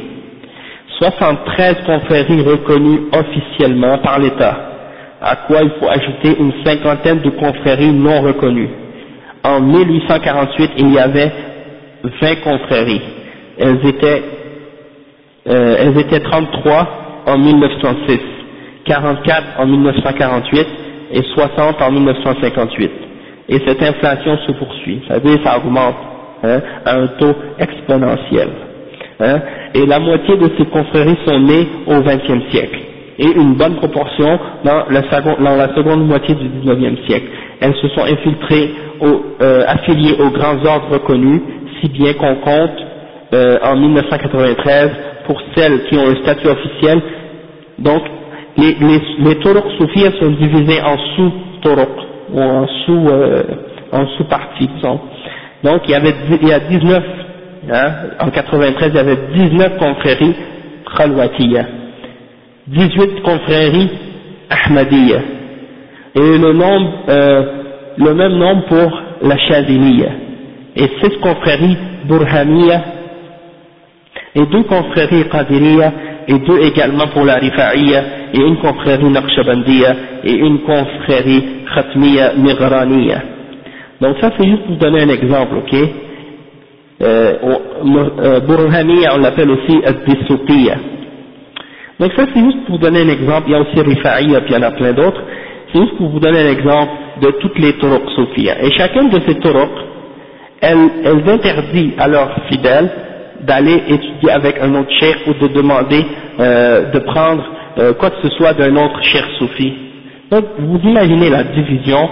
73 0.99 1.77
confréries 1.87 2.43
reconnues 2.43 3.01
officiellement 3.13 3.97
par 3.99 4.19
l'État, 4.19 4.57
à 5.23 5.37
quoi 5.47 5.63
il 5.63 5.71
faut 5.81 5.89
ajouter 5.89 6.37
une 6.39 6.53
cinquantaine 6.65 7.21
de 7.21 7.31
confréries 7.31 7.93
non 7.93 8.21
reconnues. 8.21 8.88
En 9.45 9.61
1848, 9.61 10.71
il 10.79 10.93
y 10.93 10.99
avait 10.99 11.31
20 12.03 12.35
confréries. 12.43 13.01
Elles 13.59 13.87
étaient, 13.87 14.23
euh, 15.49 15.77
elles 15.79 15.99
étaient 15.99 16.21
33 16.21 16.89
en 17.27 17.39
1906, 17.39 18.19
44 18.85 19.43
en 19.59 19.67
1948 19.67 20.67
et 21.13 21.23
60 21.23 21.83
en 21.83 21.91
1958. 21.91 22.91
Et 23.51 23.59
cette 23.67 23.83
inflation 23.83 24.37
se 24.47 24.53
poursuit, 24.53 25.03
c'est-à-dire 25.07 25.39
ça 25.43 25.59
augmente 25.59 25.97
hein, 26.45 26.61
à 26.85 26.97
un 26.97 27.07
taux 27.19 27.35
exponentiel. 27.59 28.49
Hein, 29.21 29.41
et 29.75 29.87
la 29.87 29.99
moitié 29.99 30.37
de 30.37 30.51
ces 30.59 30.67
confréries 30.67 31.19
sont 31.27 31.41
nées 31.41 31.67
au 31.87 32.01
XXe 32.03 32.51
siècle 32.51 32.79
et 33.19 33.27
une 33.27 33.55
bonne 33.55 33.77
proportion 33.77 34.39
dans 34.65 34.85
la, 34.91 35.03
seconde, 35.11 35.43
dans 35.43 35.57
la 35.57 35.75
seconde 35.75 36.07
moitié 36.07 36.35
du 36.37 36.49
XIXe 36.65 37.05
siècle. 37.07 37.27
Elles 37.61 37.75
se 37.75 37.89
sont 37.89 38.03
infiltrées, 38.03 38.71
euh, 39.03 39.65
affiliées 39.67 40.17
aux 40.21 40.31
grands 40.31 40.65
ordres 40.65 40.91
reconnus 40.93 41.41
si 41.81 41.89
bien 41.89 42.13
qu'on 42.15 42.37
compte 42.37 42.79
euh, 43.35 43.59
en 43.63 43.77
1993 43.77 44.91
pour 45.27 45.41
celles 45.55 45.85
qui 45.85 45.97
ont 45.97 46.09
un 46.09 46.17
statut 46.23 46.49
officiel. 46.49 47.01
Donc, 47.79 48.03
les, 48.57 48.75
les, 48.75 49.01
les 49.21 49.41
sont 50.19 50.31
divisés 50.31 50.81
en 50.83 50.97
sous-turuq, 51.17 51.89
ou 52.33 52.41
en 52.41 52.67
sous, 52.85 53.09
euh, 53.09 53.43
en 53.93 54.07
sous-parties. 54.17 54.71
Donc, 55.63 55.83
il 55.85 55.91
y 55.91 55.95
avait, 55.95 56.15
il 56.43 56.49
y 56.49 56.53
a 56.53 56.61
19, 56.61 57.05
hein, 57.73 57.93
en 58.21 58.31
93, 58.31 58.89
il 58.91 58.97
y 58.97 58.99
avait 58.99 59.19
19 59.35 59.79
confréries 59.79 60.35
khalwatiyya, 60.97 61.67
18 62.67 63.23
confréries 63.23 63.91
ahmadiyya, 64.51 65.19
et 66.15 66.39
le 66.39 66.53
nombre, 66.53 66.93
euh, 67.09 67.43
le 67.99 68.15
même 68.15 68.35
nombre 68.35 68.65
pour 68.67 69.03
la 69.23 69.37
shadiliyya 69.37 70.09
et 70.79 70.89
six 71.03 71.19
confréries 71.21 71.77
Burhaniya, 72.05 72.83
et 74.35 74.47
deux 74.47 74.63
confréries 74.63 75.29
Qadiriya, 75.29 75.93
et 76.29 76.39
deux 76.39 76.59
également 76.61 77.09
pour 77.09 77.25
la 77.25 77.35
Rifa'iyya, 77.37 78.03
et 78.33 78.39
une 78.39 78.57
confrérie 78.59 79.11
Naqshbandiya, 79.11 79.97
et 80.25 80.35
une 80.35 80.61
confrérie 80.61 81.45
Khatmiya 81.75 82.35
Migraniya. 82.37 83.23
Donc 84.01 84.17
ça 84.21 84.31
c'est 84.39 84.47
juste 84.47 84.63
pour 84.63 84.75
vous 84.75 84.81
donner 84.81 85.03
un 85.03 85.09
exemple, 85.09 85.57
ok? 85.57 85.75
Euh, 87.01 87.35
euh 88.21 88.41
on 89.15 89.19
l'appelle 89.19 89.51
aussi 89.51 89.81
Ad-Disuqiya. 89.85 90.77
Donc 91.99 92.13
ça 92.17 92.25
c'est 92.33 92.41
juste 92.41 92.65
pour 92.67 92.77
vous 92.77 92.83
donner 92.83 93.03
un 93.03 93.09
exemple, 93.09 93.49
il 93.49 93.53
y 93.53 93.57
a 93.57 93.61
aussi 93.61 93.81
Rifa'iyya, 93.81 94.41
puis 94.43 94.55
il 94.55 94.55
y 94.55 94.59
en 94.59 94.63
a 94.63 94.71
plein 94.71 94.93
d'autres, 94.93 95.23
c'est 95.73 95.81
juste 95.81 95.97
pour 95.97 96.09
vous 96.09 96.21
donner 96.21 96.41
un 96.41 96.53
exemple 96.53 96.93
de 97.21 97.31
toutes 97.41 97.59
les 97.59 97.75
turuq 97.75 98.03
Sophia. 98.17 98.63
Et 98.63 98.71
chacune 98.73 99.11
de 99.11 99.21
ces 99.27 99.35
turuq, 99.37 99.71
elles, 100.61 100.91
elles 101.05 101.29
interdisent 101.29 101.95
à 101.99 102.09
leurs 102.09 102.35
fidèles 102.49 102.91
d'aller 103.43 103.83
étudier 103.89 104.31
avec 104.31 104.59
un 104.61 104.75
autre 104.75 104.91
cheikh 104.99 105.27
ou 105.27 105.35
de 105.35 105.53
demander 105.53 106.05
euh, 106.41 106.91
de 106.91 106.99
prendre 107.01 107.45
euh, 107.79 107.93
quoi 107.95 108.11
que 108.11 108.29
ce 108.29 108.31
soit 108.37 108.55
d'un 108.55 108.75
autre 108.77 109.03
cheikh 109.03 109.25
soufi. 109.39 109.73
Donc 110.31 110.45
vous 110.59 110.81
imaginez 110.83 111.31
la 111.31 111.45
division 111.45 112.09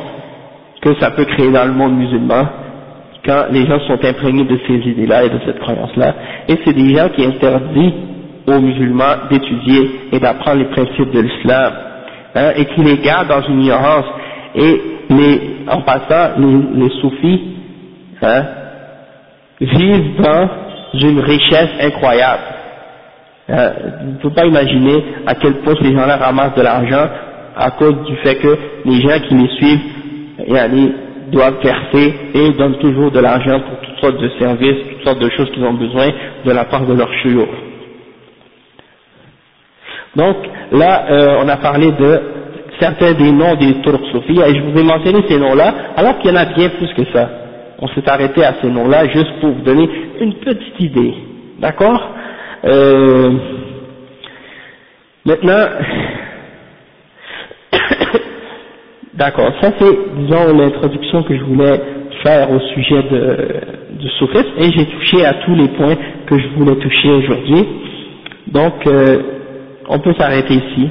que 0.80 0.94
ça 1.00 1.10
peut 1.10 1.24
créer 1.24 1.50
dans 1.50 1.64
le 1.64 1.72
monde 1.72 1.96
musulman 1.96 2.46
quand 3.26 3.46
les 3.50 3.66
gens 3.66 3.80
sont 3.80 3.98
imprégnés 4.04 4.44
de 4.44 4.58
ces 4.66 4.74
idées-là 4.74 5.24
et 5.24 5.30
de 5.30 5.40
cette 5.44 5.58
croyance-là. 5.58 6.14
Et 6.48 6.56
c'est 6.64 6.72
des 6.72 6.94
gens 6.94 7.08
qui 7.08 7.24
interdisent 7.24 7.92
aux 8.46 8.60
musulmans 8.60 9.26
d'étudier 9.28 9.90
et 10.12 10.20
d'apprendre 10.20 10.58
les 10.58 10.66
principes 10.66 11.10
de 11.10 11.20
l'islam, 11.20 11.72
hein, 12.36 12.52
et 12.56 12.64
qui 12.66 12.82
les 12.82 12.98
gardent 12.98 13.28
dans 13.28 13.42
une 13.42 13.62
ignorance. 13.62 14.04
Et 14.56 14.80
en 15.68 15.82
passant, 15.82 16.38
les, 16.38 16.82
les 16.82 16.90
soufis 17.00 17.40
hein, 18.22 18.44
vivent 19.60 20.20
dans 20.20 20.48
une 20.94 21.20
richesse 21.20 21.70
incroyable. 21.80 22.42
Euh, 23.48 23.70
vous 24.02 24.10
ne 24.12 24.16
pouvez 24.18 24.34
pas 24.34 24.46
imaginer 24.46 25.04
à 25.26 25.34
quel 25.34 25.54
point 25.60 25.74
ces 25.80 25.92
gens-là 25.92 26.16
ramassent 26.16 26.54
de 26.54 26.62
l'argent 26.62 27.08
à 27.56 27.70
cause 27.72 28.04
du 28.06 28.16
fait 28.16 28.36
que 28.36 28.58
les 28.84 29.00
gens 29.00 29.20
qui 29.28 29.34
les 29.34 29.48
suivent 29.56 29.80
doivent 31.30 31.62
verser 31.62 32.14
et 32.34 32.50
donnent 32.52 32.78
toujours 32.78 33.10
de 33.10 33.20
l'argent 33.20 33.60
pour 33.60 33.80
toutes 33.80 33.98
sortes 34.00 34.20
de 34.20 34.30
services, 34.38 34.76
toutes 34.90 35.04
sortes 35.04 35.18
de 35.20 35.30
choses 35.30 35.50
qu'ils 35.52 35.64
ont 35.64 35.74
besoin 35.74 36.08
de 36.44 36.50
la 36.52 36.64
part 36.64 36.86
de 36.86 36.94
leur 36.94 37.12
chiour. 37.22 37.46
Donc 40.16 40.36
là, 40.72 41.06
euh, 41.10 41.36
on 41.44 41.48
a 41.48 41.56
parlé 41.56 41.92
de 41.92 42.20
certains 42.80 43.12
des 43.14 43.32
noms 43.32 43.54
des 43.54 43.80
Turcs 43.82 44.00
et 44.14 44.54
je 44.54 44.60
vous 44.62 44.78
ai 44.78 44.82
mentionné 44.82 45.20
ces 45.28 45.38
noms-là, 45.38 45.74
alors 45.96 46.18
qu'il 46.18 46.30
y 46.30 46.34
en 46.34 46.36
a 46.36 46.46
bien 46.46 46.68
plus 46.70 46.92
que 46.94 47.10
ça 47.12 47.28
on 47.78 47.88
s'est 47.88 48.08
arrêté 48.08 48.42
à 48.44 48.54
ces 48.62 48.68
noms-là 48.70 49.06
juste 49.08 49.38
pour 49.40 49.50
vous 49.50 49.60
donner 49.62 49.86
une 50.20 50.34
petite 50.36 50.80
idée. 50.80 51.14
D'accord? 51.60 52.10
Euh, 52.64 53.30
Maintenant, 55.26 55.66
d'accord, 59.14 59.52
ça 59.60 59.72
c'est, 59.76 59.98
disons, 60.18 60.56
l'introduction 60.56 61.24
que 61.24 61.36
je 61.36 61.42
voulais 61.42 61.80
faire 62.22 62.48
au 62.52 62.60
sujet 62.60 63.02
de, 63.10 63.48
du 63.98 64.08
et 64.58 64.70
j'ai 64.72 64.86
touché 64.86 65.26
à 65.26 65.34
tous 65.44 65.56
les 65.56 65.66
points 65.66 65.96
que 66.28 66.38
je 66.38 66.46
voulais 66.56 66.76
toucher 66.76 67.10
aujourd'hui. 67.10 67.66
Donc, 68.52 68.86
euh, 68.86 69.18
on 69.88 69.98
peut 69.98 70.14
s'arrêter 70.16 70.54
ici. 70.54 70.88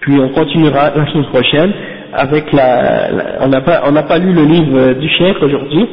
Puis 0.00 0.18
on 0.18 0.28
continuera 0.30 0.90
la 0.94 1.06
semaine 1.06 1.26
prochaine 1.26 1.72
avec 2.14 2.52
la, 2.52 3.08
on 3.40 3.48
n'a 3.48 3.60
pas 3.60 3.82
on 3.86 3.92
n'a 3.92 4.02
pas 4.02 4.18
lu 4.18 4.32
le 4.32 4.44
livre 4.44 4.92
du 4.94 5.08
chef 5.08 5.42
aujourd'hui, 5.42 5.86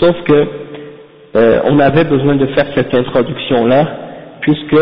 sauf 0.00 0.16
que 0.24 0.46
euh, 1.36 1.60
on 1.64 1.78
avait 1.78 2.04
besoin 2.04 2.36
de 2.36 2.46
faire 2.46 2.66
cette 2.74 2.94
introduction 2.94 3.66
là, 3.66 3.84
puisque 4.40 4.78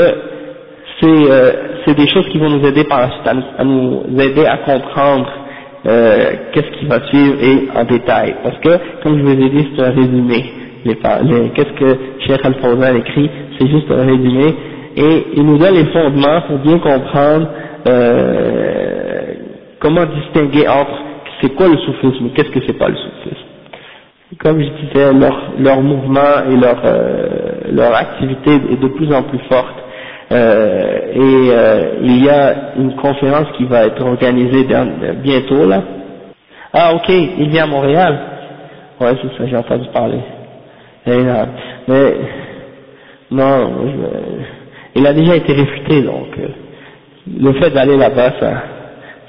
c'est 1.00 1.30
euh, 1.30 1.52
c'est 1.84 1.96
des 1.96 2.06
choses 2.08 2.28
qui 2.28 2.38
vont 2.38 2.50
nous 2.50 2.64
aider 2.66 2.84
par 2.84 3.00
la 3.00 3.10
suite 3.10 3.26
à 3.58 3.64
nous, 3.64 4.02
aider 4.20 4.46
à 4.46 4.58
comprendre 4.58 5.26
euh, 5.86 6.32
qu'est-ce 6.52 6.78
qui 6.78 6.86
va 6.86 7.00
suivre 7.08 7.34
et 7.42 7.68
en 7.78 7.84
détail, 7.84 8.36
parce 8.42 8.58
que 8.58 9.02
comme 9.02 9.18
je 9.18 9.22
vous 9.24 9.30
ai 9.30 9.50
dit 9.50 9.68
c'est 9.76 9.82
un 9.84 9.90
résumé, 9.90 10.44
les, 10.84 10.94
les 10.94 11.48
qu'est-ce 11.50 11.72
que 11.80 11.98
Cheikh 12.26 12.44
Al-Fawzan 12.44 12.96
écrit, 12.96 13.30
c'est 13.58 13.68
juste 13.68 13.90
un 13.90 14.04
résumé. 14.06 14.54
Et 14.98 15.26
il 15.36 15.44
nous 15.44 15.58
donne 15.58 15.74
les 15.74 15.84
fondements 15.92 16.40
pour 16.46 16.58
bien 16.58 16.78
comprendre 16.78 17.48
euh, 17.86 19.34
comment 19.80 20.04
distinguer 20.06 20.66
entre 20.68 21.02
c'est 21.40 21.54
quoi 21.54 21.68
le 21.68 21.76
soufisme 21.78 22.26
et 22.26 22.30
qu'est-ce 22.30 22.50
que 22.50 22.60
c'est 22.66 22.78
pas 22.78 22.88
le 22.88 22.96
soufisme? 22.96 23.44
Comme 24.40 24.60
je 24.60 24.68
disais, 24.86 25.12
leur, 25.12 25.52
leur 25.58 25.80
mouvement 25.82 26.50
et 26.50 26.56
leur, 26.56 26.80
euh, 26.84 27.26
leur 27.72 27.94
activité 27.94 28.54
est 28.54 28.80
de 28.80 28.88
plus 28.88 29.12
en 29.14 29.22
plus 29.22 29.38
forte. 29.50 29.74
Euh, 30.32 30.98
et 31.14 32.02
il 32.02 32.24
y 32.24 32.28
a 32.28 32.74
une 32.76 32.96
conférence 32.96 33.46
qui 33.56 33.64
va 33.64 33.86
être 33.86 34.04
organisée 34.04 34.66
bientôt 35.22 35.68
là. 35.68 35.82
Ah 36.72 36.94
ok, 36.94 37.08
il 37.08 37.48
vient 37.50 37.64
à 37.64 37.68
Montréal. 37.68 38.18
Ouais, 39.00 39.12
c'est 39.22 39.38
ça, 39.38 39.46
j'ai 39.46 39.56
entendu 39.56 39.88
parler. 39.92 40.18
mais 41.06 42.14
non, 43.30 43.70
il 44.94 45.06
a 45.06 45.12
déjà 45.12 45.36
été 45.36 45.52
réfuté, 45.52 46.02
donc 46.02 46.28
le 47.26 47.52
fait 47.54 47.70
d'aller 47.70 47.96
là-bas, 47.96 48.32
ça, 48.40 48.52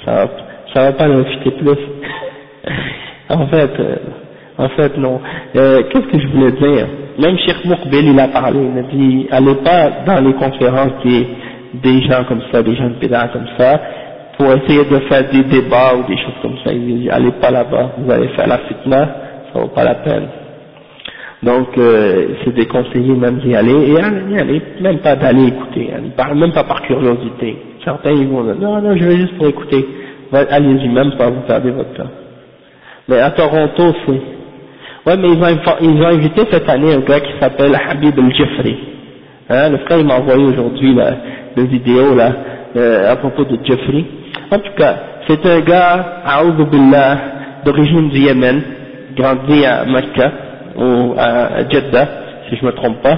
ça, 0.06 0.28
ça 0.74 0.84
va 0.84 0.92
pas 0.94 1.08
réfuter 1.08 1.52
plus. 1.52 1.78
en 3.30 3.48
fait, 3.48 3.72
euh, 3.80 3.96
en 4.58 4.70
fait 4.70 4.98
non. 4.98 5.20
Euh, 5.56 5.84
Qu'est-ce 5.90 6.08
que 6.08 6.20
je 6.20 6.28
voulais 6.28 6.52
dire? 6.52 6.88
Même 7.20 7.38
Cheikh 7.40 7.66
Moukbel, 7.66 8.06
il 8.06 8.20
a 8.20 8.28
parlé, 8.28 8.60
il 8.60 8.80
a 8.80 8.84
dit, 8.84 9.28
allez 9.32 9.56
pas 9.56 9.90
dans 10.06 10.22
les 10.24 10.34
conférences 10.34 10.92
des, 11.04 11.28
des 11.74 12.02
gens 12.04 12.24
comme 12.26 12.42
ça, 12.52 12.62
des 12.62 12.76
gens 12.76 12.90
de 12.90 12.96
pédales 12.96 13.32
comme 13.34 13.48
ça, 13.58 13.82
pour 14.38 14.52
essayer 14.54 14.86
de 14.86 15.00
faire 15.10 15.28
des 15.32 15.44
débats 15.44 15.96
ou 15.96 16.08
des 16.08 16.18
choses 16.18 16.38
comme 16.44 16.58
ça. 16.64 16.72
Il 16.72 17.02
dit, 17.02 17.10
allez 17.10 17.32
pas 17.42 17.50
là-bas, 17.50 17.94
vous 17.98 18.12
allez 18.12 18.28
faire 18.30 18.48
la 18.48 18.60
fitna, 18.60 19.10
ça 19.52 19.60
vaut 19.60 19.70
pas 19.70 19.84
la 19.84 19.96
peine. 19.96 20.28
Donc, 21.42 21.78
euh, 21.78 22.30
c'est 22.44 22.54
déconseillé 22.54 23.14
même 23.14 23.38
d'y 23.40 23.56
aller, 23.56 23.92
et 23.92 24.00
aller, 24.00 24.62
même 24.82 25.00
pas 25.00 25.16
d'aller 25.16 25.48
écouter, 25.48 25.90
même 26.36 26.52
pas 26.52 26.64
par 26.64 26.82
curiosité. 26.84 27.58
Certains, 27.88 28.12
ils 28.12 28.28
vont 28.28 28.44
dire, 28.44 28.56
non, 28.60 28.82
non, 28.82 28.98
je 28.98 29.04
vais 29.06 29.16
juste 29.16 29.38
pour 29.38 29.48
écouter. 29.48 29.88
Allez-y, 30.34 30.90
même 30.90 31.14
pas, 31.18 31.30
vous 31.30 31.40
perdez 31.48 31.72
votre 31.72 31.94
temps. 31.94 32.10
Mais 33.08 33.18
à 33.22 33.32
Toronto, 33.32 33.96
c'est... 34.06 34.22
Ouais, 35.10 35.16
mais 35.16 35.30
ils 35.30 36.02
ont, 36.02 36.08
invité 36.08 36.42
cette 36.52 36.68
année 36.68 36.94
un 36.94 37.00
gars 37.00 37.22
qui 37.22 37.32
s'appelle 37.40 37.80
Habib 37.90 38.14
El-Jeffrey. 38.20 38.76
Hein, 39.50 39.70
le 39.70 39.78
frère, 39.78 40.00
il 40.00 40.06
m'a 40.06 40.16
envoyé 40.16 40.44
aujourd'hui 40.44 40.94
la, 40.96 41.12
la 41.56 41.64
vidéo, 41.64 42.14
là, 42.14 42.34
euh, 42.76 43.14
à 43.14 43.16
propos 43.16 43.46
de 43.46 43.58
Jeffrey. 43.64 44.04
En 44.52 44.60
tout 44.60 44.74
cas, 44.76 44.96
c'est 45.30 45.46
un 45.46 45.62
gars, 45.62 46.24
Billah, 46.70 47.18
d'origine 47.64 48.10
du 48.10 48.20
Yémen, 48.20 48.64
grandi 49.16 49.66
à 49.66 49.86
Mecca, 49.86 50.32
ou 50.76 51.14
à 51.18 51.70
Jeddah, 51.70 52.08
si 52.50 52.58
je 52.58 52.66
me 52.66 52.74
trompe 52.74 53.02
pas. 53.02 53.18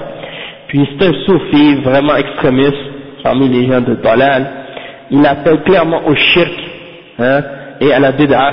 Puis 0.68 0.88
c'est 0.92 1.08
un 1.08 1.12
soufi 1.26 1.74
vraiment 1.82 2.14
extrémiste, 2.14 2.76
parmi 3.24 3.48
les 3.48 3.66
gens 3.66 3.80
de 3.80 3.96
Dalal. 3.96 4.59
Il 5.10 5.26
appelle 5.26 5.62
clairement 5.62 6.02
au 6.06 6.14
shirk, 6.14 6.52
hein, 7.18 7.42
et 7.80 7.92
à 7.92 7.98
la 7.98 8.12
bid'ah. 8.12 8.52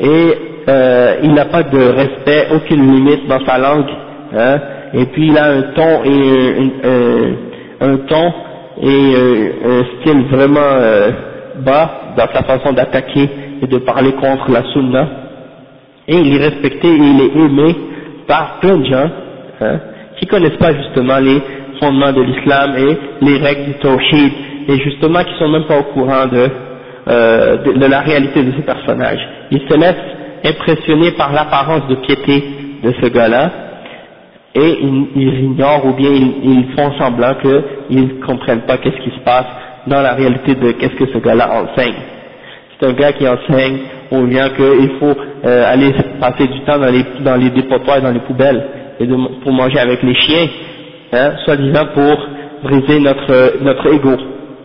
Et 0.00 0.34
euh, 0.68 1.16
il 1.22 1.32
n'a 1.34 1.44
pas 1.46 1.62
de 1.62 1.78
respect, 1.78 2.48
aucune 2.54 2.94
limite 2.94 3.28
dans 3.28 3.44
sa 3.44 3.58
langue, 3.58 3.90
hein, 4.36 4.58
et 4.94 5.06
puis 5.06 5.28
il 5.28 5.38
a 5.38 5.46
un 5.46 5.62
ton 5.74 6.04
et 6.04 6.72
un, 6.84 7.92
un 7.92 7.96
ton 8.08 8.32
et 8.82 9.14
euh, 9.14 9.50
un 9.64 10.00
style 10.00 10.24
vraiment 10.30 10.60
euh, 10.60 11.10
bas 11.64 12.14
dans 12.16 12.26
sa 12.32 12.42
façon 12.42 12.72
d'attaquer 12.72 13.28
et 13.62 13.66
de 13.66 13.78
parler 13.78 14.12
contre 14.12 14.50
la 14.50 14.62
sunna. 14.72 15.08
Et 16.08 16.16
il 16.16 16.34
est 16.34 16.48
respecté 16.48 16.88
et 16.88 16.96
il 16.96 17.20
est 17.20 17.40
aimé 17.40 17.76
par 18.26 18.58
plein 18.60 18.76
de 18.76 18.84
gens 18.84 19.10
hein, 19.60 19.80
qui 20.18 20.26
connaissent 20.26 20.58
pas 20.58 20.74
justement 20.74 21.18
les 21.18 21.40
fondements 21.80 22.12
de 22.12 22.22
l'islam 22.22 22.74
et 22.76 23.24
les 23.24 23.38
règles 23.38 23.64
du 23.64 23.74
tawhid 23.74 24.32
et 24.68 24.78
justement 24.78 25.22
qui 25.24 25.34
sont 25.38 25.48
même 25.48 25.64
pas 25.64 25.78
au 25.78 25.84
courant 25.84 26.26
de, 26.26 26.48
euh, 27.08 27.56
de, 27.58 27.86
la 27.86 28.00
réalité 28.00 28.42
de 28.42 28.52
ce 28.52 28.62
personnage. 28.62 29.20
Ils 29.50 29.60
se 29.68 29.78
laissent 29.78 29.94
impressionner 30.44 31.12
par 31.12 31.32
l'apparence 31.32 31.86
de 31.88 31.96
piété 31.96 32.42
de 32.82 32.92
ce 33.00 33.06
gars-là 33.08 33.50
et 34.54 34.78
ils, 34.80 35.44
ignorent 35.44 35.84
ou 35.86 35.92
bien 35.94 36.10
ils, 36.10 36.66
font 36.76 36.92
semblant 36.98 37.34
qu'ils 37.34 38.06
ne 38.06 38.24
comprennent 38.24 38.62
pas 38.62 38.78
qu'est-ce 38.78 39.02
qui 39.02 39.10
se 39.10 39.24
passe 39.24 39.46
dans 39.86 40.00
la 40.00 40.14
réalité 40.14 40.54
de 40.54 40.72
qu'est-ce 40.72 40.94
que 40.94 41.06
ce 41.12 41.18
gars-là 41.18 41.50
enseigne. 41.52 41.94
C'est 42.78 42.86
un 42.86 42.92
gars 42.92 43.12
qui 43.12 43.26
enseigne 43.26 43.78
aux 44.10 44.26
gens 44.30 44.48
qu'il 44.56 44.90
faut 45.00 45.14
euh, 45.44 45.72
aller 45.72 45.92
passer 46.20 46.46
du 46.46 46.60
temps 46.60 46.78
dans 46.78 46.90
les, 46.90 47.04
dans 47.20 47.38
dépotoirs 47.38 47.98
et 47.98 48.02
dans 48.02 48.12
les 48.12 48.20
poubelles 48.20 48.64
pour 49.42 49.52
manger 49.52 49.78
avec 49.78 50.02
les 50.02 50.14
chiens, 50.14 50.46
hein, 51.12 51.32
soi-disant 51.44 51.86
pour 51.94 52.28
briser 52.62 53.00
notre, 53.00 53.62
notre 53.62 53.92
ego, 53.92 54.16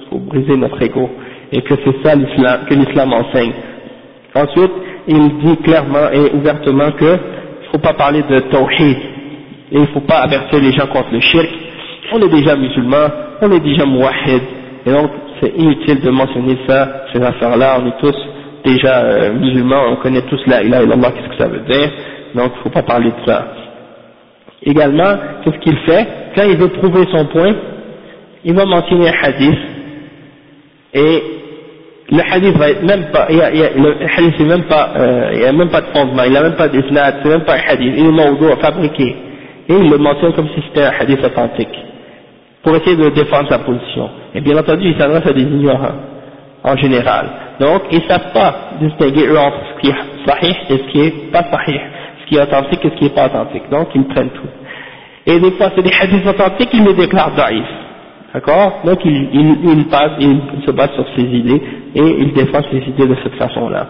pour 0.10 0.20
briser 0.20 0.58
notre 0.58 0.82
ego, 0.82 1.10
et 1.52 1.62
que 1.62 1.74
c'est 1.84 2.04
ça 2.04 2.16
l'islam, 2.16 2.62
que 2.68 2.74
l'islam 2.74 3.14
enseigne. 3.14 3.54
Ensuite, 4.36 4.72
il 5.08 5.38
dit 5.40 5.58
clairement 5.58 6.10
et 6.14 6.36
ouvertement 6.36 6.92
qu'il 6.92 7.08
ne 7.08 7.72
faut 7.72 7.80
pas 7.80 7.94
parler 7.94 8.24
de 8.24 8.40
tawhid, 8.52 8.98
et 9.72 9.80
il 9.80 9.88
faut 9.88 10.02
pas 10.02 10.20
avertir 10.20 10.60
les 10.60 10.72
gens 10.72 10.88
contre 10.88 11.12
le 11.12 11.20
shirk. 11.22 11.50
On 12.12 12.20
est 12.22 12.30
déjà 12.30 12.56
musulmans, 12.56 13.08
on 13.42 13.52
est 13.52 13.60
déjà 13.60 13.86
muwahid, 13.86 14.42
et 14.86 14.92
donc 14.92 15.12
c'est 15.42 15.56
inutile 15.56 16.02
de 16.02 16.10
mentionner 16.10 16.58
ça, 16.68 17.06
ces 17.14 17.22
affaires-là, 17.22 17.80
on 17.82 17.88
est 17.88 17.98
tous 18.00 18.16
déjà 18.66 19.00
euh, 19.04 19.34
musulmans, 19.34 19.84
on 19.92 19.96
connaît 19.98 20.22
tous 20.24 20.42
la 20.48 20.64
ilaha 20.64 20.84
illallah, 20.84 21.12
qu'est-ce 21.12 21.30
que 21.30 21.38
ça 21.38 21.48
veut 21.48 21.62
dire, 21.62 21.90
donc 22.36 22.52
il 22.56 22.64
faut 22.64 22.70
pas 22.70 22.84
parler 22.84 23.10
de 23.12 23.26
ça. 23.26 23.48
Également, 24.64 25.14
qu'est-ce 25.44 25.60
qu'il 25.60 25.78
fait? 25.86 26.08
Quand 26.36 26.44
il 26.44 26.58
veut 26.58 26.68
prouver 26.68 27.06
son 27.12 27.26
point, 27.28 27.54
il 28.44 28.54
va 28.54 28.66
mentionner 28.66 29.10
un 29.10 29.14
hadith, 29.24 29.60
et 30.94 31.24
le 32.12 32.22
hadith 32.34 32.58
va 32.58 32.70
être 32.70 32.84
même 32.84 33.12
pas, 33.12 33.28
y 33.32 33.42
a, 33.42 33.54
y 33.54 33.64
a, 33.64 33.70
le 33.76 33.96
hadith 34.18 34.34
c'est 34.38 34.46
même 34.46 34.64
pas, 34.64 34.90
euh, 34.98 35.30
il 35.34 35.40
n'y 35.40 35.46
a 35.46 35.52
même 35.52 35.70
pas 35.70 35.82
de 35.82 35.88
fondement, 35.88 36.24
il 36.24 36.34
n'a 36.34 36.42
même 36.42 36.56
pas 36.56 36.68
d'isnad, 36.68 37.16
c'est 37.22 37.30
même 37.30 37.46
pas 37.46 37.56
un 37.56 37.72
hadith, 37.72 37.94
il 37.98 38.06
est 38.06 38.12
mawdo, 38.12 38.56
fabriqué, 38.58 39.16
et 39.70 39.74
il 39.74 39.90
le 39.90 39.98
mentionne 39.98 40.34
comme 40.34 40.48
si 40.56 40.62
c'était 40.68 40.86
un 40.86 40.92
hadith 41.00 41.24
authentique, 41.24 41.78
pour 42.64 42.76
essayer 42.76 42.96
de 42.96 43.10
défendre 43.10 43.50
sa 43.50 43.60
position. 43.60 44.10
Et 44.34 44.42
bien 44.42 44.58
entendu, 44.58 44.90
il 44.90 44.98
s'adresse 44.98 45.28
à 45.28 45.34
des 45.34 45.42
ignorants, 45.44 45.96
en 46.64 46.76
général. 46.78 47.28
Donc, 47.60 47.84
ils 47.92 48.00
ne 48.00 48.08
savent 48.08 48.32
pas 48.34 48.56
distinguer 48.82 49.28
eux 49.28 49.38
entre 49.38 49.58
ce 49.76 49.82
qui 49.82 49.90
est 49.90 49.96
sahih 50.26 50.56
et 50.70 50.78
ce 50.78 50.92
qui 50.92 51.02
est 51.02 51.32
pas 51.32 51.44
sahih, 51.52 51.80
ce 52.22 52.28
qui 52.28 52.36
est 52.36 52.42
authentique 52.42 52.86
et 52.86 52.90
ce 52.90 52.96
qui 52.96 53.06
est 53.06 53.16
pas 53.16 53.26
authentique. 53.28 53.70
Donc, 53.70 53.90
ils 53.96 54.08
prennent 54.08 54.30
tout. 54.30 54.48
Et 55.26 55.40
des 55.40 55.52
fois, 55.52 55.72
c'est 55.76 55.84
des 55.84 55.92
hadiths 55.94 56.26
authentiques, 56.26 56.70
ils 56.74 56.84
les 56.84 56.94
déclarent 56.94 57.36
daïf. 57.36 57.66
D'accord 58.34 58.82
Donc, 58.86 59.00
ils, 59.06 59.30
ils, 59.34 59.80
ils, 59.80 59.88
passent, 59.88 60.18
ils 60.20 60.42
se 60.66 60.72
basent 60.72 60.94
sur 60.94 61.06
ces 61.16 61.24
idées 61.24 61.62
et 61.96 62.02
ils 62.20 62.34
défendent 62.34 62.66
ces 62.72 62.78
idées 62.78 63.08
de 63.08 63.16
cette 63.24 63.36
façon-là. 63.36 63.88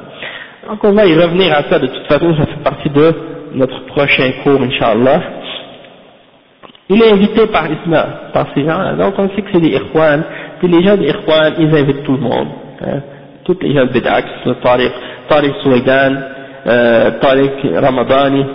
Donc, 0.69 0.83
on 0.83 0.93
va 0.93 1.05
y 1.05 1.15
revenir 1.15 1.53
à 1.53 1.63
ça 1.63 1.79
de 1.79 1.87
toute 1.87 2.07
façon, 2.07 2.35
ça 2.37 2.45
fait 2.45 2.63
partie 2.63 2.89
de 2.89 3.13
notre 3.55 3.85
prochain 3.87 4.31
cours, 4.43 4.61
Inch'Allah. 4.61 5.21
Il 6.89 7.01
est 7.01 7.11
invité 7.11 7.47
par 7.47 7.65
Isma, 7.69 8.05
par 8.33 8.47
ces 8.55 8.63
gens-là. 8.65 8.93
Donc, 8.93 9.13
on 9.17 9.29
sait 9.29 9.41
que 9.41 9.49
c'est 9.53 9.61
des 9.61 9.75
Ikhwan. 9.75 10.23
Puis 10.59 10.67
les 10.67 10.83
gens 10.83 10.97
des 10.97 11.13
ils 11.59 11.75
invitent 11.75 12.03
tout 12.03 12.13
le 12.13 12.21
monde. 12.21 12.47
Hein 12.81 13.01
toutes 13.49 13.63
les 13.63 13.73
gens 13.73 13.85
de 13.87 13.91
Bid'a, 13.91 14.21
Tariq, 14.61 14.91
Tariq 15.27 15.53
Souaidan, 15.63 16.13
euh, 16.67 17.11
Tariq 17.19 17.67
Ramadani, 17.75 18.45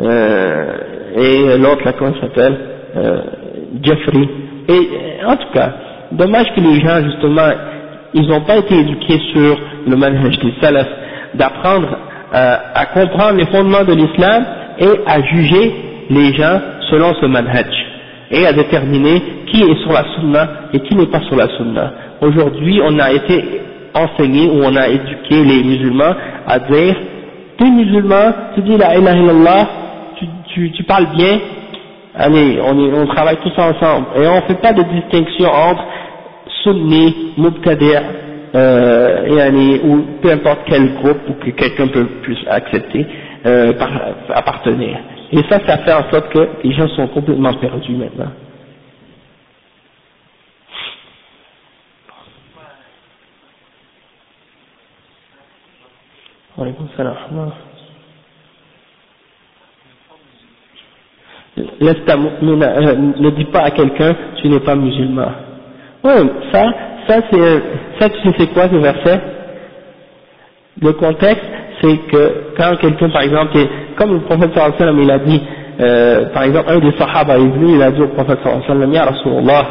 euh, 0.00 0.76
et 1.16 1.56
l'autre 1.58 1.84
là, 1.84 1.92
comment 1.96 2.14
s'appelle, 2.20 2.58
euh, 2.96 3.22
Jeffrey. 3.80 4.28
Et 4.68 4.72
euh, 4.72 5.26
en 5.28 5.36
tout 5.36 5.52
cas, 5.52 5.72
dommage 6.12 6.46
que 6.54 6.60
les 6.60 6.80
gens 6.80 7.02
justement, 7.04 7.48
ils 8.14 8.26
n'ont 8.26 8.42
pas 8.42 8.56
été 8.58 8.78
éduqués 8.78 9.20
sur 9.32 9.58
le 9.86 9.96
manhaj 9.96 10.38
des 10.38 10.54
salaf, 10.60 10.86
d'apprendre 11.34 11.88
euh, 12.34 12.56
à 12.74 12.86
comprendre 12.86 13.38
les 13.38 13.46
fondements 13.46 13.84
de 13.84 13.92
l'islam 13.92 14.44
et 14.78 14.88
à 15.06 15.20
juger 15.22 15.74
les 16.10 16.32
gens 16.34 16.60
selon 16.90 17.14
ce 17.20 17.26
manhaj 17.26 17.66
et 18.30 18.46
à 18.46 18.52
déterminer 18.52 19.22
qui 19.46 19.62
est 19.62 19.82
sur 19.82 19.92
la 19.92 20.04
sunna 20.14 20.48
et 20.72 20.80
qui 20.80 20.94
n'est 20.96 21.06
pas 21.06 21.20
sur 21.20 21.36
la 21.36 21.48
sunna. 21.56 21.92
Aujourd'hui, 22.20 22.80
on 22.82 22.98
a 22.98 23.12
été 23.12 23.60
enseigné 23.94 24.48
ou 24.48 24.62
on 24.64 24.74
a 24.76 24.88
éduqué 24.88 25.44
les 25.44 25.62
musulmans 25.62 26.14
à 26.46 26.58
dire 26.58 26.96
tu 27.56 27.64
es 27.64 27.70
musulman, 27.70 28.32
tu 28.54 28.62
dis 28.62 28.76
la 28.76 28.96
ilaha 28.96 29.16
illallah, 29.16 29.68
tu, 30.16 30.26
tu, 30.52 30.72
tu 30.72 30.82
parles 30.84 31.06
bien, 31.16 31.38
allez, 32.14 32.60
on, 32.60 33.06
travaille 33.06 33.38
tous 33.38 33.58
ensemble. 33.60 34.06
Et 34.16 34.26
on 34.26 34.36
ne 34.36 34.40
fait 34.42 34.60
pas 34.60 34.72
de 34.72 34.82
distinction 34.82 35.48
entre 35.50 35.84
sunni, 36.62 37.32
mubtadi' 37.36 37.96
euh, 38.54 39.80
ou 39.84 40.02
peu 40.22 40.30
importe 40.30 40.60
quel 40.66 40.94
groupe 40.94 41.28
ou 41.28 41.32
que 41.34 41.50
quelqu'un 41.50 41.88
peut 41.88 42.06
plus 42.22 42.38
accepter, 42.48 43.06
euh, 43.46 43.72
par, 43.74 43.90
appartenir. 44.30 44.98
Et 45.32 45.38
ça, 45.48 45.58
ça 45.66 45.78
fait 45.78 45.92
en 45.92 46.10
sorte 46.10 46.30
que 46.32 46.48
les 46.62 46.72
gens 46.72 46.88
sont 46.88 47.08
complètement 47.08 47.54
perdus 47.54 47.92
maintenant. 47.92 48.30
Ne 61.56 63.30
dis 63.30 63.44
pas 63.46 63.60
à 63.60 63.70
quelqu'un 63.70 64.14
tu 64.40 64.48
n'es 64.48 64.60
pas 64.60 64.74
musulman. 64.74 65.28
Ouais, 66.02 66.22
ça, 66.52 66.64
ça 67.06 67.20
c'est, 67.30 67.62
ça 67.98 68.08
tu 68.10 68.32
sais 68.38 68.46
quoi 68.48 68.68
ce 68.68 68.76
verset? 68.76 69.20
Le 70.82 70.92
contexte, 70.92 71.44
c'est 71.80 71.96
que 72.10 72.32
quand 72.56 72.76
quelqu'un 72.80 73.08
par 73.10 73.22
exemple, 73.22 73.56
est, 73.56 73.68
comme 73.96 74.14
le 74.14 74.20
prophète 74.20 74.50
sallallahu 74.54 75.02
il 75.02 75.10
a 75.10 75.18
dit, 75.18 75.40
euh, 75.80 76.26
par 76.34 76.42
exemple 76.42 76.70
un 76.70 76.78
des 76.78 76.96
sahaba 76.98 77.36
est 77.36 77.48
venu, 77.48 77.76
il 77.76 77.82
a 77.82 77.90
dit 77.90 78.02
au 78.02 78.08
prophète 78.08 78.38
sallallahu 78.42 78.70
alayhi 78.70 78.90
wa 78.90 78.94
Ya 78.94 79.04
Rasulallah, 79.06 79.66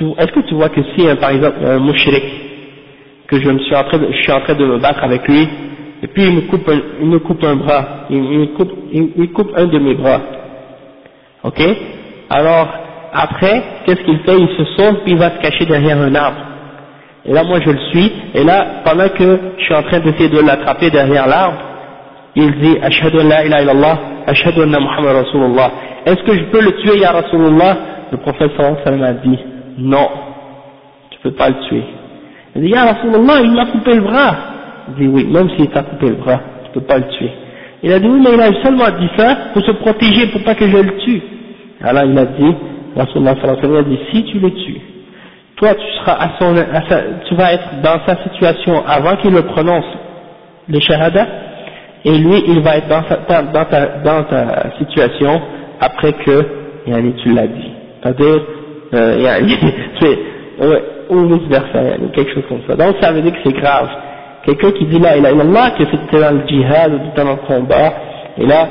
est-ce 0.00 0.32
que 0.32 0.40
tu 0.40 0.54
vois 0.54 0.68
que 0.68 0.80
si 0.96 1.06
par 1.20 1.30
exemple 1.30 1.58
un 1.64 1.78
mushrik, 1.80 2.24
que 3.26 3.38
je 3.38 3.50
me 3.50 3.58
suis 3.58 3.74
en 3.76 3.84
je 3.90 4.16
suis 4.22 4.32
en 4.32 4.40
train 4.40 4.54
de 4.54 4.64
me 4.64 4.78
battre 4.78 5.04
avec 5.04 5.28
lui, 5.28 5.46
et 6.02 6.06
puis 6.06 6.24
il 6.24 6.34
me 6.34 7.18
coupe 7.18 7.42
un, 7.44 7.56
bras, 7.56 8.06
il, 8.10 8.50
il, 9.16 9.32
coupe 9.32 9.52
un 9.56 9.66
de 9.66 9.78
mes 9.78 9.94
bras, 9.94 10.20
Ok? 11.42 11.60
Alors, 12.30 12.68
après, 13.12 13.62
qu'est-ce 13.84 14.02
qu'il 14.02 14.18
fait? 14.20 14.38
Il 14.38 14.48
se 14.56 14.64
sauve, 14.76 14.96
puis 15.02 15.12
il 15.12 15.18
va 15.18 15.30
se 15.30 15.38
cacher 15.40 15.66
derrière 15.66 15.98
un 16.00 16.14
arbre. 16.14 16.38
Et 17.24 17.32
là, 17.32 17.42
moi, 17.42 17.58
je 17.60 17.70
le 17.70 17.78
suis, 17.90 18.12
et 18.34 18.44
là, 18.44 18.82
pendant 18.84 19.08
que 19.08 19.38
je 19.58 19.64
suis 19.64 19.74
en 19.74 19.82
train 19.82 20.00
d'essayer 20.00 20.28
de 20.28 20.40
l'attraper 20.40 20.90
derrière 20.90 21.26
l'arbre, 21.26 21.58
il 22.36 22.52
dit 22.60 22.78
«Ashhadu 22.82 23.20
an 23.20 23.28
la 23.28 23.44
ilaha 23.44 23.98
ashhadu 24.26 24.62
anna 24.62 24.78
Muhammad 24.78 25.24
Rasulullah» 25.24 25.70
Est-ce 26.06 26.22
que 26.22 26.34
je 26.34 26.44
peux 26.44 26.60
le 26.60 26.72
tuer, 26.76 26.98
ya 26.98 27.12
Rasulullah? 27.12 27.76
Le 28.12 28.18
prophète 28.18 28.52
sallallahu 28.56 28.78
alayhi 28.86 29.02
wa 29.02 29.08
a 29.08 29.12
dit 29.12 29.38
«Non, 29.78 30.08
tu 31.10 31.18
peux 31.22 31.32
pas 31.32 31.48
le 31.48 31.56
tuer.» 31.68 31.82
Il 32.56 32.62
dit 32.62 32.68
«Ya 32.70 32.84
Rasulullah, 32.84 33.40
il 33.42 33.50
m'a 33.50 33.66
coupé 33.66 33.94
le 33.94 34.02
bras.» 34.02 34.36
dit 34.98 35.06
«Oui, 35.08 35.26
même 35.26 35.48
s'il 35.50 35.68
t'a 35.68 35.82
coupé 35.82 36.08
le 36.08 36.16
bras, 36.16 36.40
tu 36.64 36.70
peux 36.72 36.86
pas 36.86 36.98
le 36.98 37.08
tuer.» 37.08 37.30
Il 37.82 37.92
a 37.92 37.98
dit 37.98 38.08
«Oui, 38.08 38.20
mais 38.22 38.34
il 38.34 38.40
a 38.40 38.62
seulement 38.62 38.90
dit 38.98 39.08
ça 39.16 39.36
pour 39.52 39.62
se 39.62 39.72
protéger, 39.72 40.26
pour 40.28 40.42
pas 40.42 40.54
que 40.54 40.68
je 40.68 40.76
le 40.76 40.96
tue.» 40.98 41.22
Alors 41.82 42.04
il 42.04 42.18
a 42.18 42.24
dit, 42.24 42.54
Rasulullah 42.96 43.32
a 43.32 43.82
dit 43.82 43.98
«Si 44.12 44.24
tu 44.24 44.38
le 44.38 44.50
tues, 44.50 44.80
toi 45.56 45.74
tu 45.74 45.86
seras 45.98 46.14
à 46.14 46.30
son, 46.38 46.56
à 46.56 46.88
sa, 46.88 47.02
tu 47.28 47.34
vas 47.34 47.52
être 47.52 47.68
dans 47.82 48.00
sa 48.06 48.22
situation 48.24 48.82
avant 48.86 49.16
qu'il 49.16 49.32
le 49.32 49.42
prononce, 49.42 49.84
le 50.68 50.80
shahada, 50.80 51.26
et 52.04 52.16
lui 52.18 52.42
il 52.48 52.60
va 52.60 52.76
être 52.78 52.88
dans, 52.88 53.02
sa, 53.08 53.42
dans, 53.42 53.64
ta, 53.64 53.86
dans 54.04 54.22
ta 54.24 54.70
situation 54.78 55.40
après 55.80 56.12
que 56.12 56.44
yani, 56.86 57.14
tu 57.22 57.32
l'as 57.32 57.46
dit. 57.46 57.70
C'est-à-dire, 58.02 58.42
euh, 58.94 59.18
yani, 59.18 59.56
ou 61.10 61.26
vice 61.26 61.48
versa, 61.48 61.78
quelque 62.14 62.34
chose 62.34 62.44
comme 62.48 62.62
ça. 62.66 62.76
Donc 62.76 62.96
ça 63.00 63.12
veut 63.12 63.22
dire 63.22 63.32
que 63.32 63.38
c'est 63.44 63.56
grave. 63.56 63.88
Quelqu'un 64.48 64.70
qui 64.70 64.86
dit 64.86 64.98
là, 64.98 65.14
il 65.14 65.26
a 65.26 65.28
Allah, 65.28 65.72
que 65.76 65.84
c'était 65.84 66.22
dans 66.22 66.34
le 66.34 66.48
djihad, 66.48 66.90
ou 66.94 67.14
dans 67.14 67.32
le 67.32 67.36
combat, 67.46 67.92
et 68.38 68.46
là, 68.46 68.66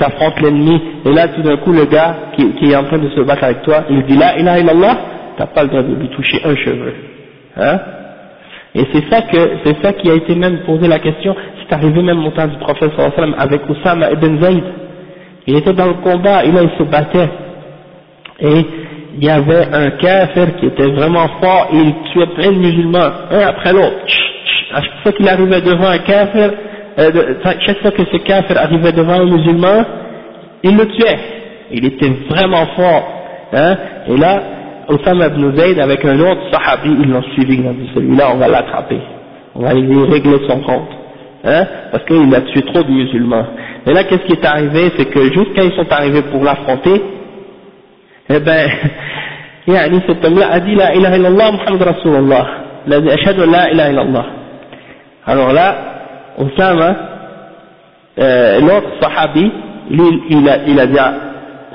t'affrontes 0.00 0.40
l'ennemi, 0.40 0.82
et 1.04 1.12
là 1.12 1.28
tout 1.28 1.42
d'un 1.42 1.58
coup 1.58 1.70
le 1.70 1.84
gars 1.84 2.16
qui, 2.34 2.72
est 2.72 2.74
en 2.74 2.82
train 2.82 2.98
de 2.98 3.08
se 3.10 3.20
battre 3.20 3.44
avec 3.44 3.62
toi, 3.62 3.84
il 3.88 4.04
dit 4.06 4.16
là, 4.16 4.36
il 4.36 4.48
a 4.48 4.54
Allah, 4.54 4.98
t'as 5.38 5.46
pas 5.46 5.62
le 5.62 5.68
droit 5.68 5.82
de 5.82 5.94
lui 5.94 6.08
toucher 6.08 6.40
un 6.44 6.56
cheveu. 6.56 6.92
Hein? 7.56 7.78
Et 8.74 8.84
c'est 8.92 9.08
ça 9.08 9.22
que, 9.22 9.38
c'est 9.64 9.80
ça 9.80 9.92
qui 9.92 10.10
a 10.10 10.14
été 10.14 10.34
même 10.34 10.62
posé 10.66 10.88
la 10.88 10.98
question, 10.98 11.36
c'est 11.60 11.72
arrivé 11.72 12.02
même 12.02 12.26
au 12.26 12.30
temps 12.30 12.48
du 12.48 12.56
prophète 12.56 12.90
sallam 12.96 13.36
avec 13.38 13.60
Oussama 13.70 14.10
ibn 14.10 14.40
Zayd. 14.42 14.64
Il 15.46 15.54
était 15.54 15.72
dans 15.72 15.86
le 15.86 15.94
combat, 16.02 16.44
et 16.44 16.50
là 16.50 16.62
il 16.64 16.70
se 16.76 16.82
battait. 16.82 17.30
Et 18.40 18.66
il 19.18 19.24
y 19.24 19.30
avait 19.30 19.68
un 19.72 19.90
kafir 19.90 20.56
qui 20.56 20.66
était 20.66 20.90
vraiment 20.90 21.28
fort, 21.40 21.68
et 21.72 21.76
il 21.76 21.94
tuait 22.12 22.34
plein 22.34 22.50
de 22.50 22.58
musulmans, 22.58 23.10
un 23.30 23.46
après 23.46 23.72
l'autre. 23.72 24.04
À 24.76 24.82
chaque 24.82 25.02
fois 25.02 25.12
qu'il 25.12 25.26
arrivait 25.26 25.62
devant 25.62 25.88
un 25.88 25.98
kafir, 25.98 26.50
euh, 26.98 27.34
chaque 27.64 27.78
fois 27.80 27.92
que 27.92 28.04
ce 28.12 28.18
kafir 28.18 28.58
arrivait 28.58 28.92
devant 28.92 29.14
un 29.14 29.24
musulman, 29.24 29.84
il 30.62 30.76
le 30.76 30.86
tuait. 30.88 31.18
Il 31.72 31.86
était 31.86 32.10
vraiment 32.28 32.66
fort. 32.76 33.08
Hein 33.54 33.76
et 34.06 34.16
là, 34.18 34.42
Osama 34.88 35.28
ibn 35.28 35.56
Zayd 35.56 35.78
avec 35.80 36.04
un 36.04 36.20
autre 36.20 36.42
sahabi, 36.52 36.94
ils 37.00 37.10
l'ont 37.10 37.22
suivi, 37.32 37.54
ils 37.54 37.66
ont 37.66 37.72
dit 37.72 37.88
celui-là 37.94 38.32
on 38.34 38.36
va 38.36 38.48
l'attraper, 38.48 39.00
on 39.54 39.62
va 39.62 39.72
lui 39.72 40.04
régler 40.04 40.38
son 40.46 40.60
compte, 40.60 40.90
hein, 41.42 41.64
parce 41.90 42.04
qu'il 42.04 42.34
a 42.34 42.42
tué 42.42 42.62
trop 42.62 42.82
de 42.82 42.90
musulmans. 42.90 43.46
Et 43.86 43.94
là 43.94 44.04
qu'est-ce 44.04 44.26
qui 44.26 44.32
est 44.32 44.44
arrivé, 44.44 44.92
c'est 44.98 45.06
que 45.06 45.22
juste 45.24 45.54
quand 45.56 45.62
ils 45.62 45.74
sont 45.74 45.90
arrivés 45.90 46.22
pour 46.30 46.44
l'affronter, 46.44 47.02
eh 48.28 48.40
ben, 48.40 48.68
yani 49.66 50.02
cet 50.06 50.22
homme-là 50.24 50.52
a 50.52 50.60
dit 50.60 50.74
la 50.74 50.94
ilaha 50.94 51.16
illallah 51.16 51.52
Muhammad 51.52 51.82
Rasulullah, 51.82 52.46
il 52.86 52.92
a 52.92 53.00
dit 53.00 53.10
ashhadu 53.10 53.40
la 53.50 53.72
ilaha 53.72 53.90
illallah. 53.90 54.35
Alors 55.26 55.52
là, 55.52 55.76
Osama, 56.38 56.96
euh, 58.18 58.60
l'autre 58.60 58.90
sahabi, 59.00 59.50
lui 59.90 60.22
il 60.30 60.48
a, 60.48 60.58
il 60.66 60.78
a 60.78 60.86
dit 60.86 60.98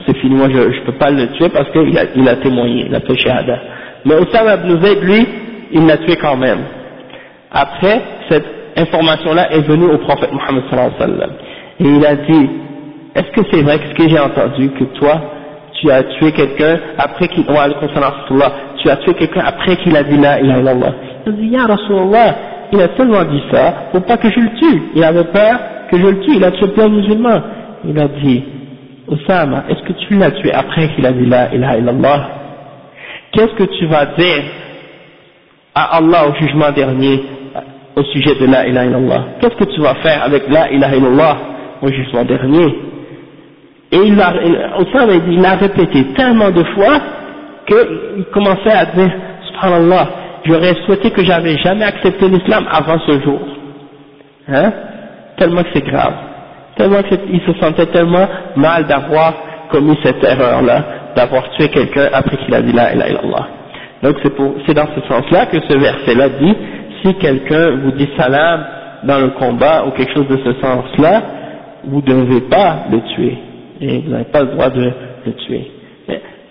c'est 0.05 0.17
fini, 0.17 0.35
moi 0.35 0.47
je 0.49 0.57
ne 0.57 0.85
peux 0.85 0.93
pas 0.93 1.11
le 1.11 1.27
tuer 1.33 1.49
parce 1.49 1.69
qu'il 1.71 1.97
a, 1.97 2.03
il 2.15 2.27
a 2.27 2.35
témoigné, 2.37 2.85
il 2.87 2.95
a 2.95 3.01
fait 3.01 3.15
shahada. 3.17 3.59
Mais 4.05 4.15
Osama 4.15 4.55
ibn 4.55 4.81
Zayd, 4.81 5.03
lui, 5.03 5.27
il 5.71 5.85
l'a 5.85 5.97
tué 5.97 6.15
quand 6.15 6.37
même. 6.37 6.59
Après, 7.51 8.01
cette 8.29 8.45
information-là 8.77 9.51
est 9.51 9.61
venue 9.61 9.85
au 9.85 9.97
prophète 9.99 10.31
Mohammed 10.31 10.63
sallallahu 10.69 10.93
alayhi 10.99 11.13
wa 11.13 11.19
sallam. 11.19 11.31
Et 11.79 11.83
il 11.83 12.05
a 12.05 12.15
dit, 12.15 12.49
est-ce 13.15 13.31
que 13.31 13.41
c'est 13.51 13.61
vrai 13.61 13.77
que 13.79 13.87
ce 13.89 13.93
que 13.93 14.09
j'ai 14.09 14.19
entendu, 14.19 14.69
que 14.69 14.85
toi, 14.99 15.21
tu 15.73 15.91
as 15.91 16.03
tué 16.03 16.31
quelqu'un 16.31 16.79
après 16.97 17.27
qu'il, 17.27 17.45
tu 17.45 18.89
as 18.89 18.95
tué 18.97 19.13
quelqu'un 19.13 19.41
après 19.45 19.75
qu'il 19.77 19.95
a 19.95 20.03
dit 20.03 20.17
la 20.17 20.39
ilaha 20.39 20.59
illallah? 20.59 20.93
Il 21.25 21.33
a 21.33 21.35
dit, 21.35 21.47
ya 21.47 21.65
Rasulallah, 21.65 22.35
il 22.71 22.81
a 22.81 22.87
tellement 22.89 23.23
dit 23.23 23.41
ça, 23.51 23.73
pour 23.91 24.03
pas 24.03 24.17
que 24.17 24.29
je 24.29 24.39
le 24.39 24.49
tue. 24.59 24.81
Il 24.95 25.03
avait 25.03 25.25
peur 25.25 25.59
que 25.89 25.97
je 25.97 26.05
le 26.05 26.19
tue, 26.21 26.35
il 26.35 26.43
a 26.43 26.51
tué 26.51 26.67
plein 26.69 26.89
de 26.89 26.95
musulmans. 26.95 27.41
Il 27.85 27.99
a 27.99 28.07
dit, 28.07 28.43
Osama, 29.07 29.65
est-ce 29.69 29.81
que 29.83 29.93
tu 29.93 30.15
l'as 30.15 30.31
tué 30.31 30.53
après 30.53 30.87
qu'il 30.89 31.05
a 31.05 31.11
dit 31.11 31.25
la 31.25 31.53
ilaha 31.53 31.77
illallah? 31.77 32.29
Qu'est-ce 33.31 33.53
que 33.55 33.63
tu 33.77 33.85
vas 33.87 34.05
dire 34.17 34.43
à 35.75 35.97
Allah 35.97 36.27
au 36.29 36.35
jugement 36.35 36.71
dernier 36.71 37.23
au 37.95 38.03
sujet 38.03 38.35
de 38.39 38.45
la 38.45 38.67
ilaha 38.67 38.85
illallah? 38.85 39.23
Qu'est-ce 39.39 39.55
que 39.55 39.73
tu 39.73 39.81
vas 39.81 39.95
faire 39.95 40.23
avec 40.23 40.47
la 40.49 40.71
ilaha 40.71 40.95
illallah 40.95 41.37
au 41.81 41.87
jugement 41.87 42.23
dernier? 42.23 42.75
Et 43.91 43.97
il 43.97 44.21
a, 44.21 44.33
Osama 44.79 45.13
il 45.27 45.45
a 45.45 45.55
répété 45.55 46.05
tellement 46.15 46.51
de 46.51 46.63
fois 46.63 46.99
qu'il 47.67 48.25
commençait 48.33 48.71
à 48.71 48.85
dire 48.85 49.11
Subhanallah, 49.47 50.07
j'aurais 50.45 50.75
souhaité 50.85 51.11
que 51.11 51.23
j'avais 51.23 51.57
jamais 51.57 51.85
accepté 51.85 52.27
l'islam 52.27 52.67
avant 52.71 52.99
ce 52.99 53.19
jour. 53.21 53.39
Hein? 54.47 54.71
Tellement 55.37 55.63
que 55.63 55.69
c'est 55.73 55.85
grave 55.85 56.13
tellement 56.75 57.03
qu'il 57.03 57.41
se 57.41 57.53
sentait 57.59 57.85
tellement 57.87 58.27
mal 58.55 58.85
d'avoir 58.85 59.33
commis 59.71 59.97
cette 60.03 60.23
erreur-là, 60.23 60.83
d'avoir 61.15 61.49
tué 61.51 61.69
quelqu'un 61.69 62.09
après 62.11 62.37
qu'il 62.37 62.53
a 62.53 62.61
dit 62.61 62.73
la 62.73 62.93
ilaha 62.93 63.09
illallah. 63.09 63.47
Donc 64.03 64.15
c'est 64.65 64.73
dans 64.73 64.87
ce 64.95 65.01
sens-là 65.07 65.45
que 65.45 65.57
ce 65.69 65.77
verset-là 65.77 66.29
dit, 66.29 66.55
si 67.03 67.13
quelqu'un 67.15 67.71
vous 67.83 67.91
dit 67.91 68.09
salam 68.17 68.65
dans 69.03 69.19
le 69.19 69.29
combat 69.29 69.85
ou 69.85 69.91
quelque 69.91 70.13
chose 70.13 70.27
de 70.27 70.37
ce 70.37 70.59
sens-là, 70.59 71.21
vous 71.83 72.01
ne 72.01 72.01
devez 72.01 72.41
pas 72.41 72.85
le 72.91 73.01
tuer, 73.15 73.37
et 73.79 73.99
vous 73.99 74.11
n'avez 74.11 74.25
pas 74.25 74.41
le 74.41 74.47
droit 74.47 74.69
de 74.69 74.91
le 75.25 75.33
tuer. 75.33 75.71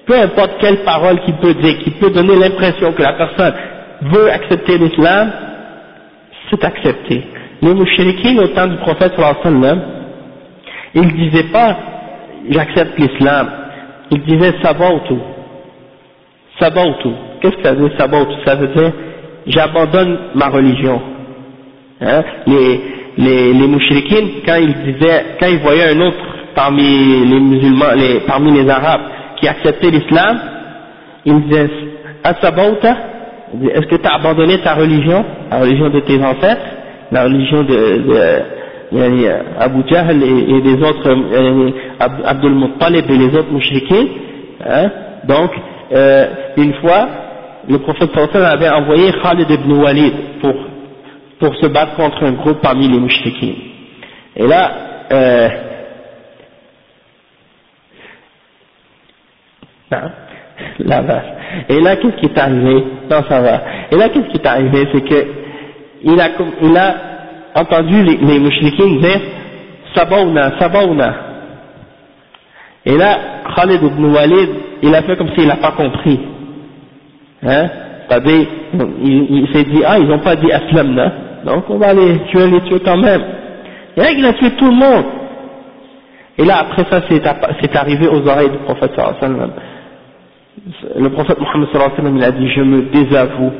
Peu 0.06 0.14
importe 0.14 0.52
quelle 0.60 0.78
parole 0.78 1.20
qu'il 1.20 1.34
peut 1.34 1.54
dire, 1.54 1.78
qui 1.80 1.90
peut 1.90 2.10
donner 2.10 2.36
l'impression 2.36 2.92
que 2.92 3.02
la 3.02 3.12
personne 3.12 3.52
veut 4.02 4.30
accepter 4.30 4.78
l'islam, 4.78 5.32
c'est 6.50 6.64
accepté. 6.64 7.24
Les 7.62 7.74
mouchriquins 7.74 8.38
au 8.38 8.48
temps 8.48 8.66
du 8.66 8.76
prophète 8.78 9.12
sallam, 9.16 9.82
il 10.94 11.02
ne 11.02 11.12
disait 11.12 11.48
pas 11.52 11.76
j'accepte 12.48 12.98
l'islam, 12.98 13.50
il 14.10 14.22
disait 14.22 14.54
sabautu. 14.62 15.14
Sabautu. 16.58 17.10
Qu'est-ce 17.40 17.56
que 17.56 17.62
ça 17.62 17.72
veut 17.72 17.88
dire 17.88 17.98
sabautu 17.98 18.32
Ça 18.44 18.54
veut 18.54 18.68
dire 18.68 18.92
j'abandonne 19.46 20.18
ma 20.34 20.48
religion. 20.48 21.00
Hein? 22.00 22.22
Les, 22.46 22.80
les, 23.18 23.52
les 23.52 23.66
mouchriquines, 23.66 24.42
quand 24.46 24.56
ils 24.56 24.94
disaient, 24.94 25.36
quand 25.38 25.46
ils 25.46 25.58
voyaient 25.58 25.94
un 25.94 26.00
autre 26.00 26.16
parmi 26.54 26.82
les 26.82 27.40
musulmans, 27.40 27.92
les, 27.96 28.20
parmi 28.20 28.52
les 28.52 28.68
arabes 28.68 29.02
qui 29.36 29.48
acceptait 29.48 29.90
l'islam, 29.90 30.38
ils 31.24 31.40
disaient 31.42 31.70
Asabauta, 32.24 32.96
est-ce 33.72 33.86
que 33.86 33.96
tu 33.96 34.06
as 34.06 34.14
abandonné 34.14 34.58
ta 34.58 34.74
religion, 34.74 35.24
la 35.50 35.58
religion 35.58 35.90
de 35.90 36.00
tes 36.00 36.22
ancêtres, 36.22 36.62
la 37.10 37.24
religion 37.24 37.62
de, 37.62 38.42
Abu 39.58 39.82
Jahl 39.88 40.22
et, 40.22 40.60
les 40.60 40.82
autres, 40.82 41.08
yani, 41.32 41.74
Abdul 41.98 42.54
Muttalib 42.54 43.10
et 43.10 43.18
les 43.18 43.38
autres 43.38 43.52
mouchriquins, 43.52 44.06
hein, 44.66 44.90
donc, 45.24 45.50
euh, 45.92 46.26
une 46.56 46.74
fois, 46.74 47.08
le 47.68 47.78
prophète 47.78 48.10
avait 48.34 48.68
envoyé 48.68 49.12
Khalid 49.22 49.50
ibn 49.50 49.72
Walid 49.72 50.12
pour, 50.40 50.54
pour 51.38 51.54
se 51.56 51.66
battre 51.66 51.94
contre 51.96 52.24
un 52.24 52.32
groupe 52.32 52.60
parmi 52.62 52.88
les 52.88 52.98
mouchriquins. 52.98 53.54
Et 54.36 54.46
là, 54.46 54.70
euh, 55.12 55.48
là, 59.90 61.02
là. 61.02 61.22
Et 61.68 61.80
là, 61.80 61.96
qu'est-ce 61.96 62.16
qui 62.16 62.26
est 62.26 62.38
arrivé 62.38 62.84
Non, 63.10 63.22
ça 63.28 63.40
va. 63.40 63.60
Et 63.90 63.96
là, 63.96 64.08
qu'est-ce 64.08 64.28
qui 64.28 64.36
est 64.36 64.46
arrivé? 64.46 64.88
C'est 64.92 65.00
que 65.02 65.26
il 66.02 66.20
a, 66.20 66.28
il 66.62 66.76
a 66.76 66.94
entendu 67.54 68.02
les, 68.02 68.16
les 68.16 68.38
mouchriquins 68.38 68.96
dire 69.00 69.20
Sabauna, 69.94 70.58
Sabauna. 70.58 71.14
Et 72.86 72.96
là, 72.96 73.18
Khalid 73.54 73.82
ibn 73.82 74.04
Walid, 74.06 74.48
il 74.82 74.94
a 74.94 75.02
fait 75.02 75.16
comme 75.16 75.30
s'il 75.36 75.46
n'a 75.46 75.56
pas 75.56 75.72
compris. 75.72 76.20
Hein? 77.42 77.68
C'est-à-dire, 78.08 78.46
il, 79.02 79.48
s'est 79.52 79.64
dit, 79.64 79.82
ah, 79.86 79.98
ils 79.98 80.08
n'ont 80.08 80.18
pas 80.18 80.36
dit 80.36 80.50
Aslamna, 80.50 81.12
donc 81.44 81.64
on 81.68 81.78
va 81.78 81.92
les 81.92 82.18
tuer, 82.30 82.46
les 82.48 82.60
tuer 82.62 82.80
quand 82.84 82.96
même. 82.96 83.22
Et 83.96 84.00
là, 84.00 84.10
il 84.10 84.24
a 84.24 84.32
tué 84.32 84.50
tout 84.52 84.66
le 84.66 84.74
monde. 84.76 85.04
Et 86.38 86.44
là, 86.44 86.58
après 86.60 86.84
ça, 86.90 87.02
c'est 87.08 87.76
arrivé 87.76 88.08
aux 88.08 88.26
oreilles 88.26 88.50
du 88.50 88.58
prophète 88.58 88.92
sallallahu. 88.96 89.50
Le 90.96 91.08
prophète 91.10 91.40
Mohammed 91.40 91.68
sallallahu 91.72 91.92
alayhi 91.92 92.02
wa 92.02 92.02
sallam, 92.02 92.16
il 92.16 92.24
a 92.24 92.32
dit, 92.32 92.48
je 92.50 92.60
me 92.60 92.82
désavoue 92.92 93.52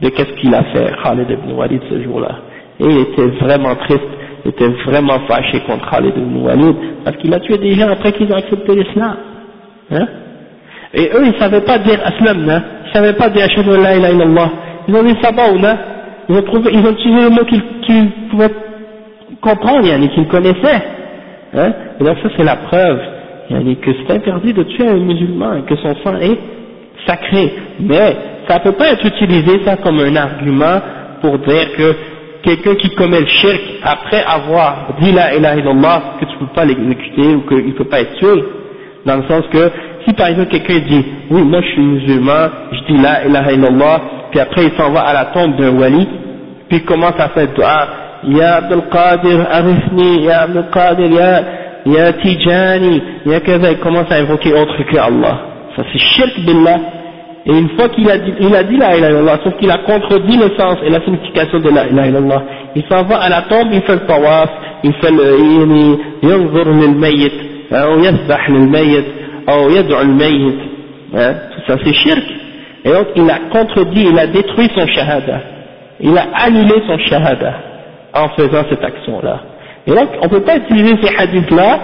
de 0.00 0.08
qu'est-ce 0.10 0.32
qu'il 0.40 0.54
a 0.54 0.62
fait, 0.64 0.92
Khalid 1.02 1.28
ibn 1.28 1.52
Walid, 1.52 1.82
ce 1.90 2.02
jour-là. 2.02 2.36
Et 2.78 2.84
il 2.84 2.98
était 3.00 3.26
vraiment 3.44 3.74
triste, 3.74 4.00
il 4.44 4.50
était 4.50 4.68
vraiment 4.86 5.18
fâché 5.28 5.60
contre 5.66 5.90
Khalid 5.90 6.16
ibn 6.16 6.36
Walid, 6.36 6.76
parce 7.04 7.16
qu'il 7.16 7.34
a 7.34 7.40
tué 7.40 7.58
des 7.58 7.74
gens 7.74 7.88
après 7.88 8.12
qu'ils 8.12 8.32
ont 8.32 8.36
accepté 8.36 8.76
l'islam. 8.76 9.16
Hein 9.90 10.06
Et 10.94 11.10
eux, 11.12 11.26
ils 11.26 11.38
savaient 11.38 11.62
pas 11.62 11.78
dire 11.78 11.98
aslam, 12.04 12.48
hein 12.48 12.62
ils 12.86 12.92
savaient 12.92 13.14
pas 13.14 13.28
dire 13.30 13.44
ashhadu 13.44 13.70
la 13.70 13.96
ilaha 13.96 14.12
illallah. 14.12 14.50
Ils 14.88 14.94
ont 14.94 15.02
dit 15.02 15.16
sabaouna, 15.20 15.78
ils 16.28 16.36
ont 16.36 16.42
trouvé, 16.42 16.70
ils 16.72 16.86
ont 16.86 16.92
utilisé 16.92 17.24
le 17.24 17.30
mot 17.30 17.44
qu'ils 17.44 18.10
pouvaient 18.30 18.54
comprendre, 19.40 19.84
yani, 19.84 20.08
qu'ils 20.10 20.28
connaissaient. 20.28 20.82
Hein 21.54 21.72
et 22.00 22.04
donc 22.04 22.16
ça 22.22 22.28
c'est 22.36 22.44
la 22.44 22.56
preuve, 22.56 23.00
que 23.50 23.90
c'est 23.92 24.14
interdit 24.14 24.52
de 24.52 24.62
tuer 24.62 24.88
un 24.88 24.98
musulman 24.98 25.56
et 25.56 25.62
que 25.62 25.76
son 25.76 25.94
sang 26.04 26.16
est 26.20 26.38
sacré. 27.06 27.52
Mais 27.80 28.16
ça 28.48 28.58
ne 28.58 28.60
peut 28.64 28.72
pas 28.72 28.92
être 28.92 29.04
utilisé 29.04 29.64
ça 29.64 29.76
comme 29.76 29.98
un 29.98 30.14
argument 30.16 30.80
pour 31.20 31.38
dire 31.38 31.72
que 31.76 31.94
quelqu'un 32.42 32.74
qui 32.76 32.90
commet 32.94 33.20
le 33.20 33.26
shirk 33.26 33.60
après 33.82 34.22
avoir 34.22 34.94
dit 35.00 35.12
la 35.12 35.34
ilaha 35.34 35.56
illallah 35.56 36.02
que 36.20 36.26
tu 36.26 36.32
ne 36.32 36.38
peux 36.38 36.54
pas 36.54 36.64
l'exécuter 36.64 37.34
ou 37.34 37.40
qu'il 37.42 37.66
ne 37.66 37.72
peut 37.72 37.84
pas 37.84 38.00
être 38.00 38.14
tué. 38.16 38.44
Dans 39.04 39.16
le 39.16 39.22
sens 39.24 39.44
que 39.50 39.70
si 40.06 40.12
par 40.12 40.28
exemple 40.28 40.50
quelqu'un 40.50 40.78
dit 40.78 41.04
oui 41.30 41.42
moi 41.42 41.60
je 41.60 41.68
suis 41.68 41.82
musulman, 41.82 42.48
je 42.72 42.92
dis 42.92 43.02
la 43.02 43.26
ilaha 43.26 43.52
illallah, 43.52 44.00
puis 44.30 44.40
après 44.40 44.64
il 44.66 44.72
s'en 44.72 44.90
va 44.90 45.00
à 45.00 45.12
la 45.12 45.24
tombe 45.26 45.56
d'un 45.56 45.76
wali, 45.76 46.06
puis 46.68 46.78
il 46.78 46.84
commence 46.84 47.18
à 47.18 47.28
faire 47.30 47.48
dua, 47.54 47.88
Ya 48.24 48.56
Abdul 48.56 48.82
Qadir, 48.92 49.46
arifni, 49.50 50.24
Ya 50.24 50.42
Abdul 50.42 50.66
Qadir, 50.72 51.10
Ya, 51.10 51.42
ya 51.86 52.12
Tijani, 52.12 53.02
ya 53.26 53.40
Kaza, 53.40 53.70
il 53.70 53.78
commence 53.78 54.10
à 54.10 54.16
invoquer 54.16 54.52
autre 54.52 54.82
que 54.84 54.96
Allah. 54.96 55.40
Ça 55.76 55.82
c'est 55.92 55.98
shirk 55.98 56.40
billah. 56.40 56.78
Et 57.46 57.52
une 57.52 57.70
fois 57.70 57.88
qu'il 57.88 58.08
a 58.10 58.18
dit, 58.18 58.32
il 58.38 58.54
a 58.54 58.62
dit 58.62 58.76
la 58.76 58.96
ilaha 58.96 59.12
illallah, 59.12 59.38
sauf 59.42 59.56
qu'il 59.56 59.70
a 59.70 59.78
contredit 59.78 60.36
le 60.36 60.50
sens 60.58 60.76
et 60.84 60.90
la 60.90 61.00
signification 61.00 61.58
de 61.58 61.70
la 61.70 61.86
ilaha 61.86 62.08
illallah. 62.08 62.42
Il 62.76 62.82
s'en 62.88 63.02
va 63.04 63.16
à 63.16 63.28
la 63.28 63.42
tombe, 63.42 63.68
il 63.72 63.80
fait 63.82 63.94
le 63.94 64.06
tawaf, 64.06 64.50
il 64.84 64.92
fait 64.94 65.10
le 65.10 65.38
yini, 65.38 65.98
yanzur 66.22 66.70
lil 66.70 66.96
mayyit, 66.96 67.32
ou 67.70 68.02
yasbah 68.02 68.46
lil 68.48 68.68
mayyit, 68.68 69.04
ou 69.48 69.70
yad'u 69.70 69.94
lil 70.04 70.14
mayyit. 70.16 70.58
Hein, 71.14 71.34
tout 71.54 71.62
ça 71.66 71.78
c'est 71.82 71.94
shirk. 71.94 72.24
Et 72.84 72.90
donc 72.90 73.08
il 73.16 73.28
a 73.30 73.38
contredit, 73.50 74.06
il 74.10 74.18
a 74.18 74.26
détruit 74.26 74.70
son 74.74 74.86
shahada. 74.86 75.40
Il 76.00 76.16
a 76.16 76.26
annulé 76.44 76.74
son 76.86 76.98
shahada 76.98 77.54
en 78.12 78.28
faisant 78.30 78.64
cette 78.68 78.84
action-là. 78.84 79.40
Et 79.86 79.90
donc 79.90 80.08
on 80.20 80.24
ne 80.26 80.30
peut 80.30 80.42
pas 80.42 80.56
utiliser 80.56 80.96
ces 81.02 81.16
hadiths-là 81.16 81.78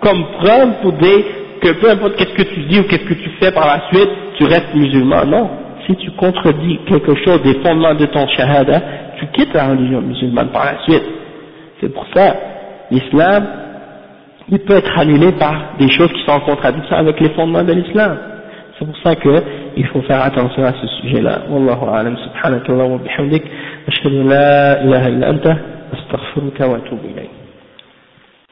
comme 0.00 0.24
preuve 0.38 0.80
pour 0.82 0.92
dire 0.92 1.24
que 1.60 1.72
peu 1.72 1.90
importe 1.90 2.16
qu'est-ce 2.16 2.34
que 2.34 2.54
tu 2.54 2.60
dis 2.60 2.80
ou 2.80 2.84
qu'est-ce 2.84 3.04
que 3.04 3.14
tu 3.14 3.30
fais 3.40 3.52
par 3.52 3.66
la 3.66 3.82
suite, 3.92 4.10
tu 4.36 4.44
restes 4.44 4.74
musulman. 4.74 5.26
Non. 5.26 5.50
Si 5.86 5.96
tu 5.96 6.10
contredis 6.12 6.78
quelque 6.86 7.14
chose 7.24 7.42
des 7.42 7.54
fondements 7.60 7.94
de 7.94 8.06
ton 8.06 8.26
shahada, 8.28 8.80
tu 9.18 9.26
quittes 9.28 9.52
la 9.54 9.68
religion 9.68 10.00
musulmane 10.00 10.48
par 10.48 10.64
la 10.64 10.82
suite. 10.84 11.04
C'est 11.80 11.92
pour 11.92 12.06
ça, 12.14 12.36
l'islam, 12.90 13.46
il 14.48 14.58
peut 14.60 14.76
être 14.76 14.98
annulé 14.98 15.32
par 15.32 15.74
des 15.78 15.90
choses 15.90 16.12
qui 16.12 16.22
sont 16.24 16.32
en 16.32 16.40
contradiction 16.40 16.96
avec 16.96 17.20
les 17.20 17.30
fondements 17.30 17.62
de 17.62 17.72
l'islam. 17.72 18.16
C'est 18.78 18.86
pour 18.86 18.96
ça 19.02 19.14
qu'il 19.16 19.86
faut 19.92 20.00
faire 20.02 20.22
attention 20.22 20.64
à 20.64 20.72
ce 20.72 20.86
sujet-là. 21.02 21.42
Wallahu 21.50 21.84
a'lam 21.92 22.16
wa 22.68 22.98
bihamdik. 22.98 23.42
Anta 25.22 25.56
astaghfiruka 25.92 26.66
wa 26.66 26.76
atubu 26.76 27.08
ilayk. 27.08 27.39